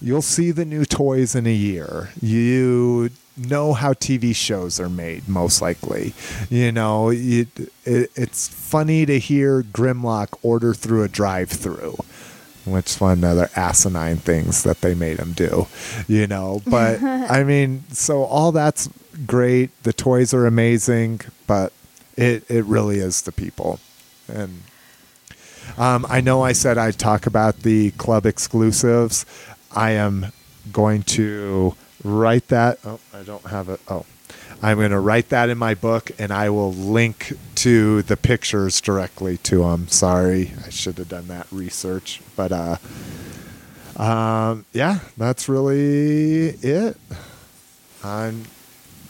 you'll 0.00 0.22
see 0.22 0.50
the 0.50 0.64
new 0.64 0.84
toys 0.84 1.34
in 1.34 1.46
a 1.46 1.52
year. 1.52 2.10
You 2.20 3.10
know 3.36 3.72
how 3.72 3.92
TV 3.92 4.34
shows 4.34 4.78
are 4.78 4.88
made, 4.88 5.28
most 5.28 5.60
likely. 5.60 6.14
You 6.50 6.72
know, 6.72 7.10
it, 7.10 7.48
it, 7.84 8.10
it's 8.14 8.48
funny 8.48 9.06
to 9.06 9.18
hear 9.18 9.62
Grimlock 9.62 10.38
order 10.42 10.74
through 10.74 11.02
a 11.02 11.08
drive-through, 11.08 11.96
which 12.64 12.86
is 12.86 13.00
one 13.00 13.12
of 13.12 13.20
the 13.20 13.28
other 13.28 13.50
asinine 13.56 14.18
things 14.18 14.62
that 14.62 14.80
they 14.80 14.94
made 14.94 15.18
him 15.18 15.32
do. 15.32 15.66
You 16.06 16.26
know, 16.26 16.62
but 16.66 17.02
I 17.02 17.44
mean, 17.44 17.84
so 17.90 18.24
all 18.24 18.52
that's 18.52 18.88
great. 19.26 19.70
The 19.82 19.92
toys 19.92 20.32
are 20.34 20.46
amazing, 20.46 21.20
but 21.46 21.72
it 22.16 22.48
it 22.50 22.64
really 22.64 22.98
is 22.98 23.22
the 23.22 23.32
people, 23.32 23.80
and. 24.28 24.62
Um, 25.78 26.04
I 26.10 26.20
know 26.20 26.42
I 26.42 26.52
said 26.52 26.76
I'd 26.76 26.98
talk 26.98 27.26
about 27.26 27.60
the 27.60 27.90
club 27.92 28.26
exclusives. 28.26 29.24
I 29.72 29.92
am 29.92 30.26
going 30.72 31.02
to 31.04 31.74
write 32.04 32.48
that. 32.48 32.78
Oh, 32.84 33.00
I 33.12 33.22
don't 33.22 33.46
have 33.46 33.68
it. 33.68 33.80
Oh, 33.88 34.04
I'm 34.62 34.78
going 34.78 34.90
to 34.92 35.00
write 35.00 35.30
that 35.30 35.48
in 35.48 35.58
my 35.58 35.74
book 35.74 36.10
and 36.18 36.32
I 36.32 36.48
will 36.50 36.72
link 36.72 37.32
to 37.56 38.02
the 38.02 38.16
pictures 38.16 38.80
directly 38.80 39.36
to 39.38 39.58
them. 39.64 39.88
Sorry, 39.88 40.52
I 40.64 40.70
should 40.70 40.98
have 40.98 41.08
done 41.08 41.28
that 41.28 41.46
research. 41.50 42.20
But 42.36 42.52
uh, 42.52 42.76
um, 43.96 44.64
yeah, 44.72 45.00
that's 45.16 45.48
really 45.48 46.50
it. 46.50 46.96
I'm, 48.02 48.44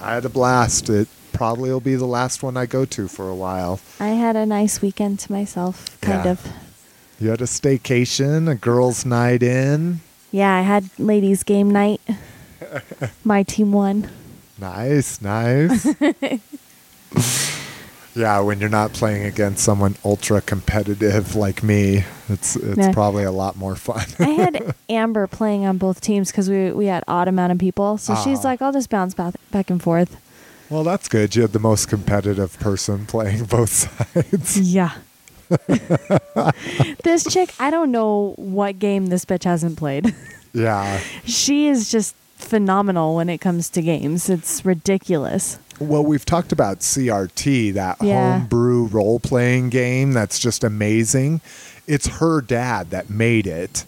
I 0.00 0.14
had 0.14 0.24
a 0.24 0.28
blast. 0.28 0.88
It 0.88 1.08
probably 1.32 1.70
will 1.70 1.80
be 1.80 1.96
the 1.96 2.06
last 2.06 2.42
one 2.42 2.56
I 2.56 2.66
go 2.66 2.84
to 2.84 3.08
for 3.08 3.28
a 3.28 3.34
while. 3.34 3.80
I 3.98 4.08
had 4.08 4.36
a 4.36 4.46
nice 4.46 4.80
weekend 4.80 5.18
to 5.20 5.32
myself, 5.32 6.00
kind 6.00 6.24
Yeah. 6.24 6.30
of. 6.32 6.46
You 7.20 7.30
had 7.30 7.40
a 7.40 7.44
staycation, 7.46 8.48
a 8.50 8.54
girls' 8.56 9.06
night 9.06 9.42
in. 9.42 10.00
Yeah, 10.32 10.52
I 10.54 10.62
had 10.62 10.90
ladies' 10.98 11.42
game 11.44 11.70
night. 11.70 12.00
My 13.24 13.42
team 13.42 13.72
won. 13.72 14.08
Nice, 14.58 15.20
nice. 15.20 15.86
yeah, 18.14 18.38
when 18.40 18.60
you're 18.60 18.68
not 18.68 18.92
playing 18.92 19.24
against 19.24 19.64
someone 19.64 19.96
ultra 20.04 20.40
competitive 20.40 21.34
like 21.34 21.62
me, 21.62 22.04
it's 22.28 22.56
it's 22.56 22.94
probably 22.94 23.24
a 23.24 23.32
lot 23.32 23.56
more 23.56 23.74
fun. 23.76 24.04
I 24.18 24.30
had 24.30 24.74
Amber 24.88 25.26
playing 25.26 25.66
on 25.66 25.78
both 25.78 26.00
teams 26.00 26.30
because 26.30 26.48
we 26.48 26.70
we 26.72 26.86
had 26.86 27.02
odd 27.08 27.28
amount 27.28 27.52
of 27.52 27.58
people. 27.58 27.98
So 27.98 28.14
she's 28.16 28.44
Ah. 28.44 28.48
like, 28.48 28.62
I'll 28.62 28.72
just 28.72 28.90
bounce 28.90 29.14
back 29.14 29.34
back 29.50 29.70
and 29.70 29.82
forth. 29.82 30.16
well, 30.70 30.84
that's 30.84 31.08
good. 31.08 31.34
You 31.36 31.42
had 31.42 31.52
the 31.52 31.58
most 31.58 31.88
competitive 31.88 32.58
person 32.60 33.06
playing 33.06 33.44
both 33.46 33.70
sides. 33.70 34.58
Yeah. 34.58 34.92
this 37.04 37.24
chick, 37.24 37.52
I 37.60 37.70
don't 37.70 37.90
know 37.92 38.34
what 38.36 38.78
game 38.78 39.06
this 39.06 39.24
bitch 39.24 39.44
hasn't 39.44 39.76
played. 39.76 40.14
yeah. 40.52 41.00
she 41.24 41.68
is 41.68 41.90
just 41.90 42.14
phenomenal 42.44 43.16
when 43.16 43.28
it 43.28 43.38
comes 43.38 43.68
to 43.70 43.82
games. 43.82 44.28
It's 44.28 44.64
ridiculous. 44.64 45.58
Well, 45.80 46.04
we've 46.04 46.24
talked 46.24 46.52
about 46.52 46.80
CRT, 46.80 47.72
that 47.72 47.96
Yeah. 48.02 48.38
homebrew 48.38 48.86
role 48.86 49.18
playing 49.18 49.70
game 49.70 50.12
that's 50.12 50.38
just 50.38 50.62
amazing. 50.62 51.40
It's 51.86 52.06
her 52.18 52.40
dad 52.40 52.90
that 52.90 53.10
made 53.10 53.46
it. 53.46 53.84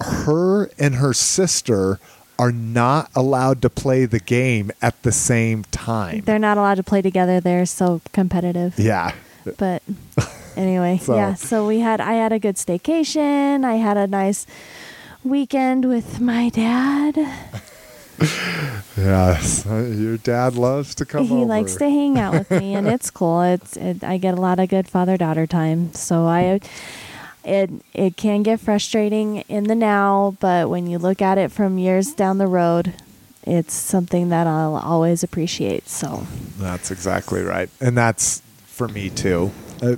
Her 0.00 0.70
and 0.78 0.96
her 0.96 1.12
sister 1.14 2.00
are 2.38 2.50
not 2.50 3.10
allowed 3.14 3.62
to 3.62 3.70
play 3.70 4.06
the 4.06 4.18
game 4.18 4.72
at 4.82 5.00
the 5.04 5.12
same 5.12 5.62
time. 5.70 6.22
They're 6.26 6.38
not 6.40 6.58
allowed 6.58 6.74
to 6.76 6.82
play 6.82 7.00
together. 7.00 7.38
They're 7.40 7.64
so 7.66 8.00
competitive. 8.12 8.74
yeah. 8.78 9.12
But 9.56 9.82
anyway, 10.56 10.98
So- 11.02 11.14
yeah. 11.14 11.34
So 11.34 11.66
we 11.66 11.78
had 11.80 12.00
I 12.00 12.14
had 12.14 12.32
a 12.32 12.38
good 12.40 12.56
staycation. 12.56 13.64
I 13.64 13.74
had 13.76 13.96
a 13.96 14.06
nice 14.08 14.46
weekend 15.22 15.84
with 15.84 16.20
my 16.20 16.48
dad. 16.48 17.16
Yes, 18.96 19.64
your 19.66 20.16
dad 20.18 20.54
loves 20.54 20.94
to 20.96 21.04
come 21.04 21.26
he 21.26 21.34
over. 21.34 21.46
likes 21.46 21.74
to 21.76 21.88
hang 21.88 22.18
out 22.18 22.32
with 22.34 22.50
me, 22.50 22.74
and 22.74 22.86
it's 22.86 23.10
cool. 23.10 23.42
It's 23.42 23.76
it, 23.76 24.04
I 24.04 24.18
get 24.18 24.34
a 24.38 24.40
lot 24.40 24.60
of 24.60 24.68
good 24.68 24.88
father 24.88 25.16
daughter 25.16 25.46
time. 25.46 25.92
So 25.94 26.26
I, 26.26 26.60
it 27.44 27.70
it 27.92 28.16
can 28.16 28.42
get 28.42 28.60
frustrating 28.60 29.38
in 29.48 29.64
the 29.64 29.74
now, 29.74 30.36
but 30.40 30.70
when 30.70 30.86
you 30.86 30.98
look 30.98 31.20
at 31.20 31.38
it 31.38 31.50
from 31.50 31.76
years 31.78 32.12
down 32.14 32.38
the 32.38 32.46
road, 32.46 32.94
it's 33.42 33.74
something 33.74 34.28
that 34.28 34.46
I'll 34.46 34.76
always 34.76 35.22
appreciate. 35.24 35.88
So 35.88 36.26
That's 36.58 36.90
exactly 36.90 37.42
right, 37.42 37.68
and 37.80 37.96
that's 37.96 38.42
for 38.66 38.86
me 38.88 39.10
too. 39.10 39.50
Uh, 39.82 39.96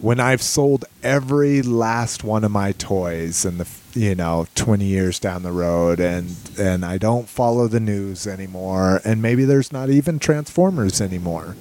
when 0.00 0.18
I've 0.18 0.42
sold 0.42 0.86
every 1.02 1.60
last 1.60 2.24
one 2.24 2.42
of 2.42 2.50
my 2.50 2.72
toys, 2.72 3.44
and 3.44 3.58
the 3.58 3.66
you 3.94 4.14
know 4.14 4.46
twenty 4.54 4.86
years 4.86 5.18
down 5.18 5.42
the 5.42 5.52
road, 5.52 6.00
and 6.00 6.34
and 6.58 6.84
I 6.84 6.98
don't 6.98 7.28
follow 7.28 7.68
the 7.68 7.80
news 7.80 8.26
anymore, 8.26 9.00
and 9.04 9.20
maybe 9.20 9.44
there's 9.44 9.72
not 9.72 9.90
even 9.90 10.18
Transformers 10.18 11.00
anymore. 11.00 11.56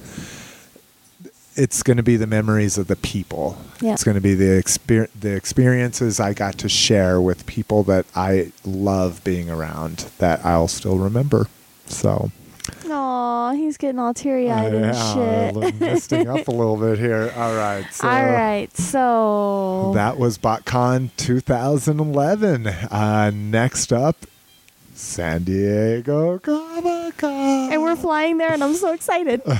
It's 1.55 1.83
going 1.83 1.97
to 1.97 2.03
be 2.03 2.15
the 2.15 2.27
memories 2.27 2.77
of 2.77 2.87
the 2.87 2.95
people. 2.95 3.57
Yeah. 3.81 3.93
It's 3.93 4.03
going 4.03 4.15
to 4.15 4.21
be 4.21 4.33
the 4.33 4.61
exper- 4.61 5.09
the 5.19 5.35
experiences 5.35 6.19
I 6.19 6.33
got 6.33 6.57
to 6.59 6.69
share 6.69 7.19
with 7.19 7.45
people 7.45 7.83
that 7.83 8.05
I 8.15 8.53
love 8.63 9.21
being 9.25 9.49
around 9.49 10.09
that 10.19 10.45
I'll 10.45 10.69
still 10.69 10.97
remember. 10.97 11.47
So 11.85 12.31
Aw, 12.89 13.51
he's 13.53 13.77
getting 13.77 13.99
all 13.99 14.13
teary 14.13 14.49
eyed 14.51 14.73
and 14.73 14.85
yeah, 14.93 15.51
shit. 15.51 15.79
misting 15.79 16.27
up 16.27 16.47
a 16.47 16.51
little 16.51 16.77
bit 16.77 16.97
here. 16.99 17.31
All 17.37 17.55
right. 17.55 17.85
So 17.93 18.07
all 18.07 18.25
right, 18.25 18.75
so 18.77 19.91
That 19.95 20.17
was 20.17 20.37
BotCon 20.37 21.09
2011. 21.17 22.67
Uh, 22.67 23.31
next 23.33 23.93
up, 23.93 24.17
San 24.93 25.43
Diego 25.43 26.39
Comic 26.39 27.17
Con. 27.17 27.31
and 27.73 27.81
we're 27.81 27.95
flying 27.95 28.37
there, 28.37 28.51
and 28.51 28.63
I'm 28.63 28.75
so 28.75 28.93
excited. 28.93 29.41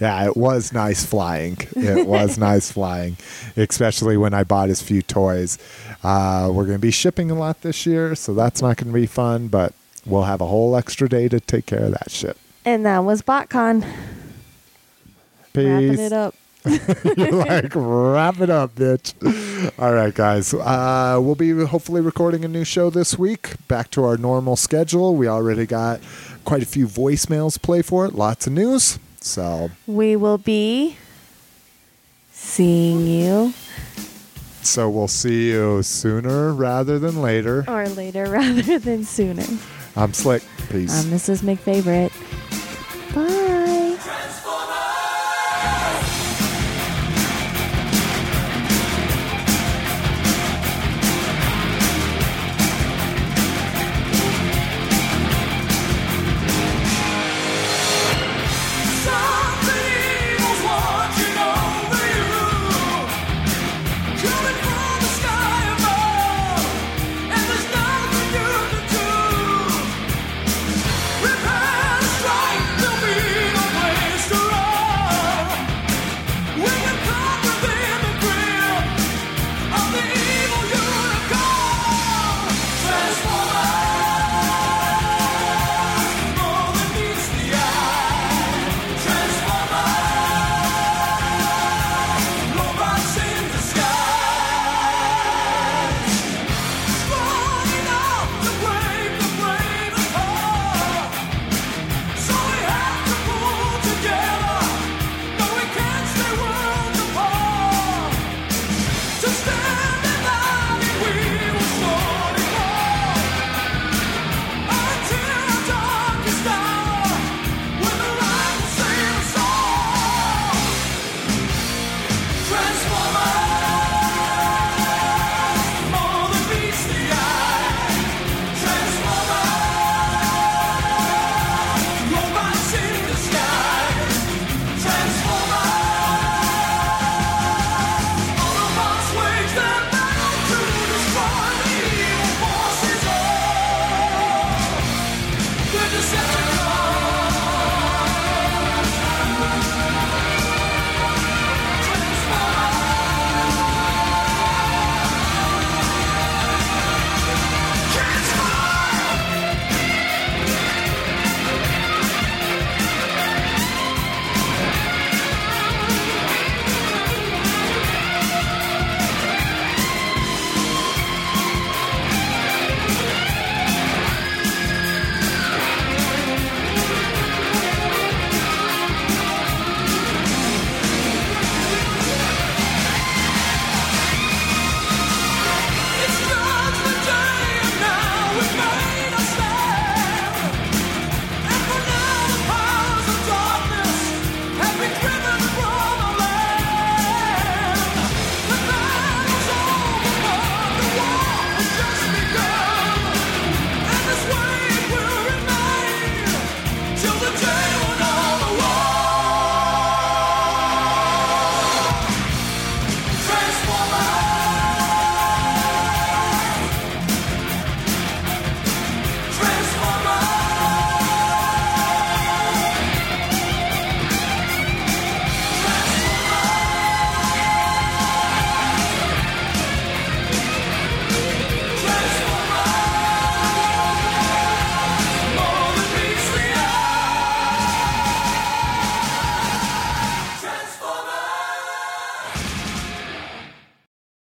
Yeah, 0.00 0.26
it 0.26 0.36
was 0.36 0.72
nice 0.72 1.04
flying. 1.04 1.56
It 1.74 2.06
was 2.06 2.38
nice 2.38 2.70
flying, 2.70 3.16
especially 3.56 4.16
when 4.16 4.32
I 4.32 4.44
bought 4.44 4.68
his 4.68 4.80
few 4.80 5.02
toys. 5.02 5.58
Uh, 6.02 6.50
we're 6.52 6.64
going 6.64 6.76
to 6.76 6.82
be 6.82 6.90
shipping 6.90 7.30
a 7.30 7.34
lot 7.34 7.60
this 7.62 7.84
year, 7.86 8.14
so 8.14 8.32
that's 8.34 8.62
not 8.62 8.76
going 8.76 8.88
to 8.88 8.94
be 8.98 9.06
fun, 9.06 9.48
but 9.48 9.74
we'll 10.06 10.22
have 10.24 10.40
a 10.40 10.46
whole 10.46 10.76
extra 10.76 11.08
day 11.08 11.28
to 11.28 11.40
take 11.40 11.66
care 11.66 11.84
of 11.84 11.90
that 11.92 12.10
shit. 12.10 12.36
and 12.64 12.84
that 12.86 13.00
was 13.04 13.22
BotCon. 13.22 13.82
Wrapping 15.54 15.88
Peace. 15.90 15.98
it 15.98 16.12
up. 16.12 16.34
You're 17.16 17.30
like, 17.32 17.72
wrap 17.74 18.40
it 18.40 18.50
up, 18.50 18.74
bitch. 18.74 19.14
All 19.78 19.92
right, 19.92 20.12
guys. 20.12 20.52
Uh, 20.52 21.18
we'll 21.22 21.34
be 21.36 21.52
hopefully 21.64 22.00
recording 22.00 22.44
a 22.44 22.48
new 22.48 22.64
show 22.64 22.90
this 22.90 23.16
week. 23.16 23.54
Back 23.68 23.90
to 23.92 24.04
our 24.04 24.16
normal 24.16 24.56
schedule. 24.56 25.14
We 25.14 25.28
already 25.28 25.64
got 25.64 26.00
quite 26.44 26.62
a 26.62 26.66
few 26.66 26.86
voicemails 26.88 27.60
play 27.62 27.82
for 27.82 28.04
it. 28.04 28.14
Lots 28.14 28.46
of 28.48 28.52
news. 28.52 28.98
So, 29.20 29.70
We 29.86 30.16
will 30.16 30.38
be 30.38 30.96
seeing 32.32 33.06
you, 33.06 33.54
so 34.62 34.88
we'll 34.90 35.08
see 35.08 35.50
you 35.50 35.82
sooner 35.82 36.52
rather 36.52 36.98
than 36.98 37.22
later. 37.22 37.64
or 37.66 37.88
later 37.88 38.24
rather 38.30 38.78
than 38.78 39.04
sooner. 39.04 39.44
I'm 39.96 40.12
Slick. 40.12 40.42
Um, 40.42 40.66
Peace. 40.68 40.92
I'm 40.92 41.10
Mrs. 41.10 41.42
McFavorite. 41.42 42.12
Bye. 43.14 44.42